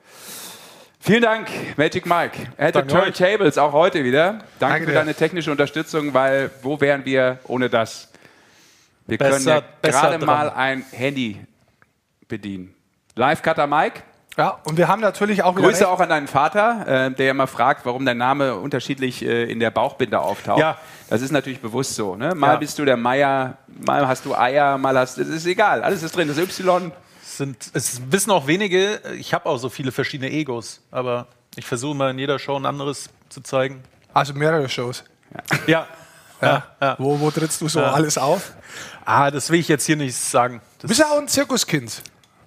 Vielen 1.01 1.23
Dank, 1.23 1.49
Magic 1.77 2.07
Mike. 2.07 2.39
Danke 2.57 2.79
euch. 2.79 2.87
Turntables, 2.87 3.59
auch 3.59 3.73
heute 3.73 4.05
wieder. 4.05 4.33
Danke, 4.33 4.45
Danke 4.59 4.87
für 4.87 4.93
deine 4.95 5.15
technische 5.15 5.51
Unterstützung, 5.51 6.15
weil 6.15 6.51
wo 6.63 6.81
wären 6.81 7.05
wir 7.05 7.41
ohne 7.45 7.69
das? 7.69 8.09
Wir 9.07 9.19
können 9.19 9.33
Besser- 9.33 9.55
ja 9.57 9.63
besser 9.83 10.01
gerade 10.11 10.25
mal 10.25 10.51
ein 10.51 10.85
Handy 10.93 11.41
bedienen. 12.29 12.73
Live-Cutter 13.17 13.67
Mike. 13.67 14.03
Ja, 14.39 14.59
und 14.65 14.79
wir 14.79 14.89
haben 14.89 15.01
natürlich 15.03 15.43
auch 15.43 15.55
Grüße 15.55 15.81
recht- 15.81 15.85
auch 15.85 16.01
an 16.01 16.09
deinen 16.09 16.27
Vater, 16.27 16.87
äh, 17.07 17.11
der 17.11 17.33
immer 17.33 17.47
fragt, 17.47 17.85
warum 17.85 18.07
dein 18.07 18.17
Name 18.17 18.55
unterschiedlich 18.57 19.23
äh, 19.25 19.45
in 19.51 19.61
der 19.61 19.71
Bauchbinde 19.71 20.19
auftaucht. 20.21 20.59
Ja. 20.59 20.79
Das 21.11 21.21
ist 21.21 21.33
natürlich 21.33 21.61
bewusst 21.61 21.95
so. 21.97 22.17
Ne? 22.17 22.35
Mal 22.35 22.55
Ja. 22.55 22.57
bist 22.57 22.79
du 22.79 22.85
der 22.87 22.97
Meier, 22.97 23.59
mal 23.85 24.09
hast 24.09 24.25
du 24.25 24.35
Eier, 24.35 24.79
mal 24.79 24.97
hast 24.99 25.19
das 25.19 25.29
ist 25.29 25.45
egal. 25.45 25.83
Alles 25.83 26.03
ist 26.03 26.17
drin. 26.17 26.29
Das 26.29 26.39
Y. 26.39 26.93
Es, 27.23 27.37
sind, 27.37 27.71
es 27.75 28.01
wissen 28.11 28.31
auch 28.31 28.47
wenige, 28.47 29.01
ich 29.19 29.35
habe 29.35 29.47
auch 29.47 29.59
so 29.59 29.69
viele 29.69 29.93
verschiedene 29.93 30.31
Egos, 30.31 30.81
aber 30.91 31.27
ich 31.57 31.67
versuche 31.67 31.95
mal 31.95 32.11
in 32.11 32.19
jeder 32.19 32.39
Show 32.39 32.57
ein 32.57 32.65
anderes 32.67 33.11
zu 33.29 33.43
zeigen. 33.43 33.83
Also 34.15 34.33
mehrere 34.33 34.69
Shows. 34.69 35.05
Ja. 35.67 35.87
Ja. 36.41 36.65
ja. 36.81 36.97
Wo, 36.99 37.21
wo 37.21 37.31
trittst 37.31 37.61
du 37.61 37.69
so 37.69 37.81
Ja. 37.81 37.93
alles 37.93 38.17
auf? 38.19 38.53
Ah, 39.05 39.31
das 39.31 39.51
will 39.51 39.61
ich 39.61 39.69
jetzt 39.69 39.85
hier 39.87 39.97
nicht 39.97 40.17
sagen. 40.17 40.61
Du 40.81 40.89
bist 40.89 41.01
ja 41.01 41.07
auch 41.07 41.19
ein 41.19 41.29
Zirkuskind. 41.29 42.03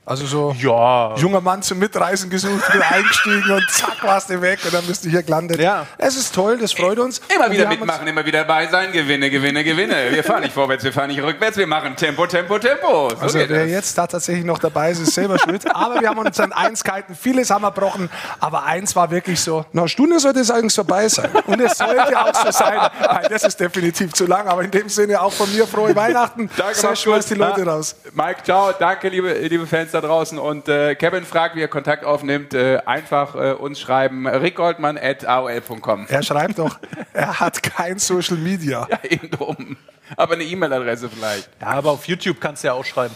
Also 0.07 0.27
so 0.27 0.55
Ja. 0.59 1.15
junger 1.15 1.41
Mann 1.41 1.63
zum 1.63 1.79
Mitreisen 1.79 2.29
gesucht, 2.29 2.71
bin 2.71 2.79
eingestiegen 2.81 3.49
und 3.51 3.63
zack 3.71 4.03
warst 4.03 4.29
du 4.29 4.39
weg 4.39 4.59
und 4.63 4.71
dann 4.71 4.85
bist 4.85 5.03
du 5.03 5.09
hier 5.09 5.23
gelandet. 5.23 5.59
Ja. 5.59 5.87
Es 5.97 6.15
ist 6.15 6.35
toll, 6.35 6.59
das 6.59 6.73
freut 6.73 6.99
uns. 6.99 7.19
Immer 7.35 7.49
wieder 7.49 7.67
mitmachen, 7.67 8.05
immer 8.05 8.23
wieder 8.23 8.41
dabei 8.45 8.67
sein. 8.67 8.91
Gewinne, 8.91 9.31
gewinne, 9.31 9.63
gewinne. 9.63 10.11
Wir 10.11 10.23
fahren 10.23 10.41
nicht 10.43 10.53
vorwärts, 10.53 10.83
wir 10.83 10.93
fahren 10.93 11.07
nicht 11.07 11.23
rückwärts. 11.23 11.57
Wir 11.57 11.65
machen 11.65 11.95
Tempo, 11.95 12.27
Tempo, 12.27 12.59
Tempo. 12.59 13.09
So 13.09 13.17
also 13.19 13.39
wer 13.39 13.47
das. 13.47 13.67
jetzt 13.67 13.97
da 13.97 14.05
tatsächlich 14.05 14.45
noch 14.45 14.59
dabei 14.59 14.91
ist, 14.91 14.99
ist 14.99 15.15
selber 15.15 15.39
schuld. 15.39 15.63
Aber 15.75 15.99
wir 15.99 16.07
haben 16.07 16.19
uns 16.19 16.39
an 16.39 16.53
eins 16.53 16.83
gehalten. 16.83 17.17
Vieles 17.19 17.49
haben 17.49 17.63
wir 17.63 17.71
gebrochen, 17.71 18.07
aber 18.39 18.63
eins 18.63 18.95
war 18.95 19.09
wirklich 19.09 19.39
so. 19.41 19.65
Einer 19.73 19.87
Stunde 19.87 20.19
sollte 20.19 20.39
es 20.41 20.51
eigentlich 20.51 20.75
vorbei 20.75 21.09
sein. 21.09 21.31
Und 21.47 21.59
es 21.59 21.79
sollte 21.79 22.19
auch 22.19 22.31
so 22.45 22.51
sein. 22.51 22.77
Nein, 23.01 23.25
das 23.29 23.43
ist 23.43 23.59
definitiv 23.59 24.13
zu 24.13 24.27
lang, 24.27 24.47
aber 24.47 24.61
in 24.63 24.69
dem 24.69 24.87
Sinne 24.87 25.19
auch 25.19 25.33
von 25.33 25.51
mir 25.51 25.65
frohe 25.65 25.95
Weihnachten. 25.95 26.47
Danke, 26.55 26.75
Sag, 26.75 26.95
schmeiß 26.95 27.25
die 27.25 27.33
Leute 27.33 27.65
raus. 27.65 27.95
Mike, 28.13 28.43
ciao. 28.43 28.71
Danke, 28.77 29.09
liebe, 29.09 29.33
liebe 29.33 29.65
Fans 29.65 29.94
da 29.95 30.01
draußen. 30.01 30.37
Und 30.37 30.67
äh, 30.67 30.95
Kevin 30.95 31.23
fragt, 31.23 31.55
wie 31.55 31.61
er 31.61 31.67
Kontakt 31.67 32.05
aufnimmt. 32.05 32.53
Äh, 32.53 32.79
einfach 32.85 33.35
äh, 33.35 33.53
uns 33.53 33.79
schreiben. 33.79 34.27
rickgoldmann 34.27 34.97
at 34.97 35.25
aol.com. 35.25 36.05
Er 36.09 36.23
schreibt 36.23 36.59
doch, 36.59 36.77
er 37.13 37.39
hat 37.39 37.63
kein 37.63 37.99
Social 37.99 38.37
Media. 38.37 38.87
Ja, 38.95 38.99
eben 39.09 39.29
drum. 39.31 39.77
Aber 40.15 40.33
eine 40.33 40.43
E-Mail-Adresse 40.43 41.09
vielleicht. 41.09 41.49
Ja, 41.59 41.67
aber 41.67 41.91
auf 41.91 42.07
YouTube 42.07 42.39
kannst 42.39 42.63
du 42.63 42.67
ja 42.67 42.73
auch 42.73 42.85
schreiben. 42.85 43.15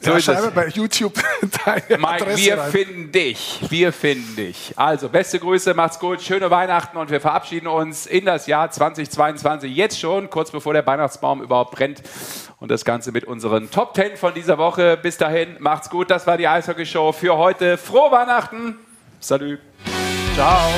So 0.00 0.12
ja, 0.12 0.20
schreibe 0.20 0.50
bei 0.50 0.68
YouTube 0.68 1.14
deine 1.64 1.82
Mike, 1.98 2.06
Adresse 2.06 2.36
wir 2.44 2.58
rein. 2.58 2.70
finden 2.70 3.12
dich. 3.12 3.60
Wir 3.70 3.92
finden 3.92 4.36
dich. 4.36 4.72
Also, 4.76 5.08
beste 5.08 5.38
Grüße, 5.40 5.74
macht's 5.74 5.98
gut, 5.98 6.20
schöne 6.22 6.50
Weihnachten 6.50 6.96
und 6.96 7.10
wir 7.10 7.20
verabschieden 7.20 7.66
uns 7.66 8.06
in 8.06 8.26
das 8.26 8.46
Jahr 8.46 8.70
2022 8.70 9.74
jetzt 9.74 9.98
schon, 9.98 10.28
kurz 10.30 10.50
bevor 10.50 10.74
der 10.74 10.86
Weihnachtsbaum 10.86 11.42
überhaupt 11.42 11.72
brennt. 11.72 12.02
Und 12.58 12.70
das 12.70 12.84
Ganze 12.84 13.12
mit 13.12 13.24
unseren 13.24 13.70
Top 13.70 13.94
10 13.94 14.16
von 14.16 14.32
dieser 14.32 14.58
Woche. 14.58 14.96
Bis 14.96 15.18
dahin, 15.18 15.56
macht's 15.58 15.90
gut. 15.90 16.10
Das 16.10 16.26
war 16.26 16.38
die 16.38 16.48
Eishockey-Show 16.48 17.12
für 17.12 17.36
heute. 17.36 17.76
Frohe 17.76 18.10
Weihnachten. 18.10 18.76
Salut. 19.20 19.58
Ciao. 20.34 20.70